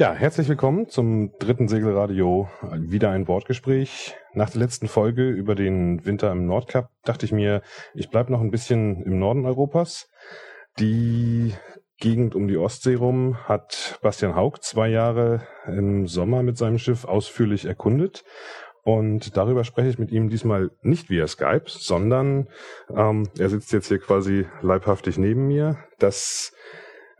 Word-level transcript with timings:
Ja, 0.00 0.14
herzlich 0.14 0.48
willkommen 0.48 0.88
zum 0.88 1.36
dritten 1.38 1.68
Segelradio. 1.68 2.48
Wieder 2.72 3.10
ein 3.10 3.28
Wortgespräch. 3.28 4.16
Nach 4.32 4.48
der 4.48 4.62
letzten 4.62 4.88
Folge 4.88 5.28
über 5.28 5.54
den 5.54 6.06
Winter 6.06 6.32
im 6.32 6.46
Nordkap 6.46 6.88
dachte 7.04 7.26
ich 7.26 7.32
mir, 7.32 7.60
ich 7.92 8.08
bleib 8.08 8.30
noch 8.30 8.40
ein 8.40 8.50
bisschen 8.50 9.02
im 9.02 9.18
Norden 9.18 9.44
Europas. 9.44 10.08
Die 10.78 11.52
Gegend 11.98 12.34
um 12.34 12.48
die 12.48 12.56
Ostsee 12.56 12.94
rum 12.94 13.46
hat 13.46 13.98
Bastian 14.00 14.34
Haug 14.34 14.62
zwei 14.62 14.88
Jahre 14.88 15.46
im 15.66 16.06
Sommer 16.06 16.42
mit 16.42 16.56
seinem 16.56 16.78
Schiff 16.78 17.04
ausführlich 17.04 17.66
erkundet. 17.66 18.24
Und 18.82 19.36
darüber 19.36 19.64
spreche 19.64 19.90
ich 19.90 19.98
mit 19.98 20.10
ihm 20.12 20.30
diesmal 20.30 20.70
nicht 20.80 21.10
via 21.10 21.26
Skype, 21.26 21.64
sondern 21.66 22.48
ähm, 22.88 23.28
er 23.38 23.50
sitzt 23.50 23.70
jetzt 23.74 23.88
hier 23.88 23.98
quasi 23.98 24.46
leibhaftig 24.62 25.18
neben 25.18 25.46
mir. 25.46 25.76
Das 25.98 26.54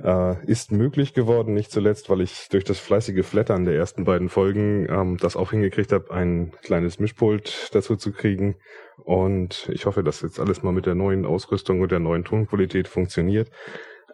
äh, 0.03 0.45
ist 0.47 0.73
möglich 0.73 1.15
geworden, 1.15 1.55
nicht 1.55 1.71
zuletzt, 1.71 2.11
weil 2.11 2.21
ich 2.21 2.49
durch 2.51 2.65
das 2.65 2.79
fleißige 2.79 3.25
Flattern 3.25 3.65
der 3.65 3.75
ersten 3.75 4.05
beiden 4.05 4.29
Folgen 4.29 4.87
ähm, 4.89 5.17
das 5.19 5.37
auch 5.37 5.51
hingekriegt 5.51 5.93
habe, 5.93 6.11
ein 6.13 6.53
kleines 6.63 6.99
Mischpult 6.99 7.71
dazu 7.73 7.97
zu 7.97 8.13
kriegen. 8.13 8.57
Und 9.05 9.69
ich 9.73 9.87
hoffe, 9.87 10.03
dass 10.03 10.23
jetzt 10.23 10.41
alles 10.41 10.63
mal 10.63 10.73
mit 10.73 10.87
der 10.87 10.95
neuen 10.95 11.25
Ausrüstung 11.25 11.81
und 11.81 11.91
der 11.91 12.01
neuen 12.01 12.25
Tonqualität 12.25 12.89
funktioniert. 12.89 13.51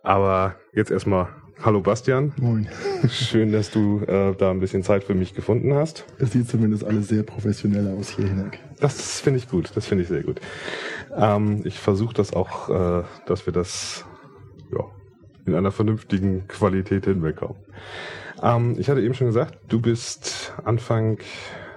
Aber 0.03 0.57
jetzt 0.73 0.91
erstmal 0.91 1.29
Hallo 1.63 1.81
Bastian. 1.81 2.33
Moin. 2.37 2.69
Schön, 3.09 3.51
dass 3.51 3.71
du 3.71 4.01
äh, 4.07 4.35
da 4.37 4.51
ein 4.51 4.61
bisschen 4.61 4.83
Zeit 4.83 5.05
für 5.05 5.15
mich 5.15 5.35
gefunden 5.35 5.75
hast. 5.75 6.05
Es 6.19 6.33
sieht 6.33 6.49
zumindest 6.49 6.85
alles 6.85 7.09
sehr 7.09 7.23
professionell 7.23 7.97
aus 7.99 8.11
hier 8.11 8.27
hinweg. 8.27 8.61
Das 8.79 9.21
finde 9.21 9.39
ich 9.39 9.49
gut, 9.49 9.73
das 9.75 9.87
finde 9.87 10.03
ich 10.03 10.09
sehr 10.09 10.23
gut. 10.23 10.41
Ähm, 11.17 11.63
ich 11.65 11.79
versuche 11.79 12.13
das 12.15 12.35
auch, 12.35 12.69
äh, 12.69 13.05
dass 13.25 13.47
wir 13.47 13.55
das 13.55 14.05
in 15.47 15.55
einer 15.55 15.71
vernünftigen 15.71 16.47
Qualität 16.49 17.05
hinbekommen. 17.05 17.57
Ähm, 18.43 18.77
ich 18.79 18.91
hatte 18.91 19.01
eben 19.01 19.15
schon 19.15 19.29
gesagt, 19.29 19.59
du 19.69 19.81
bist 19.81 20.55
Anfang, 20.65 21.19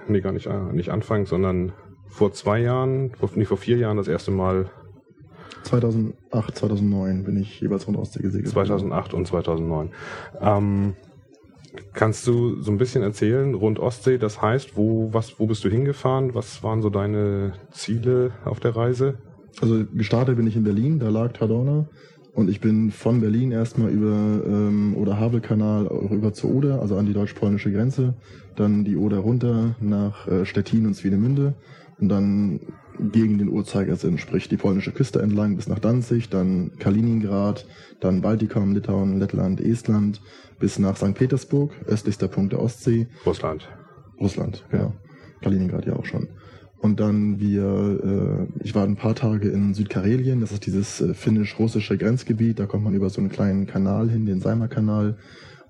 nee 0.08 0.20
gar 0.20 0.32
nicht, 0.32 0.46
äh, 0.46 0.72
nicht 0.72 0.90
Anfang, 0.90 1.26
sondern 1.26 1.72
vor 2.06 2.32
zwei 2.32 2.60
Jahren, 2.60 3.12
vor, 3.14 3.30
nee, 3.34 3.44
vor 3.44 3.56
vier 3.56 3.78
Jahren 3.78 3.96
das 3.96 4.08
erste 4.08 4.30
Mal 4.30 4.70
2008, 5.62 6.56
2009 6.56 7.24
bin 7.24 7.36
ich 7.36 7.60
jeweils 7.60 7.84
von 7.84 7.96
Ostsee 7.96 8.22
gesegelt. 8.22 8.50
2008 8.50 9.14
und 9.14 9.26
2009. 9.26 9.90
Ähm, 10.40 10.94
kannst 11.92 12.26
du 12.26 12.60
so 12.60 12.70
ein 12.70 12.78
bisschen 12.78 13.02
erzählen 13.02 13.54
rund 13.54 13.78
Ostsee? 13.78 14.18
Das 14.18 14.40
heißt, 14.40 14.76
wo, 14.76 15.12
was, 15.12 15.38
wo 15.38 15.46
bist 15.46 15.62
du 15.64 15.68
hingefahren? 15.68 16.34
Was 16.34 16.62
waren 16.62 16.82
so 16.82 16.90
deine 16.90 17.52
Ziele 17.70 18.32
auf 18.44 18.60
der 18.60 18.74
Reise? 18.74 19.18
Also 19.60 19.84
gestartet 19.92 20.36
bin 20.36 20.46
ich 20.46 20.56
in 20.56 20.64
Berlin, 20.64 20.98
da 20.98 21.08
lag 21.08 21.32
Tadorna. 21.32 21.88
Und 22.32 22.48
ich 22.48 22.60
bin 22.60 22.90
von 22.90 23.20
Berlin 23.20 23.50
erstmal 23.50 23.90
über 23.90 24.42
ähm, 24.46 24.94
Oder-Havel-Kanal 24.96 25.86
rüber 25.86 26.32
zur 26.32 26.54
Oder, 26.54 26.80
also 26.80 26.96
an 26.96 27.06
die 27.06 27.12
deutsch-polnische 27.12 27.72
Grenze, 27.72 28.14
dann 28.56 28.84
die 28.84 28.96
Oder 28.96 29.18
runter 29.18 29.74
nach 29.80 30.28
äh, 30.28 30.44
Stettin 30.44 30.86
und 30.86 30.94
Swinemünde 30.94 31.54
und 31.98 32.08
dann 32.08 32.60
gegen 33.12 33.38
den 33.38 33.48
Uhrzeigersinn, 33.48 34.18
sprich 34.18 34.48
die 34.48 34.56
polnische 34.56 34.92
Küste 34.92 35.22
entlang 35.22 35.56
bis 35.56 35.68
nach 35.68 35.78
Danzig, 35.78 36.28
dann 36.28 36.72
Kaliningrad, 36.78 37.66
dann 38.00 38.20
Baltikum, 38.20 38.74
Litauen, 38.74 39.18
Lettland, 39.18 39.60
Estland, 39.60 40.20
bis 40.58 40.78
nach 40.78 40.96
St. 40.96 41.14
Petersburg, 41.14 41.72
östlichster 41.86 42.28
Punkt 42.28 42.52
der 42.52 42.60
Ostsee. 42.60 43.08
Russland. 43.24 43.68
Russland, 44.20 44.64
ja. 44.72 44.92
Kaliningrad 45.40 45.86
ja 45.86 45.96
auch 45.96 46.04
schon. 46.04 46.28
Und 46.80 46.98
dann 46.98 47.38
wir, 47.38 48.48
äh, 48.58 48.64
ich 48.64 48.74
war 48.74 48.84
ein 48.84 48.96
paar 48.96 49.14
Tage 49.14 49.50
in 49.50 49.74
Südkarelien, 49.74 50.40
das 50.40 50.50
ist 50.52 50.64
dieses 50.64 51.00
äh, 51.02 51.12
finnisch-russische 51.12 51.98
Grenzgebiet, 51.98 52.58
da 52.58 52.66
kommt 52.66 52.84
man 52.84 52.94
über 52.94 53.10
so 53.10 53.20
einen 53.20 53.28
kleinen 53.28 53.66
Kanal 53.66 54.08
hin, 54.08 54.24
den 54.24 54.40
Seimer-Kanal. 54.40 55.18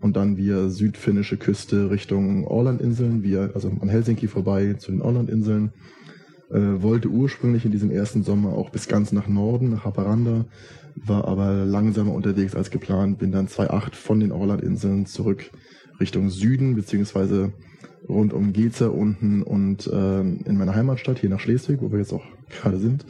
Und 0.00 0.16
dann 0.16 0.36
wir 0.36 0.70
südfinnische 0.70 1.36
Küste 1.36 1.90
Richtung 1.90 2.46
Orlandinseln, 2.46 3.22
wir, 3.22 3.50
also 3.54 3.70
an 3.80 3.88
Helsinki 3.88 4.28
vorbei 4.28 4.74
zu 4.74 4.92
den 4.92 5.02
Orlandinseln. 5.02 5.72
Äh, 6.50 6.82
wollte 6.82 7.08
ursprünglich 7.08 7.64
in 7.64 7.72
diesem 7.72 7.90
ersten 7.90 8.22
Sommer 8.22 8.54
auch 8.54 8.70
bis 8.70 8.88
ganz 8.88 9.12
nach 9.12 9.28
Norden, 9.28 9.70
nach 9.70 9.84
Haparanda, 9.84 10.46
war 10.94 11.26
aber 11.26 11.64
langsamer 11.64 12.12
unterwegs 12.12 12.54
als 12.54 12.70
geplant, 12.70 13.18
bin 13.18 13.30
dann 13.30 13.46
2.8 13.46 13.94
von 13.94 14.20
den 14.20 14.32
Orlandinseln 14.32 15.06
zurück 15.06 15.50
Richtung 16.00 16.30
Süden, 16.30 16.74
beziehungsweise 16.74 17.52
rund 18.10 18.32
um 18.32 18.52
Geza 18.52 18.88
unten 18.88 19.42
und 19.42 19.86
äh, 19.86 20.20
in 20.20 20.58
meiner 20.58 20.74
Heimatstadt, 20.74 21.18
hier 21.18 21.30
nach 21.30 21.40
Schleswig, 21.40 21.80
wo 21.80 21.90
wir 21.90 21.98
jetzt 21.98 22.12
auch 22.12 22.24
gerade 22.50 22.78
sind. 22.78 23.06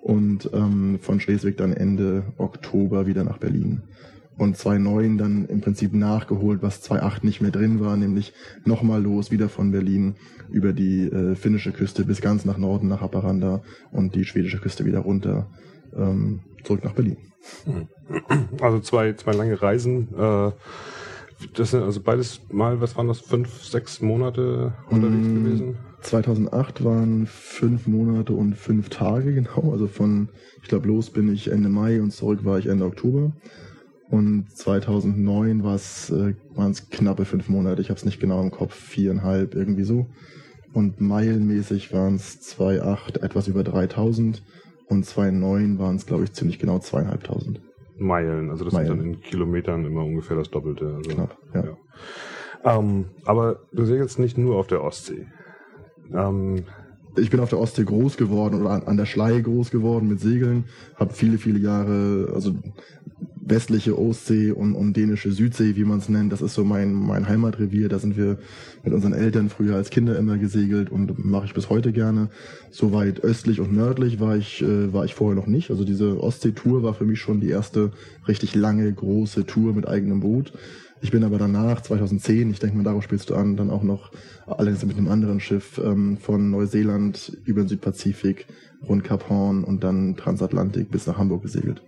Und 0.00 0.50
ähm, 0.52 0.98
von 1.00 1.20
Schleswig 1.20 1.56
dann 1.56 1.72
Ende 1.72 2.24
Oktober 2.38 3.06
wieder 3.06 3.24
nach 3.24 3.38
Berlin. 3.38 3.82
Und 4.36 4.56
2.9 4.56 5.18
dann 5.18 5.46
im 5.46 5.60
Prinzip 5.60 5.92
nachgeholt, 5.92 6.62
was 6.62 6.88
2.8 6.88 7.26
nicht 7.26 7.40
mehr 7.40 7.50
drin 7.50 7.80
war, 7.80 7.96
nämlich 7.96 8.32
nochmal 8.64 9.02
los, 9.02 9.32
wieder 9.32 9.48
von 9.48 9.72
Berlin 9.72 10.14
über 10.48 10.72
die 10.72 11.02
äh, 11.02 11.34
finnische 11.34 11.72
Küste 11.72 12.04
bis 12.04 12.20
ganz 12.20 12.44
nach 12.44 12.56
Norden, 12.56 12.86
nach 12.86 13.00
Haparanda 13.00 13.62
und 13.90 14.14
die 14.14 14.24
schwedische 14.24 14.58
Küste 14.58 14.84
wieder 14.84 15.00
runter, 15.00 15.50
ähm, 15.96 16.40
zurück 16.62 16.84
nach 16.84 16.94
Berlin. 16.94 17.16
Also 18.60 18.80
zwei, 18.80 19.12
zwei 19.14 19.32
lange 19.32 19.60
Reisen. 19.60 20.08
Äh 20.16 20.52
das 21.54 21.70
sind 21.70 21.82
also 21.82 22.00
beides 22.00 22.40
mal, 22.50 22.80
was 22.80 22.96
waren 22.96 23.08
das, 23.08 23.20
fünf, 23.20 23.62
sechs 23.64 24.00
Monate 24.00 24.74
unterwegs 24.90 25.26
mm, 25.26 25.44
gewesen? 25.44 25.76
2008 26.00 26.84
waren 26.84 27.26
fünf 27.26 27.86
Monate 27.86 28.32
und 28.32 28.54
fünf 28.56 28.88
Tage 28.88 29.34
genau. 29.34 29.72
Also 29.72 29.86
von, 29.86 30.28
ich 30.62 30.68
glaube, 30.68 30.88
los 30.88 31.10
bin 31.10 31.32
ich 31.32 31.50
Ende 31.50 31.68
Mai 31.68 32.00
und 32.00 32.12
zurück 32.12 32.44
war 32.44 32.58
ich 32.58 32.66
Ende 32.66 32.84
Oktober. 32.84 33.32
Und 34.10 34.46
2009 34.54 35.62
war 35.64 35.74
es, 35.74 36.10
äh, 36.10 36.34
waren 36.54 36.70
es 36.70 36.88
knappe 36.88 37.24
fünf 37.24 37.48
Monate. 37.48 37.82
Ich 37.82 37.90
habe 37.90 37.98
es 37.98 38.06
nicht 38.06 38.20
genau 38.20 38.42
im 38.42 38.50
Kopf, 38.50 38.74
viereinhalb 38.74 39.54
irgendwie 39.54 39.84
so. 39.84 40.06
Und 40.72 41.00
meilenmäßig 41.00 41.92
waren 41.92 42.14
es 42.14 42.40
2,8, 42.40 43.22
etwas 43.22 43.48
über 43.48 43.64
3000. 43.64 44.42
Und 44.86 45.04
2,9 45.04 45.78
waren 45.78 45.96
es, 45.96 46.06
glaube 46.06 46.24
ich, 46.24 46.32
ziemlich 46.32 46.58
genau 46.58 46.78
zweieinhalbtausend. 46.78 47.60
Meilen. 47.98 48.50
Also 48.50 48.64
das 48.64 48.74
Meilen. 48.74 48.88
sind 48.88 48.98
dann 48.98 49.06
in 49.06 49.20
Kilometern 49.20 49.84
immer 49.84 50.04
ungefähr 50.04 50.36
das 50.36 50.50
Doppelte. 50.50 50.94
Also, 50.96 51.10
Knapp, 51.10 51.36
ja. 51.54 51.64
ja. 51.64 52.78
Ähm, 52.78 53.06
aber 53.24 53.60
du 53.72 53.84
segelst 53.84 54.18
nicht 54.18 54.38
nur 54.38 54.56
auf 54.56 54.66
der 54.66 54.82
Ostsee. 54.82 55.26
Ähm, 56.12 56.64
ich 57.16 57.30
bin 57.30 57.40
auf 57.40 57.50
der 57.50 57.58
Ostsee 57.58 57.84
groß 57.84 58.16
geworden 58.16 58.60
oder 58.60 58.86
an, 58.86 58.96
der 58.96 59.06
Schlei 59.06 59.40
groß 59.40 59.70
geworden 59.70 60.08
mit 60.08 60.20
Segeln, 60.20 60.64
habe 60.96 61.14
viele, 61.14 61.38
viele 61.38 61.58
Jahre, 61.58 62.32
also 62.34 62.54
westliche 63.50 63.98
Ostsee 63.98 64.52
und, 64.52 64.74
und 64.74 64.96
dänische 64.96 65.32
Südsee, 65.32 65.76
wie 65.76 65.84
man 65.84 65.98
es 65.98 66.08
nennt. 66.08 66.32
Das 66.32 66.42
ist 66.42 66.54
so 66.54 66.64
mein, 66.64 66.92
mein 66.92 67.28
Heimatrevier. 67.28 67.88
Da 67.88 67.98
sind 67.98 68.16
wir 68.16 68.38
mit 68.84 68.92
unseren 68.92 69.14
Eltern 69.14 69.48
früher 69.48 69.76
als 69.76 69.90
Kinder 69.90 70.18
immer 70.18 70.36
gesegelt 70.36 70.90
und 70.90 71.24
mache 71.24 71.46
ich 71.46 71.54
bis 71.54 71.70
heute 71.70 71.92
gerne. 71.92 72.28
So 72.70 72.92
weit 72.92 73.24
östlich 73.24 73.60
und 73.60 73.72
nördlich 73.72 74.20
war 74.20 74.36
ich, 74.36 74.62
äh, 74.62 74.92
war 74.92 75.04
ich 75.04 75.14
vorher 75.14 75.36
noch 75.36 75.46
nicht. 75.46 75.70
Also 75.70 75.84
diese 75.84 76.22
Ostsee-Tour 76.22 76.82
war 76.82 76.94
für 76.94 77.04
mich 77.04 77.20
schon 77.20 77.40
die 77.40 77.48
erste 77.48 77.92
richtig 78.26 78.54
lange, 78.54 78.92
große 78.92 79.46
Tour 79.46 79.72
mit 79.72 79.88
eigenem 79.88 80.20
Boot. 80.20 80.52
Ich 81.00 81.10
bin 81.10 81.22
aber 81.24 81.38
danach, 81.38 81.80
2010, 81.80 82.50
ich 82.50 82.58
denke 82.58 82.76
mal, 82.76 82.82
darauf 82.82 83.04
spielst 83.04 83.30
du 83.30 83.34
an, 83.34 83.56
dann 83.56 83.70
auch 83.70 83.82
noch, 83.82 84.10
allerdings 84.46 84.84
mit 84.84 84.96
einem 84.96 85.08
anderen 85.08 85.40
Schiff, 85.40 85.80
ähm, 85.82 86.16
von 86.18 86.50
Neuseeland 86.50 87.36
über 87.44 87.62
den 87.62 87.68
Südpazifik, 87.68 88.46
rund 88.88 89.04
Kap 89.04 89.28
Horn 89.28 89.64
und 89.64 89.84
dann 89.84 90.16
Transatlantik 90.16 90.90
bis 90.90 91.06
nach 91.06 91.18
Hamburg 91.18 91.42
gesegelt. 91.42 91.82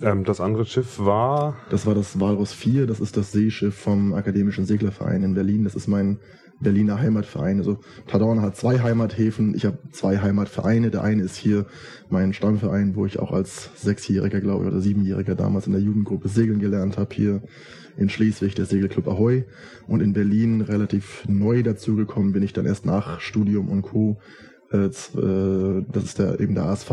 Ähm, 0.00 0.24
das 0.24 0.40
andere 0.40 0.66
Schiff 0.66 0.98
war? 0.98 1.56
Das 1.70 1.86
war 1.86 1.94
das 1.94 2.18
Walrus 2.20 2.52
4, 2.52 2.86
das 2.86 3.00
ist 3.00 3.16
das 3.16 3.32
Seeschiff 3.32 3.74
vom 3.74 4.14
Akademischen 4.14 4.66
Seglerverein 4.66 5.22
in 5.22 5.34
Berlin. 5.34 5.64
Das 5.64 5.74
ist 5.74 5.86
mein 5.86 6.18
Berliner 6.60 7.00
Heimatverein. 7.00 7.58
Also 7.58 7.78
Tadorna 8.06 8.42
hat 8.42 8.56
zwei 8.56 8.80
Heimathäfen, 8.80 9.54
ich 9.54 9.66
habe 9.66 9.78
zwei 9.92 10.18
Heimatvereine. 10.18 10.90
Der 10.90 11.02
eine 11.02 11.22
ist 11.22 11.36
hier 11.36 11.66
mein 12.08 12.32
Stammverein, 12.32 12.96
wo 12.96 13.06
ich 13.06 13.18
auch 13.18 13.32
als 13.32 13.70
Sechsjähriger, 13.76 14.40
glaube 14.40 14.64
ich, 14.64 14.70
oder 14.70 14.80
Siebenjähriger 14.80 15.34
damals 15.34 15.66
in 15.66 15.72
der 15.72 15.82
Jugendgruppe 15.82 16.28
segeln 16.28 16.58
gelernt 16.58 16.98
habe, 16.98 17.14
hier 17.14 17.42
in 17.96 18.08
Schleswig, 18.08 18.54
der 18.54 18.66
Segelclub 18.66 19.08
Ahoy. 19.08 19.44
Und 19.86 20.00
in 20.00 20.12
Berlin 20.12 20.60
relativ 20.60 21.24
neu 21.28 21.62
dazugekommen 21.62 22.32
bin 22.32 22.42
ich 22.42 22.52
dann 22.52 22.66
erst 22.66 22.86
nach 22.86 23.20
Studium 23.20 23.68
und 23.68 23.82
Co. 23.82 24.18
Äh, 24.70 24.86
äh, 24.86 25.84
das 25.92 26.04
ist 26.04 26.18
der 26.18 26.40
eben 26.40 26.54
der 26.54 26.64
ASV, 26.64 26.90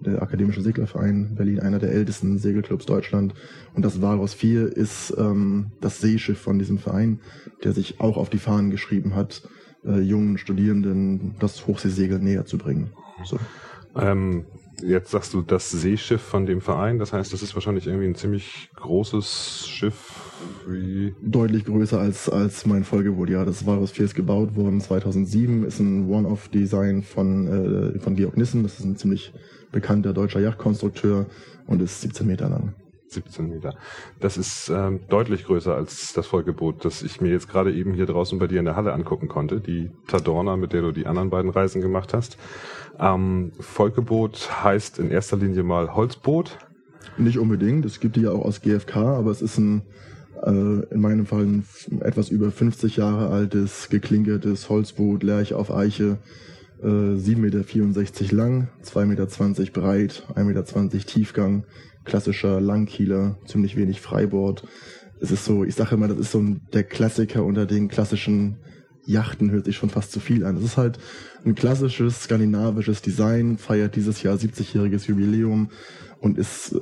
der 0.00 0.22
Akademische 0.22 0.62
Seglerverein 0.62 1.34
Berlin, 1.34 1.60
einer 1.60 1.78
der 1.78 1.92
ältesten 1.92 2.38
Segelclubs 2.38 2.86
Deutschland. 2.86 3.34
Und 3.74 3.84
das 3.84 4.00
Walrus 4.02 4.34
4 4.34 4.76
ist 4.76 5.14
ähm, 5.16 5.72
das 5.80 6.00
Seeschiff 6.00 6.38
von 6.38 6.58
diesem 6.58 6.78
Verein, 6.78 7.20
der 7.64 7.72
sich 7.72 8.00
auch 8.00 8.16
auf 8.16 8.30
die 8.30 8.38
Fahnen 8.38 8.70
geschrieben 8.70 9.14
hat, 9.14 9.42
äh, 9.84 10.00
jungen 10.00 10.38
Studierenden 10.38 11.36
das 11.38 11.66
Hochseesegeln 11.66 12.22
näher 12.22 12.44
zu 12.44 12.58
bringen. 12.58 12.90
So. 13.24 13.38
Ähm, 13.96 14.44
jetzt 14.82 15.10
sagst 15.10 15.32
du 15.32 15.42
das 15.42 15.70
Seeschiff 15.70 16.20
von 16.20 16.46
dem 16.46 16.60
Verein, 16.60 16.98
das 16.98 17.12
heißt, 17.12 17.32
das 17.32 17.42
ist 17.42 17.54
wahrscheinlich 17.54 17.86
irgendwie 17.86 18.06
ein 18.06 18.14
ziemlich 18.14 18.70
großes 18.76 19.66
Schiff. 19.68 20.05
Deutlich 21.22 21.64
größer 21.64 21.98
als, 21.98 22.28
als 22.28 22.66
mein 22.66 22.84
Folgewohl, 22.84 23.30
ja. 23.30 23.44
Das 23.44 23.66
Walrus 23.66 23.92
4 23.92 24.04
ist 24.04 24.14
gebaut 24.14 24.56
worden 24.56 24.80
2007, 24.80 25.64
ist 25.64 25.80
ein 25.80 26.08
One-Off-Design 26.10 27.02
von, 27.02 27.94
äh, 27.94 27.98
von 28.00 28.16
Georg 28.16 28.36
Nissen, 28.36 28.62
das 28.62 28.78
ist 28.78 28.84
ein 28.84 28.96
ziemlich 28.96 29.32
bekannter 29.72 30.12
deutscher 30.12 30.40
Yachtkonstrukteur 30.40 31.26
und 31.66 31.82
ist 31.82 32.00
17 32.00 32.26
Meter 32.26 32.48
lang. 32.48 32.74
17 33.08 33.48
Meter. 33.48 33.76
Das 34.20 34.36
ist 34.36 34.68
ähm, 34.68 35.00
deutlich 35.08 35.44
größer 35.44 35.74
als 35.74 36.12
das 36.12 36.26
Vollgebot, 36.26 36.84
das 36.84 37.02
ich 37.02 37.20
mir 37.20 37.30
jetzt 37.30 37.48
gerade 37.48 37.72
eben 37.72 37.94
hier 37.94 38.06
draußen 38.06 38.38
bei 38.38 38.46
dir 38.46 38.58
in 38.58 38.64
der 38.64 38.76
Halle 38.76 38.92
angucken 38.92 39.28
konnte. 39.28 39.60
Die 39.60 39.90
Tadorna, 40.06 40.56
mit 40.56 40.72
der 40.72 40.82
du 40.82 40.92
die 40.92 41.06
anderen 41.06 41.30
beiden 41.30 41.50
Reisen 41.50 41.80
gemacht 41.80 42.14
hast. 42.14 42.36
Ähm, 42.98 43.52
Vollgebot 43.60 44.50
heißt 44.64 44.98
in 44.98 45.10
erster 45.10 45.36
Linie 45.36 45.62
mal 45.62 45.94
Holzboot. 45.94 46.58
Nicht 47.16 47.38
unbedingt. 47.38 47.84
Es 47.84 48.00
gibt 48.00 48.16
die 48.16 48.22
ja 48.22 48.32
auch 48.32 48.44
aus 48.44 48.60
GFK, 48.60 48.96
aber 48.96 49.30
es 49.30 49.40
ist 49.40 49.58
ein 49.58 49.82
in 50.44 51.00
meinem 51.00 51.26
Fall 51.26 51.44
ein 51.44 51.64
etwas 52.00 52.28
über 52.28 52.50
50 52.50 52.96
Jahre 52.96 53.30
altes, 53.30 53.88
geklinkertes 53.88 54.68
Holzboot, 54.68 55.22
Lerche 55.22 55.56
auf 55.56 55.72
Eiche, 55.72 56.18
äh, 56.82 56.86
7,64 56.86 57.36
Meter 58.22 58.36
lang, 58.36 58.68
2,20 58.82 59.06
Meter 59.06 59.72
breit, 59.72 60.22
1,20 60.34 60.44
Meter 60.44 61.06
Tiefgang, 61.06 61.64
klassischer 62.04 62.60
Langkieler, 62.60 63.38
ziemlich 63.46 63.76
wenig 63.76 64.00
Freibord. 64.00 64.64
Es 65.20 65.30
ist 65.30 65.44
so, 65.44 65.64
ich 65.64 65.74
sage 65.74 65.94
immer, 65.94 66.08
das 66.08 66.18
ist 66.18 66.32
so 66.32 66.44
der 66.72 66.84
Klassiker 66.84 67.44
unter 67.44 67.66
den 67.66 67.88
klassischen 67.88 68.58
Yachten 69.06 69.50
hört 69.52 69.64
sich 69.64 69.76
schon 69.76 69.88
fast 69.88 70.12
zu 70.12 70.20
viel 70.20 70.44
an. 70.44 70.56
Es 70.56 70.64
ist 70.64 70.76
halt 70.76 70.98
ein 71.44 71.54
klassisches 71.54 72.24
skandinavisches 72.24 73.02
Design, 73.02 73.56
feiert 73.56 73.96
dieses 73.96 74.22
Jahr 74.22 74.36
70-jähriges 74.36 75.06
Jubiläum 75.06 75.70
und 76.20 76.38
ist, 76.38 76.72
äh, 76.72 76.78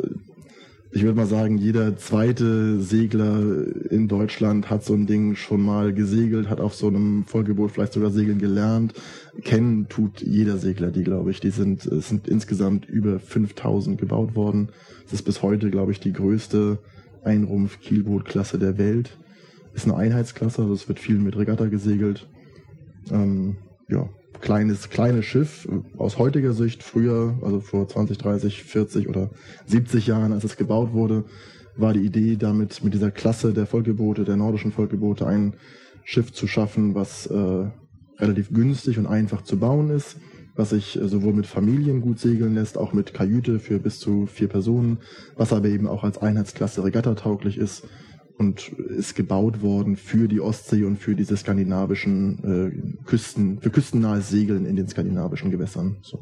ich 0.94 1.02
würde 1.02 1.16
mal 1.16 1.26
sagen, 1.26 1.58
jeder 1.58 1.96
zweite 1.96 2.80
Segler 2.80 3.42
in 3.90 4.06
Deutschland 4.06 4.70
hat 4.70 4.84
so 4.84 4.94
ein 4.94 5.08
Ding 5.08 5.34
schon 5.34 5.60
mal 5.60 5.92
gesegelt, 5.92 6.48
hat 6.48 6.60
auf 6.60 6.72
so 6.72 6.86
einem 6.86 7.24
Vollgebot 7.24 7.72
vielleicht 7.72 7.94
sogar 7.94 8.10
segeln 8.10 8.38
gelernt. 8.38 8.94
Kennen 9.42 9.88
tut 9.88 10.20
jeder 10.20 10.56
Segler 10.56 10.92
die, 10.92 11.02
glaube 11.02 11.32
ich. 11.32 11.40
Die 11.40 11.50
sind, 11.50 11.84
es 11.84 12.08
sind 12.08 12.28
insgesamt 12.28 12.86
über 12.88 13.18
5000 13.18 14.00
gebaut 14.00 14.36
worden. 14.36 14.68
Es 15.04 15.12
ist 15.14 15.22
bis 15.22 15.42
heute, 15.42 15.68
glaube 15.68 15.90
ich, 15.90 15.98
die 15.98 16.12
größte 16.12 16.78
Einrumpf-Kielbootklasse 17.24 18.60
der 18.60 18.78
Welt. 18.78 19.18
Ist 19.74 19.86
eine 19.86 19.96
Einheitsklasse, 19.96 20.62
also 20.62 20.74
es 20.74 20.86
wird 20.86 21.00
viel 21.00 21.18
mit 21.18 21.36
Regatta 21.36 21.66
gesegelt. 21.66 22.28
Ähm, 23.10 23.56
ja, 23.88 24.08
kleines, 24.44 24.90
kleines 24.90 25.24
Schiff 25.24 25.66
aus 25.96 26.18
heutiger 26.18 26.52
Sicht. 26.52 26.82
Früher, 26.82 27.34
also 27.40 27.60
vor 27.60 27.88
20, 27.88 28.18
30, 28.18 28.62
40 28.62 29.08
oder 29.08 29.30
70 29.64 30.06
Jahren, 30.06 30.32
als 30.32 30.44
es 30.44 30.58
gebaut 30.58 30.92
wurde, 30.92 31.24
war 31.76 31.94
die 31.94 32.04
Idee 32.04 32.36
damit, 32.36 32.84
mit 32.84 32.92
dieser 32.92 33.10
Klasse 33.10 33.54
der 33.54 33.66
Vollgebote, 33.66 34.24
der 34.24 34.36
nordischen 34.36 34.70
Vollgebote, 34.70 35.26
ein 35.26 35.54
Schiff 36.04 36.30
zu 36.30 36.46
schaffen, 36.46 36.94
was 36.94 37.26
äh, 37.26 37.70
relativ 38.18 38.52
günstig 38.52 38.98
und 38.98 39.06
einfach 39.06 39.42
zu 39.42 39.58
bauen 39.58 39.88
ist, 39.88 40.18
was 40.54 40.70
sich 40.70 41.00
äh, 41.00 41.08
sowohl 41.08 41.32
mit 41.32 41.46
Familien 41.46 42.02
gut 42.02 42.18
segeln 42.18 42.54
lässt, 42.54 42.76
auch 42.76 42.92
mit 42.92 43.14
Kajüte 43.14 43.58
für 43.58 43.78
bis 43.78 43.98
zu 43.98 44.26
vier 44.26 44.48
Personen, 44.48 44.98
was 45.36 45.54
aber 45.54 45.68
eben 45.68 45.88
auch 45.88 46.04
als 46.04 46.18
Einheitsklasse 46.18 46.84
regattatauglich 46.84 47.56
ist 47.56 47.88
und 48.36 48.68
ist 48.68 49.14
gebaut 49.14 49.62
worden 49.62 49.96
für 49.96 50.28
die 50.28 50.40
Ostsee 50.40 50.84
und 50.84 50.98
für 50.98 51.14
diese 51.14 51.36
skandinavischen 51.36 52.38
äh, 52.44 53.04
Küsten, 53.04 53.60
für 53.60 53.70
küstennahes 53.70 54.28
Segeln 54.28 54.66
in 54.66 54.76
den 54.76 54.88
skandinavischen 54.88 55.50
Gewässern. 55.50 55.96
So. 56.02 56.20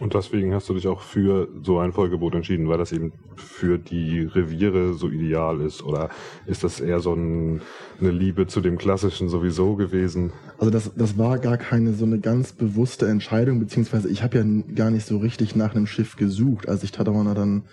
Und 0.00 0.14
deswegen 0.14 0.54
hast 0.54 0.66
du 0.70 0.74
dich 0.74 0.88
auch 0.88 1.02
für 1.02 1.48
so 1.62 1.78
ein 1.78 1.92
Vollgebot 1.92 2.34
entschieden, 2.34 2.68
weil 2.68 2.78
das 2.78 2.90
eben 2.90 3.12
für 3.36 3.76
die 3.78 4.20
Reviere 4.20 4.94
so 4.94 5.10
ideal 5.10 5.60
ist? 5.60 5.82
Oder 5.82 6.08
ist 6.46 6.64
das 6.64 6.80
eher 6.80 7.00
so 7.00 7.12
ein, 7.12 7.60
eine 8.00 8.10
Liebe 8.10 8.46
zu 8.46 8.62
dem 8.62 8.78
Klassischen 8.78 9.28
sowieso 9.28 9.76
gewesen? 9.76 10.32
Also 10.58 10.70
das, 10.70 10.90
das 10.96 11.18
war 11.18 11.38
gar 11.38 11.58
keine 11.58 11.92
so 11.92 12.06
eine 12.06 12.18
ganz 12.18 12.52
bewusste 12.52 13.08
Entscheidung, 13.08 13.60
beziehungsweise 13.60 14.08
ich 14.08 14.22
habe 14.22 14.38
ja 14.38 14.44
gar 14.74 14.90
nicht 14.90 15.06
so 15.06 15.18
richtig 15.18 15.54
nach 15.54 15.74
einem 15.74 15.86
Schiff 15.86 16.16
gesucht, 16.16 16.66
als 16.66 16.82
ich 16.82 16.92
Tadorna 16.92 17.34
dann 17.34 17.64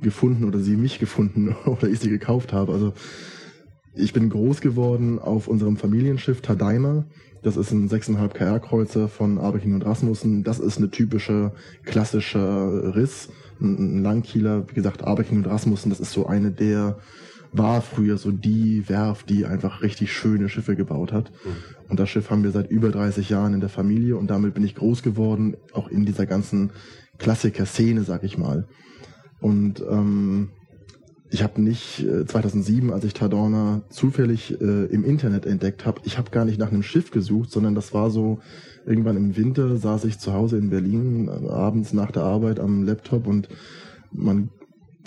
gefunden 0.00 0.44
oder 0.44 0.58
sie 0.58 0.76
mich 0.76 0.98
gefunden 0.98 1.54
oder 1.66 1.88
ich 1.88 2.00
sie 2.00 2.10
gekauft 2.10 2.52
habe. 2.52 2.72
Also 2.72 2.92
ich 3.94 4.12
bin 4.12 4.30
groß 4.30 4.60
geworden 4.60 5.18
auf 5.18 5.48
unserem 5.48 5.76
Familienschiff 5.76 6.40
Tadaimer. 6.40 7.06
Das 7.42 7.56
ist 7.56 7.72
ein 7.72 7.88
6,5 7.88 8.28
KR 8.28 8.60
Kreuzer 8.60 9.08
von 9.08 9.38
Aberking 9.38 9.74
und 9.74 9.84
Rasmussen. 9.84 10.44
Das 10.44 10.58
ist 10.58 10.78
eine 10.78 10.90
typische 10.90 11.52
klassische 11.84 12.92
Riss, 12.94 13.30
ein 13.60 14.02
Langkieler. 14.02 14.68
Wie 14.68 14.74
gesagt, 14.74 15.04
Aberking 15.04 15.38
und 15.38 15.46
Rasmussen, 15.46 15.88
das 15.88 16.00
ist 16.00 16.12
so 16.12 16.26
eine 16.26 16.50
der 16.50 16.98
war 17.52 17.82
früher 17.82 18.16
so 18.16 18.30
die 18.30 18.88
Werft, 18.88 19.28
die 19.28 19.44
einfach 19.44 19.82
richtig 19.82 20.12
schöne 20.12 20.48
Schiffe 20.48 20.76
gebaut 20.76 21.12
hat. 21.12 21.32
Mhm. 21.44 21.50
Und 21.88 22.00
das 22.00 22.08
Schiff 22.08 22.30
haben 22.30 22.44
wir 22.44 22.52
seit 22.52 22.70
über 22.70 22.90
30 22.90 23.28
Jahren 23.28 23.54
in 23.54 23.60
der 23.60 23.68
Familie 23.68 24.16
und 24.16 24.28
damit 24.28 24.54
bin 24.54 24.64
ich 24.64 24.74
groß 24.74 25.02
geworden, 25.02 25.56
auch 25.72 25.88
in 25.88 26.04
dieser 26.04 26.26
ganzen 26.26 26.70
Klassiker-Szene, 27.18 28.04
sag 28.04 28.22
ich 28.22 28.38
mal. 28.38 28.68
Und 29.40 29.82
ähm, 29.88 30.50
ich 31.30 31.42
habe 31.42 31.62
nicht 31.62 32.00
äh, 32.00 32.26
2007, 32.26 32.92
als 32.92 33.04
ich 33.04 33.14
Tadorna 33.14 33.82
zufällig 33.88 34.60
äh, 34.60 34.84
im 34.86 35.04
Internet 35.04 35.46
entdeckt 35.46 35.86
habe, 35.86 36.00
ich 36.04 36.18
habe 36.18 36.30
gar 36.30 36.44
nicht 36.44 36.58
nach 36.58 36.70
einem 36.70 36.82
Schiff 36.82 37.10
gesucht, 37.10 37.50
sondern 37.50 37.74
das 37.74 37.94
war 37.94 38.10
so 38.10 38.40
irgendwann 38.86 39.16
im 39.16 39.36
Winter 39.36 39.76
saß 39.76 40.04
ich 40.04 40.18
zu 40.18 40.32
Hause 40.32 40.58
in 40.58 40.70
Berlin 40.70 41.28
äh, 41.28 41.48
abends 41.48 41.92
nach 41.92 42.10
der 42.10 42.24
Arbeit 42.24 42.58
am 42.58 42.82
Laptop 42.82 43.26
und 43.26 43.48
man 44.12 44.50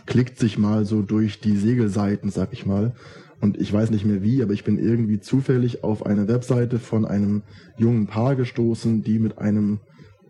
klickt 0.06 0.40
sich 0.40 0.58
mal 0.58 0.86
so 0.86 1.02
durch 1.02 1.40
die 1.40 1.58
Segelseiten, 1.58 2.30
sag 2.30 2.54
ich 2.54 2.66
mal. 2.66 2.94
Und 3.42 3.60
ich 3.60 3.74
weiß 3.74 3.92
nicht 3.92 4.06
mehr 4.06 4.24
wie, 4.24 4.42
aber 4.42 4.54
ich 4.54 4.64
bin 4.64 4.80
irgendwie 4.80 5.20
zufällig 5.20 5.84
auf 5.84 6.06
eine 6.06 6.30
Webseite 6.30 6.80
von 6.80 7.04
einem 7.04 7.44
jungen 7.78 8.08
Paar 8.08 8.36
gestoßen, 8.36 9.04
die 9.04 9.20
mit 9.20 9.38
einem 9.38 9.82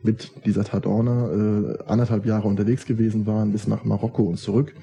mit 0.03 0.45
dieser 0.45 0.63
Tadorna 0.63 1.31
äh, 1.31 1.77
anderthalb 1.85 2.25
Jahre 2.25 2.47
unterwegs 2.47 2.85
gewesen 2.85 3.25
waren, 3.25 3.51
bis 3.51 3.67
nach 3.67 3.83
Marokko 3.83 4.23
und 4.23 4.37
zurück. 4.37 4.73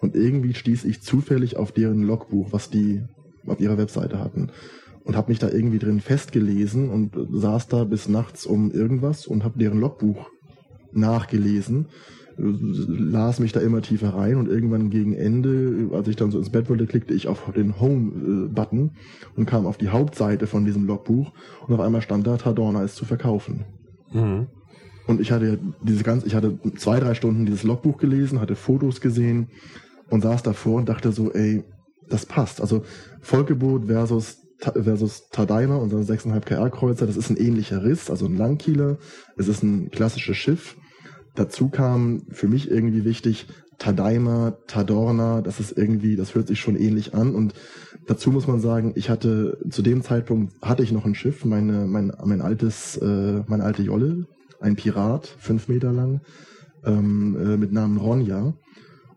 Und 0.00 0.14
irgendwie 0.14 0.54
stieß 0.54 0.84
ich 0.84 1.02
zufällig 1.02 1.56
auf 1.56 1.72
deren 1.72 2.02
Logbuch, 2.02 2.52
was 2.52 2.70
die 2.70 3.02
auf 3.46 3.60
ihrer 3.60 3.78
Webseite 3.78 4.18
hatten. 4.18 4.50
Und 5.04 5.16
habe 5.16 5.30
mich 5.30 5.38
da 5.38 5.48
irgendwie 5.48 5.78
drin 5.78 6.00
festgelesen 6.00 6.88
und 6.88 7.16
saß 7.32 7.68
da 7.68 7.84
bis 7.84 8.08
nachts 8.08 8.46
um 8.46 8.70
irgendwas 8.70 9.26
und 9.26 9.44
habe 9.44 9.58
deren 9.58 9.80
Logbuch 9.80 10.30
nachgelesen 10.92 11.86
las 12.40 13.40
mich 13.40 13.52
da 13.52 13.60
immer 13.60 13.82
tiefer 13.82 14.14
rein 14.14 14.36
und 14.36 14.48
irgendwann 14.48 14.90
gegen 14.90 15.14
Ende, 15.14 15.90
als 15.92 16.08
ich 16.08 16.16
dann 16.16 16.30
so 16.30 16.38
ins 16.38 16.50
Bett 16.50 16.68
wollte, 16.68 16.86
klickte 16.86 17.14
ich 17.14 17.28
auf 17.28 17.52
den 17.54 17.80
Home-Button 17.80 18.92
und 19.36 19.46
kam 19.46 19.66
auf 19.66 19.76
die 19.76 19.90
Hauptseite 19.90 20.46
von 20.46 20.64
diesem 20.64 20.86
Logbuch 20.86 21.32
und 21.66 21.74
auf 21.74 21.80
einmal 21.80 22.02
stand 22.02 22.26
da, 22.26 22.36
Tadorna 22.36 22.82
ist 22.82 22.96
zu 22.96 23.04
verkaufen. 23.04 23.64
Mhm. 24.12 24.46
Und 25.10 25.20
ich 25.20 25.32
hatte 25.32 25.58
diese 25.82 26.04
ganze, 26.04 26.26
ich 26.28 26.36
hatte 26.36 26.58
zwei, 26.76 27.00
drei 27.00 27.14
Stunden 27.14 27.44
dieses 27.44 27.64
Logbuch 27.64 27.98
gelesen, 27.98 28.40
hatte 28.40 28.54
Fotos 28.54 29.00
gesehen 29.00 29.48
und 30.08 30.22
saß 30.22 30.44
davor 30.44 30.76
und 30.76 30.88
dachte 30.88 31.10
so, 31.10 31.32
ey, 31.32 31.64
das 32.08 32.26
passt. 32.26 32.60
Also 32.60 32.84
Vollgebot 33.20 33.86
versus 33.86 34.38
versus 34.60 35.28
Tadaima, 35.30 35.76
unser 35.76 35.98
6,5 35.98 36.40
KR 36.42 36.70
Kreuzer, 36.70 37.06
das 37.06 37.16
ist 37.16 37.28
ein 37.28 37.36
ähnlicher 37.36 37.82
Riss, 37.82 38.08
also 38.08 38.26
ein 38.26 38.36
Langkieler. 38.36 38.98
Es 39.36 39.48
ist 39.48 39.64
ein 39.64 39.90
klassisches 39.90 40.36
Schiff. 40.36 40.76
Dazu 41.34 41.70
kam 41.70 42.22
für 42.30 42.46
mich 42.46 42.70
irgendwie 42.70 43.04
wichtig 43.04 43.48
Tadaima, 43.78 44.58
Tadorna, 44.68 45.40
das 45.40 45.58
ist 45.58 45.76
irgendwie, 45.76 46.14
das 46.14 46.36
hört 46.36 46.46
sich 46.46 46.60
schon 46.60 46.76
ähnlich 46.76 47.14
an 47.14 47.34
und 47.34 47.54
dazu 48.06 48.30
muss 48.30 48.46
man 48.46 48.60
sagen, 48.60 48.92
ich 48.94 49.10
hatte 49.10 49.58
zu 49.70 49.82
dem 49.82 50.02
Zeitpunkt 50.02 50.52
hatte 50.60 50.82
ich 50.82 50.92
noch 50.92 51.06
ein 51.06 51.14
Schiff, 51.14 51.44
meine 51.46 51.86
mein 51.86 52.12
mein 52.24 52.42
altes 52.42 52.98
äh, 52.98 53.42
meine 53.46 53.64
alte 53.64 53.82
Jolle, 53.82 54.26
ein 54.60 54.76
Pirat, 54.76 55.26
fünf 55.26 55.68
Meter 55.68 55.92
lang, 55.92 56.20
ähm, 56.84 57.36
äh, 57.36 57.56
mit 57.56 57.72
Namen 57.72 57.96
Ronja. 57.96 58.54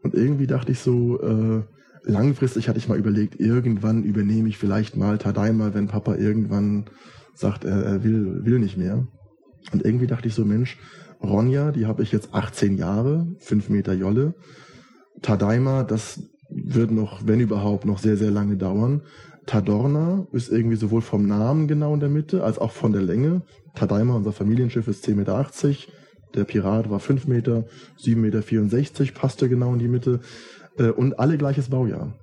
Und 0.01 0.13
irgendwie 0.13 0.47
dachte 0.47 0.71
ich 0.71 0.79
so, 0.79 1.21
äh, 1.21 1.63
langfristig 2.03 2.67
hatte 2.67 2.79
ich 2.79 2.89
mal 2.89 2.97
überlegt, 2.97 3.39
irgendwann 3.39 4.03
übernehme 4.03 4.49
ich 4.49 4.57
vielleicht 4.57 4.97
mal 4.97 5.17
Tadaima, 5.17 5.73
wenn 5.73 5.87
Papa 5.87 6.15
irgendwann 6.15 6.85
sagt, 7.35 7.63
er, 7.63 7.83
er 7.83 8.03
will, 8.03 8.45
will 8.45 8.59
nicht 8.59 8.77
mehr. 8.77 9.07
Und 9.71 9.85
irgendwie 9.85 10.07
dachte 10.07 10.27
ich 10.27 10.33
so, 10.33 10.45
Mensch, 10.45 10.77
Ronja, 11.21 11.71
die 11.71 11.85
habe 11.85 12.03
ich 12.03 12.11
jetzt 12.11 12.33
18 12.33 12.77
Jahre, 12.77 13.27
fünf 13.39 13.69
Meter 13.69 13.93
Jolle. 13.93 14.33
Tadaima, 15.21 15.83
das 15.83 16.21
wird 16.49 16.91
noch, 16.91 17.25
wenn 17.25 17.39
überhaupt, 17.39 17.85
noch 17.85 17.97
sehr, 17.97 18.17
sehr 18.17 18.31
lange 18.31 18.57
dauern. 18.57 19.01
Tadorna 19.45 20.25
ist 20.31 20.51
irgendwie 20.51 20.75
sowohl 20.75 21.01
vom 21.01 21.27
Namen 21.27 21.67
genau 21.67 21.93
in 21.93 21.99
der 21.99 22.09
Mitte, 22.09 22.43
als 22.43 22.59
auch 22.59 22.71
von 22.71 22.93
der 22.93 23.01
Länge. 23.01 23.41
Tadaima, 23.75 24.15
unser 24.15 24.31
Familienschiff, 24.31 24.87
ist 24.87 25.05
10,80 25.05 25.15
Meter. 25.15 25.47
Der 26.35 26.43
Pirat 26.45 26.89
war 26.89 26.99
5 26.99 27.27
Meter, 27.27 27.65
7,64 27.99 28.15
Meter, 28.15 29.13
passte 29.13 29.49
genau 29.49 29.73
in 29.73 29.79
die 29.79 29.87
Mitte. 29.87 30.21
Äh, 30.77 30.89
und 30.89 31.19
alle 31.19 31.37
gleiches 31.37 31.69
Baujahr. 31.69 32.13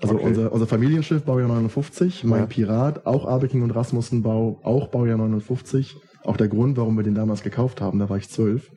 Also 0.00 0.16
okay. 0.16 0.24
unser, 0.26 0.52
unser 0.52 0.66
Familienschiff, 0.66 1.22
Baujahr 1.22 1.48
59, 1.48 2.24
mein 2.24 2.40
ja. 2.40 2.46
Pirat, 2.46 3.06
auch 3.06 3.26
Abeking 3.26 3.62
und 3.62 3.70
Rasmussen 3.70 4.22
Bau, 4.22 4.60
auch 4.62 4.88
Baujahr 4.88 5.16
59. 5.16 5.96
Auch 6.24 6.36
der 6.36 6.48
Grund, 6.48 6.76
warum 6.76 6.96
wir 6.96 7.04
den 7.04 7.14
damals 7.14 7.42
gekauft 7.42 7.80
haben, 7.80 7.98
da 7.98 8.10
war 8.10 8.18
ich 8.18 8.28
zwölf. 8.28 8.70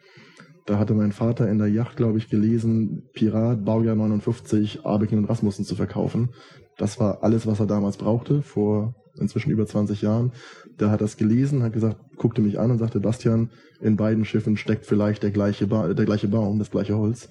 Da 0.65 0.77
hatte 0.77 0.93
mein 0.93 1.11
Vater 1.11 1.49
in 1.49 1.57
der 1.57 1.67
Yacht, 1.67 1.97
glaube 1.97 2.19
ich, 2.19 2.29
gelesen, 2.29 3.09
Pirat, 3.13 3.65
Baujahr 3.65 3.95
59, 3.95 4.85
Abeking 4.85 5.17
und 5.17 5.25
Rasmussen 5.25 5.65
zu 5.65 5.75
verkaufen. 5.75 6.29
Das 6.79 6.99
war 6.99 7.23
alles, 7.23 7.45
was 7.45 7.59
er 7.59 7.67
damals 7.67 7.97
brauchte, 7.97 8.41
vor 8.41 8.95
inzwischen 9.19 9.51
über 9.51 9.67
20 9.67 10.01
Jahren. 10.01 10.31
Da 10.77 10.89
hat 10.89 11.01
er 11.01 11.05
es 11.05 11.17
gelesen, 11.17 11.61
hat 11.61 11.73
gesagt, 11.73 11.97
guckte 12.15 12.41
mich 12.41 12.57
an 12.57 12.71
und 12.71 12.77
sagte, 12.77 13.01
Bastian, 13.01 13.49
in 13.81 13.97
beiden 13.97 14.23
Schiffen 14.23 14.55
steckt 14.57 14.85
vielleicht 14.85 15.21
der 15.21 15.31
gleiche, 15.31 15.67
ba 15.67 15.93
der 15.93 16.05
gleiche 16.05 16.29
Baum, 16.29 16.57
das 16.57 16.71
gleiche 16.71 16.97
Holz. 16.97 17.29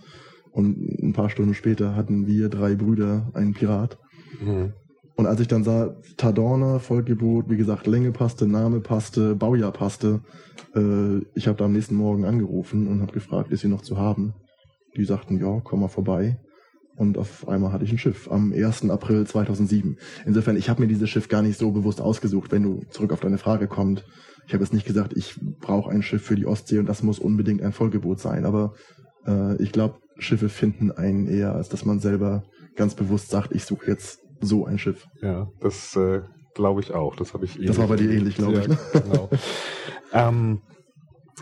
Und 0.52 0.76
ein 1.02 1.14
paar 1.14 1.30
Stunden 1.30 1.54
später 1.54 1.96
hatten 1.96 2.26
wir 2.26 2.50
drei 2.50 2.74
Brüder 2.74 3.30
einen 3.32 3.54
Pirat. 3.54 3.98
Mhm. 4.40 4.74
Und 5.16 5.26
als 5.26 5.40
ich 5.40 5.48
dann 5.48 5.64
sah, 5.64 5.96
Tadorna, 6.16 6.78
Volkgebot, 6.78 7.48
wie 7.48 7.56
gesagt, 7.56 7.86
Länge 7.86 8.12
passte, 8.12 8.46
Name 8.46 8.80
passte, 8.80 9.34
Baujahr 9.34 9.72
passte, 9.72 10.20
äh, 10.76 11.18
ich 11.34 11.48
habe 11.48 11.56
da 11.56 11.64
am 11.64 11.72
nächsten 11.72 11.96
Morgen 11.96 12.24
angerufen 12.24 12.86
und 12.86 13.00
habe 13.00 13.12
gefragt, 13.12 13.50
ist 13.50 13.62
sie 13.62 13.68
noch 13.68 13.80
zu 13.80 13.96
haben? 13.96 14.34
Die 14.96 15.04
sagten, 15.04 15.38
ja, 15.40 15.60
komm 15.64 15.80
mal 15.80 15.88
vorbei. 15.88 16.38
Und 16.98 17.16
auf 17.16 17.46
einmal 17.46 17.72
hatte 17.72 17.84
ich 17.84 17.92
ein 17.92 17.98
Schiff 17.98 18.28
am 18.28 18.52
1. 18.52 18.90
April 18.90 19.24
2007. 19.24 19.96
Insofern, 20.26 20.56
ich 20.56 20.68
habe 20.68 20.82
mir 20.82 20.88
dieses 20.88 21.08
Schiff 21.08 21.28
gar 21.28 21.42
nicht 21.42 21.56
so 21.56 21.70
bewusst 21.70 22.00
ausgesucht, 22.00 22.50
wenn 22.50 22.64
du 22.64 22.82
zurück 22.90 23.12
auf 23.12 23.20
deine 23.20 23.38
Frage 23.38 23.68
kommst. 23.68 24.04
Ich 24.48 24.52
habe 24.52 24.64
jetzt 24.64 24.72
nicht 24.72 24.84
gesagt, 24.84 25.16
ich 25.16 25.38
brauche 25.60 25.90
ein 25.90 26.02
Schiff 26.02 26.24
für 26.24 26.34
die 26.34 26.44
Ostsee 26.44 26.80
und 26.80 26.88
das 26.88 27.04
muss 27.04 27.20
unbedingt 27.20 27.62
ein 27.62 27.72
Vollgebot 27.72 28.18
sein. 28.18 28.44
Aber 28.44 28.74
äh, 29.26 29.62
ich 29.62 29.70
glaube, 29.70 30.00
Schiffe 30.18 30.48
finden 30.48 30.90
einen 30.90 31.28
eher, 31.28 31.54
als 31.54 31.68
dass 31.68 31.84
man 31.84 32.00
selber 32.00 32.42
ganz 32.74 32.96
bewusst 32.96 33.30
sagt, 33.30 33.52
ich 33.52 33.64
suche 33.64 33.86
jetzt 33.86 34.20
so 34.40 34.66
ein 34.66 34.78
Schiff. 34.78 35.06
Ja, 35.22 35.48
das 35.60 35.94
äh, 35.94 36.22
glaube 36.54 36.80
ich 36.80 36.92
auch. 36.92 37.14
Das 37.14 37.32
habe 37.32 37.44
ich 37.44 37.54
ähnlich. 37.54 37.68
Das 37.68 37.78
war 37.78 37.86
bei 37.86 37.96
dir 37.96 38.10
ähnlich, 38.10 38.34
glaube 38.34 38.58
ich. 38.58 38.68
Ne? 38.68 38.78
Genau. 38.92 39.30
ähm, 40.12 40.62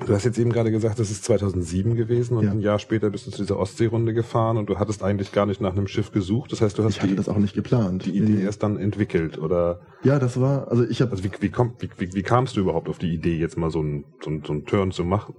du 0.04 0.12
hast 0.12 0.24
jetzt 0.24 0.38
eben 0.38 0.52
gerade 0.52 0.70
gesagt, 0.70 0.98
das 0.98 1.10
ist 1.10 1.24
2007 1.24 1.94
gewesen 1.94 2.36
und 2.36 2.44
ja. 2.44 2.50
ein 2.50 2.60
Jahr 2.60 2.78
später 2.78 3.10
bist 3.10 3.26
du 3.26 3.30
zu 3.30 3.42
dieser 3.42 3.58
Ostseerunde 3.58 4.12
gefahren 4.12 4.56
und 4.56 4.68
du 4.68 4.78
hattest 4.78 5.02
eigentlich 5.02 5.32
gar 5.32 5.46
nicht 5.46 5.60
nach 5.60 5.72
einem 5.72 5.86
Schiff 5.86 6.12
gesucht. 6.12 6.52
Das 6.52 6.60
heißt, 6.60 6.78
du 6.78 6.84
hast 6.84 6.96
ich 6.96 7.00
hatte 7.00 7.10
die, 7.10 7.16
das 7.16 7.28
auch 7.28 7.38
nicht 7.38 7.54
geplant. 7.54 8.04
Die 8.04 8.16
Idee 8.16 8.32
nee. 8.32 8.42
erst 8.42 8.62
dann 8.62 8.78
entwickelt 8.78 9.38
oder? 9.38 9.80
Ja, 10.02 10.18
das 10.18 10.40
war 10.40 10.70
also 10.70 10.84
ich 10.84 11.00
habe. 11.00 11.12
Also 11.12 11.24
wie, 11.24 11.30
wie, 11.40 11.50
komm, 11.50 11.74
wie, 11.78 11.88
wie, 11.98 12.12
wie 12.12 12.22
kamst 12.22 12.56
du 12.56 12.60
überhaupt 12.60 12.88
auf 12.88 12.98
die 12.98 13.12
Idee, 13.12 13.36
jetzt 13.36 13.56
mal 13.56 13.70
so 13.70 13.82
ein 13.82 14.04
so 14.22 14.30
ein, 14.30 14.42
so 14.46 14.52
ein 14.52 14.64
Turn 14.66 14.90
zu 14.90 15.04
machen? 15.04 15.34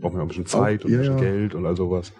Braucht 0.00 0.14
man 0.14 0.22
ein 0.22 0.28
bisschen 0.28 0.46
Zeit 0.46 0.80
auch, 0.80 0.86
und 0.86 0.92
ein 0.92 0.98
bisschen 0.98 1.18
ja. 1.18 1.22
Geld 1.22 1.54
und 1.54 1.66
all 1.66 1.76
sowas. 1.76 2.12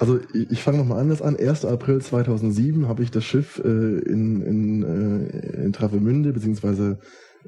Also 0.00 0.18
ich, 0.32 0.50
ich 0.50 0.62
fange 0.62 0.78
nochmal 0.78 1.00
anders 1.00 1.22
an. 1.22 1.36
1. 1.36 1.64
April 1.64 2.00
2007 2.00 2.88
habe 2.88 3.02
ich 3.02 3.10
das 3.10 3.24
Schiff 3.24 3.60
äh, 3.64 3.68
in, 3.68 4.42
in, 4.42 4.82
äh, 4.82 5.64
in 5.64 5.72
Travemünde 5.72 6.32
beziehungsweise 6.32 6.98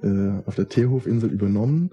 äh, 0.03 0.47
auf 0.47 0.55
der 0.55 0.69
Teerhofinsel 0.69 1.31
übernommen 1.31 1.91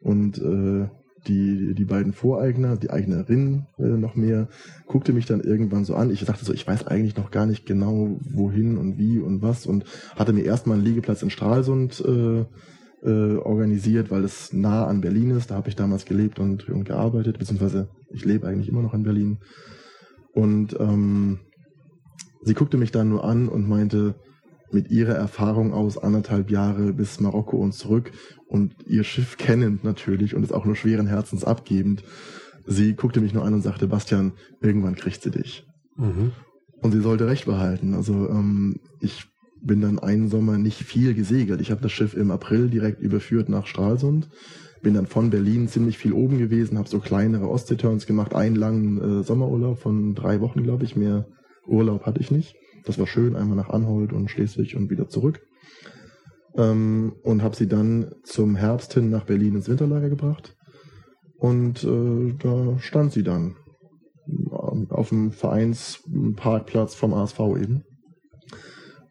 und 0.00 0.38
äh, 0.38 0.88
die, 1.26 1.74
die 1.74 1.84
beiden 1.84 2.12
Voreigner, 2.12 2.76
die 2.76 2.90
Eignerin 2.90 3.66
äh, 3.78 3.82
noch 3.82 4.14
mehr, 4.14 4.48
guckte 4.86 5.12
mich 5.12 5.26
dann 5.26 5.40
irgendwann 5.40 5.84
so 5.84 5.94
an. 5.94 6.10
Ich 6.10 6.24
dachte 6.24 6.44
so, 6.44 6.52
ich 6.52 6.66
weiß 6.66 6.86
eigentlich 6.86 7.16
noch 7.16 7.30
gar 7.30 7.46
nicht 7.46 7.66
genau, 7.66 8.18
wohin 8.20 8.78
und 8.78 8.98
wie 8.98 9.18
und 9.18 9.42
was 9.42 9.66
und 9.66 9.84
hatte 10.16 10.32
mir 10.32 10.44
erstmal 10.44 10.76
einen 10.76 10.86
Liegeplatz 10.86 11.22
in 11.22 11.30
Stralsund 11.30 12.02
äh, 12.06 12.44
äh, 13.02 13.36
organisiert, 13.36 14.10
weil 14.10 14.24
es 14.24 14.52
nah 14.52 14.86
an 14.86 15.00
Berlin 15.00 15.30
ist. 15.30 15.50
Da 15.50 15.56
habe 15.56 15.68
ich 15.68 15.76
damals 15.76 16.04
gelebt 16.04 16.38
und, 16.38 16.68
und 16.68 16.84
gearbeitet, 16.84 17.38
beziehungsweise 17.38 17.88
ich 18.10 18.24
lebe 18.24 18.46
eigentlich 18.46 18.68
immer 18.68 18.82
noch 18.82 18.94
in 18.94 19.02
Berlin. 19.02 19.38
Und 20.32 20.78
ähm, 20.78 21.40
sie 22.42 22.54
guckte 22.54 22.76
mich 22.76 22.92
dann 22.92 23.08
nur 23.08 23.24
an 23.24 23.48
und 23.48 23.68
meinte, 23.68 24.14
mit 24.72 24.90
ihrer 24.90 25.14
Erfahrung 25.14 25.72
aus 25.72 25.98
anderthalb 25.98 26.50
Jahre 26.50 26.92
bis 26.92 27.20
Marokko 27.20 27.56
und 27.56 27.72
zurück 27.72 28.12
und 28.46 28.74
ihr 28.86 29.04
Schiff 29.04 29.36
kennend 29.36 29.84
natürlich 29.84 30.34
und 30.34 30.42
es 30.42 30.52
auch 30.52 30.64
nur 30.64 30.76
schweren 30.76 31.06
Herzens 31.06 31.44
abgebend, 31.44 32.02
sie 32.66 32.94
guckte 32.94 33.20
mich 33.20 33.34
nur 33.34 33.44
an 33.44 33.54
und 33.54 33.62
sagte, 33.62 33.86
Bastian, 33.86 34.32
irgendwann 34.60 34.94
kriegt 34.94 35.22
sie 35.22 35.30
dich. 35.30 35.66
Mhm. 35.96 36.32
Und 36.82 36.92
sie 36.92 37.00
sollte 37.00 37.26
recht 37.26 37.46
behalten. 37.46 37.94
Also 37.94 38.28
ähm, 38.28 38.76
ich 39.00 39.26
bin 39.62 39.80
dann 39.80 39.98
einen 39.98 40.28
Sommer 40.28 40.56
nicht 40.56 40.82
viel 40.82 41.14
gesegelt. 41.14 41.60
Ich 41.60 41.70
habe 41.70 41.82
das 41.82 41.92
Schiff 41.92 42.14
im 42.14 42.30
April 42.30 42.70
direkt 42.70 43.00
überführt 43.00 43.48
nach 43.48 43.66
Stralsund 43.66 44.28
bin 44.82 44.94
dann 44.94 45.06
von 45.06 45.30
Berlin 45.30 45.68
ziemlich 45.68 45.98
viel 45.98 46.12
oben 46.12 46.38
gewesen, 46.38 46.78
habe 46.78 46.88
so 46.88 47.00
kleinere 47.00 47.48
Ostsee-Turns 47.48 48.06
gemacht, 48.06 48.34
einen 48.34 48.56
langen 48.56 49.20
äh, 49.20 49.22
Sommerurlaub 49.22 49.78
von 49.78 50.14
drei 50.14 50.40
Wochen, 50.40 50.62
glaube 50.62 50.84
ich. 50.84 50.96
Mehr 50.96 51.26
Urlaub 51.66 52.06
hatte 52.06 52.20
ich 52.20 52.30
nicht. 52.30 52.56
Das 52.84 52.98
war 52.98 53.06
schön, 53.06 53.36
einmal 53.36 53.56
nach 53.56 53.70
Anhold 53.70 54.12
und 54.12 54.30
Schleswig 54.30 54.76
und 54.76 54.90
wieder 54.90 55.08
zurück. 55.08 55.40
Ähm, 56.56 57.14
und 57.22 57.42
habe 57.42 57.56
sie 57.56 57.68
dann 57.68 58.12
zum 58.24 58.56
Herbst 58.56 58.94
hin 58.94 59.10
nach 59.10 59.24
Berlin 59.24 59.54
ins 59.54 59.68
Winterlager 59.68 60.08
gebracht. 60.08 60.56
Und 61.36 61.84
äh, 61.84 62.34
da 62.38 62.78
stand 62.78 63.12
sie 63.12 63.22
dann 63.22 63.56
auf 64.90 65.08
dem 65.08 65.32
Vereinsparkplatz 65.32 66.94
vom 66.94 67.14
ASV 67.14 67.40
eben. 67.60 67.82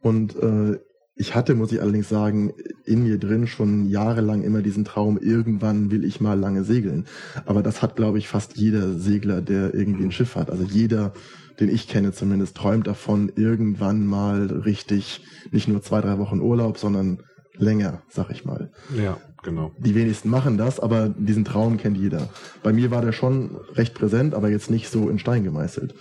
Und 0.02 0.36
äh, 0.36 0.78
ich 1.16 1.36
hatte, 1.36 1.54
muss 1.54 1.74
ich 1.74 1.82
allerdings 1.82 2.08
sagen, 2.08 2.54
in 2.86 3.04
mir 3.04 3.18
drin 3.18 3.46
schon 3.46 3.86
jahrelang 3.86 4.42
immer 4.42 4.62
diesen 4.62 4.86
Traum, 4.86 5.18
irgendwann 5.18 5.92
will 5.92 6.06
ich 6.06 6.22
mal 6.22 6.40
lange 6.40 6.64
segeln. 6.64 7.08
Aber 7.46 7.62
das 7.62 7.82
hat, 7.82 7.98
glaube 7.98 8.20
ich, 8.20 8.30
fast 8.30 8.56
jeder 8.56 8.98
Segler, 8.98 9.42
der 9.42 9.74
irgendwie 9.74 10.06
ein 10.06 10.14
Schiff 10.14 10.36
hat. 10.36 10.50
Also 10.50 10.64
jeder, 10.64 11.12
den 11.60 11.70
ich 11.70 11.88
kenne 11.88 12.12
zumindest, 12.14 12.56
träumt 12.56 12.88
davon, 12.88 13.32
irgendwann 13.36 14.06
mal 14.06 14.48
richtig, 14.48 15.22
nicht 15.52 15.68
nur 15.68 15.82
zwei, 15.82 16.02
drei 16.02 16.18
Wochen 16.18 16.40
Urlaub, 16.40 16.78
sondern 16.78 17.24
länger, 17.58 18.02
sag 18.10 18.30
ich 18.32 18.46
mal. 18.46 18.72
Ja, 18.96 19.18
genau. 19.44 19.72
Die 19.78 19.96
wenigsten 19.96 20.30
machen 20.30 20.58
das, 20.58 20.80
aber 20.80 21.10
diesen 21.10 21.46
Traum 21.46 21.78
kennt 21.78 21.98
jeder. 21.98 22.30
Bei 22.64 22.72
mir 22.72 22.92
war 22.92 23.02
der 23.02 23.12
schon 23.12 23.58
recht 23.74 23.94
präsent, 23.94 24.34
aber 24.34 24.50
jetzt 24.50 24.72
nicht 24.72 24.90
so 24.90 25.10
in 25.10 25.20
Stein 25.20 25.44
gemeißelt. 25.44 25.94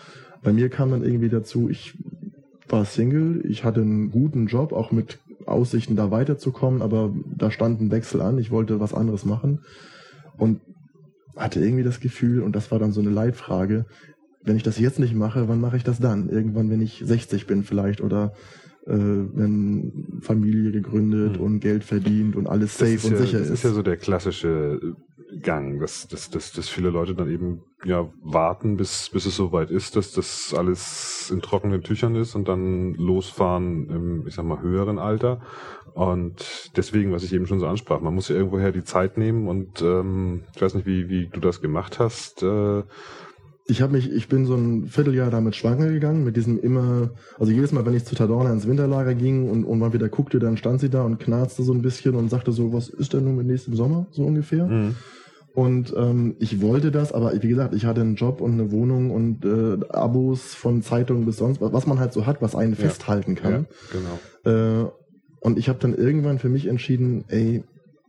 Bei 0.42 0.52
mir 0.52 0.68
kam 0.68 0.90
dann 0.90 1.02
irgendwie 1.02 1.28
dazu, 1.28 1.68
ich 1.68 1.98
war 2.68 2.84
Single, 2.84 3.42
ich 3.44 3.64
hatte 3.64 3.80
einen 3.80 4.10
guten 4.10 4.46
Job, 4.46 4.72
auch 4.72 4.92
mit 4.92 5.18
Aussichten 5.46 5.96
da 5.96 6.10
weiterzukommen, 6.10 6.82
aber 6.82 7.12
da 7.36 7.50
stand 7.50 7.80
ein 7.80 7.90
Wechsel 7.90 8.20
an, 8.20 8.38
ich 8.38 8.50
wollte 8.50 8.80
was 8.80 8.94
anderes 8.94 9.24
machen 9.24 9.60
und 10.36 10.60
hatte 11.36 11.60
irgendwie 11.60 11.84
das 11.84 12.00
Gefühl, 12.00 12.42
und 12.42 12.54
das 12.54 12.70
war 12.70 12.78
dann 12.78 12.92
so 12.92 13.00
eine 13.00 13.10
Leitfrage, 13.10 13.86
wenn 14.42 14.56
ich 14.56 14.62
das 14.62 14.78
jetzt 14.78 14.98
nicht 14.98 15.14
mache, 15.14 15.48
wann 15.48 15.60
mache 15.60 15.76
ich 15.76 15.84
das 15.84 15.98
dann? 15.98 16.28
Irgendwann, 16.28 16.70
wenn 16.70 16.80
ich 16.80 17.02
60 17.04 17.46
bin 17.46 17.62
vielleicht 17.62 18.00
oder 18.00 18.32
äh, 18.86 18.92
wenn 18.92 20.20
Familie 20.20 20.72
gegründet 20.72 21.36
hm. 21.36 21.42
und 21.42 21.60
Geld 21.60 21.84
verdient 21.84 22.36
und 22.36 22.46
alles 22.46 22.78
safe 22.78 23.06
und 23.06 23.12
ja, 23.12 23.18
sicher 23.18 23.38
ist. 23.38 23.50
Das 23.50 23.58
ist 23.58 23.64
ja 23.64 23.70
so 23.70 23.82
der 23.82 23.96
klassische 23.96 24.96
Gang, 25.42 25.78
dass, 25.78 26.08
dass, 26.08 26.30
dass, 26.30 26.52
dass 26.52 26.68
viele 26.70 26.88
Leute 26.88 27.14
dann 27.14 27.30
eben 27.30 27.62
ja 27.84 28.08
warten, 28.22 28.78
bis, 28.78 29.10
bis 29.10 29.26
es 29.26 29.36
soweit 29.36 29.70
ist, 29.70 29.94
dass 29.94 30.12
das 30.12 30.54
alles 30.56 31.30
in 31.30 31.42
trockenen 31.42 31.82
Tüchern 31.82 32.14
ist 32.14 32.34
und 32.34 32.48
dann 32.48 32.94
losfahren 32.94 33.90
im, 33.90 34.26
ich 34.26 34.34
sag 34.34 34.46
mal, 34.46 34.62
höheren 34.62 34.98
Alter. 34.98 35.42
Und 35.92 36.70
deswegen, 36.76 37.12
was 37.12 37.24
ich 37.24 37.32
eben 37.34 37.46
schon 37.46 37.60
so 37.60 37.66
ansprach, 37.66 38.00
man 38.00 38.14
muss 38.14 38.28
ja 38.28 38.36
irgendwoher 38.36 38.72
die 38.72 38.84
Zeit 38.84 39.18
nehmen 39.18 39.48
und 39.48 39.82
ähm, 39.82 40.44
ich 40.54 40.62
weiß 40.62 40.74
nicht, 40.74 40.86
wie, 40.86 41.08
wie 41.08 41.26
du 41.26 41.40
das 41.40 41.60
gemacht 41.60 41.98
hast. 41.98 42.42
Äh, 42.42 42.84
ich 43.70 43.82
habe 43.82 43.92
mich, 43.92 44.10
ich 44.10 44.28
bin 44.28 44.46
so 44.46 44.54
ein 44.54 44.86
Vierteljahr 44.86 45.30
damit 45.30 45.54
schwanger 45.54 45.90
gegangen, 45.90 46.24
mit 46.24 46.36
diesem 46.36 46.58
immer, 46.58 47.10
also 47.38 47.52
jedes 47.52 47.70
Mal, 47.70 47.84
wenn 47.84 47.94
ich 47.94 48.06
zu 48.06 48.14
Tadorna 48.14 48.50
ins 48.50 48.66
Winterlager 48.66 49.14
ging 49.14 49.50
und, 49.50 49.64
und 49.64 49.78
man 49.78 49.92
wieder 49.92 50.08
guckte, 50.08 50.38
dann 50.38 50.56
stand 50.56 50.80
sie 50.80 50.88
da 50.88 51.02
und 51.02 51.20
knarzte 51.20 51.62
so 51.62 51.74
ein 51.74 51.82
bisschen 51.82 52.14
und 52.14 52.30
sagte 52.30 52.50
so, 52.50 52.72
was 52.72 52.88
ist 52.88 53.12
denn 53.12 53.24
nun 53.24 53.36
mit 53.36 53.46
nächstem 53.46 53.74
Sommer, 53.74 54.06
so 54.10 54.24
ungefähr. 54.24 54.66
Mhm. 54.66 54.94
Und 55.54 55.92
ähm, 55.96 56.36
ich 56.38 56.62
wollte 56.62 56.90
das, 56.90 57.12
aber 57.12 57.34
wie 57.42 57.48
gesagt, 57.48 57.74
ich 57.74 57.84
hatte 57.84 58.00
einen 58.00 58.14
Job 58.14 58.40
und 58.40 58.52
eine 58.52 58.72
Wohnung 58.72 59.10
und 59.10 59.44
äh, 59.44 59.86
Abos 59.90 60.54
von 60.54 60.80
Zeitungen 60.80 61.26
bis 61.26 61.36
sonst, 61.36 61.60
was 61.60 61.86
man 61.86 61.98
halt 61.98 62.14
so 62.14 62.24
hat, 62.24 62.40
was 62.40 62.54
einen 62.54 62.72
ja. 62.72 62.78
festhalten 62.78 63.34
kann. 63.34 63.66
Ja, 63.92 64.10
genau. 64.44 64.84
Äh, 64.84 64.90
und 65.40 65.58
ich 65.58 65.68
habe 65.68 65.78
dann 65.78 65.94
irgendwann 65.94 66.38
für 66.38 66.48
mich 66.48 66.66
entschieden, 66.66 67.24
ey, 67.28 67.64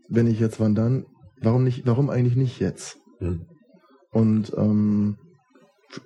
wenn 0.08 0.28
ich 0.28 0.40
jetzt 0.40 0.62
wann 0.62 0.74
dann, 0.74 1.06
warum 1.42 1.66
nicht, 1.66 1.86
warum 1.86 2.10
eigentlich 2.10 2.38
nicht 2.38 2.62
jetzt? 2.62 2.98
Mhm. 3.20 3.42
Und 4.12 4.54
ähm, 4.56 5.18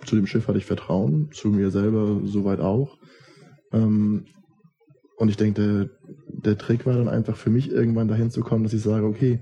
zu 0.06 0.16
dem 0.16 0.28
Schiff 0.28 0.48
hatte 0.48 0.58
ich 0.58 0.66
Vertrauen, 0.66 1.30
zu 1.32 1.50
mir 1.50 1.70
selber 1.72 2.22
soweit 2.24 2.60
auch. 2.60 2.98
Ähm, 3.72 4.26
und 5.18 5.30
ich 5.30 5.38
denke, 5.38 5.62
der, 5.62 5.90
der 6.28 6.58
Trick 6.58 6.86
war 6.86 6.96
dann 6.96 7.08
einfach 7.08 7.38
für 7.38 7.50
mich 7.50 7.72
irgendwann 7.72 8.08
dahin 8.08 8.32
zu 8.32 8.42
kommen, 8.42 8.64
dass 8.64 8.74
ich 8.74 8.82
sage, 8.82 9.06
okay, 9.06 9.42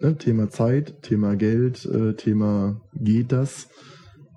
ne, 0.00 0.16
Thema 0.16 0.50
Zeit, 0.50 1.02
Thema 1.02 1.36
Geld, 1.36 1.84
äh, 1.86 2.14
Thema 2.14 2.80
geht 2.94 3.32
das. 3.32 3.68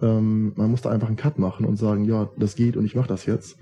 Ähm, 0.01 0.53
man 0.55 0.71
muss 0.71 0.81
da 0.81 0.89
einfach 0.89 1.07
einen 1.07 1.17
Cut 1.17 1.39
machen 1.39 1.65
und 1.65 1.77
sagen, 1.77 2.05
ja, 2.05 2.29
das 2.37 2.55
geht 2.55 2.77
und 2.77 2.85
ich 2.85 2.95
mache 2.95 3.07
das 3.07 3.25
jetzt. 3.25 3.57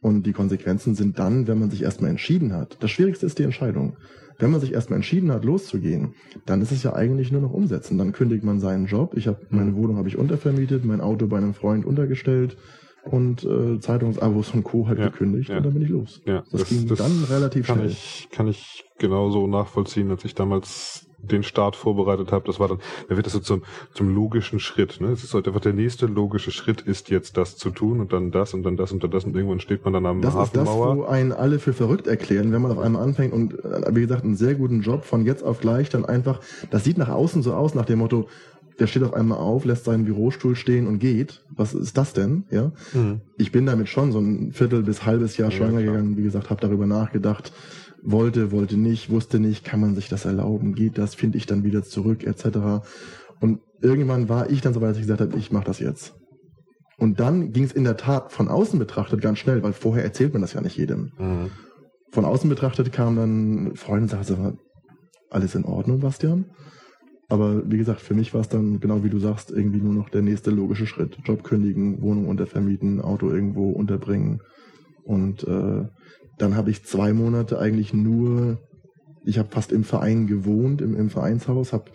Und 0.00 0.24
die 0.24 0.32
Konsequenzen 0.32 0.94
sind 0.94 1.18
dann, 1.18 1.48
wenn 1.48 1.58
man 1.58 1.70
sich 1.70 1.82
erstmal 1.82 2.10
entschieden 2.10 2.52
hat. 2.52 2.76
Das 2.80 2.90
Schwierigste 2.90 3.26
ist 3.26 3.38
die 3.38 3.42
Entscheidung. 3.42 3.96
Wenn 4.38 4.50
man 4.52 4.60
sich 4.60 4.72
erstmal 4.72 4.98
entschieden 4.98 5.32
hat, 5.32 5.44
loszugehen, 5.44 6.14
dann 6.46 6.62
ist 6.62 6.70
es 6.70 6.82
ja 6.84 6.92
eigentlich 6.94 7.32
nur 7.32 7.40
noch 7.40 7.52
umsetzen. 7.52 7.98
Dann 7.98 8.12
kündigt 8.12 8.44
man 8.44 8.60
seinen 8.60 8.86
Job. 8.86 9.14
Ich 9.16 9.26
habe 9.26 9.40
meine 9.50 9.74
Wohnung 9.74 9.96
habe 9.96 10.08
ich 10.08 10.16
untervermietet, 10.16 10.84
mein 10.84 11.00
Auto 11.00 11.26
bei 11.26 11.38
einem 11.38 11.54
Freund 11.54 11.84
untergestellt 11.84 12.56
und 13.04 13.44
äh, 13.44 13.80
Zeitungsabos 13.80 14.48
von 14.48 14.62
Co. 14.62 14.86
halt 14.86 14.98
ja, 14.98 15.08
gekündigt 15.08 15.50
ja. 15.50 15.56
und 15.56 15.66
dann 15.66 15.74
bin 15.74 15.82
ich 15.82 15.88
los. 15.88 16.22
Ja, 16.24 16.44
das, 16.50 16.60
das 16.60 16.68
ging 16.68 16.86
das 16.86 16.98
dann 16.98 17.24
relativ 17.24 17.66
kann 17.66 17.78
schnell. 17.78 17.90
Ich, 17.90 18.28
kann 18.30 18.46
ich 18.46 18.84
genauso 18.98 19.46
nachvollziehen, 19.46 20.10
als 20.10 20.24
ich 20.24 20.34
damals 20.34 21.07
den 21.18 21.42
Start 21.42 21.76
vorbereitet 21.76 22.32
habe, 22.32 22.46
das 22.46 22.60
war 22.60 22.68
dann, 22.68 22.78
da 23.08 23.16
wird 23.16 23.26
das 23.26 23.32
so 23.32 23.40
zum, 23.40 23.62
zum 23.92 24.14
logischen 24.14 24.60
Schritt. 24.60 25.00
Ne? 25.00 25.08
Es 25.08 25.24
ist 25.24 25.34
halt 25.34 25.46
einfach 25.46 25.60
der 25.60 25.72
nächste 25.72 26.06
logische 26.06 26.50
Schritt 26.50 26.80
ist 26.80 27.10
jetzt 27.10 27.36
das 27.36 27.56
zu 27.56 27.70
tun 27.70 28.00
und 28.00 28.12
dann 28.12 28.30
das 28.30 28.54
und 28.54 28.62
dann 28.62 28.76
das 28.76 28.92
und 28.92 29.02
dann 29.02 29.10
das 29.10 29.24
und 29.24 29.34
irgendwann 29.34 29.60
steht 29.60 29.84
man 29.84 29.92
dann 29.92 30.06
am 30.06 30.20
das 30.22 30.34
Hafenmauer. 30.34 30.64
Das 30.64 30.74
ist 30.74 30.80
das, 30.90 30.98
wo 30.98 31.04
einen 31.04 31.32
alle 31.32 31.58
für 31.58 31.72
verrückt 31.72 32.06
erklären, 32.06 32.52
wenn 32.52 32.62
man 32.62 32.70
auf 32.70 32.78
einmal 32.78 33.02
anfängt 33.02 33.32
und 33.32 33.64
äh, 33.64 33.94
wie 33.94 34.02
gesagt 34.02 34.24
einen 34.24 34.36
sehr 34.36 34.54
guten 34.54 34.82
Job 34.82 35.04
von 35.04 35.24
jetzt 35.24 35.42
auf 35.42 35.60
gleich 35.60 35.88
dann 35.90 36.04
einfach, 36.04 36.40
das 36.70 36.84
sieht 36.84 36.98
nach 36.98 37.08
außen 37.08 37.42
so 37.42 37.54
aus 37.54 37.74
nach 37.74 37.84
dem 37.84 37.98
Motto, 37.98 38.28
der 38.78 38.86
steht 38.86 39.02
auf 39.02 39.12
einmal 39.12 39.38
auf, 39.38 39.64
lässt 39.64 39.84
seinen 39.84 40.04
Bürostuhl 40.04 40.54
stehen 40.54 40.86
und 40.86 40.98
geht. 41.00 41.42
Was 41.50 41.74
ist 41.74 41.96
das 41.96 42.12
denn? 42.12 42.44
Ja, 42.50 42.70
mhm. 42.92 43.20
ich 43.36 43.50
bin 43.50 43.66
damit 43.66 43.88
schon 43.88 44.12
so 44.12 44.20
ein 44.20 44.52
Viertel 44.52 44.82
bis 44.82 45.04
halbes 45.04 45.36
Jahr 45.36 45.50
ja, 45.50 45.56
schwanger 45.56 45.82
klar. 45.82 45.94
gegangen. 45.94 46.16
Wie 46.16 46.22
gesagt, 46.22 46.50
habe 46.50 46.60
darüber 46.60 46.86
nachgedacht, 46.86 47.52
wollte, 48.02 48.52
wollte 48.52 48.76
nicht, 48.76 49.10
wusste 49.10 49.40
nicht, 49.40 49.64
kann 49.64 49.80
man 49.80 49.94
sich 49.94 50.08
das 50.08 50.24
erlauben, 50.24 50.74
geht 50.74 50.98
das, 50.98 51.14
finde 51.14 51.38
ich 51.38 51.46
dann 51.46 51.64
wieder 51.64 51.82
zurück, 51.82 52.24
etc. 52.24 52.84
Und 53.40 53.60
irgendwann 53.80 54.28
war 54.28 54.50
ich 54.50 54.60
dann 54.60 54.74
so 54.74 54.80
weit, 54.80 54.90
dass 54.90 54.98
ich 54.98 55.04
gesagt 55.04 55.20
habe, 55.20 55.36
ich 55.36 55.52
mache 55.52 55.64
das 55.64 55.78
jetzt. 55.78 56.14
Und 56.98 57.20
dann 57.20 57.52
ging 57.52 57.64
es 57.64 57.72
in 57.72 57.84
der 57.84 57.96
Tat 57.96 58.32
von 58.32 58.48
außen 58.48 58.78
betrachtet 58.78 59.20
ganz 59.20 59.38
schnell, 59.38 59.62
weil 59.62 59.72
vorher 59.72 60.04
erzählt 60.04 60.32
man 60.32 60.42
das 60.42 60.52
ja 60.52 60.60
nicht 60.60 60.76
jedem. 60.76 61.12
Mhm. 61.18 61.50
Von 62.10 62.24
außen 62.24 62.48
betrachtet 62.48 62.92
kam 62.92 63.16
dann 63.16 63.76
Freunde 63.76 64.16
und 64.16 64.26
sagte, 64.26 64.58
alles 65.30 65.54
in 65.54 65.64
Ordnung, 65.64 66.00
Bastian? 66.00 66.46
Aber 67.28 67.70
wie 67.70 67.76
gesagt, 67.76 68.00
für 68.00 68.14
mich 68.14 68.32
war 68.32 68.40
es 68.40 68.48
dann, 68.48 68.80
genau 68.80 69.04
wie 69.04 69.10
du 69.10 69.18
sagst, 69.18 69.50
irgendwie 69.50 69.80
nur 69.80 69.92
noch 69.92 70.08
der 70.08 70.22
nächste 70.22 70.50
logische 70.50 70.86
Schritt. 70.86 71.18
Job 71.24 71.44
kündigen, 71.44 72.00
Wohnung 72.00 72.26
untervermieten, 72.26 73.02
Auto 73.02 73.30
irgendwo 73.30 73.70
unterbringen. 73.70 74.40
Und 75.04 75.44
äh, 75.44 75.84
dann 76.38 76.56
habe 76.56 76.70
ich 76.70 76.84
zwei 76.84 77.12
Monate 77.12 77.58
eigentlich 77.58 77.92
nur, 77.92 78.58
ich 79.24 79.38
habe 79.38 79.50
fast 79.50 79.72
im 79.72 79.84
Verein 79.84 80.26
gewohnt, 80.26 80.80
im, 80.80 80.96
im 80.96 81.10
Vereinshaus, 81.10 81.72
habe 81.72 81.90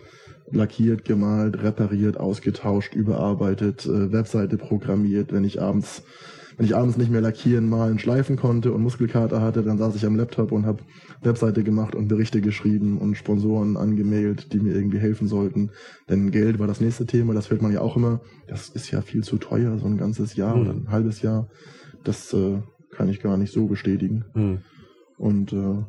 lackiert, 0.50 1.04
gemalt, 1.04 1.62
repariert, 1.62 2.18
ausgetauscht, 2.18 2.94
überarbeitet, 2.94 3.86
äh, 3.86 4.12
Webseite 4.12 4.58
programmiert. 4.58 5.32
Wenn 5.32 5.44
ich 5.44 5.60
abends, 5.60 6.02
wenn 6.56 6.66
ich 6.66 6.76
abends 6.76 6.96
nicht 6.96 7.10
mehr 7.10 7.20
lackieren, 7.20 7.68
malen, 7.68 7.98
schleifen 7.98 8.36
konnte 8.36 8.72
und 8.72 8.82
Muskelkater 8.82 9.40
hatte, 9.40 9.62
dann 9.62 9.78
saß 9.78 9.96
ich 9.96 10.06
am 10.06 10.16
Laptop 10.16 10.52
und 10.52 10.66
habe 10.66 10.82
Webseite 11.22 11.64
gemacht 11.64 11.94
und 11.94 12.08
Berichte 12.08 12.40
geschrieben 12.40 12.98
und 12.98 13.16
Sponsoren 13.16 13.76
angemeldet, 13.76 14.52
die 14.52 14.60
mir 14.60 14.74
irgendwie 14.74 14.98
helfen 14.98 15.26
sollten. 15.26 15.70
Denn 16.08 16.30
Geld 16.30 16.58
war 16.58 16.66
das 16.66 16.80
nächste 16.80 17.06
Thema, 17.06 17.34
das 17.34 17.50
hört 17.50 17.62
man 17.62 17.72
ja 17.72 17.80
auch 17.80 17.96
immer. 17.96 18.20
Das 18.46 18.68
ist 18.68 18.90
ja 18.90 19.00
viel 19.00 19.24
zu 19.24 19.38
teuer, 19.38 19.78
so 19.78 19.86
ein 19.86 19.96
ganzes 19.96 20.36
Jahr 20.36 20.54
mhm. 20.54 20.62
oder 20.62 20.70
ein 20.72 20.90
halbes 20.90 21.22
Jahr. 21.22 21.48
Das 22.04 22.32
äh, 22.34 22.58
kann 22.94 23.08
ich 23.08 23.20
gar 23.20 23.36
nicht 23.36 23.52
so 23.52 23.66
bestätigen. 23.66 24.24
Mhm. 24.34 24.58
Und 25.18 25.52
äh, 25.52 25.84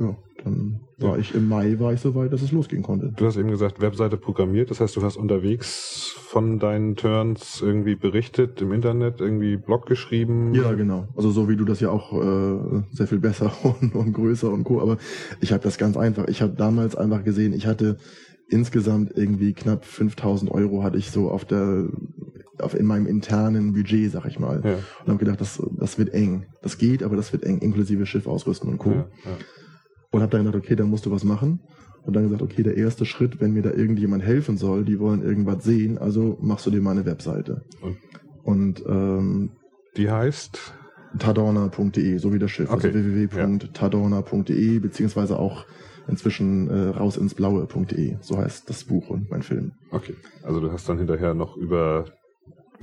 ja, 0.00 0.16
dann 0.44 0.80
war 0.98 1.18
ich 1.18 1.34
im 1.34 1.48
Mai 1.48 1.78
war 1.78 1.92
ich 1.92 2.00
so 2.00 2.14
weit, 2.14 2.32
dass 2.32 2.42
es 2.42 2.52
losgehen 2.52 2.82
konnte. 2.82 3.12
Du 3.16 3.26
hast 3.26 3.36
eben 3.36 3.50
gesagt, 3.50 3.80
Webseite 3.80 4.16
programmiert, 4.16 4.70
das 4.70 4.80
heißt, 4.80 4.96
du 4.96 5.02
hast 5.02 5.16
unterwegs 5.16 6.14
von 6.16 6.58
deinen 6.58 6.96
Turns 6.96 7.60
irgendwie 7.60 7.96
berichtet 7.96 8.60
im 8.62 8.72
Internet, 8.72 9.20
irgendwie 9.20 9.56
Blog 9.56 9.86
geschrieben. 9.86 10.54
Ja, 10.54 10.72
genau. 10.72 11.08
Also 11.16 11.30
so 11.30 11.48
wie 11.48 11.56
du 11.56 11.64
das 11.64 11.80
ja 11.80 11.90
auch 11.90 12.12
äh, 12.12 12.82
sehr 12.92 13.06
viel 13.06 13.18
besser 13.18 13.52
und, 13.62 13.94
und 13.94 14.12
größer 14.12 14.50
und 14.50 14.64
co. 14.64 14.80
Aber 14.80 14.98
ich 15.40 15.52
habe 15.52 15.62
das 15.62 15.78
ganz 15.78 15.96
einfach. 15.96 16.28
Ich 16.28 16.42
habe 16.42 16.54
damals 16.54 16.96
einfach 16.96 17.24
gesehen, 17.24 17.52
ich 17.52 17.66
hatte 17.66 17.98
insgesamt 18.48 19.12
irgendwie 19.14 19.52
knapp 19.52 19.84
5000 19.84 20.50
Euro 20.50 20.82
hatte 20.82 20.98
ich 20.98 21.10
so 21.10 21.30
auf 21.30 21.44
der 21.44 21.88
auf 22.62 22.74
in 22.74 22.86
meinem 22.86 23.06
internen 23.06 23.72
Budget, 23.72 24.10
sag 24.12 24.26
ich 24.26 24.38
mal. 24.38 24.60
Ja. 24.64 24.74
Und 24.74 25.08
habe 25.08 25.18
gedacht, 25.18 25.40
das, 25.40 25.62
das 25.78 25.98
wird 25.98 26.12
eng. 26.14 26.46
Das 26.62 26.78
geht, 26.78 27.02
aber 27.02 27.16
das 27.16 27.32
wird 27.32 27.44
eng, 27.44 27.58
inklusive 27.58 28.06
Schiff 28.06 28.26
ausrüsten 28.26 28.70
und 28.70 28.78
Co. 28.78 28.90
Ja, 28.90 28.96
ja. 28.96 29.36
Und 30.10 30.22
habe 30.22 30.30
dann 30.30 30.44
gedacht, 30.44 30.62
okay, 30.62 30.76
dann 30.76 30.90
musst 30.90 31.06
du 31.06 31.10
was 31.10 31.24
machen. 31.24 31.60
Und 32.02 32.16
dann 32.16 32.24
gesagt, 32.24 32.42
okay, 32.42 32.62
der 32.62 32.76
erste 32.76 33.04
Schritt, 33.04 33.40
wenn 33.40 33.52
mir 33.52 33.62
da 33.62 33.70
irgendjemand 33.70 34.22
helfen 34.22 34.56
soll, 34.56 34.84
die 34.84 34.98
wollen 34.98 35.22
irgendwas 35.22 35.64
sehen, 35.64 35.98
also 35.98 36.38
machst 36.40 36.66
du 36.66 36.70
dir 36.70 36.80
mal 36.80 36.92
eine 36.92 37.04
Webseite. 37.04 37.62
Und, 37.82 38.80
und 38.80 38.84
ähm, 38.88 39.50
die 39.96 40.10
heißt? 40.10 40.74
Tadorna.de, 41.18 42.18
so 42.18 42.32
wie 42.32 42.38
das 42.38 42.50
Schiff. 42.50 42.70
Also 42.70 42.88
okay. 42.88 42.96
Also 42.96 43.10
www.tadorna.de, 43.10 44.78
beziehungsweise 44.78 45.38
auch 45.38 45.66
inzwischen 46.08 46.68
äh, 46.68 46.88
raus 46.88 47.16
ins 47.16 47.34
Blaue.de. 47.34 48.16
So 48.20 48.38
heißt 48.38 48.68
das 48.68 48.84
Buch 48.84 49.10
und 49.10 49.30
mein 49.30 49.42
Film. 49.42 49.72
Okay. 49.90 50.14
Also 50.42 50.60
du 50.60 50.70
hast 50.72 50.88
dann 50.88 50.98
hinterher 50.98 51.34
noch 51.34 51.56
über 51.56 52.06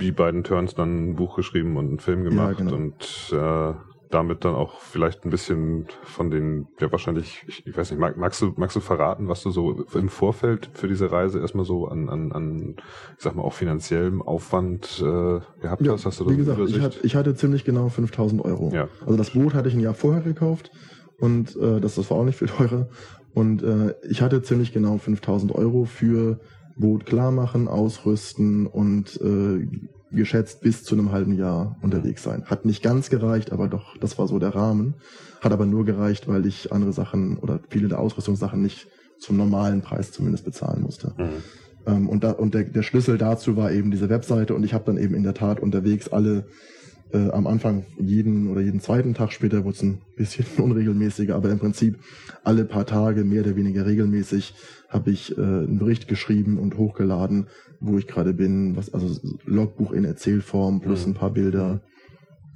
die 0.00 0.12
beiden 0.12 0.44
Turns 0.44 0.74
dann 0.74 1.10
ein 1.10 1.16
Buch 1.16 1.36
geschrieben 1.36 1.76
und 1.76 1.88
einen 1.88 1.98
Film 1.98 2.24
gemacht 2.24 2.60
ja, 2.60 2.64
genau. 2.64 2.76
und 2.76 3.32
äh, 3.32 3.74
damit 4.10 4.44
dann 4.44 4.54
auch 4.54 4.80
vielleicht 4.80 5.24
ein 5.24 5.30
bisschen 5.30 5.86
von 6.02 6.30
den, 6.30 6.68
ja 6.80 6.90
wahrscheinlich, 6.90 7.44
ich, 7.46 7.66
ich 7.66 7.76
weiß 7.76 7.90
nicht, 7.90 8.00
mag, 8.00 8.16
magst 8.16 8.40
du, 8.40 8.52
magst 8.56 8.76
du 8.76 8.80
verraten, 8.80 9.28
was 9.28 9.42
du 9.42 9.50
so 9.50 9.84
im 9.94 10.08
Vorfeld 10.08 10.70
für 10.72 10.88
diese 10.88 11.12
Reise 11.12 11.40
erstmal 11.40 11.64
so 11.64 11.88
an, 11.88 12.08
an, 12.08 12.32
an 12.32 12.76
ich 13.16 13.22
sag 13.22 13.34
mal, 13.34 13.42
auch 13.42 13.52
finanziellem 13.52 14.22
Aufwand 14.22 15.00
äh, 15.00 15.40
gehabt 15.60 15.82
ja, 15.82 15.92
hast? 15.92 16.06
hast 16.06 16.20
du 16.20 16.30
wie 16.30 16.36
gesagt, 16.36 16.60
ich, 16.66 16.80
hat, 16.80 16.98
ich 17.02 17.16
hatte 17.16 17.34
ziemlich 17.34 17.64
genau 17.64 17.88
5000 17.88 18.44
Euro. 18.44 18.70
Ja. 18.72 18.88
Also 19.04 19.16
das 19.16 19.30
Boot 19.30 19.54
hatte 19.54 19.68
ich 19.68 19.74
ein 19.74 19.80
Jahr 19.80 19.94
vorher 19.94 20.22
gekauft 20.22 20.70
und 21.18 21.56
äh, 21.56 21.80
das, 21.80 21.96
das 21.96 22.10
war 22.10 22.18
auch 22.18 22.24
nicht 22.24 22.38
viel 22.38 22.48
teurer. 22.48 22.88
Und 23.34 23.62
äh, 23.62 23.94
ich 24.08 24.22
hatte 24.22 24.42
ziemlich 24.42 24.72
genau 24.72 24.96
5000 24.96 25.54
Euro 25.54 25.84
für 25.84 26.40
Boot 26.76 27.06
klar 27.06 27.30
machen, 27.30 27.68
ausrüsten 27.68 28.66
und 28.66 29.20
äh, 29.20 29.66
geschätzt 30.10 30.60
bis 30.60 30.84
zu 30.84 30.94
einem 30.94 31.12
halben 31.12 31.32
Jahr 31.32 31.76
unterwegs 31.82 32.22
sein. 32.22 32.44
Hat 32.46 32.64
nicht 32.64 32.82
ganz 32.82 33.10
gereicht, 33.10 33.52
aber 33.52 33.68
doch, 33.68 33.96
das 33.98 34.18
war 34.18 34.26
so 34.26 34.38
der 34.38 34.54
Rahmen. 34.54 34.94
Hat 35.40 35.52
aber 35.52 35.66
nur 35.66 35.84
gereicht, 35.84 36.28
weil 36.28 36.46
ich 36.46 36.72
andere 36.72 36.92
Sachen 36.92 37.38
oder 37.38 37.60
viele 37.68 37.88
der 37.88 38.00
Ausrüstungssachen 38.00 38.60
nicht 38.60 38.88
zum 39.18 39.36
normalen 39.36 39.82
Preis 39.82 40.12
zumindest 40.12 40.44
bezahlen 40.44 40.82
musste. 40.82 41.14
Mhm. 41.18 41.42
Ähm, 41.86 42.08
und 42.08 42.24
da, 42.24 42.32
und 42.32 42.54
der, 42.54 42.64
der 42.64 42.82
Schlüssel 42.82 43.18
dazu 43.18 43.56
war 43.56 43.72
eben 43.72 43.90
diese 43.90 44.08
Webseite 44.08 44.54
und 44.54 44.64
ich 44.64 44.74
habe 44.74 44.84
dann 44.84 44.98
eben 44.98 45.14
in 45.14 45.22
der 45.22 45.34
Tat 45.34 45.60
unterwegs 45.60 46.08
alle 46.08 46.46
äh, 47.12 47.30
am 47.30 47.46
Anfang 47.46 47.84
jeden 47.98 48.48
oder 48.48 48.60
jeden 48.60 48.80
zweiten 48.80 49.14
Tag, 49.14 49.32
später 49.32 49.64
wurde 49.64 49.76
es 49.76 49.82
ein 49.82 50.00
bisschen 50.16 50.46
unregelmäßiger, 50.62 51.34
aber 51.34 51.50
im 51.50 51.58
Prinzip 51.58 51.98
alle 52.44 52.64
paar 52.64 52.86
Tage, 52.86 53.24
mehr 53.24 53.42
oder 53.42 53.56
weniger 53.56 53.86
regelmäßig, 53.86 54.54
habe 54.88 55.10
ich 55.10 55.36
äh, 55.36 55.40
einen 55.40 55.78
Bericht 55.78 56.08
geschrieben 56.08 56.58
und 56.58 56.76
hochgeladen, 56.76 57.46
wo 57.80 57.98
ich 57.98 58.06
gerade 58.06 58.34
bin, 58.34 58.76
was 58.76 58.92
also 58.92 59.20
Logbuch 59.44 59.92
in 59.92 60.04
Erzählform 60.04 60.80
plus 60.80 61.06
mhm. 61.06 61.12
ein 61.12 61.14
paar 61.14 61.32
Bilder, 61.32 61.82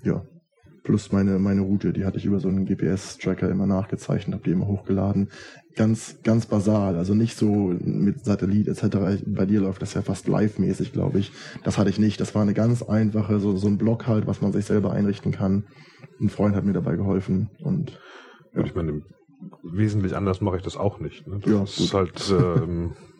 ja, 0.02 0.24
plus 0.82 1.12
meine 1.12 1.38
meine 1.38 1.62
Route, 1.62 1.92
die 1.92 2.04
hatte 2.04 2.18
ich 2.18 2.24
über 2.24 2.40
so 2.40 2.48
einen 2.48 2.66
GPS-Tracker 2.66 3.48
immer 3.48 3.66
nachgezeichnet, 3.66 4.34
habe 4.34 4.44
die 4.44 4.50
immer 4.50 4.66
hochgeladen. 4.66 5.30
Ganz 5.74 6.18
ganz 6.22 6.46
basal, 6.46 6.96
also 6.96 7.14
nicht 7.14 7.36
so 7.36 7.74
mit 7.80 8.24
Satellit 8.24 8.68
etc. 8.68 9.22
Bei 9.26 9.46
dir 9.46 9.60
läuft 9.60 9.82
das 9.82 9.94
ja 9.94 10.02
fast 10.02 10.28
live-mäßig, 10.28 10.92
glaube 10.92 11.18
ich. 11.18 11.32
Das 11.64 11.78
hatte 11.78 11.90
ich 11.90 11.98
nicht. 11.98 12.20
Das 12.20 12.34
war 12.34 12.42
eine 12.42 12.54
ganz 12.54 12.82
einfache 12.82 13.40
so 13.40 13.56
so 13.56 13.68
ein 13.68 13.78
Blog 13.78 14.06
halt, 14.06 14.26
was 14.26 14.40
man 14.40 14.52
sich 14.52 14.66
selber 14.66 14.92
einrichten 14.92 15.32
kann. 15.32 15.64
Ein 16.20 16.28
Freund 16.28 16.54
hat 16.56 16.64
mir 16.64 16.74
dabei 16.74 16.96
geholfen 16.96 17.50
und 17.60 17.98
ja. 18.54 18.64
ich 18.64 18.74
meine 18.74 19.02
wesentlich 19.62 20.14
anders 20.14 20.40
mache 20.40 20.56
ich 20.56 20.62
das 20.62 20.76
auch 20.76 21.00
nicht. 21.00 21.26
Ne? 21.26 21.38
Das 21.40 21.52
ja, 21.52 21.62
ist 21.62 21.94
halt 21.94 22.34
ähm, 22.38 22.92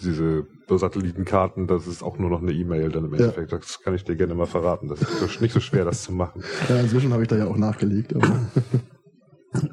diese 0.00 0.46
Satellitenkarten, 0.68 1.66
das 1.66 1.86
ist 1.86 2.02
auch 2.02 2.18
nur 2.18 2.30
noch 2.30 2.42
eine 2.42 2.52
E-Mail 2.52 2.90
dann 2.90 3.04
im 3.04 3.14
Endeffekt. 3.14 3.52
Ja. 3.52 3.58
Das 3.58 3.80
kann 3.82 3.94
ich 3.94 4.04
dir 4.04 4.16
gerne 4.16 4.34
mal 4.34 4.46
verraten. 4.46 4.88
Das 4.88 5.00
ist 5.02 5.40
nicht 5.40 5.52
so 5.52 5.60
schwer, 5.60 5.84
das 5.84 6.02
zu 6.02 6.12
machen. 6.12 6.42
Ja, 6.68 6.76
inzwischen 6.80 7.12
habe 7.12 7.22
ich 7.22 7.28
da 7.28 7.36
ja 7.36 7.46
auch 7.46 7.56
nachgelegt. 7.56 8.14
Aber 8.14 8.48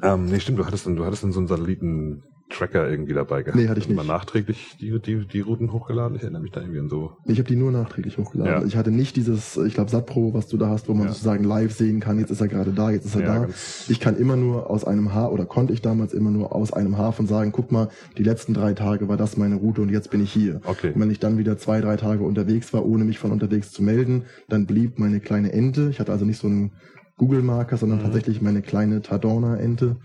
ähm, 0.02 0.26
nee, 0.26 0.40
stimmt, 0.40 0.58
du 0.58 0.66
hattest 0.66 0.86
dann, 0.86 0.96
du 0.96 1.04
hattest 1.04 1.24
dann 1.24 1.32
so 1.32 1.40
einen 1.40 1.48
Satelliten 1.48 2.22
Tracker 2.54 2.88
irgendwie 2.88 3.12
dabei 3.12 3.42
gehabt. 3.42 3.60
Nee, 3.60 3.68
hatte 3.68 3.80
ich 3.80 3.88
nicht. 3.88 3.96
Mal 3.96 4.06
nachträglich 4.06 4.76
die, 4.80 4.98
die, 5.00 5.26
die 5.26 5.40
Routen 5.40 5.72
hochgeladen? 5.72 6.16
Ich 6.16 6.22
erinnere 6.22 6.42
mich 6.42 6.52
da 6.52 6.60
irgendwie 6.60 6.80
an 6.80 6.88
so. 6.88 7.12
Ich 7.26 7.38
habe 7.38 7.48
die 7.48 7.56
nur 7.56 7.72
nachträglich 7.72 8.16
hochgeladen. 8.16 8.62
Ja. 8.62 8.66
Ich 8.66 8.76
hatte 8.76 8.90
nicht 8.90 9.16
dieses, 9.16 9.56
ich 9.56 9.74
glaube, 9.74 9.90
SatPro, 9.90 10.34
was 10.34 10.46
du 10.46 10.56
da 10.56 10.68
hast, 10.68 10.88
wo 10.88 10.94
man 10.94 11.06
ja. 11.06 11.12
sozusagen 11.12 11.44
live 11.44 11.72
sehen 11.72 12.00
kann, 12.00 12.18
jetzt 12.18 12.30
ist 12.30 12.40
er 12.40 12.48
gerade 12.48 12.72
da, 12.72 12.90
jetzt 12.90 13.04
ist 13.06 13.16
er 13.16 13.22
ja, 13.22 13.38
da. 13.40 13.48
Ich 13.88 14.00
kann 14.00 14.16
immer 14.16 14.36
nur 14.36 14.70
aus 14.70 14.84
einem 14.84 15.12
Haar, 15.12 15.32
oder 15.32 15.44
konnte 15.46 15.72
ich 15.72 15.82
damals 15.82 16.14
immer 16.14 16.30
nur 16.30 16.54
aus 16.54 16.72
einem 16.72 16.96
Hafen 16.96 17.26
sagen, 17.26 17.52
guck 17.52 17.72
mal, 17.72 17.88
die 18.16 18.22
letzten 18.22 18.54
drei 18.54 18.74
Tage 18.74 19.08
war 19.08 19.16
das 19.16 19.36
meine 19.36 19.56
Route 19.56 19.82
und 19.82 19.90
jetzt 19.90 20.10
bin 20.10 20.22
ich 20.22 20.32
hier. 20.32 20.60
Okay. 20.64 20.92
Und 20.94 21.00
wenn 21.00 21.10
ich 21.10 21.18
dann 21.18 21.38
wieder 21.38 21.58
zwei, 21.58 21.80
drei 21.80 21.96
Tage 21.96 22.22
unterwegs 22.24 22.72
war, 22.72 22.86
ohne 22.86 23.04
mich 23.04 23.18
von 23.18 23.32
unterwegs 23.32 23.72
zu 23.72 23.82
melden, 23.82 24.24
dann 24.48 24.66
blieb 24.66 24.98
meine 24.98 25.20
kleine 25.20 25.52
Ente, 25.52 25.88
ich 25.90 26.00
hatte 26.00 26.12
also 26.12 26.24
nicht 26.24 26.38
so 26.38 26.46
einen 26.46 26.72
Google-Marker, 27.16 27.76
sondern 27.76 27.98
mhm. 27.98 28.04
tatsächlich 28.04 28.42
meine 28.42 28.62
kleine 28.62 29.02
Tadorna-Ente 29.02 29.96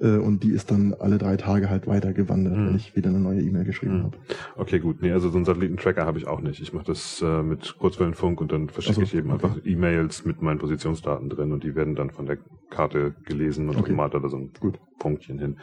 äh, 0.00 0.16
und 0.16 0.42
die 0.42 0.50
ist 0.50 0.70
dann 0.70 0.94
alle 0.98 1.18
drei 1.18 1.36
Tage 1.36 1.70
halt 1.70 1.86
weitergewandert, 1.86 2.56
mhm. 2.56 2.66
wenn 2.68 2.76
ich 2.76 2.96
wieder 2.96 3.10
eine 3.10 3.20
neue 3.20 3.40
E-Mail 3.40 3.64
geschrieben 3.64 3.98
mhm. 3.98 4.02
habe. 4.04 4.16
Okay, 4.56 4.78
gut. 4.78 5.02
Nee, 5.02 5.12
also 5.12 5.28
so 5.28 5.36
einen 5.36 5.44
Satellitentracker 5.44 6.06
habe 6.06 6.18
ich 6.18 6.26
auch 6.26 6.40
nicht. 6.40 6.60
Ich 6.60 6.72
mache 6.72 6.86
das 6.86 7.22
äh, 7.22 7.42
mit 7.42 7.76
Kurzwellenfunk 7.78 8.40
und 8.40 8.52
dann 8.52 8.68
verschicke 8.68 8.96
so, 8.96 9.02
ich 9.02 9.14
eben 9.14 9.30
okay. 9.30 9.46
einfach 9.46 9.64
E-Mails 9.64 10.24
mit 10.24 10.42
meinen 10.42 10.58
Positionsdaten 10.58 11.28
drin 11.28 11.52
und 11.52 11.64
die 11.64 11.74
werden 11.74 11.94
dann 11.94 12.10
von 12.10 12.26
der 12.26 12.38
Karte 12.70 13.14
gelesen 13.24 13.68
und 13.68 13.76
okay. 13.76 13.84
automatisch 13.84 14.22
da 14.22 14.28
so 14.28 14.36
ein 14.36 14.50
gut. 14.58 14.78
Punktchen 14.98 15.38
hin. 15.38 15.56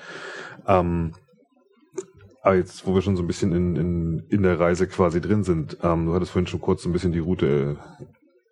Ähm, 0.67 1.11
aber 2.41 2.55
jetzt, 2.55 2.87
wo 2.87 2.95
wir 2.95 3.01
schon 3.01 3.15
so 3.15 3.23
ein 3.23 3.27
bisschen 3.27 3.53
in, 3.53 3.75
in, 3.75 4.23
in 4.29 4.43
der 4.43 4.59
Reise 4.59 4.87
quasi 4.87 5.19
drin 5.19 5.43
sind, 5.43 5.77
ähm, 5.83 6.05
du 6.05 6.13
hattest 6.13 6.31
vorhin 6.31 6.47
schon 6.47 6.61
kurz 6.61 6.85
ein 6.85 6.93
bisschen 6.93 7.11
die 7.11 7.19
Route 7.19 7.77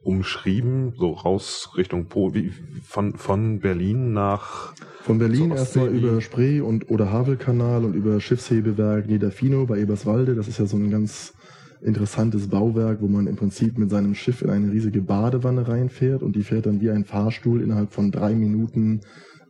umschrieben, 0.05 0.93
so 0.97 1.11
raus 1.11 1.71
Richtung 1.75 2.05
Po, 2.05 2.33
wie, 2.33 2.53
von, 2.83 3.13
von 3.15 3.59
Berlin 3.59 4.13
nach. 4.13 4.73
Von 5.01 5.17
Berlin 5.17 5.51
erstmal 5.51 5.89
über 5.89 6.21
Spree 6.21 6.61
und 6.61 6.89
oder 6.89 7.11
Havelkanal 7.11 7.83
und 7.83 7.95
über 7.95 8.19
Schiffshebewerk 8.21 9.07
Niederfino 9.07 9.65
bei 9.65 9.79
Eberswalde. 9.79 10.35
Das 10.35 10.47
ist 10.47 10.59
ja 10.59 10.65
so 10.65 10.77
ein 10.77 10.89
ganz 10.89 11.33
interessantes 11.81 12.47
Bauwerk, 12.47 13.01
wo 13.01 13.07
man 13.07 13.27
im 13.27 13.35
Prinzip 13.35 13.77
mit 13.77 13.89
seinem 13.89 14.15
Schiff 14.15 14.41
in 14.41 14.49
eine 14.49 14.71
riesige 14.71 15.01
Badewanne 15.01 15.67
reinfährt 15.67 16.23
und 16.23 16.35
die 16.35 16.43
fährt 16.43 16.65
dann 16.65 16.81
wie 16.81 16.89
ein 16.89 17.05
Fahrstuhl 17.05 17.61
innerhalb 17.61 17.91
von 17.91 18.11
drei 18.11 18.33
Minuten 18.33 19.01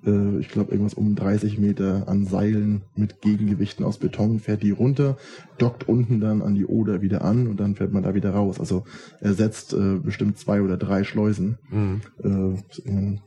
äh, 0.06 0.40
ich 0.40 0.50
glaube 0.50 0.72
irgendwas 0.72 0.94
um 0.94 1.16
30 1.16 1.58
Meter 1.58 2.08
an 2.08 2.26
Seilen 2.26 2.84
mit 2.96 3.22
Gegengewichten 3.22 3.86
aus 3.86 3.98
Beton, 3.98 4.40
fährt 4.40 4.64
die 4.64 4.72
runter, 4.72 5.18
dockt 5.58 5.88
unten 5.88 6.20
dann 6.20 6.42
an 6.42 6.56
die 6.56 6.66
Oder 6.66 7.02
wieder 7.02 7.24
an 7.24 7.48
und 7.48 7.60
dann 7.60 7.76
fährt 7.76 7.92
man 7.92 8.04
da 8.04 8.14
wieder 8.14 8.32
raus. 8.32 8.60
Also 8.60 8.84
er 9.22 9.34
setzt 9.34 9.74
äh, 9.74 9.98
bestimmt 10.02 10.38
zwei 10.38 10.62
oder 10.62 10.78
drei 10.78 11.04
Schleusen. 11.04 11.58
Mhm. 11.70 12.02
Äh, 12.24 12.90
in, 12.90 13.20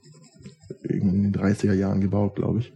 in 0.82 1.22
den 1.22 1.32
30er 1.32 1.72
Jahren 1.72 2.00
gebaut, 2.00 2.36
glaube 2.36 2.60
ich. 2.60 2.72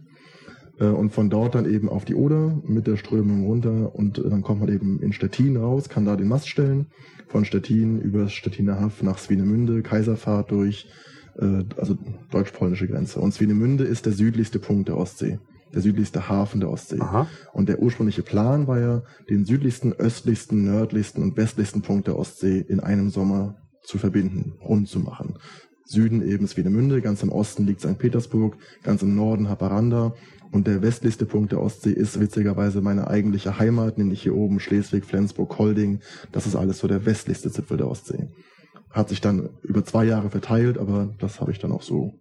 Äh, 0.79 0.85
und 0.85 1.11
von 1.11 1.29
dort 1.29 1.55
dann 1.55 1.71
eben 1.71 1.89
auf 1.89 2.05
die 2.05 2.15
Oder 2.15 2.59
mit 2.65 2.87
der 2.87 2.97
Strömung 2.97 3.45
runter 3.45 3.95
und 3.95 4.17
dann 4.17 4.41
kommt 4.41 4.61
man 4.61 4.73
eben 4.73 4.99
in 5.01 5.13
Stettin 5.13 5.57
raus, 5.57 5.89
kann 5.89 6.05
da 6.05 6.15
den 6.15 6.27
Mast 6.27 6.49
stellen. 6.49 6.87
Von 7.27 7.45
Stettin 7.45 7.99
über 7.99 8.29
Stettiner 8.29 8.79
Haff 8.79 9.01
nach 9.01 9.17
Swinemünde, 9.17 9.81
Kaiserfahrt 9.81 10.51
durch, 10.51 10.87
äh, 11.37 11.63
also 11.77 11.97
deutsch-polnische 12.31 12.87
Grenze. 12.87 13.19
Und 13.19 13.33
Swinemünde 13.33 13.83
ist 13.83 14.05
der 14.05 14.13
südlichste 14.13 14.59
Punkt 14.59 14.89
der 14.89 14.97
Ostsee, 14.97 15.39
der 15.73 15.81
südlichste 15.81 16.29
Hafen 16.29 16.59
der 16.59 16.69
Ostsee. 16.69 16.99
Aha. 16.99 17.27
Und 17.53 17.69
der 17.69 17.79
ursprüngliche 17.79 18.23
Plan 18.23 18.67
war 18.67 18.79
ja, 18.79 19.03
den 19.29 19.45
südlichsten, 19.45 19.93
östlichsten, 19.93 20.63
nördlichsten 20.63 21.23
und 21.23 21.37
westlichsten 21.37 21.81
Punkt 21.81 22.07
der 22.07 22.17
Ostsee 22.17 22.59
in 22.59 22.79
einem 22.79 23.09
Sommer 23.09 23.55
zu 23.83 23.97
verbinden, 23.97 24.53
rund 24.61 24.87
zu 24.87 24.99
machen. 24.99 25.35
Süden 25.85 26.25
eben 26.25 26.47
Swinemünde, 26.47 27.01
ganz 27.01 27.23
im 27.23 27.29
Osten 27.29 27.65
liegt 27.65 27.81
St. 27.81 27.97
Petersburg, 27.97 28.55
ganz 28.83 29.01
im 29.01 29.15
Norden 29.15 29.49
Haparanda 29.49 30.13
und 30.53 30.67
der 30.67 30.83
westlichste 30.83 31.25
Punkt 31.25 31.51
der 31.51 31.61
Ostsee 31.61 31.91
ist 31.91 32.19
witzigerweise 32.19 32.81
meine 32.81 33.07
eigentliche 33.07 33.57
Heimat, 33.57 33.97
nämlich 33.97 34.21
hier 34.21 34.35
oben 34.35 34.59
Schleswig, 34.59 35.03
Flensburg, 35.03 35.57
Holding. 35.57 35.99
Das 36.31 36.45
ist 36.45 36.55
alles 36.55 36.77
so 36.77 36.87
der 36.87 37.07
westlichste 37.07 37.51
Zipfel 37.51 37.77
der 37.77 37.87
Ostsee. 37.87 38.27
Hat 38.93 39.09
sich 39.09 39.21
dann 39.21 39.49
über 39.63 39.83
zwei 39.83 40.05
Jahre 40.05 40.29
verteilt, 40.29 40.77
aber 40.77 41.09
das 41.19 41.41
habe 41.41 41.51
ich 41.51 41.59
dann 41.59 41.71
auch 41.71 41.81
so 41.81 42.13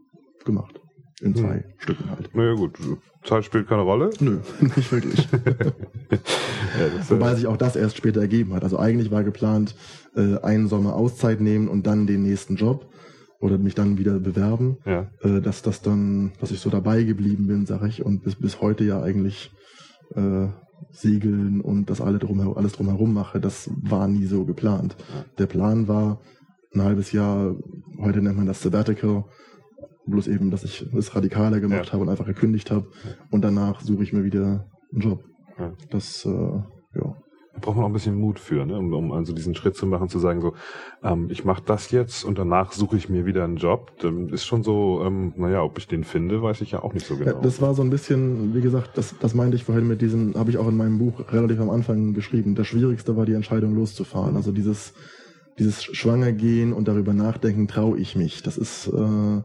gemacht. 0.45 0.81
In 1.21 1.37
zwei 1.37 1.55
hm. 1.55 1.65
Stücken 1.79 2.11
halt. 2.11 2.35
Naja 2.35 2.55
gut, 2.55 2.77
Zeit 3.25 3.45
spielt 3.45 3.69
keine 3.69 3.83
Rolle? 3.83 4.11
Nö, 4.19 4.39
nicht 4.61 4.91
wirklich. 4.91 5.29
ja, 6.11 7.09
Wobei 7.09 7.35
sich 7.37 7.47
auch 7.47 7.57
das 7.57 7.77
erst 7.77 7.97
später 7.97 8.21
ergeben 8.21 8.55
hat. 8.55 8.65
Also 8.65 8.79
eigentlich 8.79 9.11
war 9.13 9.23
geplant, 9.23 9.77
äh, 10.17 10.39
einen 10.39 10.67
Sommer 10.67 10.97
Auszeit 10.97 11.41
nehmen 11.41 11.69
und 11.69 11.87
dann 11.87 12.07
den 12.07 12.23
nächsten 12.23 12.57
Job 12.57 12.89
oder 13.41 13.59
mich 13.59 13.75
dann 13.75 13.99
wieder 13.99 14.19
bewerben, 14.19 14.79
ja. 14.85 15.11
äh, 15.23 15.41
dass 15.41 15.63
das 15.63 15.83
dann, 15.83 16.33
dass 16.41 16.51
ich 16.51 16.61
so 16.61 16.71
dabei 16.71 17.03
geblieben 17.03 17.47
bin, 17.47 17.67
sag 17.67 17.83
ich, 17.87 18.05
und 18.05 18.23
bis, 18.23 18.37
bis 18.37 18.61
heute 18.61 18.85
ja 18.85 19.03
eigentlich 19.03 19.53
äh, 20.15 20.49
segeln 20.91 21.61
und 21.61 21.91
das 21.91 22.01
alle 22.01 22.19
drumherum, 22.19 22.57
alles 22.57 22.73
drumherum 22.73 23.13
mache, 23.13 23.41
das 23.41 23.71
war 23.83 24.09
nie 24.09 24.27
so 24.27 24.45
geplant. 24.45 24.97
Der 25.39 25.47
Plan 25.47 25.89
war 25.89 26.21
ein 26.75 26.83
halbes 26.83 27.13
Jahr, 27.13 27.55
heute 27.99 28.23
nennt 28.23 28.37
man 28.37 28.47
das 28.47 28.63
Sabbatical, 28.63 29.25
bloß 30.07 30.29
eben, 30.29 30.51
dass 30.51 30.65
ich 30.65 30.83
es 30.95 31.15
radikaler 31.15 31.61
gemacht 31.61 31.87
ja. 31.87 31.93
habe 31.93 32.03
und 32.03 32.09
einfach 32.09 32.27
gekündigt 32.27 32.71
habe 32.71 32.89
und 33.31 33.43
danach 33.43 33.81
suche 33.81 34.03
ich 34.03 34.13
mir 34.13 34.25
wieder 34.25 34.69
einen 34.93 35.01
Job. 35.01 35.25
Ja. 35.59 35.73
Das, 35.91 36.25
äh, 36.25 36.31
ja 36.31 37.17
braucht 37.61 37.77
man 37.77 37.85
auch 37.85 37.89
ein 37.89 37.93
bisschen 37.93 38.19
Mut 38.19 38.39
für, 38.39 38.65
ne? 38.65 38.77
um, 38.79 38.93
um 38.93 39.13
also 39.13 39.33
diesen 39.33 39.55
Schritt 39.55 39.77
zu 39.77 39.87
machen, 39.87 40.09
zu 40.09 40.19
sagen 40.19 40.41
so, 40.41 40.55
ähm, 41.03 41.29
ich 41.31 41.45
mache 41.45 41.63
das 41.65 41.91
jetzt 41.91 42.25
und 42.25 42.39
danach 42.39 42.73
suche 42.73 42.97
ich 42.97 43.09
mir 43.09 43.27
wieder 43.27 43.45
einen 43.45 43.57
Job. 43.57 43.93
Dann 44.01 44.29
ist 44.29 44.45
schon 44.45 44.63
so, 44.63 45.03
ähm, 45.05 45.35
naja, 45.37 45.63
ob 45.63 45.79
ich 45.79 45.87
den 45.87 46.05
finde, 46.05 46.43
weiß 46.43 46.61
ich 46.63 46.73
ja 46.73 46.83
auch 46.83 46.95
nicht 46.95 47.07
so 47.07 47.17
genau. 47.17 47.33
Ja, 47.33 47.41
das 47.41 47.61
war 47.61 47.75
so 47.75 47.83
ein 47.83 47.91
bisschen, 47.91 48.55
wie 48.55 48.61
gesagt, 48.61 48.97
das, 48.97 49.15
das 49.19 49.35
meinte 49.35 49.57
ich 49.57 49.65
vorhin 49.65 49.87
mit 49.87 50.01
diesem, 50.01 50.35
habe 50.35 50.51
ich 50.51 50.59
auch 50.59 50.69
in 50.69 50.77
meinem 50.77 50.99
Buch 50.99 51.33
relativ 51.33 51.61
am 51.61 51.71
Anfang 51.71 52.15
geschrieben. 52.15 52.55
Das 52.55 52.67
Schwierigste 52.67 53.17
war 53.17 53.27
die 53.27 53.35
Entscheidung 53.35 53.75
loszufahren. 53.75 54.37
Also 54.37 54.53
dieses, 54.53 54.95
dieses 55.59 55.85
Schwangergehen 55.85 56.73
und 56.73 56.89
darüber 56.89 57.13
nachdenken, 57.13 57.69
traue 57.69 57.99
ich 57.99 58.17
mich. 58.17 58.43
Das 58.43 58.59
ist 58.59 58.89
äh, 58.89 59.43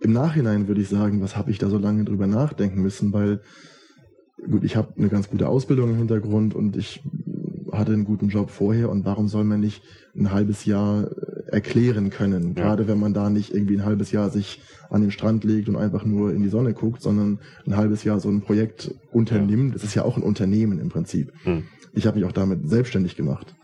im 0.00 0.12
Nachhinein 0.12 0.68
würde 0.68 0.80
ich 0.80 0.88
sagen, 0.88 1.20
was 1.20 1.36
habe 1.36 1.50
ich 1.50 1.58
da 1.58 1.68
so 1.68 1.78
lange 1.78 2.04
drüber 2.04 2.26
nachdenken 2.26 2.80
müssen, 2.82 3.12
weil 3.12 3.40
gut, 4.48 4.64
ich 4.64 4.76
habe 4.76 4.94
eine 4.96 5.08
ganz 5.08 5.28
gute 5.28 5.48
Ausbildung 5.48 5.90
im 5.90 5.96
Hintergrund 5.96 6.54
und 6.54 6.76
ich 6.76 7.02
hatte 7.72 7.92
einen 7.92 8.04
guten 8.04 8.28
Job 8.28 8.50
vorher 8.50 8.90
und 8.90 9.04
warum 9.04 9.28
soll 9.28 9.44
man 9.44 9.60
nicht 9.60 9.82
ein 10.16 10.32
halbes 10.32 10.64
Jahr 10.64 11.10
äh, 11.10 11.52
erklären 11.52 12.10
können? 12.10 12.54
Ja. 12.56 12.62
Gerade 12.62 12.88
wenn 12.88 12.98
man 12.98 13.14
da 13.14 13.30
nicht 13.30 13.52
irgendwie 13.52 13.76
ein 13.76 13.84
halbes 13.84 14.12
Jahr 14.12 14.30
sich 14.30 14.60
an 14.90 15.02
den 15.02 15.10
Strand 15.10 15.44
legt 15.44 15.68
und 15.68 15.76
einfach 15.76 16.04
nur 16.04 16.32
in 16.32 16.42
die 16.42 16.48
Sonne 16.48 16.72
guckt, 16.72 17.02
sondern 17.02 17.40
ein 17.66 17.76
halbes 17.76 18.04
Jahr 18.04 18.20
so 18.20 18.28
ein 18.28 18.40
Projekt 18.40 18.94
unternimmt. 19.12 19.74
Das 19.74 19.84
ist 19.84 19.94
ja 19.94 20.04
auch 20.04 20.16
ein 20.16 20.22
Unternehmen 20.22 20.78
im 20.78 20.88
Prinzip. 20.88 21.32
Hm. 21.42 21.64
Ich 21.92 22.06
habe 22.06 22.18
mich 22.18 22.26
auch 22.26 22.32
damit 22.32 22.68
selbstständig 22.68 23.16
gemacht. 23.16 23.54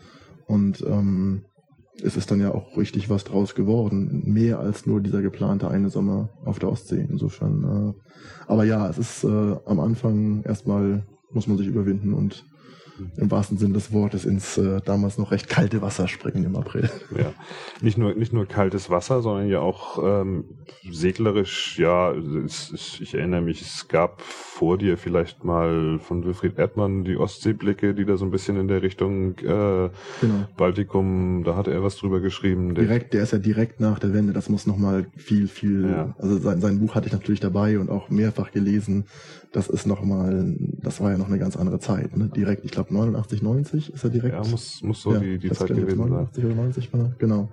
Und 0.47 0.83
ähm, 0.87 1.45
es 2.03 2.17
ist 2.17 2.29
dann 2.31 2.41
ja 2.41 2.53
auch 2.53 2.77
richtig 2.77 3.09
was 3.09 3.23
draus 3.23 3.55
geworden. 3.55 4.23
Mehr 4.25 4.59
als 4.59 4.85
nur 4.85 5.01
dieser 5.01 5.21
geplante 5.21 5.69
eine 5.69 5.89
Sommer 5.89 6.29
auf 6.43 6.59
der 6.59 6.69
Ostsee. 6.69 7.05
Insofern. 7.09 7.63
Äh, 7.97 8.01
aber 8.47 8.63
ja, 8.63 8.89
es 8.89 8.97
ist 8.97 9.23
äh, 9.23 9.55
am 9.65 9.79
Anfang 9.79 10.43
erstmal 10.43 11.05
muss 11.31 11.47
man 11.47 11.57
sich 11.57 11.67
überwinden 11.67 12.13
und 12.13 12.45
im 13.17 13.31
wahrsten 13.31 13.57
Sinn 13.57 13.73
des 13.73 13.91
Wortes 13.91 14.25
ins 14.25 14.57
äh, 14.57 14.81
damals 14.83 15.17
noch 15.17 15.31
recht 15.31 15.49
kalte 15.49 15.81
Wasser 15.81 16.07
springen 16.07 16.43
im 16.45 16.55
April. 16.55 16.89
Ja, 17.17 17.33
nicht 17.81 17.97
nur 17.97 18.13
nicht 18.13 18.33
nur 18.33 18.45
kaltes 18.45 18.89
Wasser, 18.89 19.21
sondern 19.21 19.47
ja 19.47 19.59
auch 19.59 19.99
ähm, 20.03 20.45
seglerisch. 20.89 21.77
Ja, 21.79 22.11
es, 22.11 22.71
es, 22.71 22.99
ich 22.99 23.13
erinnere 23.13 23.41
mich, 23.41 23.61
es 23.61 23.87
gab 23.87 24.21
vor 24.21 24.77
dir 24.77 24.97
vielleicht 24.97 25.43
mal 25.43 25.99
von 25.99 26.25
Wilfried 26.25 26.57
Erdmann 26.57 27.03
die 27.03 27.17
Ostseeblicke, 27.17 27.93
die 27.93 28.05
da 28.05 28.17
so 28.17 28.25
ein 28.25 28.31
bisschen 28.31 28.57
in 28.57 28.67
der 28.67 28.81
Richtung 28.81 29.37
äh, 29.39 29.89
genau. 30.21 30.47
Baltikum. 30.57 31.43
Da 31.43 31.55
hatte 31.55 31.71
er 31.71 31.83
was 31.83 31.97
drüber 31.97 32.19
geschrieben. 32.19 32.75
Direkt, 32.75 33.13
der 33.13 33.23
ist 33.23 33.31
ja 33.31 33.39
direkt 33.39 33.79
nach 33.79 33.99
der 33.99 34.13
Wende. 34.13 34.33
Das 34.33 34.49
muss 34.49 34.67
noch 34.67 34.77
mal 34.77 35.07
viel 35.15 35.47
viel. 35.47 35.89
Ja. 35.89 36.15
Also 36.17 36.37
sein, 36.37 36.61
sein 36.61 36.79
Buch 36.79 36.95
hatte 36.95 37.07
ich 37.07 37.13
natürlich 37.13 37.39
dabei 37.39 37.79
und 37.79 37.89
auch 37.89 38.09
mehrfach 38.09 38.51
gelesen 38.51 39.05
das 39.55 39.69
ist 39.69 39.85
nochmal, 39.85 40.53
das 40.59 40.99
war 40.99 41.11
ja 41.11 41.17
noch 41.17 41.27
eine 41.27 41.39
ganz 41.39 41.55
andere 41.55 41.79
Zeit. 41.79 42.17
Ne? 42.17 42.27
Direkt, 42.27 42.65
ich 42.65 42.71
glaube 42.71 42.84
89, 42.91 43.41
90 43.41 43.93
ist 43.93 44.03
er 44.03 44.09
direkt. 44.09 44.33
Ja, 44.33 44.43
muss, 44.49 44.81
muss 44.81 45.01
so 45.01 45.13
ja, 45.13 45.19
die, 45.19 45.37
die 45.37 45.51
Zeit 45.51 45.69
gewesen 45.69 45.97
89 45.97 46.43
sein. 46.43 46.51
oder 46.51 46.61
90 46.61 46.93
war, 46.93 47.11
genau. 47.17 47.49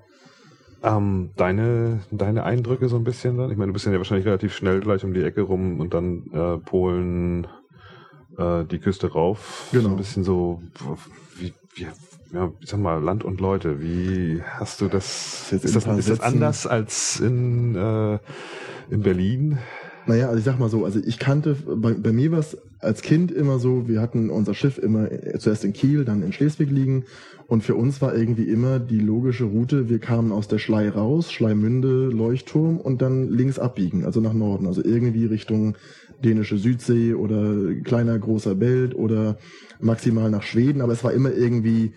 Ähm, 0.84 1.30
deine, 1.36 2.00
deine 2.10 2.42
Eindrücke 2.42 2.88
so 2.88 2.96
ein 2.96 3.04
bisschen 3.04 3.36
dann? 3.36 3.50
Ich 3.50 3.56
meine, 3.56 3.68
du 3.68 3.72
bist 3.72 3.86
ja 3.86 3.92
wahrscheinlich 3.92 4.26
relativ 4.26 4.52
schnell 4.52 4.80
gleich 4.80 5.04
um 5.04 5.14
die 5.14 5.22
Ecke 5.22 5.42
rum 5.42 5.78
und 5.78 5.94
dann 5.94 6.24
äh, 6.32 6.58
Polen, 6.58 7.46
äh, 8.36 8.64
die 8.64 8.78
Küste 8.78 9.12
rauf. 9.12 9.68
Genau. 9.70 9.84
So 9.84 9.90
ein 9.90 9.96
bisschen 9.96 10.24
so, 10.24 10.60
wie, 11.38 11.54
wie, 11.74 11.86
ja, 12.32 12.50
ich 12.60 12.68
sag 12.68 12.80
mal, 12.80 13.00
Land 13.02 13.22
und 13.22 13.40
Leute. 13.40 13.80
Wie 13.80 14.42
hast 14.42 14.80
du 14.80 14.88
das? 14.88 15.48
das 15.50 15.64
ist, 15.64 15.76
das, 15.76 15.98
ist 15.98 16.10
das 16.10 16.20
anders 16.20 16.66
als 16.66 17.20
in, 17.20 17.76
äh, 17.76 18.18
in 18.90 19.02
Berlin? 19.02 19.58
Naja, 20.06 20.26
also 20.26 20.38
ich 20.38 20.44
sag 20.44 20.58
mal 20.58 20.68
so, 20.68 20.84
also 20.84 21.00
ich 21.04 21.18
kannte, 21.18 21.56
bei, 21.76 21.92
bei 21.92 22.12
mir 22.12 22.32
war 22.32 22.40
es 22.40 22.58
als 22.80 23.02
Kind 23.02 23.30
immer 23.30 23.58
so, 23.58 23.88
wir 23.88 24.00
hatten 24.00 24.30
unser 24.30 24.54
Schiff 24.54 24.78
immer 24.78 25.08
zuerst 25.38 25.64
in 25.64 25.72
Kiel, 25.72 26.04
dann 26.04 26.22
in 26.22 26.32
Schleswig 26.32 26.70
liegen 26.70 27.04
und 27.46 27.62
für 27.62 27.76
uns 27.76 28.02
war 28.02 28.14
irgendwie 28.14 28.44
immer 28.44 28.80
die 28.80 28.98
logische 28.98 29.44
Route, 29.44 29.88
wir 29.88 30.00
kamen 30.00 30.32
aus 30.32 30.48
der 30.48 30.58
Schlei 30.58 30.88
raus, 30.88 31.30
Schleimünde, 31.30 32.06
Leuchtturm 32.06 32.78
und 32.78 33.00
dann 33.00 33.28
links 33.28 33.58
abbiegen, 33.58 34.04
also 34.04 34.20
nach 34.20 34.32
Norden, 34.32 34.66
also 34.66 34.84
irgendwie 34.84 35.26
Richtung 35.26 35.76
dänische 36.24 36.58
Südsee 36.58 37.14
oder 37.14 37.74
kleiner 37.84 38.18
großer 38.18 38.54
Belt 38.54 38.94
oder 38.94 39.38
maximal 39.80 40.30
nach 40.30 40.42
Schweden, 40.42 40.80
aber 40.80 40.92
es 40.92 41.04
war 41.04 41.12
immer 41.12 41.32
irgendwie 41.32 41.92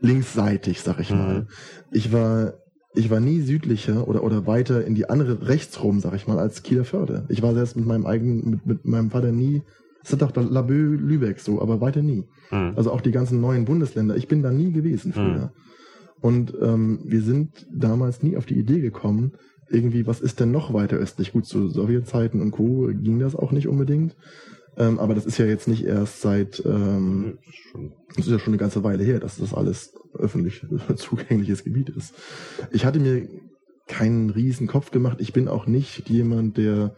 linksseitig, 0.00 0.80
sag 0.80 1.00
ich 1.00 1.10
mhm. 1.10 1.18
mal. 1.18 1.46
Ich 1.90 2.12
war 2.12 2.54
ich 2.94 3.10
war 3.10 3.20
nie 3.20 3.40
südlicher 3.40 4.08
oder, 4.08 4.24
oder 4.24 4.46
weiter 4.46 4.84
in 4.84 4.94
die 4.94 5.08
andere 5.08 5.48
rechts 5.48 5.82
rum, 5.82 6.00
sag 6.00 6.14
ich 6.14 6.26
mal, 6.26 6.38
als 6.38 6.62
Kieler 6.62 6.84
Förde. 6.84 7.24
Ich 7.28 7.42
war 7.42 7.54
selbst 7.54 7.76
mit 7.76 7.86
meinem 7.86 8.06
eigenen, 8.06 8.50
mit, 8.50 8.66
mit 8.66 8.84
meinem 8.84 9.10
Vater 9.10 9.32
nie, 9.32 9.62
es 10.02 10.12
ist 10.12 10.22
doch 10.22 10.34
Labö 10.34 10.96
Lübeck 10.96 11.40
so, 11.40 11.60
aber 11.60 11.80
weiter 11.80 12.02
nie. 12.02 12.24
Mhm. 12.50 12.72
Also 12.76 12.90
auch 12.90 13.00
die 13.00 13.12
ganzen 13.12 13.40
neuen 13.40 13.64
Bundesländer, 13.64 14.16
ich 14.16 14.28
bin 14.28 14.42
da 14.42 14.50
nie 14.50 14.72
gewesen 14.72 15.12
früher. 15.12 15.52
Mhm. 15.52 16.20
Und 16.20 16.54
ähm, 16.60 17.00
wir 17.04 17.22
sind 17.22 17.66
damals 17.72 18.22
nie 18.22 18.36
auf 18.36 18.46
die 18.46 18.58
Idee 18.58 18.80
gekommen, 18.80 19.32
irgendwie, 19.70 20.06
was 20.06 20.20
ist 20.20 20.40
denn 20.40 20.50
noch 20.50 20.74
weiter 20.74 20.96
östlich? 20.96 21.32
Gut, 21.32 21.46
zu 21.46 21.68
Sowjetzeiten 21.68 22.40
und 22.40 22.50
Co. 22.50 22.88
ging 22.92 23.20
das 23.20 23.36
auch 23.36 23.52
nicht 23.52 23.68
unbedingt. 23.68 24.16
Ähm, 24.76 24.98
aber 24.98 25.14
das 25.14 25.26
ist 25.26 25.38
ja 25.38 25.46
jetzt 25.46 25.68
nicht 25.68 25.84
erst 25.84 26.20
seit, 26.20 26.62
ähm, 26.64 27.38
das 28.16 28.26
ist 28.26 28.32
ja 28.32 28.38
schon 28.38 28.52
eine 28.52 28.60
ganze 28.60 28.84
Weile 28.84 29.04
her, 29.04 29.20
dass 29.20 29.38
das 29.38 29.52
alles 29.52 29.94
öffentlich 30.14 30.64
zugängliches 30.96 31.64
Gebiet 31.64 31.90
ist. 31.90 32.14
Ich 32.70 32.84
hatte 32.84 33.00
mir 33.00 33.28
keinen 33.86 34.30
riesen 34.30 34.66
Kopf 34.66 34.90
gemacht. 34.90 35.18
Ich 35.20 35.32
bin 35.32 35.48
auch 35.48 35.66
nicht 35.66 36.08
jemand, 36.08 36.56
der 36.56 36.94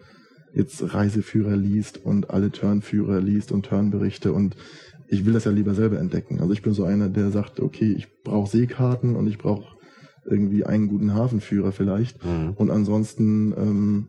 jetzt 0.54 0.94
Reiseführer 0.94 1.56
liest 1.56 2.04
und 2.04 2.30
alle 2.30 2.50
Turnführer 2.50 3.20
liest 3.20 3.52
und 3.52 3.66
Turnberichte 3.66 4.32
und 4.32 4.56
ich 5.08 5.24
will 5.26 5.32
das 5.32 5.44
ja 5.44 5.50
lieber 5.50 5.74
selber 5.74 5.98
entdecken. 5.98 6.40
Also 6.40 6.52
ich 6.52 6.62
bin 6.62 6.72
so 6.72 6.84
einer, 6.84 7.08
der 7.08 7.30
sagt, 7.30 7.60
okay, 7.60 7.92
ich 7.92 8.22
brauche 8.22 8.50
Seekarten 8.50 9.16
und 9.16 9.26
ich 9.26 9.38
brauche 9.38 9.76
irgendwie 10.24 10.64
einen 10.64 10.88
guten 10.88 11.14
Hafenführer 11.14 11.72
vielleicht. 11.72 12.24
Mhm. 12.24 12.52
Und 12.54 12.70
ansonsten 12.70 13.52
ähm, 13.52 14.08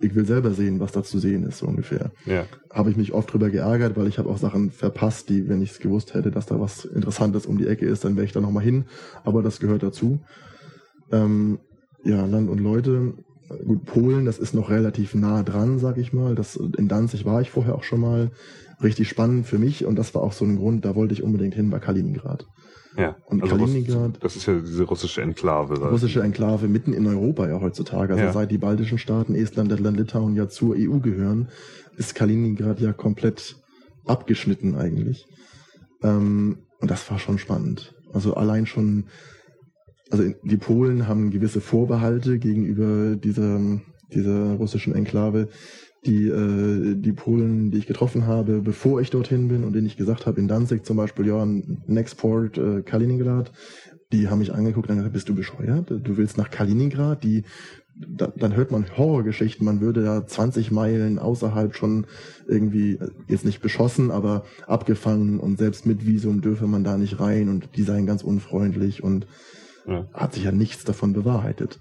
ich 0.00 0.14
will 0.14 0.26
selber 0.26 0.52
sehen, 0.52 0.80
was 0.80 0.92
da 0.92 1.02
zu 1.02 1.18
sehen 1.18 1.44
ist, 1.44 1.58
so 1.58 1.66
ungefähr. 1.66 2.10
Ja. 2.24 2.46
Habe 2.72 2.90
ich 2.90 2.96
mich 2.96 3.12
oft 3.12 3.32
drüber 3.32 3.50
geärgert, 3.50 3.96
weil 3.96 4.06
ich 4.06 4.18
habe 4.18 4.28
auch 4.28 4.38
Sachen 4.38 4.70
verpasst, 4.70 5.28
die, 5.28 5.48
wenn 5.48 5.62
ich 5.62 5.72
es 5.72 5.78
gewusst 5.78 6.14
hätte, 6.14 6.30
dass 6.30 6.46
da 6.46 6.58
was 6.58 6.84
Interessantes 6.84 7.46
um 7.46 7.58
die 7.58 7.66
Ecke 7.66 7.86
ist, 7.86 8.04
dann 8.04 8.16
wäre 8.16 8.24
ich 8.24 8.32
da 8.32 8.40
nochmal 8.40 8.64
hin. 8.64 8.86
Aber 9.24 9.42
das 9.42 9.60
gehört 9.60 9.82
dazu. 9.82 10.20
Ähm, 11.12 11.58
ja, 12.04 12.24
Land 12.24 12.48
und 12.48 12.58
Leute. 12.58 13.14
gut, 13.66 13.84
Polen, 13.84 14.24
das 14.24 14.38
ist 14.38 14.54
noch 14.54 14.70
relativ 14.70 15.14
nah 15.14 15.42
dran, 15.42 15.78
sag 15.78 15.98
ich 15.98 16.12
mal. 16.12 16.34
Das, 16.34 16.56
in 16.56 16.88
Danzig 16.88 17.24
war 17.24 17.40
ich 17.42 17.50
vorher 17.50 17.74
auch 17.74 17.84
schon 17.84 18.00
mal. 18.00 18.30
Richtig 18.82 19.10
spannend 19.10 19.46
für 19.46 19.58
mich 19.58 19.84
und 19.84 19.96
das 19.96 20.14
war 20.14 20.22
auch 20.22 20.32
so 20.32 20.46
ein 20.46 20.56
Grund, 20.56 20.86
da 20.86 20.94
wollte 20.94 21.12
ich 21.12 21.22
unbedingt 21.22 21.54
hin 21.54 21.68
bei 21.68 21.78
Kaliningrad. 21.78 22.46
Ja, 22.96 23.16
und 23.26 23.42
also 23.42 23.56
Kaliningrad. 23.56 24.18
Das 24.22 24.36
ist 24.36 24.46
ja 24.46 24.58
diese 24.58 24.82
russische 24.84 25.22
Enklave. 25.22 25.90
Russische 25.90 26.22
Enklave 26.22 26.66
mitten 26.66 26.92
in 26.92 27.06
Europa 27.06 27.48
ja 27.48 27.60
heutzutage. 27.60 28.14
Also 28.14 28.24
ja. 28.24 28.32
seit 28.32 28.50
die 28.50 28.58
baltischen 28.58 28.98
Staaten, 28.98 29.34
Estland, 29.34 29.70
Lettland, 29.70 29.96
Litauen 29.96 30.34
ja 30.34 30.48
zur 30.48 30.74
EU 30.76 30.98
gehören, 30.98 31.48
ist 31.96 32.14
Kaliningrad 32.14 32.80
ja 32.80 32.92
komplett 32.92 33.56
abgeschnitten 34.06 34.74
eigentlich. 34.74 35.26
Ähm, 36.02 36.58
und 36.80 36.90
das 36.90 37.08
war 37.10 37.18
schon 37.18 37.38
spannend. 37.38 37.94
Also 38.12 38.34
allein 38.34 38.66
schon, 38.66 39.04
also 40.10 40.24
die 40.42 40.56
Polen 40.56 41.06
haben 41.06 41.30
gewisse 41.30 41.60
Vorbehalte 41.60 42.38
gegenüber 42.38 43.16
dieser, 43.16 43.60
dieser 44.12 44.54
russischen 44.54 44.94
Enklave. 44.94 45.48
Die, 46.06 46.28
äh, 46.28 46.94
die 46.96 47.12
Polen, 47.12 47.70
die 47.70 47.78
ich 47.78 47.86
getroffen 47.86 48.26
habe, 48.26 48.62
bevor 48.62 49.02
ich 49.02 49.10
dorthin 49.10 49.48
bin 49.48 49.64
und 49.64 49.74
denen 49.74 49.86
ich 49.86 49.98
gesagt 49.98 50.26
habe, 50.26 50.40
in 50.40 50.48
Danzig 50.48 50.86
zum 50.86 50.96
Beispiel, 50.96 51.26
ja, 51.26 51.44
Next 51.44 52.16
Port 52.16 52.56
äh, 52.56 52.80
Kaliningrad, 52.82 53.52
die 54.12 54.28
haben 54.28 54.38
mich 54.38 54.52
angeguckt 54.52 54.88
und 54.88 54.96
gesagt, 54.96 55.12
bist 55.12 55.28
du 55.28 55.34
bescheuert? 55.34 55.90
Du 55.90 56.16
willst 56.16 56.38
nach 56.38 56.50
Kaliningrad? 56.50 57.22
Die 57.22 57.44
da, 57.94 58.32
dann 58.34 58.56
hört 58.56 58.70
man 58.70 58.86
Horrorgeschichten, 58.96 59.64
man 59.64 59.80
würde 59.80 60.02
da 60.02 60.26
20 60.26 60.70
Meilen 60.70 61.18
außerhalb 61.18 61.74
schon 61.74 62.06
irgendwie, 62.46 62.98
jetzt 63.28 63.44
nicht 63.44 63.60
beschossen, 63.60 64.10
aber 64.10 64.44
abgefangen 64.66 65.38
und 65.38 65.58
selbst 65.58 65.86
mit 65.86 66.06
Visum 66.06 66.40
dürfe 66.40 66.66
man 66.66 66.84
da 66.84 66.96
nicht 66.96 67.20
rein 67.20 67.48
und 67.48 67.76
die 67.76 67.82
seien 67.82 68.06
ganz 68.06 68.22
unfreundlich 68.22 69.02
und 69.02 69.26
ja. 69.86 70.08
hat 70.12 70.34
sich 70.34 70.44
ja 70.44 70.52
nichts 70.52 70.84
davon 70.84 71.12
bewahrheitet. 71.12 71.80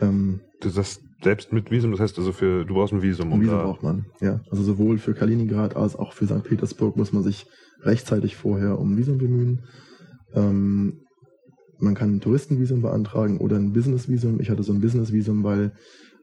Ähm, 0.00 0.40
du 0.60 0.68
sagst 0.68 1.02
selbst 1.22 1.52
mit 1.52 1.70
Visum, 1.70 1.90
das 1.90 2.00
heißt 2.00 2.18
also 2.18 2.32
für, 2.32 2.64
du 2.64 2.74
brauchst 2.74 2.92
ein 2.92 3.02
Visum. 3.02 3.32
Ein 3.32 3.40
Visum 3.40 3.58
braucht 3.58 3.82
man, 3.82 4.06
ja. 4.20 4.40
Also 4.50 4.62
sowohl 4.62 4.98
für 4.98 5.14
Kaliningrad 5.14 5.76
als 5.76 5.96
auch 5.96 6.12
für 6.12 6.26
St. 6.26 6.44
Petersburg 6.44 6.96
muss 6.96 7.12
man 7.12 7.22
sich 7.22 7.46
rechtzeitig 7.82 8.36
vorher 8.36 8.78
um 8.78 8.92
ein 8.92 8.96
Visum 8.96 9.18
bemühen. 9.18 9.62
Ähm, 10.34 11.00
man 11.78 11.94
kann 11.94 12.16
ein 12.16 12.20
Touristenvisum 12.20 12.82
beantragen 12.82 13.38
oder 13.38 13.56
ein 13.56 13.72
Businessvisum. 13.72 14.40
Ich 14.40 14.50
hatte 14.50 14.62
so 14.62 14.72
ein 14.72 14.80
Businessvisum, 14.80 15.44
weil 15.44 15.72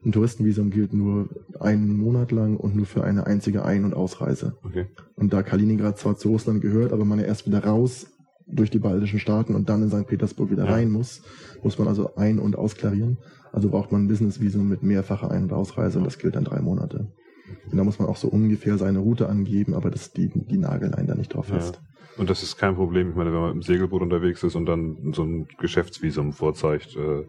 ein 0.04 0.12
Touristenvisum 0.12 0.70
gilt 0.70 0.92
nur 0.92 1.28
einen 1.60 1.96
Monat 1.96 2.32
lang 2.32 2.56
und 2.56 2.76
nur 2.76 2.86
für 2.86 3.04
eine 3.04 3.26
einzige 3.26 3.64
Ein- 3.64 3.84
und 3.84 3.94
Ausreise. 3.94 4.56
Okay. 4.62 4.86
Und 5.16 5.32
da 5.32 5.42
Kaliningrad 5.42 5.98
zwar 5.98 6.16
zu 6.16 6.28
Russland 6.28 6.60
gehört, 6.60 6.92
aber 6.92 7.04
man 7.04 7.18
ja 7.18 7.24
erst 7.24 7.46
wieder 7.46 7.64
raus 7.64 8.06
durch 8.46 8.70
die 8.70 8.78
baltischen 8.78 9.18
Staaten 9.18 9.54
und 9.54 9.68
dann 9.68 9.82
in 9.82 9.90
St. 9.90 10.06
Petersburg 10.06 10.50
wieder 10.50 10.64
ja. 10.64 10.72
rein 10.72 10.90
muss, 10.90 11.22
muss 11.62 11.78
man 11.78 11.88
also 11.88 12.14
ein- 12.16 12.38
und 12.38 12.56
ausklarieren. 12.56 13.18
Also 13.52 13.70
braucht 13.70 13.92
man 13.92 14.04
ein 14.04 14.08
Businessvisum 14.08 14.68
mit 14.68 14.82
mehrfacher 14.82 15.30
Ein- 15.30 15.44
und 15.44 15.52
Ausreise 15.52 15.98
und 15.98 16.04
das 16.04 16.18
gilt 16.18 16.36
dann 16.36 16.44
drei 16.44 16.60
Monate. 16.60 17.06
Und 17.70 17.76
da 17.76 17.84
muss 17.84 17.98
man 17.98 18.08
auch 18.08 18.16
so 18.16 18.28
ungefähr 18.28 18.78
seine 18.78 18.98
Route 18.98 19.28
angeben, 19.28 19.74
aber 19.74 19.90
das, 19.90 20.12
die, 20.12 20.30
die 20.34 20.58
nageln 20.58 20.94
einen 20.94 21.08
da 21.08 21.14
nicht 21.14 21.34
drauf 21.34 21.46
fest. 21.46 21.80
Ja. 21.82 21.94
Und 22.16 22.30
das 22.30 22.42
ist 22.42 22.56
kein 22.56 22.76
Problem. 22.76 23.10
Ich 23.10 23.16
meine, 23.16 23.32
wenn 23.32 23.40
man 23.40 23.52
im 23.52 23.62
Segelboot 23.62 24.02
unterwegs 24.02 24.42
ist 24.44 24.54
und 24.54 24.66
dann 24.66 25.12
so 25.12 25.24
ein 25.24 25.48
Geschäftsvisum 25.58 26.32
vorzeigt, 26.32 26.96
äh, 26.96 27.26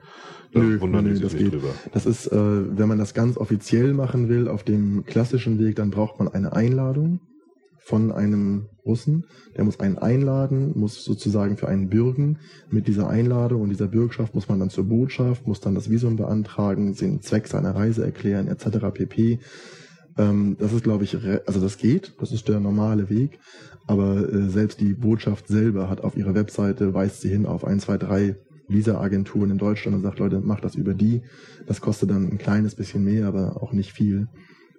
dann 0.53 0.69
nö, 0.69 0.81
wundern 0.81 1.05
nö, 1.05 1.11
die 1.11 1.15
sich 1.15 1.33
nicht 1.33 1.37
geht. 1.37 1.53
drüber. 1.53 1.73
Das 1.91 2.05
ist, 2.05 2.27
äh, 2.27 2.77
wenn 2.77 2.87
man 2.87 2.99
das 2.99 3.13
ganz 3.13 3.37
offiziell 3.37 3.93
machen 3.93 4.29
will, 4.29 4.47
auf 4.47 4.63
dem 4.63 5.03
klassischen 5.05 5.59
Weg, 5.59 5.75
dann 5.75 5.89
braucht 5.89 6.19
man 6.19 6.27
eine 6.27 6.53
Einladung 6.53 7.19
von 7.85 8.11
einem 8.11 8.65
Russen. 8.83 9.25
Der 9.55 9.63
muss 9.63 9.79
einen 9.79 9.99
einladen, 9.99 10.71
muss 10.75 11.05
sozusagen 11.05 11.55
für 11.55 11.67
einen 11.67 11.87
bürgen. 11.87 12.39
Mit 12.71 12.87
dieser 12.87 13.07
Einladung 13.07 13.61
und 13.61 13.69
dieser 13.69 13.87
Bürgschaft 13.87 14.33
muss 14.33 14.49
man 14.49 14.59
dann 14.59 14.71
zur 14.71 14.85
Botschaft, 14.85 15.45
muss 15.45 15.61
dann 15.61 15.75
das 15.75 15.87
Visum 15.87 16.15
beantragen, 16.15 16.95
den 16.95 17.21
Zweck 17.21 17.47
seiner 17.47 17.75
Reise 17.75 18.03
erklären, 18.03 18.47
etc. 18.47 18.87
pp. 18.91 19.39
Ähm, 20.17 20.57
das 20.59 20.73
ist, 20.73 20.83
glaube 20.83 21.03
ich, 21.03 21.15
also 21.45 21.61
das 21.61 21.77
geht, 21.77 22.15
das 22.19 22.31
ist 22.31 22.47
der 22.47 22.59
normale 22.59 23.11
Weg. 23.11 23.39
Aber 23.85 24.33
äh, 24.33 24.49
selbst 24.49 24.81
die 24.81 24.93
Botschaft 24.93 25.47
selber 25.47 25.87
hat 25.87 26.01
auf 26.01 26.17
ihrer 26.17 26.33
Webseite, 26.33 26.95
weist 26.95 27.21
sie 27.21 27.29
hin 27.29 27.45
auf 27.45 27.63
ein, 27.65 27.79
zwei, 27.79 27.99
drei 27.99 28.35
Visa-Agenturen 28.67 29.51
in 29.51 29.59
Deutschland 29.59 29.95
und 29.95 30.01
sagt, 30.01 30.17
Leute, 30.17 30.39
macht 30.39 30.65
das 30.65 30.73
über 30.73 30.95
die. 30.95 31.21
Das 31.67 31.81
kostet 31.81 32.09
dann 32.09 32.31
ein 32.31 32.39
kleines 32.39 32.73
bisschen 32.73 33.03
mehr, 33.03 33.27
aber 33.27 33.61
auch 33.61 33.73
nicht 33.73 33.93
viel. 33.93 34.27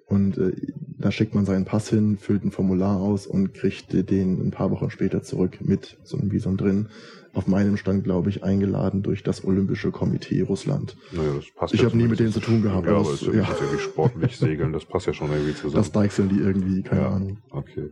Und 0.06 0.38
äh, 0.38 0.52
da 0.98 1.10
schickt 1.10 1.34
man 1.34 1.44
seinen 1.44 1.64
Pass 1.64 1.90
hin, 1.90 2.16
füllt 2.16 2.44
ein 2.44 2.52
Formular 2.52 3.00
aus 3.00 3.26
und 3.26 3.54
kriegt 3.54 3.92
den 3.92 4.40
ein 4.40 4.50
paar 4.52 4.70
Wochen 4.70 4.90
später 4.90 5.22
zurück 5.22 5.58
mit 5.60 5.98
so 6.04 6.16
einem 6.16 6.30
Visum 6.30 6.56
drin 6.56 6.88
auf 7.36 7.46
meinem 7.46 7.76
Stand, 7.76 8.04
glaube 8.04 8.30
ich, 8.30 8.42
eingeladen 8.42 9.02
durch 9.02 9.22
das 9.22 9.44
Olympische 9.44 9.90
Komitee 9.90 10.40
Russland. 10.40 10.96
Naja, 11.12 11.34
das 11.36 11.44
passt 11.54 11.74
ich 11.74 11.84
habe 11.84 11.96
nie 11.96 12.08
mit 12.08 12.18
denen 12.18 12.32
zu 12.32 12.40
tun 12.40 12.62
gehabt. 12.62 12.86
Ja, 12.86 12.94
aber 12.94 13.02
es 13.02 13.20
ist 13.20 13.26
ja, 13.26 13.34
ja. 13.34 13.48
irgendwie 13.60 13.78
sportlich 13.78 14.38
segeln, 14.38 14.72
das 14.72 14.86
passt 14.86 15.06
ja 15.06 15.12
schon 15.12 15.30
irgendwie 15.30 15.54
zusammen. 15.54 15.74
Das 15.74 15.92
deichseln 15.92 16.30
die 16.30 16.38
irgendwie, 16.38 16.82
keine 16.82 17.02
ja, 17.02 17.10
Ahnung. 17.10 17.38
Okay. 17.50 17.90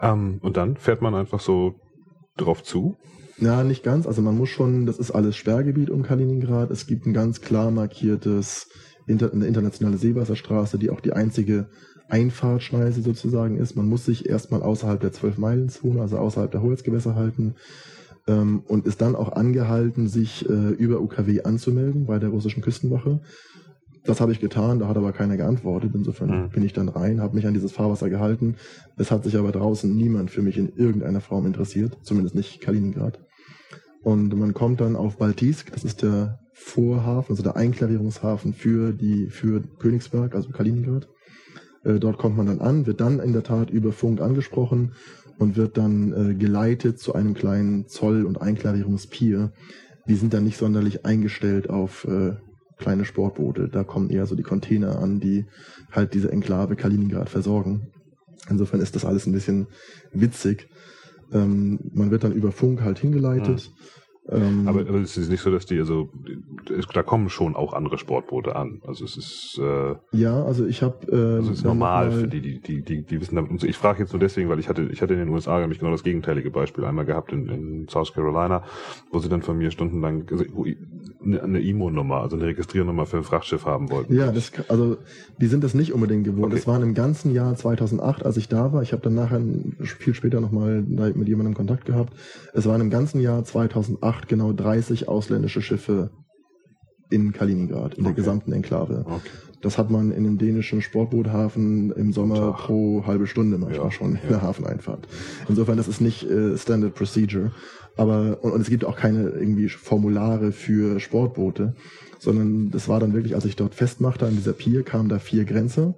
Ähm, 0.00 0.38
und 0.42 0.56
dann 0.56 0.76
fährt 0.76 1.02
man 1.02 1.14
einfach 1.14 1.40
so 1.40 1.74
drauf 2.36 2.62
zu? 2.62 2.96
Ja, 3.38 3.64
nicht 3.64 3.82
ganz. 3.82 4.06
Also 4.06 4.22
man 4.22 4.36
muss 4.36 4.50
schon, 4.50 4.86
das 4.86 4.98
ist 4.98 5.10
alles 5.10 5.36
Sperrgebiet 5.36 5.90
um 5.90 6.02
Kaliningrad. 6.02 6.70
Es 6.70 6.86
gibt 6.86 7.06
ein 7.06 7.12
ganz 7.12 7.40
klar 7.40 7.72
markiertes, 7.72 8.68
inter, 9.06 9.32
eine 9.32 9.46
internationale 9.46 9.98
Seewasserstraße, 9.98 10.78
die 10.78 10.90
auch 10.90 11.00
die 11.00 11.12
einzige 11.12 11.66
Einfahrtschneise 12.08 13.02
sozusagen 13.02 13.56
ist. 13.56 13.76
Man 13.76 13.88
muss 13.88 14.04
sich 14.04 14.28
erstmal 14.28 14.62
außerhalb 14.62 15.00
der 15.00 15.12
12-Meilen-Zone, 15.12 16.00
also 16.00 16.18
außerhalb 16.18 16.50
der 16.50 16.62
Hoheitsgewässer 16.62 17.14
halten 17.14 17.54
ähm, 18.26 18.62
und 18.66 18.86
ist 18.86 19.00
dann 19.00 19.16
auch 19.16 19.32
angehalten, 19.32 20.08
sich 20.08 20.48
äh, 20.48 20.70
über 20.70 21.00
UKW 21.00 21.42
anzumelden 21.42 22.06
bei 22.06 22.18
der 22.18 22.30
russischen 22.30 22.62
Küstenwache. 22.62 23.20
Das 24.04 24.20
habe 24.20 24.32
ich 24.32 24.40
getan, 24.40 24.80
da 24.80 24.88
hat 24.88 24.98
aber 24.98 25.12
keiner 25.12 25.38
geantwortet. 25.38 25.92
Insofern 25.94 26.44
mhm. 26.44 26.48
bin 26.50 26.62
ich 26.62 26.74
dann 26.74 26.90
rein, 26.90 27.22
habe 27.22 27.34
mich 27.34 27.46
an 27.46 27.54
dieses 27.54 27.72
Fahrwasser 27.72 28.10
gehalten. 28.10 28.56
Es 28.98 29.10
hat 29.10 29.24
sich 29.24 29.36
aber 29.36 29.50
draußen 29.50 29.94
niemand 29.94 30.30
für 30.30 30.42
mich 30.42 30.58
in 30.58 30.74
irgendeiner 30.76 31.22
Form 31.22 31.46
interessiert, 31.46 31.96
zumindest 32.02 32.34
nicht 32.34 32.60
Kaliningrad. 32.60 33.18
Und 34.02 34.36
man 34.36 34.52
kommt 34.52 34.82
dann 34.82 34.96
auf 34.96 35.16
Baltisk, 35.16 35.72
das 35.72 35.84
ist 35.84 36.02
der 36.02 36.38
Vorhafen, 36.54 37.32
also 37.32 37.42
der 37.42 37.56
Einklarierungshafen 37.56 38.54
für 38.54 38.92
die 38.92 39.26
für 39.26 39.60
Königsberg, 39.80 40.36
also 40.36 40.50
Kaliningrad. 40.50 41.08
Äh, 41.82 41.98
dort 41.98 42.16
kommt 42.16 42.36
man 42.36 42.46
dann 42.46 42.60
an, 42.60 42.86
wird 42.86 43.00
dann 43.00 43.18
in 43.18 43.32
der 43.32 43.42
Tat 43.42 43.70
über 43.70 43.92
Funk 43.92 44.20
angesprochen 44.20 44.92
und 45.38 45.56
wird 45.56 45.76
dann 45.76 46.12
äh, 46.12 46.34
geleitet 46.34 47.00
zu 47.00 47.12
einem 47.12 47.34
kleinen 47.34 47.88
Zoll- 47.88 48.24
und 48.24 48.40
Einklarierungspier. 48.40 49.52
Die 50.08 50.14
sind 50.14 50.32
dann 50.32 50.44
nicht 50.44 50.56
sonderlich 50.56 51.04
eingestellt 51.04 51.68
auf 51.70 52.04
äh, 52.04 52.36
kleine 52.78 53.04
Sportboote. 53.04 53.68
Da 53.68 53.82
kommen 53.82 54.10
eher 54.10 54.26
so 54.26 54.36
die 54.36 54.42
Container 54.44 55.00
an, 55.00 55.18
die 55.18 55.46
halt 55.90 56.14
diese 56.14 56.30
Enklave 56.30 56.76
Kaliningrad 56.76 57.28
versorgen. 57.28 57.88
Insofern 58.48 58.80
ist 58.80 58.94
das 58.94 59.04
alles 59.04 59.26
ein 59.26 59.32
bisschen 59.32 59.66
witzig. 60.12 60.68
Ähm, 61.32 61.80
man 61.92 62.12
wird 62.12 62.22
dann 62.22 62.32
über 62.32 62.52
Funk 62.52 62.82
halt 62.82 63.00
hingeleitet. 63.00 63.72
Mhm 63.74 64.03
ähm, 64.26 64.66
aber, 64.66 64.80
aber 64.80 65.00
es 65.00 65.18
ist 65.18 65.28
nicht 65.28 65.42
so, 65.42 65.50
dass 65.50 65.66
die, 65.66 65.78
also 65.78 66.08
es, 66.74 66.86
da 66.86 67.02
kommen 67.02 67.28
schon 67.28 67.54
auch 67.54 67.74
andere 67.74 67.98
Sportboote 67.98 68.56
an. 68.56 68.80
Also 68.86 69.04
es 69.04 69.18
ist 69.18 69.60
äh, 69.62 69.96
ja, 70.12 70.42
also 70.44 70.64
ich 70.64 70.82
habe 70.82 71.06
äh, 71.12 71.36
also 71.36 71.52
es 71.52 71.58
ist 71.58 71.64
normal 71.64 72.10
für 72.10 72.28
die, 72.28 72.40
die, 72.40 72.58
die, 72.58 72.82
die, 72.82 73.02
die 73.02 73.20
wissen 73.20 73.36
damit. 73.36 73.62
Ich 73.64 73.76
frage 73.76 74.00
jetzt 74.00 74.12
nur 74.12 74.20
deswegen, 74.20 74.48
weil 74.48 74.58
ich 74.58 74.68
hatte, 74.70 74.88
ich 74.90 75.02
hatte 75.02 75.12
in 75.12 75.20
den 75.20 75.28
USA 75.28 75.60
nämlich 75.60 75.78
genau 75.78 75.90
das 75.90 76.04
gegenteilige 76.04 76.50
Beispiel 76.50 76.84
einmal 76.86 77.04
gehabt 77.04 77.32
in, 77.32 77.48
in 77.48 77.88
South 77.88 78.14
Carolina, 78.14 78.64
wo 79.10 79.18
sie 79.18 79.28
dann 79.28 79.42
von 79.42 79.58
mir 79.58 79.70
stundenlang 79.70 80.26
also, 80.30 80.44
eine, 81.22 81.42
eine 81.42 81.60
IMO-Nummer, 81.60 82.22
also 82.22 82.36
eine 82.36 82.46
Registriernummer 82.46 83.06
für 83.06 83.18
ein 83.18 83.24
Frachtschiff 83.24 83.66
haben 83.66 83.90
wollten. 83.90 84.14
Ja, 84.14 84.32
das, 84.32 84.52
also 84.68 84.96
die 85.40 85.46
sind 85.46 85.64
das 85.64 85.74
nicht 85.74 85.92
unbedingt 85.92 86.24
gewohnt. 86.24 86.46
Okay. 86.46 86.56
Das 86.56 86.66
waren 86.66 86.82
im 86.82 86.94
ganzen 86.94 87.32
Jahr 87.32 87.54
2008, 87.54 88.24
als 88.24 88.36
ich 88.36 88.48
da 88.48 88.72
war. 88.72 88.82
Ich 88.82 88.92
habe 88.92 89.02
dann 89.02 89.14
nachher 89.14 89.40
viel 89.82 90.14
später 90.14 90.40
nochmal 90.40 90.82
mit 90.82 91.28
jemandem 91.28 91.54
Kontakt 91.54 91.84
gehabt. 91.84 92.14
Es 92.52 92.66
waren 92.66 92.80
im 92.80 92.90
ganzen 92.90 93.20
Jahr 93.20 93.44
2008 93.44 94.14
acht 94.14 94.28
genau 94.28 94.52
30 94.52 95.08
ausländische 95.08 95.62
Schiffe 95.62 96.10
in 97.10 97.32
Kaliningrad, 97.32 97.94
in 97.94 98.00
okay. 98.00 98.02
der 98.02 98.12
gesamten 98.12 98.52
Enklave. 98.52 99.04
Okay. 99.06 99.20
Das 99.60 99.78
hat 99.78 99.90
man 99.90 100.12
in 100.12 100.24
dem 100.24 100.36
dänischen 100.36 100.82
Sportboothafen 100.82 101.90
im 101.92 102.12
Sommer 102.12 102.52
Tag. 102.52 102.56
pro 102.66 103.06
halbe 103.06 103.26
Stunde 103.26 103.56
manchmal 103.56 103.86
ja, 103.86 103.90
schon 103.90 104.16
in 104.16 104.28
der 104.28 104.42
Hafeneinfahrt. 104.42 105.08
Insofern, 105.48 105.78
das 105.78 105.88
ist 105.88 106.02
nicht 106.02 106.28
äh, 106.28 106.58
Standard 106.58 106.94
Procedure. 106.94 107.50
Aber, 107.96 108.42
und, 108.42 108.52
und, 108.52 108.60
es 108.60 108.70
gibt 108.70 108.84
auch 108.84 108.96
keine 108.96 109.28
irgendwie 109.30 109.68
Formulare 109.68 110.52
für 110.52 110.98
Sportboote, 111.00 111.74
sondern 112.18 112.70
das 112.70 112.88
war 112.88 113.00
dann 113.00 113.14
wirklich, 113.14 113.34
als 113.34 113.44
ich 113.44 113.56
dort 113.56 113.74
festmachte 113.74 114.26
an 114.26 114.34
dieser 114.36 114.52
Pier, 114.52 114.82
kamen 114.82 115.08
da 115.08 115.18
vier 115.18 115.44
Grenzer. 115.44 115.94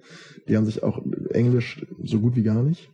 Die 0.49 0.57
haben 0.57 0.67
sich 0.67 0.83
auch 0.83 1.01
Englisch 1.31 1.87
so 2.03 2.21
gut 2.21 2.37
wie 2.37 2.43
gar 2.43 2.63
nicht 2.63 2.91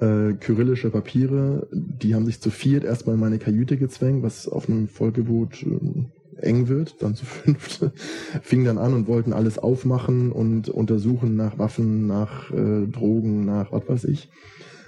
äh, 0.00 0.34
kyrillische 0.34 0.90
Papiere, 0.90 1.68
die 1.72 2.14
haben 2.14 2.26
sich 2.26 2.40
zu 2.40 2.50
viert 2.50 2.84
erstmal 2.84 3.14
in 3.14 3.20
meine 3.20 3.38
Kajüte 3.38 3.76
gezwängt, 3.76 4.22
was 4.22 4.46
auf 4.48 4.68
einem 4.68 4.88
Vollgebot 4.88 5.62
äh, 5.62 6.46
eng 6.46 6.68
wird, 6.68 7.02
dann 7.02 7.14
zu 7.14 7.24
fünft, 7.24 7.90
fingen 8.42 8.66
dann 8.66 8.78
an 8.78 8.94
und 8.94 9.06
wollten 9.06 9.32
alles 9.32 9.58
aufmachen 9.58 10.32
und 10.32 10.68
untersuchen 10.68 11.36
nach 11.36 11.58
Waffen, 11.58 12.06
nach 12.06 12.50
äh, 12.50 12.86
Drogen, 12.86 13.46
nach 13.46 13.72
was 13.72 13.88
weiß 13.88 14.04
ich. 14.04 14.28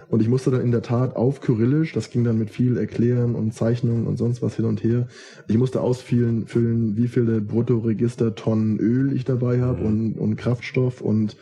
Und 0.08 0.22
ich 0.22 0.28
musste 0.28 0.50
dann 0.50 0.62
in 0.62 0.70
der 0.70 0.82
Tat 0.82 1.16
auf 1.16 1.40
Kyrillisch, 1.40 1.92
das 1.92 2.10
ging 2.10 2.24
dann 2.24 2.38
mit 2.38 2.50
viel 2.50 2.78
Erklären 2.78 3.34
und 3.34 3.52
Zeichnungen 3.52 4.06
und 4.06 4.16
sonst 4.16 4.40
was 4.40 4.56
hin 4.56 4.64
und 4.64 4.82
her. 4.82 5.06
Ich 5.48 5.58
musste 5.58 5.82
ausfüllen, 5.82 6.46
füllen, 6.46 6.96
wie 6.96 7.08
viele 7.08 7.40
Bruttoregistertonnen 7.42 8.78
Öl 8.78 9.12
ich 9.12 9.24
dabei 9.24 9.60
habe 9.60 9.80
mhm. 9.80 9.86
und, 9.86 10.12
und 10.18 10.36
Kraftstoff 10.36 11.02
und 11.02 11.36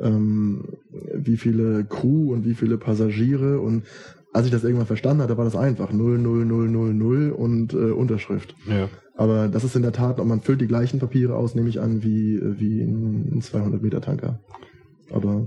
ähm, 0.00 0.64
wie 1.14 1.36
viele 1.36 1.84
Crew 1.84 2.32
und 2.32 2.44
wie 2.44 2.54
viele 2.54 2.76
Passagiere 2.76 3.60
und 3.60 3.84
als 4.34 4.46
ich 4.46 4.52
das 4.52 4.64
irgendwann 4.64 4.86
verstanden 4.86 5.22
hatte, 5.22 5.38
war 5.38 5.44
das 5.44 5.54
einfach 5.54 5.92
0, 5.92 6.18
0, 6.18 6.44
0, 6.44 6.68
0, 6.68 6.94
0 6.94 7.30
und 7.30 7.72
äh, 7.72 7.92
Unterschrift. 7.92 8.56
Ja. 8.68 8.88
Aber 9.16 9.46
das 9.46 9.62
ist 9.62 9.76
in 9.76 9.82
der 9.82 9.92
Tat, 9.92 10.18
und 10.18 10.26
man 10.26 10.40
füllt 10.40 10.60
die 10.60 10.66
gleichen 10.66 10.98
Papiere 10.98 11.36
aus, 11.36 11.54
nehme 11.54 11.68
ich 11.68 11.80
an, 11.80 12.02
wie, 12.02 12.40
wie 12.42 12.80
ein 12.82 13.40
200 13.40 13.80
Meter 13.80 14.00
Tanker. 14.00 14.40
Aber, 15.14 15.46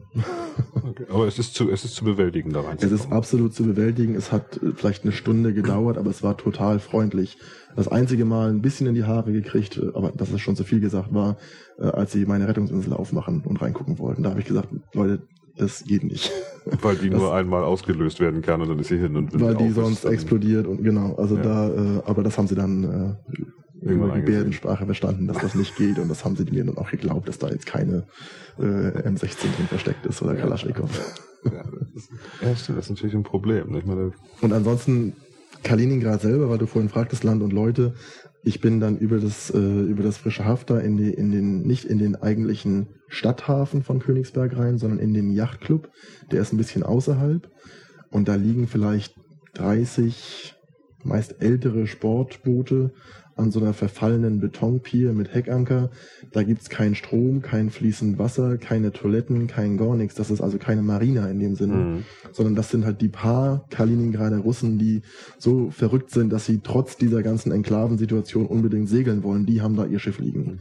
okay. 0.84 1.06
aber 1.10 1.28
es 1.28 1.38
ist 1.38 1.54
zu, 1.54 1.70
es 1.70 1.84
ist 1.84 1.96
zu 1.96 2.06
bewältigen 2.06 2.52
da 2.52 2.62
rein. 2.62 2.78
Es 2.82 2.92
ist 2.92 3.12
absolut 3.12 3.54
zu 3.54 3.64
bewältigen. 3.64 4.16
Es 4.16 4.32
hat 4.32 4.62
äh, 4.64 4.72
vielleicht 4.74 5.04
eine 5.04 5.12
Stunde 5.12 5.54
gedauert, 5.54 5.98
aber 5.98 6.10
es 6.10 6.24
war 6.24 6.38
total 6.38 6.80
freundlich. 6.80 7.38
Das 7.76 7.90
einzige 7.90 8.24
Mal 8.24 8.50
ein 8.50 8.62
bisschen 8.62 8.88
in 8.88 8.96
die 8.96 9.04
Haare 9.04 9.34
gekriegt, 9.34 9.78
äh, 9.78 9.92
aber 9.94 10.14
das 10.16 10.32
ist 10.32 10.40
schon 10.40 10.56
zu 10.56 10.64
viel 10.64 10.80
gesagt, 10.80 11.14
war, 11.14 11.38
äh, 11.80 11.84
als 11.86 12.14
sie 12.14 12.26
meine 12.26 12.48
Rettungsinsel 12.48 12.94
aufmachen 12.94 13.42
und 13.42 13.62
reingucken 13.62 14.00
wollten. 14.00 14.24
Da 14.24 14.30
habe 14.30 14.40
ich 14.40 14.46
gesagt, 14.46 14.70
Leute, 14.94 15.24
das 15.58 15.84
geht 15.84 16.04
nicht. 16.04 16.32
Weil 16.82 16.96
die 16.96 17.10
das, 17.10 17.20
nur 17.20 17.34
einmal 17.34 17.64
ausgelöst 17.64 18.22
werden 18.22 18.42
kann 18.42 18.62
und 18.62 18.70
dann 18.70 18.80
ist 18.80 18.88
sie 18.88 18.98
hin 18.98 19.18
und 19.18 19.38
Weil 19.40 19.56
die 19.56 19.72
sonst 19.72 20.06
explodiert 20.06 20.66
und 20.66 20.82
genau, 20.82 21.16
also 21.16 21.36
ja. 21.36 21.42
da, 21.42 21.70
äh, 21.70 22.02
aber 22.06 22.24
das 22.24 22.38
haben 22.38 22.48
sie 22.48 22.56
dann 22.56 22.84
äh, 22.84 23.44
über 23.82 24.10
die 24.10 24.22
Gebärdensprache 24.22 24.86
verstanden, 24.86 25.28
dass 25.28 25.38
das 25.38 25.56
nicht 25.56 25.76
geht 25.76 26.00
und 26.00 26.10
das 26.10 26.26
haben 26.26 26.36
sie 26.36 26.46
mir 26.46 26.64
dann 26.64 26.78
auch 26.78 26.90
geglaubt, 26.90 27.28
dass 27.28 27.38
da 27.38 27.50
jetzt 27.50 27.66
keine 27.66 28.08
äh, 28.58 28.64
M16 28.64 29.56
drin 29.56 29.68
versteckt 29.68 30.06
ist 30.06 30.22
oder 30.22 30.36
Kalaschnikow. 30.36 30.90
Ja, 31.46 31.64
das 32.42 32.62
ist, 32.62 32.70
das 32.70 32.78
ist 32.78 32.90
natürlich 32.90 33.16
ein 33.16 33.24
Problem. 33.24 33.76
Ich 33.76 33.86
meine, 33.86 34.12
und 34.42 34.54
ansonsten 34.54 35.14
Kaliningrad 35.64 36.22
selber, 36.22 36.50
weil 36.50 36.58
du 36.58 36.66
vorhin 36.66 36.90
fragtest, 36.90 37.24
Land 37.24 37.42
und 37.44 37.54
Leute, 37.54 37.94
ich 38.44 38.62
bin 38.62 38.80
dann 38.80 38.98
über 38.98 39.20
das, 39.20 39.50
äh, 39.50 39.58
über 39.58 40.04
das 40.04 40.18
frische 40.18 40.46
Hafter 40.46 40.82
in, 40.82 40.98
die, 40.98 41.14
in 41.14 41.32
den, 41.32 41.64
nicht 41.64 41.86
in 41.86 42.00
den 42.00 42.16
eigentlichen 42.16 42.88
Stadthafen 43.08 43.84
von 43.84 44.00
Königsberg 44.00 44.58
rein, 44.58 44.78
sondern 44.78 45.00
in 45.00 45.14
den 45.14 45.32
Yachtclub. 45.32 45.90
Der 46.32 46.42
ist 46.42 46.54
ein 46.54 46.58
bisschen 46.58 46.84
außerhalb. 46.84 47.50
Und 48.10 48.28
da 48.28 48.36
liegen 48.36 48.68
vielleicht 48.68 49.16
30 49.56 50.56
meist 51.04 51.42
ältere 51.42 51.88
Sportboote 51.88 52.94
an 53.38 53.52
so 53.52 53.60
einer 53.60 53.74
verfallenen 53.74 54.40
Betonpier 54.40 55.14
mit 55.14 55.34
Heckanker. 55.34 55.90
Da 56.32 56.44
gibt's 56.44 56.70
keinen 56.70 56.96
Strom, 56.96 57.42
kein 57.42 57.70
fließend 57.70 58.20
Wasser, 58.20 58.58
keine 58.58 58.92
Toiletten, 58.92 59.48
kein 59.48 59.78
gar 59.78 59.96
nichts. 59.96 60.16
Das 60.16 60.30
ist 60.32 60.42
also 60.42 60.58
keine 60.58 60.82
Marina 60.82 61.30
in 61.30 61.40
dem 61.40 61.56
Sinne, 61.56 61.76
mhm. 61.76 62.04
sondern 62.32 62.56
das 62.56 62.70
sind 62.70 62.86
halt 62.86 63.02
die 63.02 63.10
paar 63.10 63.66
Kaliningrader 63.70 64.40
Russen, 64.40 64.78
die 64.78 65.02
so 65.38 65.70
verrückt 65.70 66.12
sind, 66.12 66.32
dass 66.32 66.46
sie 66.46 66.60
trotz 66.64 66.98
dieser 66.98 67.24
ganzen 67.24 67.52
Enklavensituation 67.52 68.46
unbedingt 68.46 68.90
segeln 68.90 69.24
wollen. 69.24 69.46
Die 69.46 69.62
haben 69.62 69.76
da 69.76 69.86
ihr 69.86 70.00
Schiff 70.00 70.20
liegen. 70.20 70.60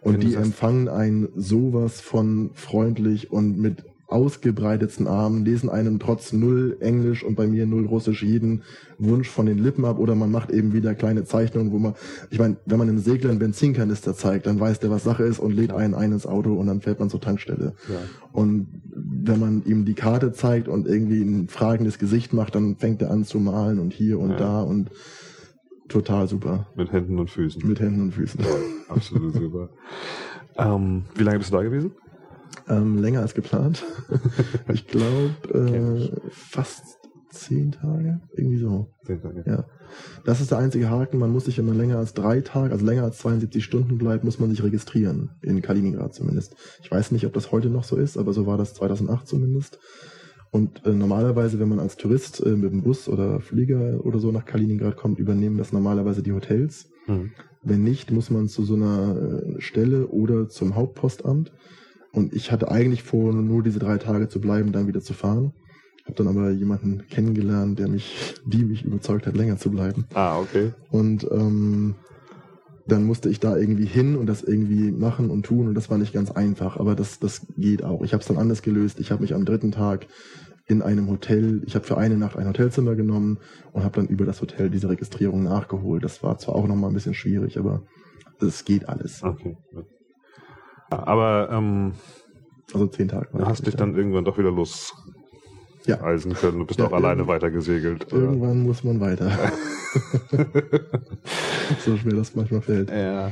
Und 0.00 0.22
die 0.22 0.34
empfangen 0.34 0.88
ein 0.88 1.28
sowas 1.34 2.00
von 2.00 2.50
freundlich 2.54 3.30
und 3.30 3.58
mit 3.58 3.84
ausgebreitetsten 4.06 5.06
Armen, 5.06 5.44
lesen 5.44 5.70
einem 5.70 5.98
trotz 5.98 6.32
null 6.32 6.76
Englisch 6.80 7.24
und 7.24 7.36
bei 7.36 7.46
mir 7.46 7.66
null 7.66 7.86
Russisch 7.86 8.22
jeden 8.22 8.62
Wunsch 8.98 9.28
von 9.28 9.46
den 9.46 9.58
Lippen 9.58 9.84
ab 9.84 9.98
oder 9.98 10.14
man 10.14 10.30
macht 10.30 10.50
eben 10.50 10.72
wieder 10.72 10.94
kleine 10.94 11.24
Zeichnungen, 11.24 11.72
wo 11.72 11.78
man, 11.78 11.94
ich 12.30 12.38
meine, 12.38 12.56
wenn 12.66 12.78
man 12.78 12.88
einem 12.88 12.98
Segler 12.98 13.30
einen 13.30 13.38
Benzinkanister 13.38 14.14
zeigt, 14.14 14.46
dann 14.46 14.60
weiß 14.60 14.80
der, 14.80 14.90
was 14.90 15.04
Sache 15.04 15.24
ist 15.24 15.38
und 15.38 15.52
lädt 15.52 15.72
einen 15.72 15.94
ein 15.94 16.12
ins 16.12 16.26
Auto 16.26 16.52
und 16.54 16.66
dann 16.66 16.80
fährt 16.80 17.00
man 17.00 17.10
zur 17.10 17.20
Tankstelle. 17.20 17.74
Ja. 17.88 17.96
Und 18.32 18.68
wenn 18.94 19.40
man 19.40 19.64
ihm 19.64 19.84
die 19.84 19.94
Karte 19.94 20.32
zeigt 20.32 20.68
und 20.68 20.86
irgendwie 20.86 21.22
ein 21.22 21.48
fragendes 21.48 21.98
Gesicht 21.98 22.32
macht, 22.32 22.54
dann 22.54 22.76
fängt 22.76 23.00
er 23.02 23.10
an 23.10 23.24
zu 23.24 23.38
malen 23.38 23.78
und 23.78 23.92
hier 23.92 24.18
und 24.20 24.30
ja. 24.30 24.36
da 24.36 24.62
und 24.62 24.90
total 25.88 26.28
super. 26.28 26.66
Mit 26.76 26.92
Händen 26.92 27.18
und 27.18 27.30
Füßen. 27.30 27.66
Mit 27.66 27.80
Händen 27.80 28.02
und 28.02 28.12
Füßen. 28.12 28.40
Ja, 28.40 28.94
absolut 28.94 29.34
super. 29.34 29.70
Ähm, 30.56 31.04
wie 31.16 31.24
lange 31.24 31.38
bist 31.38 31.52
du 31.52 31.56
da 31.56 31.62
gewesen? 31.62 31.92
Ähm, 32.68 32.98
länger 32.98 33.20
als 33.20 33.34
geplant. 33.34 33.84
ich 34.72 34.86
glaube 34.86 35.34
äh, 35.52 36.30
fast 36.30 36.98
zehn 37.30 37.72
Tage, 37.72 38.20
irgendwie 38.36 38.58
so. 38.58 38.88
Zehn 39.04 39.20
Tage. 39.20 39.44
Ja. 39.46 39.64
Das 40.24 40.40
ist 40.40 40.50
der 40.50 40.58
einzige 40.58 40.88
Haken. 40.88 41.18
Man 41.18 41.30
muss 41.30 41.44
sich, 41.44 41.58
wenn 41.58 41.66
man 41.66 41.76
länger 41.76 41.98
als 41.98 42.14
drei 42.14 42.40
Tage, 42.40 42.72
also 42.72 42.84
länger 42.84 43.02
als 43.02 43.18
72 43.18 43.64
Stunden 43.64 43.98
bleibt, 43.98 44.24
muss 44.24 44.38
man 44.38 44.50
sich 44.50 44.62
registrieren. 44.62 45.30
In 45.42 45.60
Kaliningrad 45.62 46.14
zumindest. 46.14 46.56
Ich 46.82 46.90
weiß 46.90 47.12
nicht, 47.12 47.26
ob 47.26 47.32
das 47.32 47.52
heute 47.52 47.68
noch 47.68 47.84
so 47.84 47.96
ist, 47.96 48.16
aber 48.16 48.32
so 48.32 48.46
war 48.46 48.56
das 48.56 48.74
2008 48.74 49.26
zumindest. 49.26 49.78
Und 50.50 50.86
äh, 50.86 50.92
normalerweise, 50.92 51.58
wenn 51.58 51.68
man 51.68 51.80
als 51.80 51.96
Tourist 51.96 52.40
äh, 52.44 52.50
mit 52.50 52.72
dem 52.72 52.82
Bus 52.82 53.08
oder 53.08 53.40
Flieger 53.40 54.04
oder 54.04 54.20
so 54.20 54.30
nach 54.30 54.44
Kaliningrad 54.44 54.96
kommt, 54.96 55.18
übernehmen 55.18 55.58
das 55.58 55.72
normalerweise 55.72 56.22
die 56.22 56.32
Hotels. 56.32 56.88
Mhm. 57.08 57.32
Wenn 57.62 57.82
nicht, 57.82 58.12
muss 58.12 58.30
man 58.30 58.46
zu 58.46 58.62
so 58.64 58.74
einer 58.74 59.16
äh, 59.16 59.60
Stelle 59.60 60.06
oder 60.06 60.48
zum 60.48 60.76
Hauptpostamt. 60.76 61.52
Und 62.14 62.32
ich 62.32 62.52
hatte 62.52 62.70
eigentlich 62.70 63.02
vor, 63.02 63.32
nur 63.32 63.62
diese 63.62 63.80
drei 63.80 63.98
Tage 63.98 64.28
zu 64.28 64.40
bleiben, 64.40 64.72
dann 64.72 64.86
wieder 64.86 65.00
zu 65.00 65.12
fahren. 65.12 65.52
Hab 66.06 66.16
dann 66.16 66.28
aber 66.28 66.50
jemanden 66.50 67.06
kennengelernt, 67.08 67.78
der 67.78 67.88
mich, 67.88 68.34
die 68.44 68.64
mich 68.64 68.84
überzeugt 68.84 69.26
hat, 69.26 69.36
länger 69.36 69.56
zu 69.56 69.70
bleiben. 69.70 70.06
Ah, 70.14 70.38
okay. 70.38 70.72
Und 70.90 71.26
ähm, 71.30 71.94
dann 72.86 73.04
musste 73.04 73.30
ich 73.30 73.40
da 73.40 73.56
irgendwie 73.56 73.86
hin 73.86 74.16
und 74.16 74.26
das 74.26 74.42
irgendwie 74.42 74.92
machen 74.92 75.30
und 75.30 75.44
tun 75.46 75.68
und 75.68 75.74
das 75.74 75.90
war 75.90 75.96
nicht 75.96 76.12
ganz 76.12 76.30
einfach, 76.30 76.76
aber 76.76 76.94
das, 76.94 77.18
das 77.18 77.46
geht 77.56 77.82
auch. 77.82 78.02
Ich 78.02 78.12
habe 78.12 78.20
es 78.20 78.28
dann 78.28 78.36
anders 78.36 78.62
gelöst. 78.62 79.00
Ich 79.00 79.10
habe 79.10 79.22
mich 79.22 79.34
am 79.34 79.46
dritten 79.46 79.72
Tag 79.72 80.06
in 80.66 80.82
einem 80.82 81.08
Hotel, 81.08 81.62
ich 81.66 81.74
habe 81.74 81.86
für 81.86 81.98
eine 81.98 82.16
Nacht 82.16 82.36
ein 82.36 82.48
Hotelzimmer 82.48 82.94
genommen 82.94 83.38
und 83.72 83.84
habe 83.84 84.00
dann 84.00 84.08
über 84.08 84.26
das 84.26 84.40
Hotel 84.40 84.70
diese 84.70 84.88
Registrierung 84.88 85.42
nachgeholt. 85.42 86.04
Das 86.04 86.22
war 86.22 86.38
zwar 86.38 86.54
auch 86.54 86.66
nochmal 86.66 86.90
ein 86.90 86.94
bisschen 86.94 87.14
schwierig, 87.14 87.58
aber 87.58 87.82
es 88.40 88.64
geht 88.64 88.88
alles. 88.88 89.22
Okay. 89.22 89.56
Aber 91.02 91.48
ähm, 91.50 91.92
also 92.72 92.86
zehn 92.86 93.08
Tage. 93.08 93.28
Du 93.32 93.44
hast 93.46 93.66
dich 93.66 93.76
dann 93.76 93.94
irgendwann 93.96 94.24
doch 94.24 94.38
wieder 94.38 94.50
los 94.50 94.94
ja. 95.86 96.00
eisen 96.02 96.34
können 96.34 96.60
und 96.60 96.66
bist 96.66 96.80
ja, 96.80 96.86
auch 96.86 96.92
alleine 96.92 97.26
weiter 97.26 97.50
gesegelt. 97.50 98.12
Irgendwann 98.12 98.62
muss 98.62 98.84
man 98.84 99.00
weiter. 99.00 99.30
so 101.80 101.96
schwer 101.96 102.14
das 102.14 102.34
manchmal 102.34 102.62
fällt. 102.62 102.90
Ja. 102.90 103.30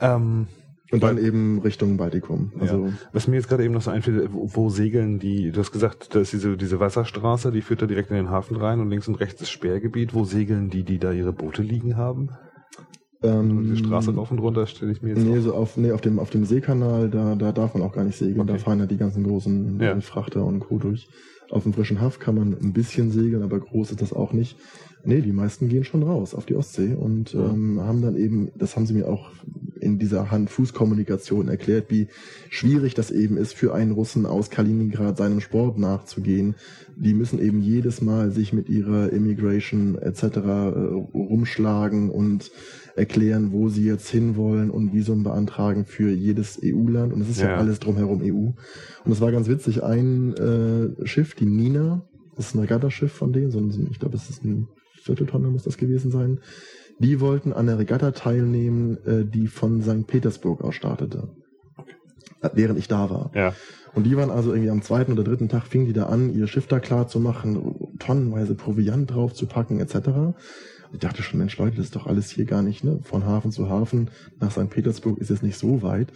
Ähm, 0.00 0.46
und 0.90 1.02
dann 1.02 1.18
eben 1.18 1.60
Richtung 1.60 1.96
Baltikum. 1.96 2.52
Also 2.60 2.86
ja. 2.86 2.92
Was 3.12 3.26
mir 3.26 3.36
jetzt 3.36 3.48
gerade 3.48 3.64
eben 3.64 3.74
noch 3.74 3.82
so 3.82 3.90
einfällt, 3.90 4.32
wo, 4.32 4.48
wo, 4.54 4.68
segeln 4.70 5.18
die, 5.18 5.50
du 5.50 5.58
hast 5.58 5.72
gesagt, 5.72 6.14
da 6.14 6.20
ist 6.20 6.32
diese, 6.32 6.56
diese 6.56 6.78
Wasserstraße, 6.78 7.50
die 7.50 7.62
führt 7.62 7.82
da 7.82 7.86
direkt 7.86 8.10
in 8.10 8.16
den 8.16 8.30
Hafen 8.30 8.56
rein 8.56 8.80
und 8.80 8.90
links 8.90 9.08
und 9.08 9.16
rechts 9.16 9.40
das 9.40 9.50
Sperrgebiet. 9.50 10.14
Wo 10.14 10.24
segeln 10.24 10.70
die, 10.70 10.84
die 10.84 10.98
da 10.98 11.10
ihre 11.10 11.32
Boote 11.32 11.62
liegen 11.62 11.96
haben? 11.96 12.30
Ähm, 13.24 13.74
die 13.74 13.78
Straße 13.78 14.14
rauf 14.14 14.30
und 14.30 14.38
runter 14.38 14.66
stelle 14.66 14.92
ich 14.92 15.02
mir 15.02 15.10
jetzt 15.10 15.24
Nee, 15.24 15.40
so 15.40 15.54
auf, 15.54 15.76
nee, 15.76 15.92
auf 15.92 16.00
dem, 16.00 16.18
auf 16.18 16.30
dem 16.30 16.44
Seekanal, 16.44 17.08
da, 17.08 17.34
da 17.34 17.52
darf 17.52 17.74
man 17.74 17.82
auch 17.82 17.92
gar 17.92 18.04
nicht 18.04 18.16
segeln. 18.16 18.40
Okay. 18.40 18.52
Da 18.52 18.58
fahren 18.58 18.80
ja 18.80 18.86
die 18.86 18.96
ganzen 18.96 19.24
großen 19.24 19.80
ja. 19.80 19.98
Frachter 20.00 20.44
und 20.44 20.60
Co. 20.60 20.78
durch. 20.78 21.08
Auf 21.50 21.64
dem 21.64 21.72
frischen 21.72 22.00
Haff 22.00 22.18
kann 22.18 22.34
man 22.34 22.56
ein 22.60 22.72
bisschen 22.72 23.10
segeln, 23.10 23.42
aber 23.42 23.60
groß 23.60 23.90
ist 23.90 24.02
das 24.02 24.12
auch 24.12 24.32
nicht. 24.32 24.56
Nee, 25.06 25.20
die 25.20 25.32
meisten 25.32 25.68
gehen 25.68 25.84
schon 25.84 26.02
raus 26.02 26.34
auf 26.34 26.46
die 26.46 26.56
Ostsee 26.56 26.94
und 26.94 27.34
ähm, 27.34 27.78
haben 27.80 28.00
dann 28.00 28.16
eben, 28.16 28.50
das 28.56 28.74
haben 28.74 28.86
sie 28.86 28.94
mir 28.94 29.06
auch 29.06 29.30
in 29.78 29.98
dieser 29.98 30.30
Hand-Fuß-Kommunikation 30.30 31.48
erklärt, 31.48 31.90
wie 31.90 32.08
schwierig 32.48 32.94
das 32.94 33.10
eben 33.10 33.36
ist 33.36 33.52
für 33.52 33.74
einen 33.74 33.92
Russen 33.92 34.24
aus 34.24 34.48
Kaliningrad 34.48 35.18
seinem 35.18 35.40
Sport 35.40 35.78
nachzugehen. 35.78 36.54
Die 36.96 37.12
müssen 37.12 37.38
eben 37.38 37.60
jedes 37.60 38.00
Mal 38.00 38.30
sich 38.30 38.54
mit 38.54 38.70
ihrer 38.70 39.12
Immigration 39.12 39.98
etc. 39.98 40.22
Äh, 40.22 40.38
rumschlagen 41.12 42.08
und 42.08 42.50
erklären, 42.96 43.52
wo 43.52 43.68
sie 43.68 43.84
jetzt 43.84 44.08
hinwollen 44.08 44.70
und 44.70 44.92
Visum 44.92 45.24
beantragen 45.24 45.84
für 45.84 46.10
jedes 46.10 46.60
EU-Land. 46.62 47.12
Und 47.12 47.20
es 47.20 47.28
ist 47.28 47.40
ja. 47.40 47.50
ja. 47.50 47.56
alles 47.56 47.80
drumherum 47.80 48.20
EU. 48.22 48.52
Und 49.04 49.12
es 49.12 49.20
war 49.20 49.32
ganz 49.32 49.48
witzig, 49.48 49.82
ein 49.82 50.34
äh, 50.34 51.06
Schiff, 51.06 51.34
die 51.34 51.46
Nina, 51.46 52.02
das 52.36 52.46
ist 52.46 52.54
ein 52.54 52.60
Regattaschiff 52.60 53.12
von 53.12 53.32
denen, 53.32 53.50
so 53.50 53.58
ein, 53.58 53.88
ich 53.90 53.98
glaube, 53.98 54.16
es 54.16 54.30
ist 54.30 54.44
ein 54.44 54.68
Vierteltonner 55.02 55.50
muss 55.50 55.64
das 55.64 55.76
gewesen 55.76 56.10
sein. 56.10 56.40
Die 56.98 57.20
wollten 57.20 57.52
an 57.52 57.66
der 57.66 57.78
Regatta 57.78 58.12
teilnehmen, 58.12 58.96
äh, 59.04 59.24
die 59.24 59.48
von 59.48 59.82
St. 59.82 60.06
Petersburg 60.06 60.62
aus 60.62 60.74
startete. 60.74 61.28
Äh, 62.40 62.50
während 62.54 62.78
ich 62.78 62.88
da 62.88 63.10
war. 63.10 63.30
Ja. 63.34 63.54
Und 63.94 64.04
die 64.04 64.16
waren 64.16 64.30
also 64.30 64.52
irgendwie 64.52 64.70
am 64.70 64.82
zweiten 64.82 65.12
oder 65.12 65.22
dritten 65.22 65.48
Tag 65.48 65.66
fingen 65.66 65.86
die 65.86 65.92
da 65.92 66.06
an, 66.06 66.34
ihr 66.34 66.46
Schiff 66.46 66.66
da 66.66 66.80
klar 66.80 67.06
zu 67.06 67.20
machen, 67.20 67.94
tonnenweise 67.98 68.54
Proviant 68.54 69.10
drauf 69.10 69.34
zu 69.34 69.46
packen, 69.46 69.78
etc. 69.78 70.34
Ich 70.94 71.00
dachte 71.00 71.22
schon, 71.22 71.40
Mensch, 71.40 71.58
Leute, 71.58 71.76
das 71.76 71.86
ist 71.86 71.96
doch 71.96 72.06
alles 72.06 72.30
hier 72.30 72.44
gar 72.44 72.62
nicht, 72.62 72.84
ne? 72.84 73.00
Von 73.02 73.26
Hafen 73.26 73.50
zu 73.50 73.68
Hafen 73.68 74.10
nach 74.40 74.52
St. 74.52 74.70
Petersburg 74.70 75.18
ist 75.18 75.30
es 75.30 75.42
nicht 75.42 75.58
so 75.58 75.82
weit. 75.82 76.08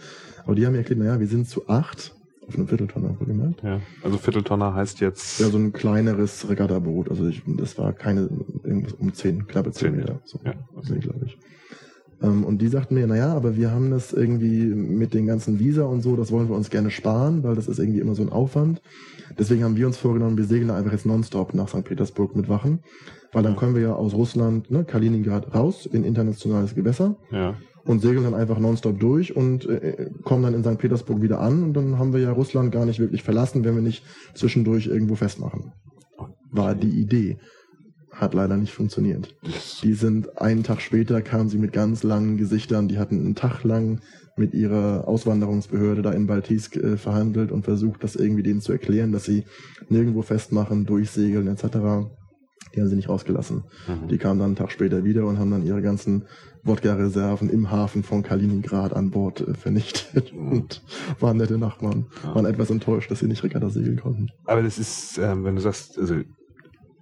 Aber 0.45 0.55
die 0.55 0.65
haben 0.65 0.71
mir 0.71 0.79
erklärt, 0.79 0.99
naja, 0.99 1.19
wir 1.19 1.27
sind 1.27 1.47
zu 1.47 1.67
acht 1.67 2.15
auf 2.47 2.55
einem 2.55 2.67
Vierteltonner 2.67 3.15
gemeint. 3.25 3.61
Ja, 3.61 3.81
also 4.03 4.17
Vierteltonner 4.17 4.73
heißt 4.73 5.01
jetzt. 5.01 5.39
Ja, 5.39 5.49
so 5.49 5.57
ein 5.57 5.73
kleineres 5.73 6.49
Regattaboot. 6.49 7.09
Also 7.09 7.27
ich, 7.27 7.43
das 7.45 7.77
war 7.77 7.93
keine, 7.93 8.29
irgendwas 8.63 8.93
um 8.93 9.13
zehn, 9.13 9.45
knappe 9.47 9.71
zehn 9.71 9.95
Meter. 9.95 10.21
So, 10.23 10.39
ja, 10.43 10.53
okay. 10.75 10.97
glaube 10.99 11.25
ich. 11.25 11.37
Ähm, 12.21 12.43
und 12.43 12.59
die 12.61 12.67
sagten 12.67 12.95
mir, 12.95 13.05
naja, 13.05 13.33
aber 13.33 13.55
wir 13.55 13.71
haben 13.71 13.91
das 13.91 14.13
irgendwie 14.13 14.65
mit 14.65 15.13
den 15.13 15.25
ganzen 15.25 15.59
Visa 15.59 15.83
und 15.83 16.01
so, 16.01 16.15
das 16.15 16.31
wollen 16.31 16.49
wir 16.49 16.55
uns 16.55 16.69
gerne 16.69 16.89
sparen, 16.89 17.43
weil 17.43 17.55
das 17.55 17.67
ist 17.67 17.79
irgendwie 17.79 17.99
immer 17.99 18.15
so 18.15 18.23
ein 18.23 18.29
Aufwand. 18.29 18.81
Deswegen 19.37 19.63
haben 19.63 19.75
wir 19.77 19.87
uns 19.87 19.97
vorgenommen, 19.97 20.37
wir 20.37 20.45
segeln 20.45 20.71
einfach 20.71 20.91
jetzt 20.91 21.05
nonstop 21.05 21.53
nach 21.53 21.67
St. 21.67 21.83
Petersburg 21.83 22.35
mit 22.35 22.49
Wachen, 22.49 22.79
weil 23.31 23.43
dann 23.43 23.55
können 23.55 23.75
wir 23.75 23.81
ja 23.81 23.93
aus 23.93 24.13
Russland, 24.13 24.71
ne, 24.71 24.83
Kaliningrad 24.83 25.53
raus 25.53 25.85
in 25.85 26.03
internationales 26.03 26.75
Gewässer. 26.75 27.17
Ja. 27.31 27.55
Und 27.85 28.01
segeln 28.01 28.23
dann 28.23 28.35
einfach 28.35 28.59
nonstop 28.59 28.99
durch 28.99 29.35
und 29.35 29.67
äh, 29.67 30.09
kommen 30.23 30.43
dann 30.43 30.53
in 30.53 30.63
St. 30.63 30.77
Petersburg 30.77 31.21
wieder 31.21 31.39
an 31.39 31.63
und 31.63 31.73
dann 31.73 31.97
haben 31.97 32.13
wir 32.13 32.19
ja 32.19 32.31
Russland 32.31 32.71
gar 32.71 32.85
nicht 32.85 32.99
wirklich 32.99 33.23
verlassen, 33.23 33.63
wenn 33.63 33.73
wir 33.73 33.81
nicht 33.81 34.03
zwischendurch 34.35 34.87
irgendwo 34.87 35.15
festmachen. 35.15 35.71
War 36.51 36.75
die 36.75 36.99
Idee 36.99 37.37
hat 38.11 38.33
leider 38.33 38.57
nicht 38.57 38.73
funktioniert. 38.73 39.35
Die 39.83 39.93
sind 39.93 40.41
einen 40.41 40.63
Tag 40.63 40.81
später 40.81 41.21
kamen 41.21 41.49
sie 41.49 41.57
mit 41.57 41.73
ganz 41.73 42.03
langen 42.03 42.37
Gesichtern, 42.37 42.87
die 42.87 42.97
hatten 42.97 43.19
einen 43.19 43.35
Tag 43.35 43.63
lang 43.63 44.01
mit 44.35 44.53
ihrer 44.53 45.07
Auswanderungsbehörde 45.07 46.01
da 46.01 46.11
in 46.11 46.27
Baltisk 46.27 46.75
äh, 46.77 46.97
verhandelt 46.97 47.51
und 47.51 47.63
versucht, 47.63 48.03
das 48.03 48.15
irgendwie 48.15 48.43
denen 48.43 48.61
zu 48.61 48.71
erklären, 48.71 49.11
dass 49.11 49.25
sie 49.25 49.43
nirgendwo 49.89 50.21
festmachen, 50.21 50.85
durchsegeln 50.85 51.47
etc. 51.47 52.09
Die 52.73 52.81
haben 52.81 52.87
sie 52.87 52.95
nicht 52.95 53.09
rausgelassen. 53.09 53.63
Mhm. 53.87 54.07
Die 54.07 54.17
kamen 54.17 54.39
dann 54.39 54.47
einen 54.47 54.55
Tag 54.55 54.71
später 54.71 55.03
wieder 55.03 55.25
und 55.25 55.39
haben 55.39 55.51
dann 55.51 55.65
ihre 55.65 55.81
ganzen 55.81 56.25
Wodka-Reserven 56.63 57.49
im 57.49 57.71
Hafen 57.71 58.03
von 58.03 58.23
Kaliningrad 58.23 58.93
an 58.93 59.11
Bord 59.11 59.41
äh, 59.41 59.53
vernichtet 59.53 60.33
mhm. 60.33 60.51
und 60.51 60.81
waren 61.19 61.37
nette 61.37 61.57
Nachbarn. 61.57 62.07
Ja. 62.23 62.35
Waren 62.35 62.45
etwas 62.45 62.69
enttäuscht, 62.69 63.09
dass 63.11 63.19
sie 63.19 63.27
nicht 63.27 63.43
Regatta 63.43 63.69
segeln 63.69 63.99
konnten. 63.99 64.29
Aber 64.45 64.61
das 64.61 64.77
ist, 64.77 65.17
ähm, 65.17 65.43
wenn 65.43 65.55
du 65.55 65.61
sagst, 65.61 65.97
also 65.97 66.15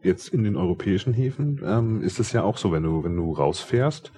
jetzt 0.04 0.30
in 0.30 0.44
den 0.44 0.56
europäischen 0.56 1.14
Häfen 1.14 1.62
ähm, 1.66 2.02
ist 2.02 2.20
es 2.20 2.32
ja 2.32 2.44
auch 2.44 2.58
so, 2.58 2.72
wenn 2.72 2.84
du, 2.84 3.04
wenn 3.04 3.16
du 3.16 3.34
rausfährst 3.34 4.12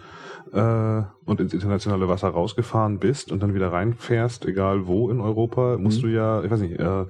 äh, 0.51 1.01
und 1.25 1.39
ins 1.39 1.53
internationale 1.53 2.07
Wasser 2.07 2.29
rausgefahren 2.29 2.99
bist 2.99 3.31
und 3.31 3.41
dann 3.41 3.53
wieder 3.53 3.71
reinfährst, 3.71 4.45
egal 4.45 4.87
wo 4.87 5.09
in 5.09 5.21
Europa, 5.21 5.77
musst 5.77 5.99
mhm. 5.99 6.07
du 6.07 6.13
ja, 6.13 6.43
ich 6.43 6.51
weiß 6.51 6.61
nicht, 6.61 6.79
äh, 6.79 7.05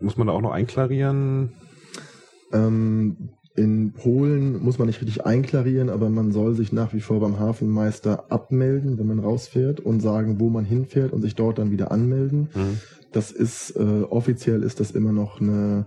muss 0.00 0.16
man 0.16 0.26
da 0.26 0.32
auch 0.32 0.40
noch 0.40 0.52
einklarieren? 0.52 1.52
Ähm, 2.52 3.30
in 3.56 3.92
Polen 3.92 4.62
muss 4.62 4.78
man 4.78 4.86
nicht 4.86 5.00
richtig 5.00 5.26
einklarieren, 5.26 5.90
aber 5.90 6.08
man 6.08 6.30
soll 6.32 6.54
sich 6.54 6.72
nach 6.72 6.94
wie 6.94 7.00
vor 7.00 7.20
beim 7.20 7.38
Hafenmeister 7.38 8.30
abmelden, 8.30 8.98
wenn 8.98 9.06
man 9.06 9.18
rausfährt 9.18 9.80
und 9.80 10.00
sagen, 10.00 10.38
wo 10.38 10.48
man 10.48 10.64
hinfährt 10.64 11.12
und 11.12 11.22
sich 11.22 11.34
dort 11.34 11.58
dann 11.58 11.70
wieder 11.70 11.90
anmelden. 11.90 12.48
Mhm. 12.54 12.78
Das 13.12 13.32
ist 13.32 13.76
äh, 13.76 14.02
offiziell 14.08 14.62
ist 14.62 14.78
das 14.78 14.92
immer 14.92 15.12
noch 15.12 15.40
eine 15.40 15.86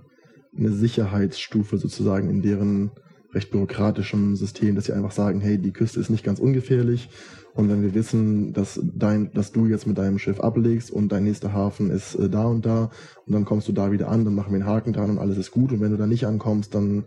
eine 0.57 0.71
Sicherheitsstufe 0.71 1.77
sozusagen 1.77 2.29
in 2.29 2.41
deren 2.41 2.91
recht 3.33 3.49
bürokratischem 3.49 4.35
System, 4.35 4.75
dass 4.75 4.85
sie 4.85 4.93
einfach 4.93 5.11
sagen, 5.11 5.41
hey, 5.41 5.57
die 5.57 5.71
Küste 5.71 5.99
ist 5.99 6.11
nicht 6.11 6.23
ganz 6.23 6.39
ungefährlich 6.39 7.09
und 7.55 7.69
wenn 7.69 7.81
wir 7.81 7.95
wissen, 7.95 8.53
dass 8.53 8.79
dein, 8.83 9.31
dass 9.33 9.51
du 9.51 9.65
jetzt 9.65 9.87
mit 9.87 9.97
deinem 9.97 10.19
Schiff 10.19 10.39
ablegst 10.39 10.91
und 10.91 11.11
dein 11.11 11.23
nächster 11.23 11.53
Hafen 11.53 11.89
ist 11.89 12.15
äh, 12.15 12.29
da 12.29 12.45
und 12.45 12.65
da 12.65 12.91
und 13.25 13.33
dann 13.33 13.45
kommst 13.45 13.67
du 13.67 13.71
da 13.71 13.91
wieder 13.91 14.09
an, 14.09 14.25
dann 14.25 14.35
machen 14.35 14.51
wir 14.51 14.59
einen 14.59 14.67
Haken 14.67 14.93
dran 14.93 15.09
und 15.09 15.17
alles 15.17 15.37
ist 15.37 15.51
gut 15.51 15.71
und 15.71 15.81
wenn 15.81 15.91
du 15.91 15.97
da 15.97 16.05
nicht 16.05 16.25
ankommst, 16.25 16.75
dann 16.75 17.05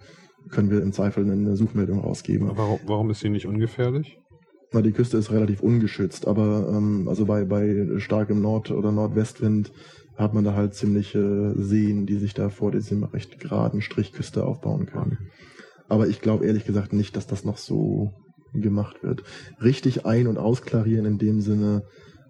können 0.50 0.70
wir 0.70 0.82
im 0.82 0.92
Zweifel 0.92 1.30
eine 1.30 1.56
Suchmeldung 1.56 2.00
rausgeben. 2.00 2.50
Warum, 2.54 2.78
warum 2.86 3.10
ist 3.10 3.20
sie 3.20 3.28
nicht 3.28 3.46
ungefährlich? 3.46 4.18
Na, 4.72 4.82
die 4.82 4.92
Küste 4.92 5.16
ist 5.16 5.30
relativ 5.30 5.60
ungeschützt, 5.60 6.26
aber 6.26 6.68
ähm, 6.68 7.08
also 7.08 7.24
bei, 7.24 7.44
bei 7.44 7.98
starkem 7.98 8.40
Nord- 8.40 8.70
oder 8.72 8.92
Nordwestwind 8.92 9.72
hat 10.16 10.34
man 10.34 10.44
da 10.44 10.54
halt 10.54 10.74
ziemliche 10.74 11.54
Seen, 11.56 12.06
die 12.06 12.18
sich 12.18 12.34
da 12.34 12.48
vor 12.48 12.72
diesem 12.72 13.04
recht 13.04 13.38
geraden 13.38 13.80
Strichküste 13.80 14.44
aufbauen 14.44 14.86
können. 14.86 15.18
Aber 15.88 16.08
ich 16.08 16.20
glaube 16.20 16.46
ehrlich 16.46 16.64
gesagt 16.64 16.92
nicht, 16.92 17.16
dass 17.16 17.26
das 17.26 17.44
noch 17.44 17.58
so 17.58 18.12
gemacht 18.52 19.02
wird. 19.02 19.22
Richtig 19.62 20.06
ein- 20.06 20.26
und 20.26 20.38
ausklarieren 20.38 21.06
in 21.06 21.18
dem 21.18 21.40
Sinne, 21.40 21.82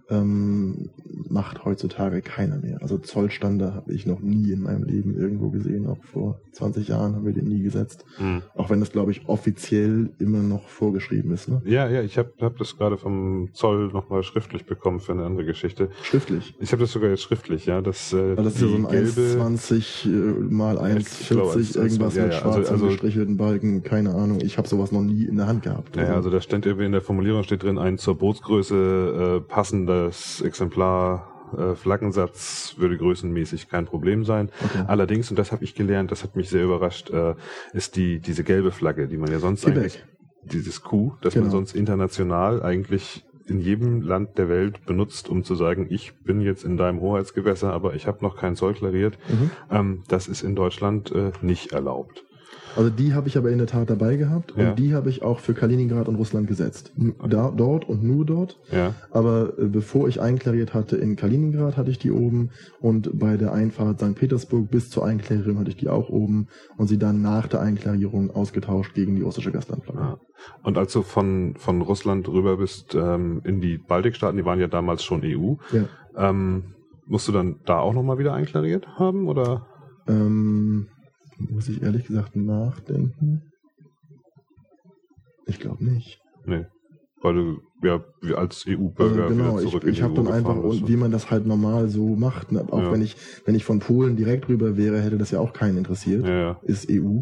ähm, 0.09 0.91
macht 1.29 1.65
heutzutage 1.65 2.23
keiner 2.23 2.59
mehr. 2.59 2.81
Also 2.81 2.99
Zollstande 2.99 3.75
habe 3.75 3.93
ich 3.93 4.07
noch 4.07 4.21
nie 4.21 4.53
in 4.53 4.63
meinem 4.63 4.85
Leben 4.85 5.19
irgendwo 5.19 5.51
gesehen. 5.51 5.87
Auch 5.87 6.03
vor 6.05 6.41
20 6.53 6.89
Jahren 6.89 7.17
haben 7.17 7.27
wir 7.27 7.33
den 7.33 7.49
nie 7.49 7.63
gesetzt. 7.63 8.05
Mhm. 8.19 8.43
Auch 8.55 8.71
wenn 8.71 8.81
das, 8.81 8.93
glaube 8.93 9.11
ich, 9.11 9.29
offiziell 9.29 10.11
immer 10.19 10.39
noch 10.39 10.69
vorgeschrieben 10.69 11.33
ist. 11.33 11.49
Ne? 11.49 11.61
Ja, 11.65 11.89
ja, 11.89 12.03
ich 12.03 12.19
habe 12.19 12.33
hab 12.41 12.57
das 12.59 12.77
gerade 12.77 12.99
vom 12.99 13.51
Zoll 13.53 13.89
nochmal 13.89 14.23
schriftlich 14.23 14.65
bekommen 14.65 15.01
für 15.01 15.13
eine 15.13 15.25
andere 15.25 15.45
Geschichte. 15.45 15.91
Schriftlich? 16.03 16.55
Ich 16.61 16.73
habe 16.73 16.83
das 16.83 16.93
sogar 16.93 17.11
jetzt 17.11 17.23
schriftlich, 17.23 17.67
ja. 17.67 17.81
Das, 17.81 18.13
äh, 18.13 18.17
also 18.17 18.43
das 18.43 18.55
ist 18.55 18.63
ja 18.63 18.69
so 18.69 18.77
ein 18.77 18.87
1,20 18.87 20.07
äh, 20.07 20.09
mal 20.53 20.79
1,40 20.79 21.79
irgendwas 21.79 22.15
ja, 22.15 22.23
ja, 22.23 22.27
mit 22.27 22.35
also, 22.35 22.53
schwarzen 22.53 22.73
also, 22.73 22.87
gestrichelten 22.87 23.37
Balken. 23.37 23.83
Keine 23.83 24.15
Ahnung. 24.15 24.39
Ich 24.43 24.57
habe 24.57 24.69
sowas 24.69 24.93
noch 24.93 25.03
nie 25.03 25.25
in 25.25 25.37
der 25.37 25.49
Hand 25.49 25.65
gehabt. 25.65 25.99
Also. 25.99 26.11
Ja, 26.11 26.17
also 26.17 26.31
da 26.31 26.41
stand 26.41 26.65
irgendwie 26.65 26.87
in 26.87 26.93
der 26.93 27.01
Formulierung 27.01 27.43
steht 27.43 27.65
drin, 27.65 27.79
ein 27.79 27.99
zur 27.99 28.17
Bootsgröße 28.17 29.37
äh, 29.37 29.41
passender 29.41 29.96
das 30.05 30.41
Exemplar 30.41 31.33
äh, 31.57 31.75
Flaggensatz 31.75 32.75
würde 32.79 32.97
größenmäßig 32.97 33.69
kein 33.69 33.87
Problem 33.87 34.25
sein. 34.25 34.51
Okay. 34.65 34.85
Allerdings, 34.87 35.31
und 35.31 35.39
das 35.39 35.53
habe 35.53 35.65
ich 35.65 35.75
gelernt, 35.75 36.11
das 36.11 36.23
hat 36.23 36.37
mich 36.37 36.49
sehr 36.49 36.65
überrascht, 36.65 37.11
äh, 37.11 37.35
ist 37.73 37.97
die 37.97 38.21
diese 38.21 38.45
gelbe 38.45 38.73
Flagge, 38.73 39.09
die 39.09 39.17
man 39.17 39.31
ja 39.31 39.39
sonst 39.39 39.63
Quebec. 39.63 39.79
eigentlich 39.79 40.05
dieses 40.43 40.83
Q, 40.83 41.15
das 41.23 41.35
genau. 41.35 41.47
man 41.47 41.51
sonst 41.51 41.75
international 41.75 42.63
eigentlich 42.63 43.25
in 43.47 43.61
jedem 43.61 44.01
Land 44.01 44.39
der 44.39 44.49
Welt 44.49 44.85
benutzt, 44.87 45.29
um 45.29 45.45
zu 45.45 45.55
sagen, 45.55 45.87
ich 45.89 46.15
bin 46.25 46.41
jetzt 46.41 46.65
in 46.65 46.77
deinem 46.77 47.01
Hoheitsgewässer, 47.01 47.73
aber 47.73 47.95
ich 47.95 48.07
habe 48.07 48.19
noch 48.23 48.37
keinen 48.37 48.57
Zoll 48.57 48.75
klariert. 48.75 49.19
Mhm. 49.29 49.51
Ähm, 49.71 50.03
das 50.09 50.27
ist 50.27 50.43
in 50.43 50.57
Deutschland 50.57 51.13
äh, 51.13 51.31
nicht 51.43 51.73
erlaubt. 51.73 52.25
Also 52.77 52.91
die 52.91 53.15
habe 53.15 53.29
ich 53.29 53.37
aber 53.39 53.51
in 53.51 53.59
der 53.59 53.67
Tat 53.67 53.89
dabei 53.91 54.17
gehabt 54.17 54.53
ja. 54.57 54.71
und 54.71 54.79
die 54.79 54.95
habe 54.95 55.09
ich 55.09 55.23
auch 55.23 55.41
für 55.41 55.55
Kaliningrad 55.55 56.09
und 56.09 56.17
Russland 56.17 56.47
gesetzt. 56.47 56.93
Da, 57.29 57.53
dort 57.57 57.89
und 57.89 58.05
nur 58.05 58.25
dort. 58.27 58.59
Ja. 58.71 58.95
Aber 59.11 59.55
äh, 59.59 59.65
bevor 59.65 60.09
ich 60.09 60.21
einklariert 60.21 60.75
hatte 60.75 60.97
in 60.97 61.17
Kaliningrad, 61.17 61.77
hatte 61.77 61.91
ich 61.91 61.99
die 61.99 62.11
oben 62.11 62.51
und 62.81 63.19
bei 63.19 63.37
der 63.37 63.53
Einfahrt 63.53 64.01
St. 64.01 64.15
Petersburg 64.15 64.71
bis 64.71 64.91
zur 64.91 65.05
Einklarierung 65.07 65.59
hatte 65.59 65.71
ich 65.71 65.77
die 65.77 65.89
auch 65.89 66.09
oben 66.09 66.49
und 66.77 66.89
sie 66.89 66.99
dann 66.99 67.23
nach 67.23 67.47
der 67.47 67.61
Einklarierung 67.61 68.31
ausgetauscht 68.31 68.95
gegen 68.95 69.17
die 69.17 69.23
russische 69.23 69.53
Gastlandflagge. 69.53 70.01
Ja. 70.01 70.19
Und 70.63 70.77
als 70.77 70.93
du 70.93 71.03
von, 71.03 71.55
von 71.57 71.81
Russland 71.81 72.29
rüber 72.29 72.59
bist 72.59 72.95
ähm, 72.95 73.41
in 73.45 73.61
die 73.61 73.79
Baltikstaaten, 73.79 74.37
die 74.37 74.45
waren 74.45 74.61
ja 74.61 74.69
damals 74.69 75.03
schon 75.03 75.23
EU, 75.25 75.55
ja. 75.73 75.85
ähm, 76.17 76.75
musst 77.07 77.27
du 77.29 77.33
dann 77.33 77.57
da 77.65 77.79
auch 77.79 77.95
nochmal 77.95 78.19
wieder 78.19 78.35
einklariert 78.35 78.87
haben 78.99 79.29
oder? 79.29 79.67
Ähm, 80.09 80.89
muss 81.39 81.69
ich 81.69 81.83
ehrlich 81.83 82.07
gesagt 82.07 82.37
nachdenken. 82.37 83.43
Ich 85.47 85.61
glaube 85.61 85.85
nicht. 85.85 86.21
Nee. 86.45 86.67
Weil 87.23 87.35
du 87.35 87.61
ja 87.83 88.05
als 88.37 88.67
EU-Bürger 88.69 89.25
also 89.25 89.35
genau, 89.35 89.59
zurück 89.59 89.85
ich, 89.85 89.99
ich 89.99 90.03
habe 90.03 90.15
dann 90.15 90.29
einfach, 90.29 90.57
und 90.57 90.89
wie 90.89 90.97
man 90.97 91.11
das 91.11 91.31
halt 91.31 91.47
normal 91.47 91.89
so 91.89 92.15
macht, 92.15 92.53
ne? 92.53 92.65
auch 92.71 92.83
ja. 92.83 92.93
wenn 92.93 93.03
ich 93.03 93.17
wenn 93.45 93.55
ich 93.55 93.65
von 93.65 93.79
Polen 93.79 94.17
direkt 94.17 94.49
rüber 94.49 94.77
wäre, 94.77 95.01
hätte 95.01 95.19
das 95.19 95.31
ja 95.31 95.41
auch 95.41 95.53
keinen 95.53 95.79
interessiert. 95.79 96.27
Ja, 96.27 96.35
ja. 96.35 96.61
Ist 96.63 96.91
EU. 96.91 97.21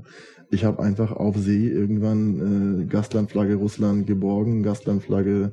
Ich 0.50 0.64
habe 0.64 0.82
einfach 0.82 1.12
auf 1.12 1.36
See 1.36 1.68
irgendwann 1.68 2.82
äh, 2.82 2.84
Gastlandflagge 2.86 3.54
Russland 3.54 4.06
geborgen, 4.06 4.62
Gastlandflagge 4.62 5.52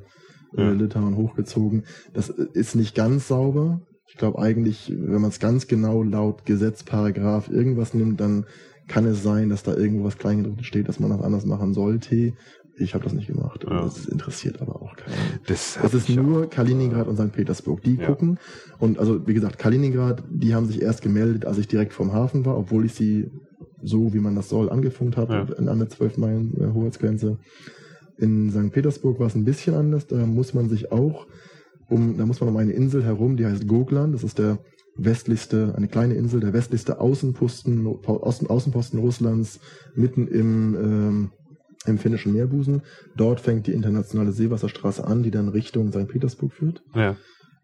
äh, 0.56 0.72
Litauen 0.72 1.16
hochgezogen. 1.16 1.84
Das 2.12 2.28
ist 2.28 2.74
nicht 2.74 2.94
ganz 2.94 3.28
sauber, 3.28 3.80
ich 4.12 4.18
glaube 4.18 4.38
eigentlich, 4.38 4.92
wenn 4.94 5.22
man 5.22 5.30
es 5.30 5.40
ganz 5.40 5.66
genau 5.68 6.02
laut 6.02 6.44
Gesetz, 6.44 6.82
Paragraph 6.82 7.48
irgendwas 7.48 7.94
nimmt, 7.94 8.20
dann 8.20 8.44
kann 8.86 9.06
es 9.06 9.22
sein, 9.22 9.48
dass 9.48 9.62
da 9.62 9.74
irgendwo 9.74 10.04
was 10.04 10.18
Kleingedrucktes 10.18 10.66
steht, 10.66 10.86
dass 10.86 11.00
man 11.00 11.08
das 11.08 11.22
anders 11.22 11.46
machen 11.46 11.72
sollte. 11.72 12.34
Ich 12.76 12.92
habe 12.92 13.04
das 13.04 13.14
nicht 13.14 13.28
gemacht. 13.28 13.64
Ja. 13.64 13.80
Das 13.80 14.04
interessiert 14.04 14.60
aber 14.60 14.82
auch 14.82 14.96
keinen. 14.96 15.14
Das, 15.46 15.78
das 15.80 15.94
ist 15.94 16.10
nur 16.10 16.44
auch. 16.44 16.50
Kaliningrad 16.50 17.08
und 17.08 17.16
St. 17.16 17.32
Petersburg. 17.32 17.80
Die 17.84 17.94
ja. 17.94 18.06
gucken. 18.06 18.38
Und 18.78 18.98
also, 18.98 19.26
wie 19.26 19.32
gesagt, 19.32 19.58
Kaliningrad, 19.58 20.22
die 20.28 20.54
haben 20.54 20.66
sich 20.66 20.82
erst 20.82 21.00
gemeldet, 21.00 21.46
als 21.46 21.56
ich 21.56 21.66
direkt 21.66 21.94
vom 21.94 22.12
Hafen 22.12 22.44
war, 22.44 22.58
obwohl 22.58 22.84
ich 22.84 22.92
sie 22.92 23.30
so, 23.82 24.12
wie 24.12 24.20
man 24.20 24.36
das 24.36 24.50
soll, 24.50 24.68
angefunkt 24.68 25.16
habe, 25.16 25.46
ja. 25.48 25.66
an 25.66 25.78
der 25.78 25.88
12 25.88 26.18
Meilen 26.18 26.52
äh, 26.60 26.74
Hoheitsgrenze. 26.74 27.38
In 28.18 28.50
St. 28.50 28.72
Petersburg 28.72 29.18
war 29.20 29.28
es 29.28 29.34
ein 29.34 29.46
bisschen 29.46 29.74
anders. 29.74 30.06
Da 30.06 30.16
muss 30.26 30.52
man 30.52 30.68
sich 30.68 30.92
auch 30.92 31.26
um, 31.92 32.16
da 32.16 32.26
muss 32.26 32.40
man 32.40 32.48
um 32.48 32.56
eine 32.56 32.72
Insel 32.72 33.04
herum, 33.04 33.36
die 33.36 33.46
heißt 33.46 33.68
Goglan, 33.68 34.12
das 34.12 34.24
ist 34.24 34.38
der 34.38 34.58
westlichste, 34.96 35.74
eine 35.76 35.88
kleine 35.88 36.14
Insel, 36.14 36.40
der 36.40 36.52
westlichste 36.52 37.00
Außenposten, 37.00 37.86
Außen, 37.86 38.48
Außenposten 38.48 38.98
Russlands, 38.98 39.60
mitten 39.94 40.26
im, 40.26 40.74
ähm, 40.74 41.30
im 41.86 41.98
finnischen 41.98 42.32
Meerbusen. 42.32 42.82
Dort 43.16 43.40
fängt 43.40 43.66
die 43.66 43.72
internationale 43.72 44.32
Seewasserstraße 44.32 45.04
an, 45.04 45.22
die 45.22 45.30
dann 45.30 45.48
Richtung 45.48 45.92
St. 45.92 46.08
Petersburg 46.08 46.52
führt. 46.52 46.82
Ja. 46.94 47.16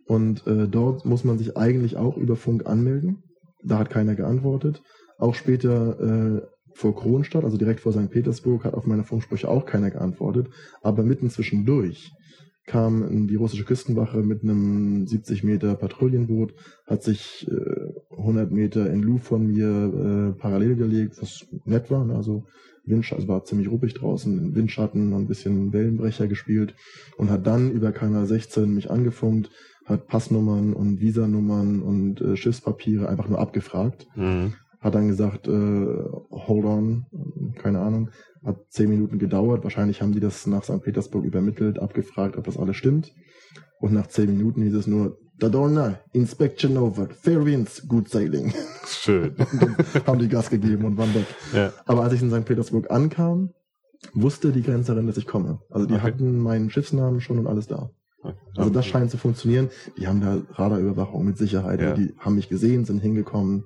Und 0.06 0.46
äh, 0.46 0.68
dort 0.68 1.04
muss 1.04 1.24
man 1.24 1.38
sich 1.38 1.56
eigentlich 1.56 1.96
auch 1.96 2.16
über 2.16 2.36
Funk 2.36 2.66
anmelden. 2.66 3.22
Da 3.62 3.78
hat 3.78 3.90
keiner 3.90 4.14
geantwortet. 4.14 4.82
Auch 5.18 5.34
später 5.34 6.00
äh, 6.00 6.42
vor 6.72 6.96
Kronstadt, 6.96 7.44
also 7.44 7.58
direkt 7.58 7.80
vor 7.80 7.92
St. 7.92 8.10
Petersburg, 8.10 8.64
hat 8.64 8.74
auf 8.74 8.86
meine 8.86 9.04
Funksprüche 9.04 9.48
auch 9.48 9.66
keiner 9.66 9.90
geantwortet. 9.90 10.48
Aber 10.82 11.02
mitten 11.02 11.28
zwischendurch 11.28 12.12
kam 12.68 13.26
die 13.26 13.34
russische 13.34 13.64
Küstenwache 13.64 14.18
mit 14.18 14.42
einem 14.42 15.06
70 15.06 15.42
Meter 15.42 15.74
Patrouillenboot, 15.74 16.54
hat 16.86 17.02
sich 17.02 17.48
äh, 17.50 18.16
100 18.16 18.52
Meter 18.52 18.92
in 18.92 19.02
Luft 19.02 19.24
von 19.24 19.46
mir 19.46 19.68
äh, 19.68 20.38
parallel 20.38 20.76
gelegt, 20.76 21.20
was 21.20 21.46
nett 21.64 21.90
war, 21.90 22.04
ne? 22.04 22.14
also 22.14 22.44
Windschatten, 22.84 23.22
also 23.22 23.32
war 23.32 23.44
ziemlich 23.44 23.70
ruppig 23.70 23.94
draußen, 23.94 24.54
Windschatten, 24.54 25.14
ein 25.14 25.26
bisschen 25.26 25.72
Wellenbrecher 25.72 26.26
gespielt 26.26 26.74
und 27.16 27.30
hat 27.30 27.46
dann 27.46 27.72
über 27.72 27.90
Kanal 27.90 28.26
16 28.26 28.72
mich 28.72 28.90
angefunkt, 28.90 29.50
hat 29.86 30.06
Passnummern 30.06 30.74
und 30.74 31.00
Visanummern 31.00 31.80
und 31.80 32.20
äh, 32.20 32.36
Schiffspapiere 32.36 33.08
einfach 33.08 33.28
nur 33.28 33.38
abgefragt. 33.38 34.06
Mhm. 34.14 34.54
Hat 34.80 34.94
dann 34.94 35.08
gesagt, 35.08 35.48
äh, 35.48 35.86
hold 36.30 36.64
on, 36.64 37.06
keine 37.56 37.80
Ahnung, 37.80 38.10
hat 38.44 38.56
zehn 38.70 38.88
Minuten 38.88 39.18
gedauert. 39.18 39.64
Wahrscheinlich 39.64 40.02
haben 40.02 40.12
die 40.12 40.20
das 40.20 40.46
nach 40.46 40.64
St. 40.64 40.82
Petersburg 40.82 41.24
übermittelt, 41.24 41.78
abgefragt, 41.78 42.36
ob 42.36 42.44
das 42.44 42.56
alles 42.56 42.76
stimmt. 42.76 43.12
Und 43.80 43.92
nach 43.92 44.08
zehn 44.08 44.30
Minuten 44.30 44.62
hieß 44.62 44.74
es 44.74 44.86
nur, 44.86 45.18
Dadorna, 45.38 46.00
Inspection 46.12 46.76
over, 46.76 47.08
fair 47.08 47.44
winds, 47.44 47.86
good 47.86 48.08
sailing. 48.08 48.52
Schön. 48.86 49.36
haben 50.06 50.18
die 50.18 50.28
Gas 50.28 50.50
gegeben 50.50 50.84
und 50.84 50.96
waren 50.96 51.14
weg. 51.14 51.26
Ja. 51.52 51.72
Aber 51.86 52.02
als 52.02 52.12
ich 52.14 52.22
in 52.22 52.30
St. 52.30 52.44
Petersburg 52.44 52.90
ankam, 52.90 53.50
wusste 54.14 54.50
die 54.50 54.62
Grenzerin, 54.62 55.06
dass 55.06 55.16
ich 55.16 55.26
komme. 55.26 55.60
Also 55.70 55.86
die 55.86 55.94
okay. 55.94 56.02
hatten 56.02 56.38
meinen 56.38 56.70
Schiffsnamen 56.70 57.20
schon 57.20 57.38
und 57.38 57.46
alles 57.46 57.68
da. 57.68 57.90
Okay. 58.20 58.34
Also 58.56 58.70
das 58.70 58.86
scheint 58.86 59.10
zu 59.10 59.16
funktionieren. 59.16 59.70
Die 59.96 60.08
haben 60.08 60.20
da 60.20 60.42
Radarüberwachung 60.54 61.24
mit 61.24 61.38
Sicherheit. 61.38 61.80
Ja. 61.80 61.94
Die 61.94 62.14
haben 62.18 62.34
mich 62.34 62.48
gesehen, 62.48 62.84
sind 62.84 63.00
hingekommen. 63.00 63.64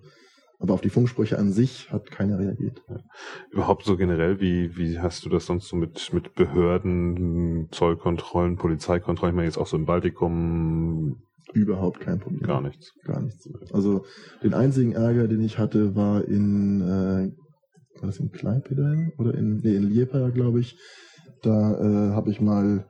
Aber 0.62 0.74
auf 0.74 0.80
die 0.80 0.90
Funksprüche 0.90 1.40
an 1.40 1.50
sich 1.50 1.90
hat 1.90 2.12
keiner 2.12 2.38
reagiert. 2.38 2.84
Ja. 2.88 3.00
Überhaupt 3.50 3.84
so 3.84 3.96
generell, 3.96 4.40
wie, 4.40 4.76
wie 4.76 5.00
hast 5.00 5.24
du 5.24 5.28
das 5.28 5.46
sonst 5.46 5.66
so 5.66 5.74
mit, 5.74 6.12
mit 6.12 6.36
Behörden, 6.36 7.66
Zollkontrollen, 7.72 8.56
Polizeikontrollen? 8.56 9.34
Ich 9.34 9.36
meine 9.36 9.48
jetzt 9.48 9.58
auch 9.58 9.66
so 9.66 9.76
im 9.76 9.86
Baltikum. 9.86 11.20
Überhaupt 11.52 11.98
kein 11.98 12.20
Problem. 12.20 12.42
Gar 12.42 12.60
nichts. 12.60 12.92
Gar 13.04 13.22
nichts. 13.22 13.48
Also 13.72 14.04
den 14.44 14.54
einzigen 14.54 14.92
Ärger, 14.92 15.26
den 15.26 15.42
ich 15.42 15.58
hatte, 15.58 15.96
war 15.96 16.24
in, 16.28 16.80
äh, 16.80 18.00
war 18.00 18.06
das 18.06 18.20
in 18.20 18.30
Kleipeda 18.30 18.94
oder 19.18 19.34
in, 19.34 19.56
nee, 19.56 19.74
in 19.74 19.82
Liepa, 19.82 20.28
glaube 20.28 20.60
ich. 20.60 20.78
Da 21.42 21.50
äh, 21.50 22.14
habe 22.14 22.30
ich 22.30 22.40
mal 22.40 22.86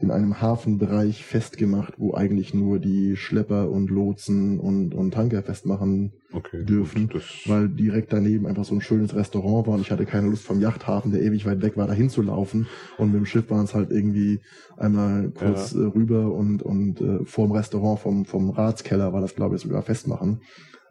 in 0.00 0.12
einem 0.12 0.40
Hafenbereich 0.40 1.24
festgemacht, 1.24 1.94
wo 1.98 2.14
eigentlich 2.14 2.54
nur 2.54 2.78
die 2.78 3.16
Schlepper 3.16 3.68
und 3.68 3.90
Lotsen 3.90 4.60
und, 4.60 4.94
und 4.94 5.12
Tanker 5.12 5.42
festmachen 5.42 6.12
okay, 6.32 6.64
dürfen, 6.64 7.08
gut, 7.08 7.42
weil 7.46 7.68
direkt 7.68 8.12
daneben 8.12 8.46
einfach 8.46 8.64
so 8.64 8.76
ein 8.76 8.80
schönes 8.80 9.16
Restaurant 9.16 9.66
war 9.66 9.74
und 9.74 9.80
ich 9.80 9.90
hatte 9.90 10.06
keine 10.06 10.28
Lust 10.28 10.44
vom 10.44 10.60
Yachthafen, 10.60 11.10
der 11.10 11.22
ewig 11.22 11.46
weit 11.46 11.62
weg 11.62 11.76
war, 11.76 11.88
dahin 11.88 12.10
zu 12.10 12.22
laufen. 12.22 12.68
Und 12.96 13.08
mit 13.08 13.16
dem 13.16 13.26
Schiff 13.26 13.50
waren 13.50 13.64
es 13.64 13.74
halt 13.74 13.90
irgendwie 13.90 14.38
einmal 14.76 15.30
kurz 15.30 15.72
ja. 15.72 15.80
Äh, 15.80 15.86
rüber 15.86 16.32
und, 16.32 16.62
und 16.62 17.00
äh, 17.00 17.24
vorm 17.24 17.50
Restaurant, 17.50 17.98
vom, 17.98 18.24
vom 18.24 18.50
Ratskeller 18.50 19.12
war 19.12 19.20
das 19.20 19.34
glaube 19.34 19.56
ich 19.56 19.62
sogar 19.62 19.82
festmachen. 19.82 20.42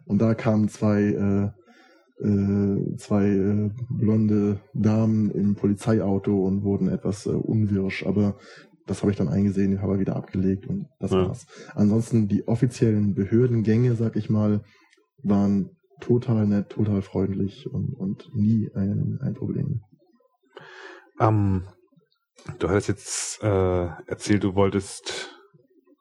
Und 0.04 0.20
da 0.20 0.34
kamen 0.34 0.68
zwei 0.68 1.02
äh, 1.02 1.48
äh, 2.20 2.96
zwei 2.96 3.28
äh, 3.28 3.70
blonde 3.88 4.58
Damen 4.74 5.30
im 5.30 5.54
Polizeiauto 5.54 6.44
und 6.44 6.64
wurden 6.64 6.88
etwas 6.88 7.26
äh, 7.26 7.30
unwirsch, 7.30 8.04
aber 8.04 8.36
das 8.88 9.02
habe 9.02 9.12
ich 9.12 9.18
dann 9.18 9.28
eingesehen, 9.28 9.82
habe 9.82 9.98
wieder 9.98 10.16
abgelegt 10.16 10.66
und 10.66 10.88
das 10.98 11.12
ja. 11.12 11.28
war's. 11.28 11.46
Ansonsten 11.74 12.28
die 12.28 12.48
offiziellen 12.48 13.14
Behördengänge, 13.14 13.94
sag 13.94 14.16
ich 14.16 14.30
mal, 14.30 14.62
waren 15.22 15.70
total 16.00 16.46
nett, 16.46 16.70
total 16.70 17.02
freundlich 17.02 17.70
und, 17.70 17.94
und 17.94 18.30
nie 18.34 18.70
ein, 18.74 19.18
ein 19.22 19.34
Problem. 19.34 19.82
Ähm, 21.20 21.64
du 22.58 22.68
hast 22.68 22.86
jetzt 22.86 23.42
äh, 23.42 23.86
erzählt, 24.06 24.44
du 24.44 24.54
wolltest 24.54 25.34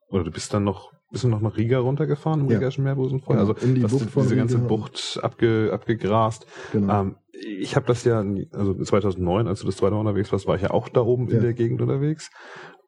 oder 0.09 0.23
du 0.23 0.31
bist 0.31 0.53
dann 0.53 0.63
noch 0.63 0.91
bist 1.09 1.23
du 1.23 1.29
noch 1.29 1.39
nach 1.39 1.55
Riga 1.55 1.79
runtergefahren 1.79 2.41
im 2.41 2.49
ja. 2.49 2.57
Rigaischen 2.57 2.83
Meerbusen 2.83 3.21
vorher? 3.21 3.45
Genau, 3.45 3.53
also 3.53 3.65
in 3.65 3.75
die 3.75 3.81
Bucht 3.81 4.09
diese 4.13 4.35
ganze 4.35 4.57
Bucht 4.57 5.19
abge, 5.23 5.71
abgegrast. 5.71 6.45
Genau. 6.73 7.01
Ähm, 7.01 7.15
ich 7.31 7.77
habe 7.77 7.85
das 7.85 8.03
ja, 8.03 8.23
also 8.51 8.73
2009, 8.73 9.47
als 9.47 9.61
du 9.61 9.67
das 9.67 9.77
zweite 9.77 9.93
Mal 9.93 10.01
unterwegs 10.01 10.33
warst, 10.33 10.47
war 10.47 10.55
ich 10.55 10.63
ja 10.63 10.71
auch 10.71 10.89
da 10.89 11.01
oben 11.01 11.29
ja. 11.29 11.35
in 11.35 11.43
der 11.43 11.53
Gegend 11.53 11.81
unterwegs. 11.81 12.29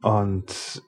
Und 0.02 0.84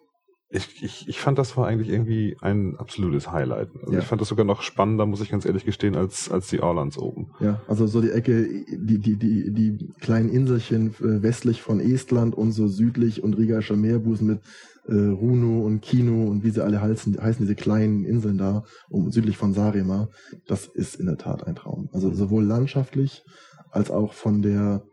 ich, 0.54 0.84
ich, 0.84 1.08
ich 1.08 1.20
fand, 1.20 1.38
das 1.38 1.56
war 1.56 1.68
eigentlich 1.68 1.90
irgendwie 1.90 2.36
ein 2.42 2.76
absolutes 2.78 3.32
Highlight. 3.32 3.70
Also 3.80 3.94
ja. 3.94 4.00
Ich 4.00 4.06
fand 4.06 4.20
das 4.20 4.28
sogar 4.28 4.46
noch 4.46 4.62
spannender, 4.62 5.06
muss 5.06 5.22
ich 5.22 5.30
ganz 5.30 5.46
ehrlich 5.46 5.64
gestehen, 5.64 5.96
als, 5.96 6.30
als 6.30 6.50
die 6.50 6.60
Orlands 6.60 6.98
oben. 6.98 7.32
Ja, 7.40 7.62
also 7.68 7.88
so 7.88 8.02
die 8.02 8.12
Ecke, 8.12 8.48
die, 8.70 9.00
die, 9.00 9.16
die, 9.18 9.52
die 9.54 9.94
kleinen 10.02 10.30
Inselchen 10.30 10.90
äh, 11.00 11.24
westlich 11.24 11.62
von 11.62 11.80
Estland 11.80 12.36
und 12.36 12.52
so 12.52 12.68
südlich 12.68 13.24
und 13.24 13.38
Rigaischer 13.38 13.78
Meerbusen 13.78 14.28
mit 14.28 14.42
äh, 14.88 14.94
Runo 14.94 15.66
und 15.66 15.82
Kino 15.82 16.26
und 16.26 16.44
wie 16.44 16.50
sie 16.50 16.64
alle 16.64 16.82
heißen, 16.82 17.22
heißen 17.22 17.46
diese 17.46 17.56
kleinen 17.56 18.04
Inseln 18.04 18.38
da, 18.38 18.64
um, 18.90 19.10
südlich 19.10 19.38
von 19.38 19.54
Sarema, 19.54 20.10
das 20.48 20.66
ist 20.66 20.96
in 20.96 21.06
der 21.06 21.18
Tat 21.18 21.48
ein 21.48 21.56
Traum. 21.56 21.90
Also 21.94 22.14
sowohl 22.14 22.44
landschaftlich 22.44 23.24
als 23.70 23.90
auch 23.90 24.12
von 24.14 24.42
der 24.42 24.84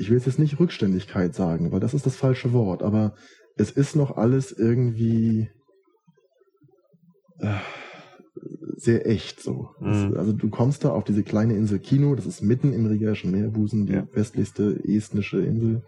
ich 0.00 0.10
will 0.10 0.18
jetzt 0.18 0.38
nicht 0.38 0.58
Rückständigkeit 0.58 1.34
sagen, 1.34 1.72
weil 1.72 1.80
das 1.80 1.94
ist 1.94 2.06
das 2.06 2.16
falsche 2.16 2.52
Wort, 2.52 2.82
aber 2.82 3.14
es 3.56 3.70
ist 3.70 3.96
noch 3.96 4.16
alles 4.16 4.52
irgendwie 4.52 5.48
äh, 7.38 7.58
sehr 8.76 9.06
echt 9.06 9.40
so. 9.40 9.68
Mhm. 9.80 10.14
Also 10.16 10.32
du 10.32 10.48
kommst 10.48 10.84
da 10.84 10.90
auf 10.90 11.04
diese 11.04 11.22
kleine 11.22 11.54
Insel 11.54 11.78
Kino, 11.78 12.14
das 12.14 12.26
ist 12.26 12.42
mitten 12.42 12.72
im 12.72 12.86
Rigaischen 12.86 13.30
Meerbusen, 13.30 13.86
die 13.86 13.94
ja. 13.94 14.06
westlichste 14.12 14.80
estnische 14.84 15.40
Insel. 15.40 15.82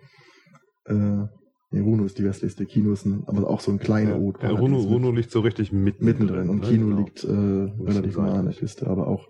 Äh, 0.84 1.26
Nee, 1.74 1.80
Runo 1.80 2.04
ist 2.04 2.18
die 2.18 2.24
westlichste, 2.24 2.66
Kino 2.66 2.92
ist 2.92 3.06
ein, 3.06 3.24
aber 3.26 3.48
auch 3.48 3.60
so 3.60 3.72
ein 3.72 3.78
kleiner 3.78 4.18
ja, 4.18 4.18
Ort. 4.18 4.42
Ja, 4.42 4.50
Runo, 4.50 4.76
Runo 4.76 5.10
liegt 5.10 5.30
so 5.30 5.40
richtig 5.40 5.72
mitten 5.72 6.04
mittendrin 6.04 6.50
und 6.50 6.60
ne? 6.60 6.68
Kino 6.68 6.88
genau. 6.88 6.98
liegt 6.98 7.24
äh, 7.24 7.28
relativ 7.30 8.18
nah 8.18 8.34
an 8.34 8.44
der 8.44 8.54
Küste, 8.54 8.86
aber 8.88 9.06
auch 9.06 9.26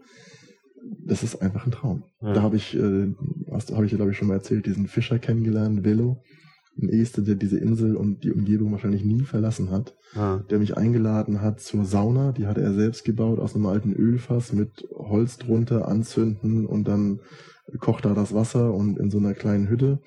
das 1.05 1.22
ist 1.22 1.40
einfach 1.43 1.66
ein 1.66 1.72
Traum. 1.72 2.05
Ja. 2.20 2.34
Da 2.34 2.43
habe 2.43 2.57
ich, 2.57 2.74
äh, 2.76 3.14
habe 3.51 3.86
ich 3.86 3.95
glaube 3.95 4.11
ich 4.11 4.16
schon 4.16 4.28
mal 4.28 4.34
erzählt, 4.34 4.66
diesen 4.66 4.86
Fischer 4.86 5.18
kennengelernt, 5.18 5.84
Velo, 5.84 6.22
ein 6.80 6.88
Este, 6.88 7.22
der 7.22 7.34
diese 7.34 7.59
Insel 7.59 7.97
und 7.97 8.24
die 8.24 8.32
Umgebung 8.32 8.72
wahrscheinlich 8.72 9.05
nie 9.05 9.22
verlassen 9.22 9.70
hat, 9.70 9.95
ja. 10.14 10.38
der 10.51 10.59
mich 10.59 10.76
eingeladen 10.76 11.43
hat 11.43 11.61
zur 11.61 11.84
Sauna, 11.84 12.32
die 12.32 12.47
hatte 12.47 12.62
er 12.62 12.72
selbst 12.72 13.05
gebaut 13.05 13.38
aus 13.40 13.55
einem 13.55 13.66
alten 13.66 13.93
Ölfass 13.93 14.53
mit 14.53 14.88
Holz 14.95 15.38
drunter, 15.38 15.88
anzünden 15.88 16.66
und 16.66 16.88
dann 16.88 17.20
kocht 17.78 18.05
da 18.05 18.14
das 18.14 18.34
Wasser 18.34 18.74
und 18.74 18.99
in 18.99 19.11
so 19.11 19.18
einer 19.18 19.34
kleinen 19.34 19.68
Hütte. 19.68 20.01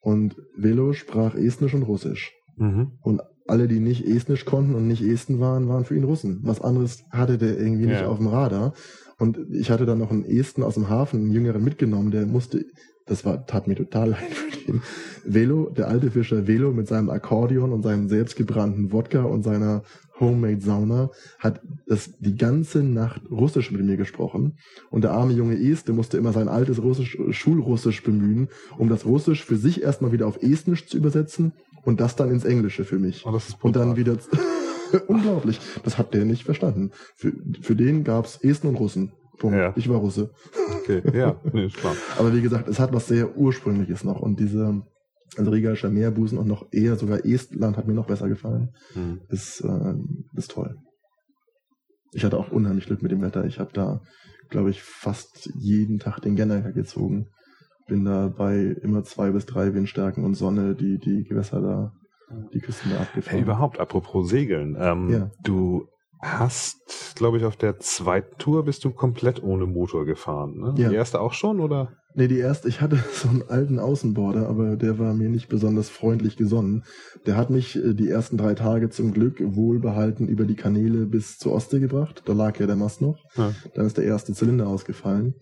Und 0.00 0.36
Velo 0.56 0.92
sprach 0.94 1.34
Estnisch 1.34 1.74
und 1.74 1.82
Russisch. 1.82 2.32
Mhm. 2.56 2.92
Und 3.02 3.20
alle, 3.46 3.68
die 3.68 3.80
nicht 3.80 4.06
Estnisch 4.06 4.44
konnten 4.44 4.74
und 4.74 4.86
nicht 4.86 5.02
Esten 5.02 5.40
waren, 5.40 5.68
waren 5.68 5.84
für 5.84 5.96
ihn 5.96 6.04
Russen. 6.04 6.40
Was 6.42 6.60
anderes 6.60 7.04
hatte 7.10 7.36
der 7.36 7.58
irgendwie 7.58 7.84
ja. 7.84 7.90
nicht 7.90 8.04
auf 8.04 8.18
dem 8.18 8.28
Radar. 8.28 8.74
Und 9.20 9.38
ich 9.52 9.70
hatte 9.70 9.84
dann 9.84 9.98
noch 9.98 10.10
einen 10.10 10.24
Esten 10.24 10.62
aus 10.62 10.74
dem 10.74 10.88
Hafen, 10.88 11.20
einen 11.20 11.32
Jüngeren 11.32 11.62
mitgenommen, 11.62 12.10
der 12.10 12.24
musste, 12.24 12.64
das 13.04 13.26
war, 13.26 13.46
tat 13.46 13.68
mir 13.68 13.74
total 13.74 14.08
leid 14.12 14.32
für 14.32 14.72
den. 14.72 14.82
Velo, 15.26 15.68
der 15.68 15.88
alte 15.88 16.10
Fischer 16.10 16.46
Velo 16.46 16.72
mit 16.72 16.88
seinem 16.88 17.10
Akkordeon 17.10 17.70
und 17.72 17.82
seinem 17.82 18.08
selbstgebrannten 18.08 18.92
Wodka 18.92 19.22
und 19.22 19.42
seiner 19.42 19.82
Homemade 20.18 20.62
Sauna 20.62 21.10
hat 21.38 21.60
das 21.86 22.12
die 22.18 22.36
ganze 22.36 22.82
Nacht 22.82 23.20
Russisch 23.30 23.70
mit 23.70 23.84
mir 23.84 23.98
gesprochen. 23.98 24.56
Und 24.88 25.04
der 25.04 25.12
arme 25.12 25.34
junge 25.34 25.58
Este 25.60 25.92
musste 25.92 26.16
immer 26.16 26.32
sein 26.32 26.48
altes 26.48 26.82
Russisch, 26.82 27.18
Schulrussisch 27.28 28.02
bemühen, 28.02 28.48
um 28.78 28.88
das 28.88 29.04
Russisch 29.04 29.44
für 29.44 29.56
sich 29.56 29.82
erstmal 29.82 30.12
wieder 30.12 30.26
auf 30.26 30.42
Estnisch 30.42 30.86
zu 30.86 30.96
übersetzen 30.96 31.52
und 31.84 32.00
das 32.00 32.16
dann 32.16 32.30
ins 32.30 32.46
Englische 32.46 32.84
für 32.84 32.98
mich. 32.98 33.26
Oh, 33.26 33.38
und 33.60 33.76
dann 33.76 33.96
wieder 33.96 34.16
Unglaublich. 35.08 35.60
Das 35.82 35.98
hat 35.98 36.14
der 36.14 36.24
nicht 36.24 36.44
verstanden. 36.44 36.90
Für, 37.16 37.32
für 37.60 37.76
den 37.76 38.04
gab's 38.04 38.38
Esten 38.42 38.68
und 38.68 38.76
Russen. 38.76 39.12
Punkt. 39.38 39.56
Ja. 39.56 39.72
Ich 39.74 39.88
war 39.88 39.98
Russe. 39.98 40.30
Okay, 40.82 41.02
ja, 41.12 41.40
nee, 41.52 41.68
klar. 41.68 41.96
Aber 42.18 42.34
wie 42.34 42.42
gesagt, 42.42 42.68
es 42.68 42.78
hat 42.78 42.92
was 42.92 43.08
sehr 43.08 43.36
Ursprüngliches 43.36 44.04
noch. 44.04 44.20
Und 44.20 44.38
diese, 44.38 44.82
also 45.36 45.50
Rigaischer 45.50 45.90
Meerbusen 45.90 46.38
und 46.38 46.46
noch 46.46 46.66
eher 46.72 46.96
sogar 46.96 47.24
Estland 47.24 47.76
hat 47.76 47.88
mir 47.88 47.94
noch 47.94 48.06
besser 48.06 48.28
gefallen. 48.28 48.68
Hm. 48.92 49.20
Ist, 49.28 49.62
äh, 49.62 49.94
ist 50.36 50.52
toll. 50.52 50.76
Ich 52.12 52.24
hatte 52.24 52.38
auch 52.38 52.52
unheimlich 52.52 52.86
Glück 52.86 53.02
mit 53.02 53.12
dem 53.12 53.22
Wetter. 53.22 53.44
Ich 53.44 53.58
habe 53.58 53.72
da, 53.72 54.02
glaube 54.50 54.70
ich, 54.70 54.82
fast 54.82 55.50
jeden 55.58 55.98
Tag 55.98 56.20
den 56.20 56.36
Gennaker 56.36 56.72
gezogen. 56.72 57.28
Bin 57.88 58.04
da 58.04 58.28
bei 58.28 58.76
immer 58.82 59.04
zwei 59.04 59.30
bis 59.30 59.46
drei 59.46 59.74
Windstärken 59.74 60.24
und 60.24 60.34
Sonne 60.34 60.74
die, 60.74 60.98
die 60.98 61.24
Gewässer 61.24 61.60
da 61.60 61.92
die 62.52 62.60
Küsten 62.60 62.90
da 62.92 63.00
abgefahren. 63.00 63.36
Hey, 63.36 63.42
überhaupt, 63.42 63.80
apropos 63.80 64.28
Segeln. 64.28 64.76
Ähm, 64.78 65.10
ja. 65.10 65.30
Du 65.42 65.86
hast, 66.20 67.14
glaube 67.16 67.38
ich, 67.38 67.44
auf 67.44 67.56
der 67.56 67.78
zweiten 67.78 68.36
Tour 68.38 68.64
bist 68.64 68.84
du 68.84 68.90
komplett 68.90 69.42
ohne 69.42 69.66
Motor 69.66 70.04
gefahren. 70.04 70.58
Ne? 70.58 70.74
Ja. 70.76 70.88
Die 70.90 70.94
erste 70.94 71.20
auch 71.20 71.32
schon, 71.32 71.60
oder? 71.60 71.92
Nee, 72.14 72.28
die 72.28 72.38
erste, 72.38 72.68
ich 72.68 72.80
hatte 72.80 72.98
so 73.12 73.28
einen 73.28 73.44
alten 73.48 73.78
Außenborder, 73.78 74.48
aber 74.48 74.76
der 74.76 74.98
war 74.98 75.14
mir 75.14 75.28
nicht 75.28 75.48
besonders 75.48 75.88
freundlich 75.88 76.36
gesonnen. 76.36 76.84
Der 77.26 77.36
hat 77.36 77.50
mich 77.50 77.76
äh, 77.76 77.94
die 77.94 78.08
ersten 78.08 78.36
drei 78.36 78.54
Tage 78.54 78.90
zum 78.90 79.12
Glück 79.12 79.40
wohlbehalten 79.40 80.28
über 80.28 80.44
die 80.44 80.56
Kanäle 80.56 81.06
bis 81.06 81.38
zur 81.38 81.52
Ostsee 81.52 81.80
gebracht. 81.80 82.22
Da 82.26 82.32
lag 82.32 82.58
ja 82.58 82.66
der 82.66 82.76
Mast 82.76 83.00
noch. 83.00 83.18
Ja. 83.36 83.54
Dann 83.74 83.86
ist 83.86 83.96
der 83.96 84.04
erste 84.04 84.34
Zylinder 84.34 84.66
ausgefallen. 84.66 85.34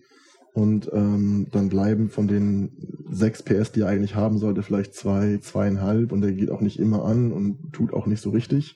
Und 0.53 0.89
ähm, 0.93 1.47
dann 1.51 1.69
bleiben 1.69 2.09
von 2.09 2.27
den 2.27 2.71
6 3.09 3.43
PS, 3.43 3.71
die 3.71 3.81
er 3.81 3.87
eigentlich 3.87 4.15
haben 4.15 4.37
sollte, 4.39 4.63
vielleicht 4.63 4.93
zwei, 4.93 5.37
zweieinhalb 5.37 6.11
und 6.11 6.21
der 6.21 6.33
geht 6.33 6.49
auch 6.49 6.61
nicht 6.61 6.79
immer 6.79 7.05
an 7.05 7.31
und 7.31 7.71
tut 7.71 7.93
auch 7.93 8.07
nicht 8.07 8.21
so 8.21 8.31
richtig. 8.31 8.75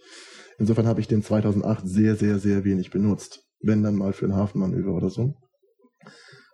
Insofern 0.60 0.86
habe 0.86 1.02
ich 1.02 1.08
den 1.08 1.24
2008 1.24 1.88
sehr, 1.88 2.16
sehr, 2.16 2.40
sehr 2.40 2.64
wenig 2.64 2.92
benutzt. 2.92 3.44
Wenn 3.60 3.82
dann 3.82 3.96
mal 3.96 4.14
für 4.14 4.26
ein 4.26 4.36
Hafenmanöver 4.36 4.94
oder 4.94 5.10
so. 5.10 5.36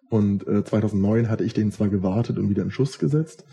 Und 0.10 0.48
äh, 0.48 0.64
2009 0.64 1.30
hatte 1.30 1.44
ich 1.44 1.54
den 1.54 1.72
zwar 1.72 1.90
gewartet 1.90 2.40
und 2.40 2.50
wieder 2.50 2.64
in 2.64 2.72
Schuss 2.72 2.98
gesetzt, 2.98 3.46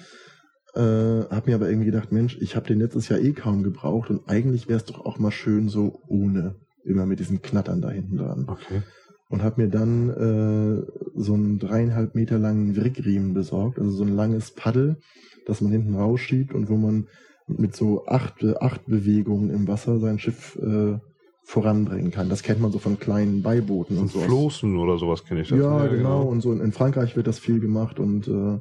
äh, 0.75 0.81
habe 0.81 1.43
mir 1.47 1.55
aber 1.55 1.69
irgendwie 1.69 1.87
gedacht, 1.87 2.13
Mensch, 2.13 2.39
ich 2.41 2.57
habe 2.57 2.67
den 2.67 2.81
letztes 2.81 3.09
Jahr 3.09 3.21
eh 3.21 3.33
kaum 3.33 3.63
gebraucht 3.63 4.11
und 4.11 4.29
eigentlich 4.29 4.69
wäre 4.69 4.79
es 4.79 4.85
doch 4.85 5.05
auch 5.05 5.19
mal 5.19 5.31
schön 5.31 5.69
so 5.69 6.01
ohne, 6.07 6.57
immer 6.85 7.07
mit 7.07 7.19
diesem 7.19 7.43
Knattern 7.43 7.81
da 7.81 7.91
hinten 7.91 8.17
dran. 8.17 8.45
Okay. 8.47 8.83
Und 9.29 9.43
habe 9.43 9.63
mir 9.63 9.69
dann 9.69 10.09
äh, 10.11 10.83
so 11.17 11.35
einen 11.35 11.59
dreieinhalb 11.59 12.15
Meter 12.15 12.39
langen 12.39 12.77
Wrickriemen 12.77 13.35
besorgt, 13.35 13.79
also 13.79 13.91
so 13.91 14.05
ein 14.05 14.15
langes 14.15 14.53
Paddel, 14.53 14.99
das 15.47 15.61
man 15.61 15.73
hinten 15.73 15.97
rausschiebt 15.97 16.55
und 16.55 16.69
wo 16.69 16.77
man 16.77 17.09
mit 17.49 17.75
so 17.75 18.07
acht, 18.07 18.45
acht 18.61 18.87
Bewegungen 18.87 19.51
im 19.51 19.67
Wasser 19.69 19.99
sein 19.99 20.19
Schiff 20.19 20.57
äh, 20.57 20.99
voranbringen 21.47 22.11
kann. 22.11 22.29
Das 22.29 22.43
kennt 22.43 22.61
man 22.61 22.73
so 22.73 22.79
von 22.79 22.99
kleinen 22.99 23.43
Beibooten 23.43 23.99
und 23.99 24.11
so. 24.11 24.19
Floßen 24.19 24.77
oder 24.77 24.99
sowas 24.99 25.25
kenne 25.25 25.43
ich 25.43 25.49
das. 25.49 25.59
Ja, 25.59 25.85
ja, 25.85 25.91
genau. 25.91 26.23
Und 26.23 26.41
so 26.41 26.53
in, 26.53 26.61
in, 26.61 26.73
Frankreich 26.73 27.15
wird 27.15 27.29
das 27.29 27.39
viel 27.39 27.61
gemacht 27.61 28.01
und 28.01 28.27
äh, 28.27 28.59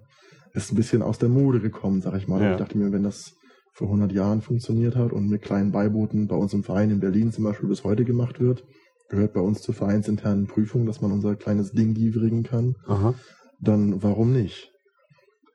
ist 0.54 0.72
ein 0.72 0.76
bisschen 0.76 1.02
aus 1.02 1.18
der 1.18 1.30
Mode 1.30 1.60
gekommen, 1.60 2.02
sag 2.02 2.16
ich 2.16 2.28
mal. 2.28 2.42
Ja. 2.42 2.52
Ich 2.52 2.58
dachte 2.58 2.78
mir, 2.78 2.92
wenn 2.92 3.02
das 3.04 3.34
vor 3.74 3.88
100 3.88 4.12
Jahren 4.12 4.42
funktioniert 4.42 4.96
hat 4.96 5.12
und 5.12 5.28
mit 5.28 5.42
kleinen 5.42 5.72
Beibooten 5.72 6.28
bei 6.28 6.36
uns 6.36 6.54
im 6.54 6.64
Verein 6.64 6.92
in 6.92 7.00
Berlin 7.00 7.32
zum 7.32 7.44
Beispiel 7.44 7.68
bis 7.68 7.84
heute 7.84 8.06
gemacht 8.06 8.40
wird, 8.40 8.64
gehört 9.10 9.34
bei 9.34 9.42
uns 9.42 9.62
zur 9.62 9.76
vereinsinternen 9.76 10.48
Prüfung, 10.48 10.86
dass 10.86 11.02
man 11.02 11.12
unser 11.12 11.36
kleines 11.36 11.72
Ding 11.72 11.94
gieverigen 11.94 12.44
kann, 12.44 12.76
Aha. 12.88 13.14
dann 13.62 14.02
warum 14.02 14.34
nicht? 14.34 14.72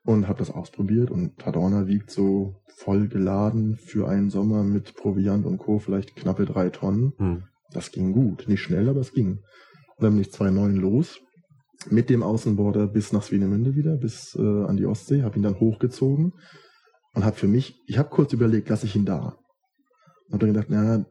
Und 0.03 0.27
habe 0.27 0.39
das 0.39 0.49
ausprobiert 0.49 1.11
und 1.11 1.37
Tadorna 1.37 1.87
wiegt 1.87 2.09
so 2.09 2.55
voll 2.75 3.07
geladen 3.07 3.75
für 3.75 4.07
einen 4.07 4.29
Sommer 4.29 4.63
mit 4.63 4.95
Proviant 4.95 5.45
und 5.45 5.59
Co. 5.59 5.77
vielleicht 5.77 6.15
knappe 6.15 6.45
drei 6.45 6.69
Tonnen. 6.69 7.13
Hm. 7.17 7.43
Das 7.71 7.91
ging 7.91 8.11
gut. 8.11 8.47
Nicht 8.47 8.61
schnell, 8.61 8.89
aber 8.89 8.99
es 8.99 9.13
ging. 9.13 9.39
Und 9.97 10.03
dann 10.03 10.13
bin 10.13 10.21
ich 10.21 10.29
2,9 10.29 10.79
los 10.79 11.19
mit 11.89 12.09
dem 12.09 12.23
Außenborder 12.23 12.87
bis 12.87 13.11
nach 13.11 13.23
Swinemünde 13.23 13.75
wieder, 13.75 13.97
bis 13.97 14.35
äh, 14.35 14.41
an 14.41 14.77
die 14.77 14.85
Ostsee, 14.85 15.23
habe 15.23 15.37
ihn 15.37 15.43
dann 15.43 15.59
hochgezogen 15.59 16.33
und 17.13 17.25
habe 17.25 17.35
für 17.35 17.47
mich, 17.47 17.75
ich 17.87 17.97
habe 17.97 18.09
kurz 18.09 18.33
überlegt, 18.33 18.69
lasse 18.69 18.85
ich 18.85 18.95
ihn 18.95 19.05
da. 19.05 19.37
Und 20.27 20.33
habe 20.33 20.45
dann 20.45 20.53
gedacht, 20.53 20.69
naja, 20.69 21.05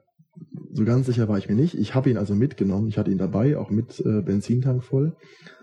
so 0.73 0.85
ganz 0.85 1.07
sicher 1.07 1.29
war 1.29 1.39
ich 1.39 1.49
mir 1.49 1.55
nicht. 1.55 1.75
Ich 1.75 1.95
habe 1.95 2.11
ihn 2.11 2.17
also 2.17 2.35
mitgenommen, 2.35 2.89
ich 2.89 2.99
hatte 2.99 3.11
ihn 3.11 3.19
dabei, 3.19 3.57
auch 3.57 3.71
mit 3.71 4.01
äh, 4.01 4.23
Benzintank 4.23 4.85
voll, 4.85 5.17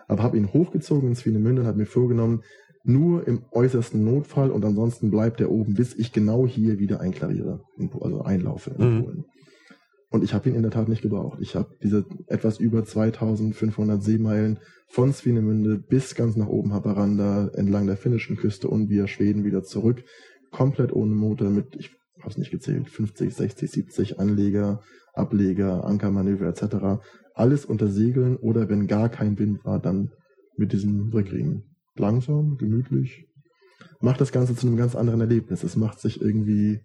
aber 0.08 0.24
habe 0.24 0.38
ihn 0.38 0.54
hochgezogen 0.54 1.10
in 1.10 1.16
Swinemünde 1.16 1.62
und 1.62 1.68
habe 1.68 1.78
mir 1.78 1.86
vorgenommen, 1.86 2.44
nur 2.84 3.28
im 3.28 3.44
äußersten 3.52 4.04
Notfall 4.04 4.50
und 4.50 4.64
ansonsten 4.64 5.12
bleibt 5.12 5.42
er 5.42 5.52
oben, 5.52 5.74
bis 5.74 5.94
ich 5.94 6.14
genau 6.14 6.48
hier 6.48 6.80
wieder 6.80 7.02
einklariere, 7.02 7.62
also 8.00 8.22
einlaufe 8.22 8.72
in 8.78 8.96
mhm. 8.96 9.04
Polen. 9.04 9.26
Und 10.10 10.24
ich 10.24 10.34
habe 10.34 10.48
ihn 10.48 10.56
in 10.56 10.62
der 10.62 10.72
Tat 10.72 10.88
nicht 10.88 11.02
gebraucht. 11.02 11.40
Ich 11.42 11.56
habe 11.56 11.76
diese 11.84 12.06
etwas 12.28 12.60
über 12.60 12.86
2500 12.86 14.02
Seemeilen 14.02 14.60
von 14.88 15.12
Swinemünde 15.12 15.80
bis 15.80 16.16
ganz 16.16 16.38
nach 16.38 16.48
oben 16.48 16.74
Haparanda 16.74 17.50
entlang 17.56 17.88
der 17.88 17.98
finnischen 17.98 18.38
Küste 18.38 18.70
und 18.70 18.90
via 18.90 19.08
Schweden 19.08 19.44
wieder 19.44 19.64
zurück. 19.64 20.06
Komplett 20.50 20.94
ohne 20.94 21.14
Motor 21.14 21.50
mit, 21.50 21.76
ich 21.76 21.92
habe 22.20 22.30
es 22.30 22.38
nicht 22.38 22.52
gezählt, 22.52 22.90
50, 22.90 23.34
60, 23.34 23.72
70 23.72 24.20
Anleger, 24.20 24.82
Ableger, 25.14 25.86
Ankermanöver 25.86 26.48
etc. 26.48 27.02
Alles 27.34 27.66
unter 27.66 27.88
Segeln 27.88 28.36
oder 28.38 28.70
wenn 28.70 28.88
gar 28.88 29.10
kein 29.10 29.38
Wind 29.40 29.66
war, 29.66 29.80
dann 29.80 30.12
mit 30.58 30.74
diesem 30.74 31.12
Rückriemen 31.12 31.64
langsam, 31.96 32.58
gemütlich, 32.58 33.26
macht 34.00 34.22
das 34.22 34.32
Ganze 34.32 34.56
zu 34.56 34.68
einem 34.68 34.78
ganz 34.78 34.96
anderen 34.96 35.22
Erlebnis. 35.22 35.64
Es 35.64 35.76
macht 35.76 36.00
sich 36.00 36.22
irgendwie 36.22 36.82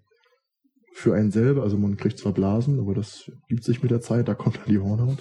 für 0.95 1.15
einen 1.15 1.31
selber, 1.31 1.63
also 1.63 1.79
man 1.79 1.97
kriegt 1.97 2.19
zwar 2.19 2.33
Blasen, 2.33 2.79
aber 2.79 2.95
das 2.95 3.31
gibt 3.49 3.65
sich 3.65 3.83
mit 3.83 3.91
der 3.91 4.01
Zeit, 4.01 4.29
da 4.29 4.35
kommt 4.35 4.59
dann 4.59 4.69
die 4.69 4.79
Hornhaut. 4.79 5.19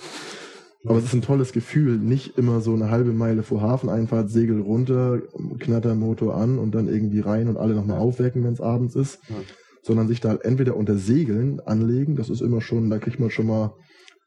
Aber 0.86 0.98
es 0.98 1.06
ist 1.06 1.14
ein 1.14 1.22
tolles 1.22 1.54
Gefühl, 1.54 1.98
nicht 1.98 2.38
immer 2.38 2.60
so 2.60 2.74
eine 2.74 2.90
halbe 2.90 3.14
Meile 3.14 3.44
vor 3.44 3.62
Hafeneinfahrt, 3.62 4.32
Segel 4.32 4.62
runter, 4.62 5.22
Knattermotor 5.60 6.36
an 6.36 6.58
und 6.58 6.74
dann 6.74 6.88
irgendwie 6.88 7.20
rein 7.20 7.48
und 7.48 7.58
alle 7.58 7.76
nochmal 7.76 8.00
aufwecken, 8.00 8.44
wenn 8.44 8.54
es 8.54 8.62
abends 8.62 8.96
ist, 8.96 9.20
ja. 9.30 9.36
Sondern 9.82 10.08
sich 10.08 10.20
da 10.20 10.36
entweder 10.36 10.76
unter 10.76 10.98
Segeln 10.98 11.60
anlegen, 11.60 12.16
das 12.16 12.30
ist 12.30 12.42
immer 12.42 12.62
schon, 12.62 12.90
da 12.90 13.00
kriegt 13.00 13.20
man 13.20 13.32
schon 13.32 13.48
mal 13.48 13.74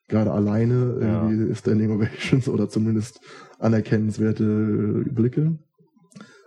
gerade 0.08 0.32
alleine 0.32 0.96
irgendwie 1.00 1.48
ja. 1.48 1.54
Standing 1.54 1.90
Ovations 1.92 2.48
oder 2.48 2.68
zumindest 2.68 3.20
anerkennenswerte 3.58 5.04
Blicke. 5.10 5.58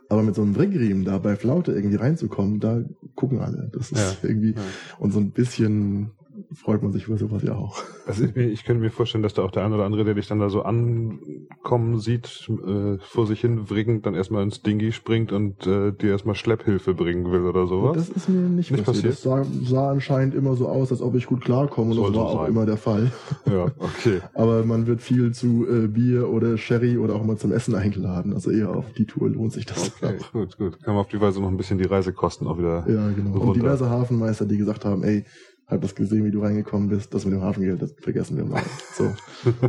Aber 0.10 0.24
mit 0.24 0.36
so 0.36 0.42
einem 0.42 0.56
Wrickriemen 0.56 1.04
da 1.04 1.18
bei 1.18 1.36
Flaute 1.36 1.74
irgendwie 1.74 1.98
reinzukommen, 1.98 2.60
da 2.60 2.82
gucken 3.16 3.40
alle. 3.40 3.70
Das 3.74 3.92
ist 3.92 4.22
ja, 4.24 4.30
irgendwie, 4.30 4.52
ja. 4.52 4.62
und 5.00 5.12
so 5.12 5.20
ein 5.20 5.32
bisschen 5.32 6.12
freut 6.54 6.82
man 6.82 6.94
sich 6.94 7.08
über 7.08 7.18
sowas 7.18 7.44
ja 7.44 7.56
auch. 7.56 7.78
Also 8.06 8.24
ich, 8.24 8.36
ich 8.36 8.64
könnte 8.64 8.82
mir 8.82 8.90
vorstellen, 8.90 9.22
dass 9.22 9.34
da 9.34 9.44
auch 9.44 9.52
der 9.52 9.66
eine 9.66 9.76
oder 9.76 9.86
andere, 9.86 10.06
der 10.06 10.14
dich 10.14 10.28
dann 10.28 10.40
da 10.40 10.50
so 10.50 10.62
ankommen 10.62 12.00
sieht, 12.00 12.50
äh, 12.50 12.98
vor 13.00 13.28
sich 13.28 13.42
hin 13.42 13.70
wriggend, 13.70 14.06
dann 14.06 14.16
erstmal 14.16 14.44
ins 14.44 14.62
Dingi 14.62 14.92
springt 14.92 15.32
und 15.32 15.68
äh, 15.68 15.92
dir 15.92 16.12
erstmal 16.12 16.36
Schlepphilfe 16.36 16.94
bringen 16.94 17.32
will 17.32 17.46
oder 17.46 17.68
sowas. 17.68 17.98
Das 17.98 18.10
ist 18.10 18.30
mir 18.30 18.48
nicht, 18.48 18.72
nicht 18.72 18.86
passiert. 18.86 19.16
passiert. 19.16 19.44
Das 19.44 19.62
sah, 19.64 19.70
sah, 19.70 19.92
anscheinend 19.92 20.36
immer 20.36 20.56
so 20.56 20.68
aus, 20.68 20.92
als 20.92 21.02
ob 21.02 21.16
ich 21.16 21.26
gut 21.26 21.42
klarkomme 21.44 21.92
und 21.92 22.14
das 22.14 22.16
war 22.16 22.26
auch 22.26 22.42
sein. 22.44 22.52
immer 22.52 22.66
der 22.66 22.78
Fall. 22.78 23.12
Ja, 23.46 23.66
okay. 23.80 24.22
Aber 24.34 24.64
man 24.64 24.88
wird 24.88 25.02
viel 25.02 25.34
zu 25.34 25.68
äh, 25.68 25.88
Bier 25.88 26.30
oder 26.30 26.58
Sherry 26.58 26.98
oder 26.98 27.16
auch 27.16 27.24
mal 27.24 27.38
zum 27.38 27.52
Essen 27.52 27.76
eingeladen. 27.76 28.34
Also 28.34 28.52
eher 28.52 28.70
auf 28.70 28.94
die 28.94 29.06
Tour 29.06 29.30
lohnt 29.30 29.52
sich 29.52 29.66
das 29.66 29.92
okay, 30.02 30.18
auch. 30.18 30.32
Gut, 30.32 30.58
gut. 30.58 30.82
Kann 30.82 30.94
man 30.94 31.02
auf 31.02 31.10
die 31.10 31.20
Weise 31.20 31.42
noch 31.42 31.50
ein 31.50 31.58
bisschen 31.58 31.78
die 31.78 31.86
Reisekosten 31.86 32.48
auch 32.48 32.58
wieder 32.58 32.86
Ja, 32.88 33.10
genau. 33.10 33.32
Runter. 33.32 33.48
Und 33.48 33.56
diverse 33.56 33.90
Hafenmeister, 33.90 34.46
die 34.46 34.58
gesagt 34.58 34.86
haben, 34.86 35.04
ey, 35.04 35.26
hab 35.68 35.82
das 35.82 35.96
gesehen, 35.96 36.24
wie 36.26 36.32
du 36.32 36.42
reingekommen 36.42 36.88
bist, 36.88 37.14
das 37.14 37.26
mit 37.26 37.34
dem 37.34 37.42
Hafengeld, 37.42 37.82
das 37.82 37.94
vergessen 38.00 38.38
wir 38.38 38.46
mal. 38.46 38.64
So. 38.94 39.14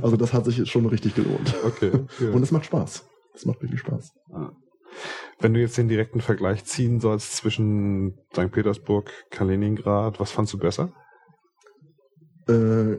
Also 0.01 0.17
das 0.17 0.33
hat 0.33 0.45
sich 0.45 0.71
schon 0.71 0.87
richtig 0.87 1.15
gelohnt. 1.15 1.55
Okay. 1.65 1.91
okay. 1.93 2.31
Und 2.31 2.43
es 2.43 2.53
macht 2.53 2.67
Spaß. 2.67 3.05
Es 3.35 3.45
macht 3.45 3.61
wirklich 3.63 3.81
Spaß. 3.81 4.13
Ah. 4.33 4.51
Wenn 5.41 5.55
du 5.55 5.61
jetzt 5.61 5.77
den 5.77 5.89
direkten 5.89 6.21
Vergleich 6.21 6.65
ziehen 6.65 7.01
sollst 7.01 7.37
zwischen 7.37 8.17
St. 8.33 8.51
Petersburg, 8.51 9.11
Kaliningrad, 9.31 10.19
was 10.19 10.31
fandst 10.31 10.53
du 10.53 10.59
besser? 10.59 10.93
Äh, 12.49 12.97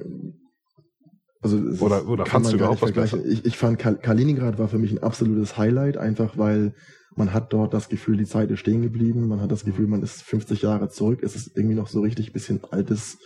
also 1.42 1.58
oder, 1.84 2.08
oder 2.08 2.26
fandst 2.26 2.52
du 2.52 2.58
überhaupt 2.58 2.82
was 2.82 2.92
besser? 2.92 3.26
Ich, 3.26 3.46
ich 3.46 3.58
fand 3.58 3.80
Kaliningrad 3.80 4.60
war 4.60 4.68
für 4.68 4.78
mich 4.78 4.92
ein 4.92 5.02
absolutes 5.02 5.58
Highlight, 5.58 5.98
einfach 5.98 6.38
weil 6.38 6.74
man 7.16 7.34
hat 7.34 7.52
dort 7.54 7.74
das 7.74 7.90
Gefühl, 7.90 8.18
die 8.18 8.26
Zeit 8.26 8.52
ist 8.52 8.60
stehen 8.60 8.82
geblieben. 8.82 9.28
Man 9.28 9.42
hat 9.42 9.52
das 9.52 9.66
Gefühl, 9.66 9.88
man 9.88 10.04
ist 10.04 10.22
50 10.24 10.62
Jahre 10.62 10.90
zurück. 10.90 11.20
Es 11.24 11.36
ist 11.36 11.56
irgendwie 11.56 11.76
noch 11.76 11.88
so 11.88 12.02
richtig 12.02 12.34
bisschen 12.34 12.62
altes, 12.72 13.18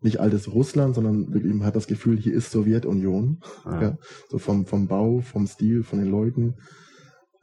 nicht 0.00 0.20
altes 0.20 0.52
Russland, 0.52 0.94
sondern 0.94 1.32
wirklich, 1.32 1.52
man 1.52 1.66
hat 1.66 1.76
das 1.76 1.86
Gefühl, 1.86 2.18
hier 2.18 2.34
ist 2.34 2.50
Sowjetunion. 2.50 3.40
Ja. 3.64 3.82
ja 3.82 3.98
so 4.28 4.38
vom, 4.38 4.66
vom 4.66 4.86
Bau, 4.86 5.20
vom 5.20 5.46
Stil, 5.46 5.82
von 5.82 5.98
den 5.98 6.10
Leuten. 6.10 6.54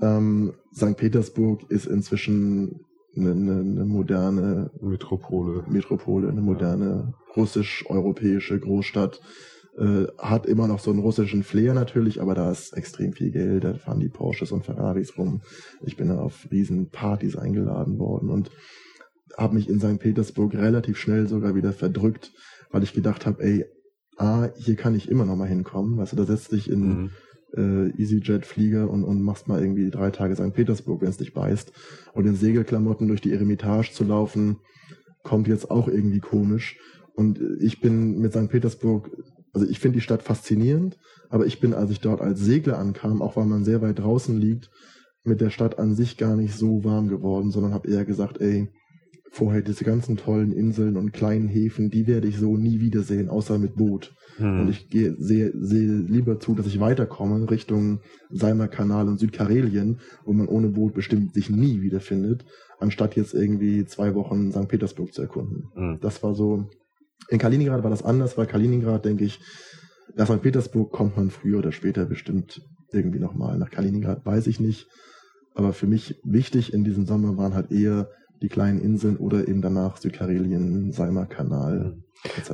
Ähm, 0.02 0.54
St. 0.74 0.98
Petersburg 0.98 1.70
ist 1.70 1.86
inzwischen 1.86 2.86
eine, 3.16 3.32
eine, 3.32 3.60
eine 3.60 3.86
moderne 3.86 4.72
Metropole. 4.82 5.66
Metropole, 5.70 6.30
eine 6.30 6.42
moderne 6.42 7.14
russisch-europäische 7.36 8.60
Großstadt 8.60 9.20
äh, 9.78 10.06
hat 10.20 10.46
immer 10.46 10.68
noch 10.68 10.80
so 10.80 10.92
einen 10.92 11.00
russischen 11.00 11.44
Flair 11.44 11.74
natürlich, 11.74 12.22
aber 12.22 12.36
da 12.36 12.52
ist 12.52 12.74
extrem 12.74 13.14
viel 13.14 13.32
Geld, 13.32 13.64
da 13.64 13.74
fahren 13.74 14.00
die 14.00 14.10
Porsches 14.10 14.52
und 14.52 14.66
Ferraris 14.66 15.18
rum. 15.18 15.42
Ich 15.82 15.98
bin 15.98 16.12
auf 16.12 16.48
riesen 16.52 16.90
Partys 16.90 17.36
eingeladen 17.36 17.98
worden 17.98 18.30
und 18.30 18.52
habe 19.38 19.56
mich 19.56 19.70
in 19.70 19.80
St. 19.80 20.00
Petersburg 20.00 20.54
relativ 20.54 20.98
schnell 20.98 21.28
sogar 21.28 21.56
wieder 21.56 21.74
verdrückt, 21.74 22.32
weil 22.70 22.84
ich 22.84 22.94
gedacht 22.94 23.26
habe, 23.26 23.44
ey, 23.44 23.66
ah, 24.18 24.50
hier 24.58 24.76
kann 24.76 24.96
ich 24.96 25.10
immer 25.10 25.26
noch 25.26 25.36
mal 25.36 25.48
hinkommen. 25.48 25.98
Weißt 25.98 26.14
du, 26.14 26.18
da 26.18 26.26
setzt 26.26 26.52
dich 26.52 26.70
in 26.70 26.88
mhm. 26.88 27.10
äh, 27.58 28.02
EasyJet-Flieger 28.02 28.90
und, 28.90 29.04
und 29.04 29.22
machst 29.22 29.48
mal 29.48 29.60
irgendwie 29.60 29.90
drei 29.90 30.12
Tage 30.12 30.36
St. 30.36 30.54
Petersburg, 30.54 31.02
wenn 31.02 31.10
es 31.10 31.18
dich 31.18 31.34
beißt. 31.34 31.72
Und 32.14 32.28
in 32.28 32.36
Segelklamotten 32.36 33.08
durch 33.08 33.22
die 33.22 33.32
Eremitage 33.32 33.92
zu 33.92 34.04
laufen, 34.04 34.58
kommt 35.24 35.48
jetzt 35.48 35.72
auch 35.72 35.88
irgendwie 35.88 36.20
komisch. 36.20 36.78
Und 37.16 37.40
ich 37.60 37.80
bin 37.80 38.20
mit 38.20 38.34
St. 38.34 38.50
Petersburg 38.50 39.10
also 39.54 39.68
ich 39.68 39.80
finde 39.80 39.98
die 39.98 40.02
Stadt 40.02 40.24
faszinierend, 40.24 40.98
aber 41.30 41.46
ich 41.46 41.60
bin, 41.60 41.74
als 41.74 41.92
ich 41.92 42.00
dort 42.00 42.22
als 42.22 42.40
Segler 42.40 42.80
ankam, 42.80 43.22
auch 43.22 43.36
weil 43.38 43.46
man 43.46 43.64
sehr 43.64 43.82
weit 43.82 44.00
draußen 44.00 44.38
liegt, 44.38 44.70
mit 45.24 45.40
der 45.40 45.52
Stadt 45.52 45.80
an 45.80 45.96
sich 45.96 46.18
gar 46.18 46.36
nicht 46.36 46.56
so 46.56 46.84
warm 46.84 47.08
geworden, 47.08 47.52
sondern 47.52 47.74
habe 47.74 47.90
eher 47.90 48.04
gesagt, 48.04 48.42
ey, 48.42 48.70
vorher 49.32 49.62
diese 49.62 49.84
ganzen 49.84 50.16
tollen 50.16 50.52
Inseln 50.52 50.96
und 50.96 51.12
kleinen 51.12 51.48
Häfen, 51.48 51.90
die 51.90 52.06
werde 52.06 52.28
ich 52.28 52.38
so 52.38 52.56
nie 52.56 52.80
wiedersehen, 52.80 53.30
außer 53.30 53.58
mit 53.58 53.76
Boot. 53.76 54.14
Hm. 54.38 54.62
Und 54.62 54.70
ich 54.70 54.90
gehe 54.90 55.16
sehe, 55.18 55.52
sehe 55.56 55.92
lieber 55.92 56.40
zu, 56.40 56.54
dass 56.54 56.68
ich 56.68 56.80
weiterkomme 56.80 57.50
Richtung 57.50 58.02
Seimer 58.30 58.68
Kanal 58.68 59.08
und 59.08 59.20
Südkarelien, 59.20 60.00
wo 60.26 60.34
man 60.34 60.48
ohne 60.48 60.70
Boot 60.70 60.94
bestimmt 60.94 61.34
sich 61.34 61.50
nie 61.50 61.82
wiederfindet, 61.82 62.46
anstatt 62.80 63.16
jetzt 63.16 63.34
irgendwie 63.34 63.86
zwei 63.86 64.14
Wochen 64.14 64.52
St. 64.52 64.68
Petersburg 64.68 65.14
zu 65.14 65.24
erkunden. 65.24 65.70
Hm. 65.74 65.98
Das 66.00 66.22
war 66.22 66.36
so 66.36 66.70
in 67.30 67.40
Kaliningrad 67.40 67.84
war 67.84 67.90
das 67.90 68.04
anders, 68.04 68.38
weil 68.38 68.48
Kaliningrad, 68.48 69.06
denke 69.06 69.26
ich, 69.26 69.40
nach 70.16 70.28
St. 70.28 70.42
Petersburg 70.42 70.92
kommt 70.92 71.18
man 71.18 71.30
früher 71.30 71.60
oder 71.60 71.72
später 71.72 72.06
bestimmt 72.06 72.62
irgendwie 72.92 73.20
nochmal. 73.20 73.58
Nach 73.58 73.72
Kaliningrad 73.72 74.26
weiß 74.26 74.48
ich 74.48 74.60
nicht. 74.60 74.88
Aber 75.56 75.74
für 75.74 75.88
mich 75.88 76.20
wichtig 76.24 76.74
in 76.74 76.84
diesem 76.84 77.06
Sommer 77.06 77.38
waren 77.38 77.54
halt 77.54 77.72
eher 77.72 78.10
die 78.42 78.50
kleinen 78.50 78.80
Inseln 78.80 79.18
oder 79.18 79.48
eben 79.48 79.62
danach 79.62 79.98
Südkarelien, 79.98 80.92
Seimer 80.92 81.26
Kanal. 81.26 81.98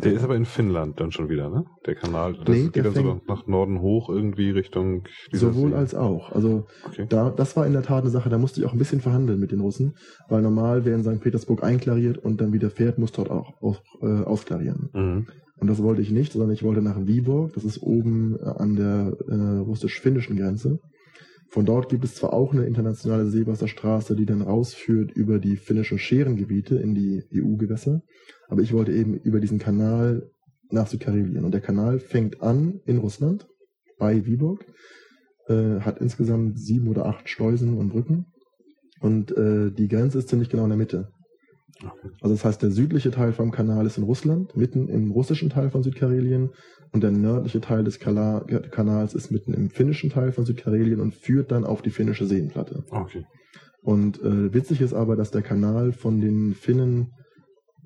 Der 0.03 0.13
ist 0.13 0.23
aber 0.23 0.35
in 0.35 0.45
Finnland 0.45 0.99
dann 0.99 1.11
schon 1.11 1.29
wieder, 1.29 1.49
ne? 1.49 1.63
Der 1.85 1.95
Kanal. 1.95 2.33
Das 2.43 2.55
Nee, 2.55 2.69
geht 2.69 2.85
dann 2.85 2.93
sogar 2.93 3.21
nach 3.27 3.45
Norden 3.45 3.81
hoch 3.81 4.09
irgendwie 4.09 4.49
Richtung 4.49 5.03
Sowohl 5.31 5.71
See. 5.71 5.75
als 5.75 5.93
auch. 5.95 6.31
Also 6.31 6.65
Okay. 6.87 7.05
da, 7.07 7.29
das 7.29 7.55
war 7.55 7.67
in 7.67 7.73
der 7.73 7.83
Tat 7.83 8.01
eine 8.01 8.09
Sache, 8.09 8.29
da 8.29 8.37
musste 8.37 8.59
ich 8.61 8.65
auch 8.65 8.73
ein 8.73 8.79
bisschen 8.79 9.01
verhandeln 9.01 9.39
mit 9.39 9.51
den 9.51 9.59
Russen, 9.59 9.95
weil 10.27 10.41
normal 10.41 10.85
wäre 10.85 10.97
in 10.97 11.03
St. 11.03 11.21
Petersburg 11.21 11.63
einklariert 11.63 12.17
und 12.17 12.41
dann 12.41 12.51
wieder 12.53 12.69
fährt, 12.71 12.97
muss 12.97 13.11
dort 13.11 13.29
auch, 13.29 13.61
auch 13.61 13.81
äh, 14.01 14.23
ausklarieren. 14.23 14.89
Mhm. 14.93 15.27
Und 15.57 15.67
das 15.67 15.83
wollte 15.83 16.01
ich 16.01 16.09
nicht, 16.11 16.31
sondern 16.31 16.51
ich 16.51 16.63
wollte 16.63 16.81
nach 16.81 17.05
Viborg, 17.05 17.53
das 17.53 17.65
ist 17.65 17.81
oben 17.83 18.37
äh, 18.39 18.45
an 18.45 18.75
der 18.75 19.13
äh, 19.27 19.57
russisch-finnischen 19.59 20.37
Grenze. 20.37 20.79
Von 21.51 21.65
dort 21.65 21.89
gibt 21.89 22.03
es 22.05 22.15
zwar 22.15 22.31
auch 22.33 22.53
eine 22.53 22.65
internationale 22.65 23.25
Seewasserstraße, 23.25 24.15
die 24.15 24.25
dann 24.25 24.41
rausführt 24.43 25.11
über 25.11 25.39
die 25.39 25.57
finnischen 25.57 25.97
Scherengebiete 25.97 26.75
in 26.75 26.93
die 26.93 27.23
EU-Gewässer, 27.35 28.01
aber 28.49 28.61
ich 28.61 28.73
wollte 28.73 28.91
eben 28.91 29.15
über 29.15 29.39
diesen 29.39 29.59
Kanal 29.59 30.29
nach 30.71 30.87
Südkarelien. 30.87 31.45
Und 31.45 31.53
der 31.53 31.61
Kanal 31.61 31.99
fängt 31.99 32.41
an 32.41 32.81
in 32.85 32.97
Russland, 32.97 33.47
bei 33.97 34.25
Viborg, 34.25 34.65
äh, 35.47 35.79
hat 35.79 35.99
insgesamt 35.99 36.59
sieben 36.59 36.87
oder 36.87 37.05
acht 37.05 37.29
Schleusen 37.29 37.77
und 37.77 37.89
Brücken. 37.89 38.25
Und 39.01 39.31
äh, 39.37 39.71
die 39.71 39.87
Grenze 39.87 40.19
ist 40.19 40.29
ziemlich 40.29 40.49
genau 40.49 40.63
in 40.63 40.69
der 40.69 40.77
Mitte. 40.77 41.11
Also 42.21 42.35
das 42.35 42.43
heißt, 42.43 42.61
der 42.61 42.71
südliche 42.71 43.11
Teil 43.11 43.31
vom 43.31 43.51
Kanal 43.51 43.85
ist 43.85 43.97
in 43.97 44.03
Russland, 44.03 44.57
mitten 44.57 44.89
im 44.89 45.11
russischen 45.11 45.49
Teil 45.49 45.69
von 45.69 45.81
Südkarelien 45.81 46.49
und 46.91 47.03
der 47.03 47.11
nördliche 47.11 47.61
Teil 47.61 47.85
des 47.85 47.99
Kala 47.99 48.41
Kanals 48.71 49.13
ist 49.13 49.31
mitten 49.31 49.53
im 49.53 49.69
finnischen 49.69 50.09
Teil 50.09 50.33
von 50.33 50.45
Südkarelien 50.45 50.99
und 50.99 51.13
führt 51.13 51.51
dann 51.51 51.63
auf 51.63 51.81
die 51.81 51.91
finnische 51.91 52.25
Seenplatte. 52.25 52.83
Okay. 52.89 53.25
Und 53.81 54.21
äh, 54.21 54.53
witzig 54.53 54.81
ist 54.81 54.93
aber, 54.93 55.15
dass 55.15 55.31
der 55.31 55.41
Kanal 55.41 55.93
von 55.93 56.19
den 56.19 56.53
Finnen 56.53 57.13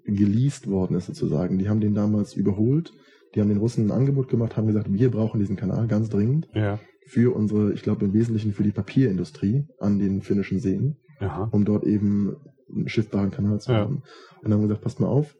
geleast 0.05 0.69
worden 0.69 0.95
ist 0.97 1.07
sozusagen. 1.07 1.57
Die 1.57 1.69
haben 1.69 1.79
den 1.81 1.93
damals 1.93 2.33
überholt, 2.33 2.93
die 3.35 3.41
haben 3.41 3.49
den 3.49 3.57
Russen 3.57 3.85
ein 3.87 3.91
Angebot 3.91 4.27
gemacht, 4.29 4.57
haben 4.57 4.67
gesagt, 4.67 4.91
wir 4.93 5.09
brauchen 5.11 5.39
diesen 5.39 5.55
Kanal 5.55 5.87
ganz 5.87 6.09
dringend 6.09 6.47
Ja. 6.53 6.79
für 7.07 7.35
unsere, 7.35 7.73
ich 7.73 7.81
glaube 7.83 8.05
im 8.05 8.13
Wesentlichen 8.13 8.53
für 8.53 8.63
die 8.63 8.71
Papierindustrie 8.71 9.65
an 9.79 9.99
den 9.99 10.21
finnischen 10.21 10.59
Seen 10.59 10.97
Aha. 11.19 11.49
um 11.51 11.65
dort 11.65 11.85
eben 11.85 12.35
einen 12.73 12.87
schiffbaren 12.89 13.31
Kanal 13.31 13.59
zu 13.59 13.71
Ja. 13.71 13.79
haben. 13.79 13.95
Und 13.97 14.03
dann 14.43 14.53
haben 14.53 14.59
wir 14.61 14.67
gesagt, 14.67 14.83
passt 14.83 14.99
mal 14.99 15.07
auf, 15.07 15.35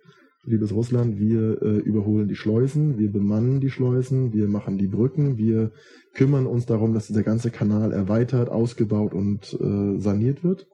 liebes 0.45 0.73
Russland, 0.73 1.19
wir 1.19 1.61
äh, 1.61 1.77
überholen 1.79 2.27
die 2.27 2.35
Schleusen, 2.35 2.97
wir 2.97 3.11
bemannen 3.11 3.59
die 3.61 3.69
Schleusen, 3.69 4.33
wir 4.33 4.47
machen 4.47 4.77
die 4.77 4.87
Brücken, 4.87 5.37
wir 5.37 5.71
kümmern 6.13 6.45
uns 6.47 6.65
darum, 6.65 6.93
dass 6.93 7.07
dieser 7.07 7.23
ganze 7.23 7.49
Kanal 7.49 7.91
erweitert, 7.93 8.49
ausgebaut 8.49 9.13
und 9.13 9.57
äh, 9.61 9.99
saniert 9.99 10.43
wird. 10.43 10.67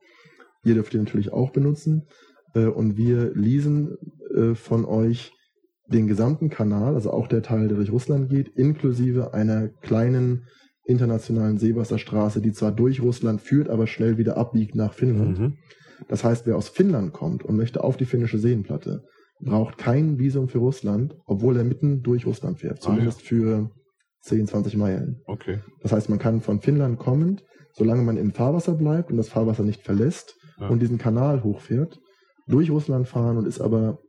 Ihr 0.64 0.74
dürft 0.74 0.94
ihn 0.94 1.02
natürlich 1.04 1.32
auch 1.32 1.52
benutzen. 1.52 2.08
Äh, 2.54 2.66
und 2.66 2.98
wir 2.98 3.34
leasen 3.36 3.98
äh, 4.36 4.56
von 4.56 4.86
euch 4.86 5.32
den 5.88 6.08
gesamten 6.08 6.50
Kanal, 6.50 6.94
also 6.96 7.12
auch 7.12 7.28
der 7.28 7.42
Teil, 7.42 7.68
der 7.68 7.78
durch 7.78 7.92
Russland 7.92 8.30
geht, 8.30 8.50
inklusive 8.50 9.34
einer 9.34 9.70
kleinen 9.70 10.46
internationalen 10.86 11.58
Seewasserstraße, 11.58 12.42
die 12.42 12.52
zwar 12.52 12.72
durch 12.72 13.02
Russland 13.02 13.42
führt, 13.42 13.70
aber 13.70 13.88
schnell 13.88 14.18
wieder 14.18 14.38
abbiegt 14.38 14.76
nach 14.76 14.94
Finnland. 14.94 15.40
Mhm. 15.40 15.54
Das 16.08 16.24
heißt, 16.24 16.46
wer 16.48 16.56
aus 16.58 16.70
Finnland 16.70 17.14
kommt 17.14 17.44
und 17.44 17.56
möchte 17.58 17.84
auf 17.84 17.98
die 17.98 18.06
finnische 18.06 18.38
Seenplatte, 18.40 19.04
braucht 19.42 19.78
kein 19.78 20.18
Visum 20.20 20.48
für 20.48 20.58
Russland, 20.60 21.16
obwohl 21.26 21.58
er 21.58 21.64
mitten 21.64 22.02
durch 22.02 22.26
Russland 22.26 22.60
fährt, 22.60 22.78
Ah, 22.80 22.82
zumindest 22.82 23.22
für 23.22 23.70
10, 24.22 24.48
20 24.48 24.76
Meilen. 24.78 25.22
Okay. 25.26 25.60
Das 25.82 25.92
heißt, 25.92 26.10
man 26.10 26.20
kann 26.20 26.42
von 26.42 26.60
Finnland 26.62 27.00
kommend, 27.00 27.44
solange 27.74 28.02
man 28.04 28.18
im 28.18 28.32
Fahrwasser 28.32 28.74
bleibt 28.74 29.12
und 29.12 29.18
das 29.18 29.30
Fahrwasser 29.30 29.64
nicht 29.64 29.82
verlässt 29.84 30.36
Ja. 30.60 30.68
und 30.70 30.82
diesen 30.82 30.98
Kanal 30.98 31.44
hochfährt, 31.44 32.00
durch 32.50 32.70
Russland 32.72 33.08
fahren 33.08 33.38
und 33.38 33.48
ist 33.48 33.62
aber 33.62 34.00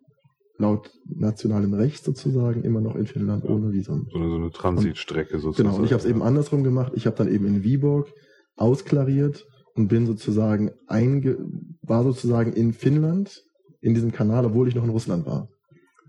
laut 0.58 0.90
nationalem 1.06 1.72
Recht 1.74 2.04
sozusagen 2.04 2.62
immer 2.64 2.80
noch 2.80 2.96
in 2.96 3.06
Finnland 3.06 3.44
Ja. 3.44 3.50
ohne 3.50 3.72
Visum. 3.72 4.08
So 4.10 4.18
eine, 4.18 4.28
so 4.28 4.36
eine 4.36 4.50
Transitstrecke 4.50 5.38
sozusagen. 5.38 5.68
Genau, 5.68 5.78
und 5.78 5.84
ich 5.84 5.92
habe 5.92 6.02
es 6.02 6.08
eben 6.08 6.22
andersrum 6.22 6.64
gemacht. 6.64 6.92
Ich 6.94 7.06
habe 7.06 7.16
dann 7.16 7.32
eben 7.32 7.46
in 7.46 7.62
Viborg 7.62 8.12
ausklariert 8.56 9.46
und 9.74 9.88
bin 9.88 10.06
sozusagen 10.06 10.70
einge 10.86 11.38
war 11.82 12.02
sozusagen 12.04 12.52
in 12.52 12.72
Finnland 12.72 13.42
in 13.80 13.94
diesem 13.94 14.12
Kanal, 14.12 14.44
obwohl 14.44 14.68
ich 14.68 14.74
noch 14.74 14.84
in 14.84 14.90
Russland 14.90 15.24
war. 15.26 15.48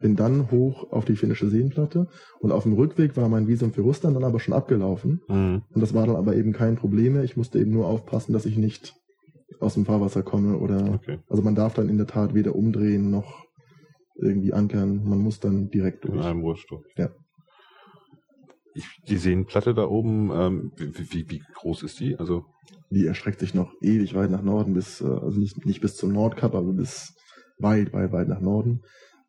Bin 0.02 0.16
dann 0.16 0.52
hoch 0.52 0.92
auf 0.92 1.06
die 1.06 1.16
finnische 1.16 1.50
Seenplatte 1.50 2.08
und 2.40 2.52
auf 2.52 2.64
dem 2.64 2.74
Rückweg 2.74 3.16
war 3.16 3.30
mein 3.30 3.48
Visum 3.48 3.72
für 3.72 3.82
Russland 3.82 4.16
dann 4.16 4.24
aber 4.24 4.40
schon 4.40 4.54
abgelaufen. 4.54 5.22
Mhm. 5.30 5.62
Und 5.74 5.82
das 5.82 5.94
war 5.94 6.08
dann 6.08 6.16
aber 6.16 6.36
eben 6.36 6.54
kein 6.54 6.76
Problem 6.76 7.14
mehr. 7.14 7.24
Ich 7.24 7.38
musste 7.38 7.60
eben 7.60 7.72
nur 7.72 7.88
aufpassen, 7.88 8.34
dass 8.34 8.46
ich 8.46 8.58
nicht 8.58 8.94
aus 9.60 9.74
dem 9.76 9.86
Fahrwasser 9.86 10.24
komme 10.24 10.58
oder 10.58 10.93
Okay. 10.93 11.20
also 11.28 11.43
man 11.43 11.56
darf 11.56 11.74
dann 11.74 11.89
in 11.89 11.97
der 11.97 12.08
Tat 12.08 12.34
weder 12.34 12.56
umdrehen 12.56 13.10
noch 13.10 13.45
irgendwie 14.16 14.54
ankern. 14.54 15.04
Man 15.04 15.20
muss 15.20 15.39
dann 15.39 15.70
direkt 15.70 16.06
In 16.06 16.14
durch. 16.14 16.26
einem 16.26 16.41
Rutschstock. 16.41 16.84
Ja. 16.97 17.10
Ich, 18.74 18.86
die 19.08 19.18
Seenplatte 19.18 19.74
da 19.74 19.86
oben, 19.86 20.32
ähm, 20.34 20.72
wie, 20.78 21.12
wie, 21.12 21.30
wie 21.30 21.41
groß 21.56 21.84
ist 21.84 21.99
die? 21.99 22.16
Also, 22.18 22.45
die 22.89 23.06
erstreckt 23.06 23.39
sich 23.41 23.54
noch 23.54 23.74
ewig 23.82 24.14
weit 24.16 24.32
nach 24.32 24.43
Norden 24.43 24.74
bis, 24.74 25.02
äh, 25.02 25.06
also 25.06 25.39
nicht, 25.39 25.66
nicht 25.66 25.82
bis 25.82 25.95
zum 25.97 26.14
Nordkap, 26.14 26.56
aber 26.56 26.72
bis 26.72 27.14
weit, 27.60 27.91
weit, 27.93 28.12
weit 28.14 28.30
nach 28.30 28.39
Norden. 28.39 28.82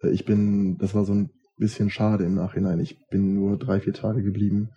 Äh, 0.03 0.11
Ich 0.11 0.25
bin, 0.25 0.79
das 0.79 0.95
war 0.95 1.05
so 1.05 1.12
ein 1.14 1.31
bisschen 1.57 1.91
schade 1.91 2.25
im 2.25 2.35
Nachhinein. 2.35 2.79
Ich 2.81 2.99
bin 3.11 3.35
nur 3.35 3.57
drei, 3.59 3.81
vier 3.81 3.93
Tage 3.95 4.23
geblieben, 4.23 4.68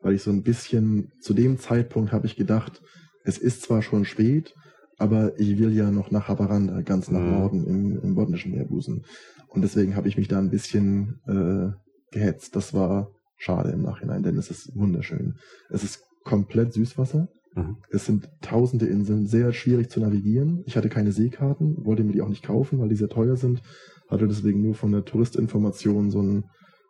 weil 0.00 0.14
ich 0.14 0.22
so 0.22 0.30
ein 0.30 0.42
bisschen, 0.42 1.10
zu 1.20 1.34
dem 1.34 1.58
Zeitpunkt 1.58 2.12
habe 2.12 2.26
ich 2.26 2.36
gedacht, 2.36 2.80
es 3.24 3.36
ist 3.38 3.62
zwar 3.62 3.82
schon 3.82 4.04
spät, 4.06 4.54
aber 4.98 5.38
ich 5.38 5.58
will 5.58 5.72
ja 5.72 5.90
noch 5.90 6.10
nach 6.10 6.28
Haparanda, 6.28 6.82
ganz 6.82 7.10
nach 7.10 7.20
Mhm. 7.20 7.30
Norden 7.30 7.66
im, 7.66 8.00
im 8.00 8.14
botnischen 8.14 8.52
Meerbusen. 8.52 9.04
Und 9.48 9.62
deswegen 9.62 9.96
habe 9.96 10.08
ich 10.08 10.16
mich 10.16 10.28
da 10.28 10.38
ein 10.38 10.50
bisschen 10.50 11.20
äh, 11.26 11.70
gehetzt. 12.12 12.54
Das 12.56 12.74
war 12.74 13.10
schade 13.36 13.70
im 13.70 13.82
Nachhinein, 13.82 14.22
denn 14.22 14.36
es 14.36 14.50
ist 14.50 14.74
wunderschön. 14.76 15.34
Es 15.70 15.84
ist 15.84 16.02
komplett 16.24 16.72
Süßwasser. 16.72 17.28
Mhm. 17.54 17.76
Es 17.90 18.06
sind 18.06 18.28
tausende 18.40 18.86
Inseln, 18.86 19.26
sehr 19.26 19.52
schwierig 19.52 19.90
zu 19.90 20.00
navigieren. 20.00 20.62
Ich 20.66 20.76
hatte 20.76 20.88
keine 20.88 21.12
Seekarten, 21.12 21.84
wollte 21.84 22.04
mir 22.04 22.12
die 22.12 22.22
auch 22.22 22.28
nicht 22.28 22.44
kaufen, 22.44 22.78
weil 22.80 22.88
die 22.88 22.96
sehr 22.96 23.08
teuer 23.08 23.36
sind. 23.36 23.62
Hatte 24.08 24.26
deswegen 24.28 24.62
nur 24.62 24.74
von 24.74 24.92
der 24.92 25.04
Touristinformation 25.04 26.10
so 26.10 26.20
einen 26.20 26.44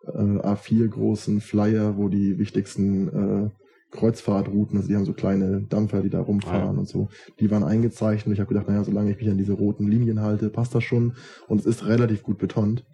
äh, 0.06 0.38
A4 0.40 0.88
großen 0.88 1.40
Flyer, 1.40 1.96
wo 1.96 2.08
die 2.08 2.38
wichtigsten 2.38 3.08
äh, 3.08 3.50
Kreuzfahrtrouten, 3.94 4.76
also 4.76 4.88
die 4.88 4.96
haben 4.96 5.04
so 5.06 5.14
kleine 5.14 5.62
Dampfer, 5.62 6.02
die 6.02 6.10
da 6.10 6.20
rumfahren 6.20 6.62
Ah, 6.70 6.72
ja. 6.72 6.78
und 6.78 6.88
so, 6.88 7.08
die 7.40 7.50
waren 7.50 7.64
eingezeichnet. 7.64 8.34
Ich 8.34 8.40
habe 8.40 8.48
gedacht, 8.48 8.68
naja, 8.68 8.84
solange 8.84 9.10
ich 9.10 9.16
mich 9.18 9.30
an 9.30 9.38
diese 9.38 9.54
roten 9.54 9.86
Linien 9.88 10.20
halte, 10.20 10.50
passt 10.50 10.74
das 10.74 10.84
schon. 10.84 11.14
Und 11.48 11.60
es 11.60 11.66
ist 11.66 11.86
relativ 11.86 12.22
gut 12.22 12.38
betont. 12.38 12.84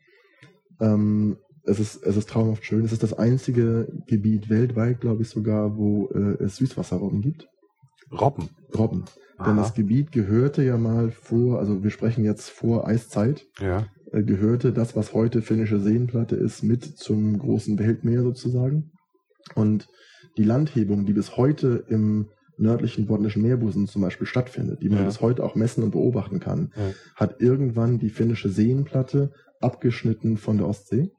Ähm, 0.81 1.37
es 1.65 1.79
ist, 1.81 2.03
es 2.05 2.17
ist 2.17 2.29
traumhaft 2.29 2.65
schön. 2.65 2.85
Es 2.85 2.93
ist 2.93 3.03
das 3.03 3.13
einzige 3.13 3.89
Gebiet 4.07 4.49
weltweit, 4.49 5.01
glaube 5.01 5.23
ich 5.23 5.29
sogar, 5.29 5.77
wo 5.77 6.09
äh, 6.15 6.43
es 6.45 6.57
Süßwasserrobben 6.57 7.21
gibt. 7.21 7.49
Robben. 8.13 8.49
Robben. 8.77 9.05
Denn 9.39 9.53
Aha. 9.55 9.57
das 9.63 9.75
Gebiet 9.75 10.13
gehörte 10.13 10.63
ja 10.63 10.77
mal 10.77 11.11
vor, 11.11 11.59
also 11.59 11.83
wir 11.83 11.91
sprechen 11.91 12.25
jetzt 12.25 12.51
vor 12.51 12.87
Eiszeit, 12.87 13.47
Ja. 13.61 13.87
äh, 14.13 14.23
gehörte 14.23 14.73
das, 14.73 14.97
was 14.97 15.13
heute 15.15 15.43
finnische 15.43 15.79
Seenplatte 15.81 16.37
ist, 16.37 16.63
mit 16.63 16.85
zum 16.85 17.39
großen 17.39 17.79
Weltmeer 17.79 18.23
sozusagen. 18.23 18.91
Und 19.55 19.89
die 20.41 20.47
Landhebung, 20.47 21.05
die 21.05 21.13
bis 21.13 21.37
heute 21.37 21.85
im 21.89 22.29
nördlichen 22.57 23.07
botnischen 23.07 23.43
Meerbusen 23.43 23.87
zum 23.87 24.01
Beispiel 24.01 24.27
stattfindet, 24.27 24.83
die 24.83 24.89
man 24.89 25.01
Ja. 25.01 25.05
bis 25.05 25.21
heute 25.21 25.45
auch 25.45 25.55
messen 25.55 25.83
und 25.85 25.91
beobachten 25.91 26.41
kann, 26.41 26.73
Ja. 26.75 26.83
hat 27.15 27.41
irgendwann 27.43 27.99
die 27.99 28.09
finnische 28.09 28.49
Seenplatte 28.49 29.33
abgeschnitten 29.61 30.39
von 30.39 30.57
der 30.57 30.67
Ostsee. 30.67 31.11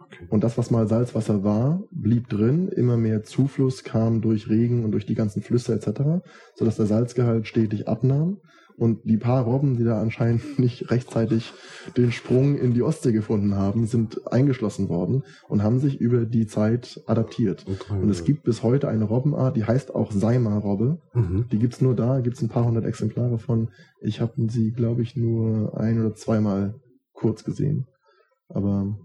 Okay. 0.00 0.26
Und 0.28 0.44
das, 0.44 0.58
was 0.58 0.70
mal 0.70 0.86
Salzwasser 0.86 1.42
war, 1.44 1.82
blieb 1.90 2.28
drin. 2.28 2.68
Immer 2.68 2.98
mehr 2.98 3.22
Zufluss 3.22 3.84
kam 3.84 4.20
durch 4.20 4.50
Regen 4.50 4.84
und 4.84 4.92
durch 4.92 5.06
die 5.06 5.14
ganzen 5.14 5.40
Flüsse 5.42 5.72
etc., 5.74 6.22
sodass 6.54 6.76
der 6.76 6.86
Salzgehalt 6.86 7.46
stetig 7.46 7.88
abnahm. 7.88 8.36
Und 8.76 9.00
die 9.04 9.16
paar 9.16 9.44
Robben, 9.44 9.76
die 9.76 9.84
da 9.84 10.00
anscheinend 10.00 10.58
nicht 10.58 10.90
rechtzeitig 10.90 11.52
den 11.96 12.12
Sprung 12.12 12.56
in 12.56 12.74
die 12.74 12.82
Ostsee 12.82 13.12
gefunden 13.12 13.54
haben, 13.54 13.86
sind 13.86 14.32
eingeschlossen 14.32 14.88
worden 14.88 15.24
und 15.48 15.62
haben 15.62 15.78
sich 15.78 16.00
über 16.00 16.24
die 16.24 16.46
Zeit 16.46 17.00
adaptiert. 17.06 17.64
Okay. 17.66 18.00
Und 18.00 18.10
es 18.10 18.24
gibt 18.24 18.44
bis 18.44 18.62
heute 18.62 18.88
eine 18.88 19.04
Robbenart, 19.04 19.56
die 19.56 19.64
heißt 19.64 19.94
auch 19.94 20.12
Seima-Robbe. 20.12 20.98
Mhm. 21.14 21.46
Die 21.50 21.58
gibt's 21.58 21.80
nur 21.80 21.94
da, 21.94 22.20
gibt's 22.20 22.42
ein 22.42 22.48
paar 22.48 22.64
hundert 22.64 22.84
Exemplare 22.84 23.38
von. 23.38 23.70
Ich 24.00 24.20
habe 24.20 24.32
sie, 24.48 24.72
glaube 24.72 25.02
ich, 25.02 25.16
nur 25.16 25.78
ein 25.78 26.00
oder 26.00 26.14
zweimal 26.14 26.74
kurz 27.12 27.44
gesehen. 27.44 27.86
Aber 28.48 28.96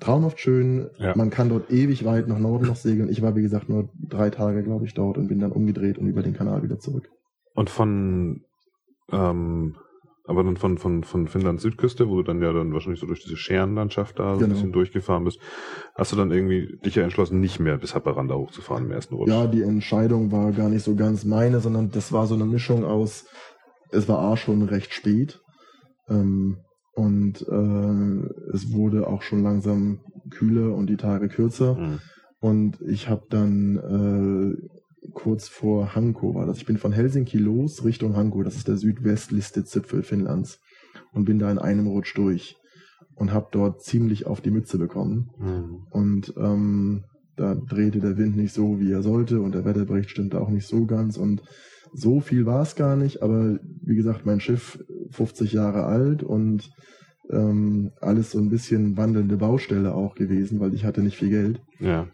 traumhaft 0.00 0.40
schön. 0.40 0.90
Ja. 0.98 1.14
Man 1.16 1.30
kann 1.30 1.48
dort 1.48 1.70
ewig 1.70 2.04
weit 2.04 2.28
nach 2.28 2.38
Norden 2.38 2.66
noch 2.66 2.76
segeln. 2.76 3.08
Ich 3.08 3.22
war, 3.22 3.36
wie 3.36 3.42
gesagt, 3.42 3.68
nur 3.68 3.90
drei 4.08 4.30
Tage, 4.30 4.62
glaube 4.62 4.84
ich, 4.84 4.94
dort 4.94 5.18
und 5.18 5.28
bin 5.28 5.40
dann 5.40 5.52
umgedreht 5.52 5.98
und 5.98 6.06
über 6.06 6.22
den 6.22 6.34
Kanal 6.34 6.62
wieder 6.62 6.78
zurück. 6.78 7.10
Und 7.54 7.70
von, 7.70 8.42
ähm, 9.12 9.76
aber 10.28 10.42
dann 10.42 10.56
von, 10.56 10.76
von, 10.78 11.04
von 11.04 11.28
Finnlands 11.28 11.62
Südküste, 11.62 12.08
wo 12.08 12.16
du 12.16 12.22
dann 12.24 12.42
ja 12.42 12.52
dann 12.52 12.72
wahrscheinlich 12.72 12.98
so 13.00 13.06
durch 13.06 13.22
diese 13.22 13.36
Scherenlandschaft 13.36 14.18
da 14.18 14.30
so 14.30 14.34
ein 14.34 14.38
Genau. 14.40 14.54
bisschen 14.54 14.72
durchgefahren 14.72 15.22
bist, 15.22 15.38
hast 15.94 16.12
du 16.12 16.16
dann 16.16 16.32
irgendwie 16.32 16.78
dich 16.84 16.96
ja 16.96 17.04
entschlossen, 17.04 17.38
nicht 17.38 17.60
mehr 17.60 17.76
bis 17.78 17.94
Haparanda 17.94 18.34
hochzufahren 18.34 18.86
im 18.86 18.90
ersten 18.90 19.14
Rutsch. 19.14 19.28
Ja, 19.28 19.46
die 19.46 19.62
Entscheidung 19.62 20.32
war 20.32 20.50
gar 20.50 20.68
nicht 20.68 20.82
so 20.82 20.96
ganz 20.96 21.24
meine, 21.24 21.60
sondern 21.60 21.90
das 21.92 22.12
war 22.12 22.26
so 22.26 22.34
eine 22.34 22.44
Mischung 22.44 22.84
aus, 22.84 23.26
es 23.92 24.08
war 24.08 24.18
A 24.18 24.36
schon 24.36 24.62
recht 24.62 24.92
spät. 24.92 25.40
Ähm, 26.08 26.58
Und 26.94 27.42
äh, 27.42 28.52
es 28.54 28.72
wurde 28.72 29.06
auch 29.06 29.22
schon 29.22 29.42
langsam 29.42 30.00
kühler 30.30 30.74
und 30.74 30.88
die 30.88 30.96
Tage 30.96 31.28
kürzer. 31.28 31.74
Mhm. 31.76 32.00
Und 32.40 32.80
ich 32.80 33.08
habe 33.08 33.22
dann 33.28 34.56
äh, 34.56 34.75
kurz 35.12 35.48
vor 35.48 35.94
Hanko 35.94 36.34
war 36.34 36.46
das. 36.46 36.58
Ich 36.58 36.66
bin 36.66 36.78
von 36.78 36.92
Helsinki 36.92 37.38
los 37.38 37.84
Richtung 37.84 38.16
Hanko. 38.16 38.42
Das 38.42 38.56
ist 38.56 38.68
der 38.68 38.76
südwestlichste 38.76 39.64
Zipfel 39.64 40.02
Finnlands. 40.02 40.60
Und 41.12 41.24
bin 41.24 41.38
da 41.38 41.50
in 41.50 41.58
einem 41.58 41.86
Rutsch 41.86 42.16
durch. 42.16 42.56
Und 43.14 43.32
habe 43.32 43.48
dort 43.50 43.82
ziemlich 43.82 44.26
auf 44.26 44.40
die 44.40 44.50
Mütze 44.50 44.78
bekommen. 44.78 45.30
Mhm. 45.38 45.86
Und 45.90 46.34
ähm, 46.36 47.04
da 47.36 47.54
drehte 47.54 48.00
der 48.00 48.16
Wind 48.16 48.36
nicht 48.36 48.52
so, 48.52 48.80
wie 48.80 48.92
er 48.92 49.02
sollte. 49.02 49.40
Und 49.40 49.54
der 49.54 49.64
Wetterbericht 49.64 50.10
stimmte 50.10 50.40
auch 50.40 50.50
nicht 50.50 50.66
so 50.66 50.86
ganz. 50.86 51.16
Und 51.16 51.42
so 51.92 52.20
viel 52.20 52.46
war 52.46 52.62
es 52.62 52.76
gar 52.76 52.96
nicht. 52.96 53.22
Aber 53.22 53.58
wie 53.82 53.96
gesagt, 53.96 54.26
mein 54.26 54.40
Schiff 54.40 54.78
50 55.10 55.52
Jahre 55.52 55.84
alt 55.84 56.22
und 56.22 56.70
ähm, 57.30 57.92
alles 58.00 58.32
so 58.32 58.38
ein 58.38 58.50
bisschen 58.50 58.96
wandelnde 58.96 59.36
Baustelle 59.36 59.94
auch 59.94 60.14
gewesen, 60.14 60.60
weil 60.60 60.74
ich 60.74 60.84
hatte 60.84 61.02
nicht 61.02 61.16
viel 61.16 61.30
Geld. 61.30 61.60
Ja. 61.78 62.08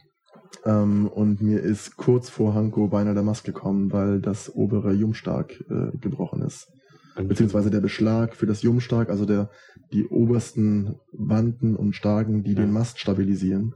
Ähm, 0.64 1.06
und 1.08 1.40
mir 1.40 1.60
ist 1.60 1.96
kurz 1.96 2.28
vor 2.28 2.54
Hanko 2.54 2.88
beinahe 2.88 3.14
der 3.14 3.22
Mast 3.22 3.44
gekommen, 3.44 3.92
weil 3.92 4.20
das 4.20 4.54
obere 4.54 4.92
Jumstark 4.92 5.52
äh, 5.70 5.96
gebrochen 5.98 6.42
ist. 6.42 6.68
Beziehungsweise 7.16 7.70
der 7.70 7.80
Beschlag 7.80 8.34
für 8.34 8.46
das 8.46 8.62
Jumstark, 8.62 9.10
also 9.10 9.26
der, 9.26 9.50
die 9.92 10.06
obersten 10.06 10.96
Wanden 11.12 11.76
und 11.76 11.94
Starken, 11.94 12.42
die 12.42 12.52
Ja. 12.54 12.60
den 12.60 12.72
Mast 12.72 12.98
stabilisieren. 13.00 13.74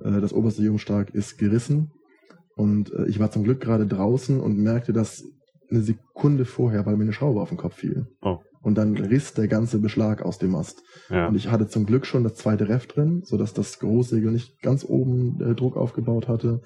Äh, 0.00 0.20
das 0.20 0.32
oberste 0.32 0.62
Jumstark 0.62 1.10
ist 1.14 1.36
gerissen. 1.38 1.90
Und 2.56 2.92
äh, 2.92 3.06
ich 3.06 3.18
war 3.20 3.30
zum 3.30 3.44
Glück 3.44 3.60
gerade 3.60 3.86
draußen 3.86 4.40
und 4.40 4.56
merkte 4.58 4.92
das 4.92 5.22
eine 5.70 5.82
Sekunde 5.82 6.44
vorher, 6.46 6.86
weil 6.86 6.96
mir 6.96 7.02
eine 7.04 7.12
Schraube 7.12 7.40
auf 7.40 7.50
den 7.50 7.58
Kopf 7.58 7.74
fiel. 7.76 8.06
Oh. 8.22 8.38
Und 8.62 8.76
dann 8.76 8.96
riss 8.96 9.34
der 9.34 9.48
ganze 9.48 9.78
Beschlag 9.78 10.22
aus 10.22 10.38
dem 10.38 10.52
Mast. 10.52 10.82
Ja. 11.10 11.28
Und 11.28 11.36
ich 11.36 11.50
hatte 11.50 11.68
zum 11.68 11.86
Glück 11.86 12.06
schon 12.06 12.24
das 12.24 12.34
zweite 12.34 12.68
Ref 12.68 12.86
drin, 12.86 13.22
sodass 13.24 13.54
das 13.54 13.78
Großsegel 13.78 14.32
nicht 14.32 14.60
ganz 14.62 14.84
oben 14.84 15.40
äh, 15.40 15.54
Druck 15.54 15.76
aufgebaut 15.76 16.28
hatte. 16.28 16.60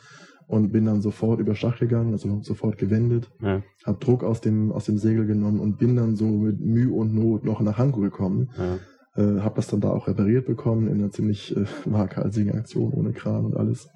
Und 0.49 0.73
bin 0.73 0.85
dann 0.85 1.01
sofort 1.01 1.41
über 1.41 1.55
Stach 1.55 1.79
gegangen, 1.79 2.13
also 2.13 2.41
sofort 2.43 2.77
gewendet, 2.77 3.31
ja. 3.41 3.63
hab 3.85 4.01
Druck 4.01 4.23
aus 4.23 4.43
dem, 4.43 4.71
aus 4.73 4.85
dem 4.85 4.99
Segel 4.99 5.25
genommen 5.27 5.61
und 5.61 5.79
bin 5.79 5.97
dann 5.97 6.15
so 6.15 6.27
mit 6.27 6.61
Mühe 6.61 6.93
und 6.93 7.15
Not 7.15 7.45
noch 7.45 7.61
nach 7.61 7.79
Hanko 7.79 8.01
gekommen. 8.01 8.51
Ja. 8.59 8.79
Äh, 9.15 9.41
hab 9.41 9.55
das 9.55 9.69
dann 9.69 9.81
da 9.81 9.91
auch 9.91 10.09
repariert 10.09 10.47
bekommen 10.47 10.89
in 10.89 10.99
einer 10.99 11.11
ziemlich 11.11 11.57
äh, 11.57 11.65
waghalsigen 11.85 12.53
Aktion 12.55 12.93
ohne 12.93 13.13
Kran 13.13 13.45
und 13.47 13.57
alles. 13.57 13.89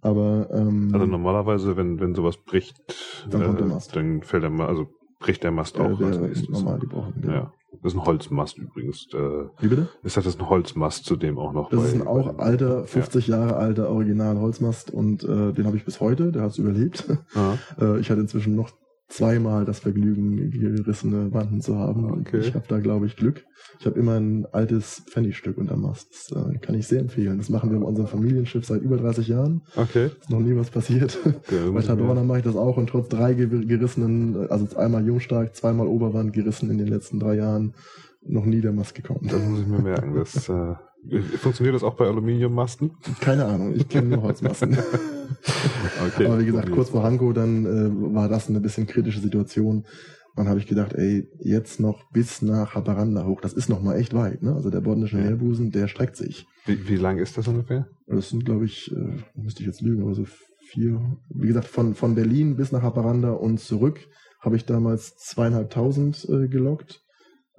Aber 0.00 0.48
ähm, 0.52 0.90
Also 0.92 1.06
normalerweise, 1.06 1.76
wenn, 1.76 2.00
wenn 2.00 2.14
sowas 2.14 2.36
bricht, 2.38 2.78
äh, 3.26 3.30
Dann 3.30 3.68
Mast. 3.68 3.94
dann 3.94 4.22
fällt 4.22 4.42
der 4.42 4.50
Mast, 4.50 4.70
also 4.70 4.88
bricht 5.20 5.44
der 5.44 5.52
Mast 5.52 5.76
der, 5.78 5.84
auch 5.86 5.98
der 5.98 6.18
nächstes. 6.18 6.48
normal 6.48 6.78
gebrochen. 6.80 7.22
Ja. 7.26 7.52
Das 7.82 7.92
ist 7.92 7.98
ein 8.00 8.04
Holzmast 8.04 8.58
übrigens. 8.58 9.06
Äh, 9.14 9.18
Wie 9.60 9.68
bitte? 9.68 9.88
ist 10.02 10.16
das 10.16 10.36
ein 10.38 10.48
Holzmast 10.48 11.04
zudem 11.04 11.38
auch 11.38 11.52
noch? 11.52 11.70
Das 11.70 11.80
bei- 11.80 11.86
ist 11.86 11.94
ein 11.94 12.06
auch 12.06 12.38
alter, 12.38 12.84
50 12.84 13.28
Jahre 13.28 13.54
alter 13.56 13.88
Original-Holzmast 13.90 14.90
und 14.90 15.22
äh, 15.22 15.52
den 15.52 15.66
habe 15.66 15.76
ich 15.76 15.84
bis 15.84 16.00
heute, 16.00 16.32
der 16.32 16.42
hat 16.42 16.50
es 16.50 16.58
überlebt. 16.58 17.06
Ja. 17.34 17.58
Äh, 17.80 18.00
ich 18.00 18.10
hatte 18.10 18.20
inzwischen 18.20 18.56
noch 18.56 18.70
zweimal 19.10 19.64
das 19.64 19.80
Vergnügen, 19.80 20.50
gerissene 20.50 21.32
Wanden 21.34 21.60
zu 21.60 21.76
haben. 21.76 22.04
Okay. 22.20 22.38
Ich 22.38 22.54
habe 22.54 22.64
da, 22.68 22.78
glaube 22.78 23.06
ich, 23.06 23.16
Glück. 23.16 23.44
Ich 23.78 23.84
habe 23.86 23.98
immer 23.98 24.14
ein 24.18 24.46
altes 24.52 25.02
Pfennigstück 25.10 25.58
unterm 25.58 25.82
Mast. 25.82 26.08
Das 26.30 26.30
äh, 26.54 26.58
kann 26.58 26.74
ich 26.76 26.86
sehr 26.86 27.00
empfehlen. 27.00 27.38
Das 27.38 27.50
machen 27.50 27.70
wir 27.70 27.78
bei 27.80 27.86
unserem 27.86 28.08
Familienschiff 28.08 28.64
seit 28.64 28.82
über 28.82 28.96
30 28.96 29.28
Jahren. 29.28 29.62
Okay. 29.76 30.06
Ist 30.20 30.30
noch 30.30 30.40
nie 30.40 30.56
was 30.56 30.70
passiert. 30.70 31.18
okay 31.26 31.70
Bei 31.74 31.82
Tadorna 31.82 32.22
mache 32.22 32.38
ich 32.38 32.44
das 32.44 32.56
auch 32.56 32.76
und 32.76 32.88
trotz 32.88 33.08
drei 33.08 33.34
ge- 33.34 33.66
gerissenen, 33.66 34.44
äh, 34.44 34.46
also 34.48 34.76
einmal 34.76 35.04
Jungstark, 35.06 35.54
zweimal 35.56 35.86
Oberwand 35.88 36.32
gerissen 36.32 36.70
in 36.70 36.78
den 36.78 36.88
letzten 36.88 37.18
drei 37.20 37.34
Jahren, 37.36 37.74
noch 38.22 38.44
nie 38.44 38.60
der 38.60 38.72
Mast 38.72 38.94
gekommen. 38.94 39.28
Das 39.30 39.42
muss 39.42 39.60
ich 39.60 39.66
mir 39.66 39.80
merken. 39.80 40.14
Das, 40.14 40.48
äh, 40.48 40.74
funktioniert 41.38 41.74
das 41.74 41.82
auch 41.82 41.94
bei 41.94 42.06
Aluminiummasten? 42.06 42.92
Keine 43.20 43.46
Ahnung, 43.46 43.74
ich 43.74 43.88
kenne 43.88 44.08
nur 44.08 44.22
Holzmasten. 44.22 44.76
Okay. 46.06 46.26
Aber 46.26 46.38
wie 46.40 46.44
gesagt, 46.44 46.70
kurz 46.70 46.90
vor 46.90 47.02
Hanko, 47.02 47.32
dann 47.32 47.64
äh, 47.64 48.14
war 48.14 48.28
das 48.28 48.48
eine 48.48 48.60
bisschen 48.60 48.86
kritische 48.86 49.20
Situation. 49.20 49.86
Dann 50.36 50.48
habe 50.48 50.58
ich 50.58 50.66
gedacht, 50.66 50.92
ey, 50.94 51.28
jetzt 51.38 51.80
noch 51.80 52.10
bis 52.10 52.42
nach 52.42 52.74
Haparanda 52.74 53.24
hoch. 53.26 53.40
Das 53.40 53.52
ist 53.52 53.68
noch 53.68 53.82
mal 53.82 53.96
echt 53.96 54.14
weit, 54.14 54.42
ne? 54.42 54.54
Also 54.54 54.70
der 54.70 54.80
bordische 54.80 55.18
Ja. 55.18 55.24
Meerbusen, 55.24 55.70
der 55.70 55.88
streckt 55.88 56.16
sich. 56.16 56.46
Wie, 56.66 56.88
wie 56.88 56.96
lang 56.96 57.18
ist 57.18 57.38
das 57.38 57.48
ungefähr? 57.48 57.88
Das 58.06 58.30
sind, 58.30 58.44
glaube 58.44 58.64
ich, 58.64 58.92
äh, 58.92 59.22
müsste 59.34 59.60
ich 59.62 59.66
jetzt 59.66 59.80
lügen, 59.80 60.02
aber 60.02 60.14
so 60.14 60.24
vier. 60.70 61.00
Wie 61.30 61.46
gesagt, 61.46 61.66
von, 61.66 61.94
von 61.94 62.14
Berlin 62.14 62.56
bis 62.56 62.72
nach 62.72 62.82
Haparanda 62.82 63.32
und 63.32 63.60
zurück 63.60 64.00
habe 64.40 64.56
ich 64.56 64.64
damals 64.64 65.16
zweieinhalbtausend 65.16 66.28
äh, 66.28 66.48
gelockt. 66.48 67.02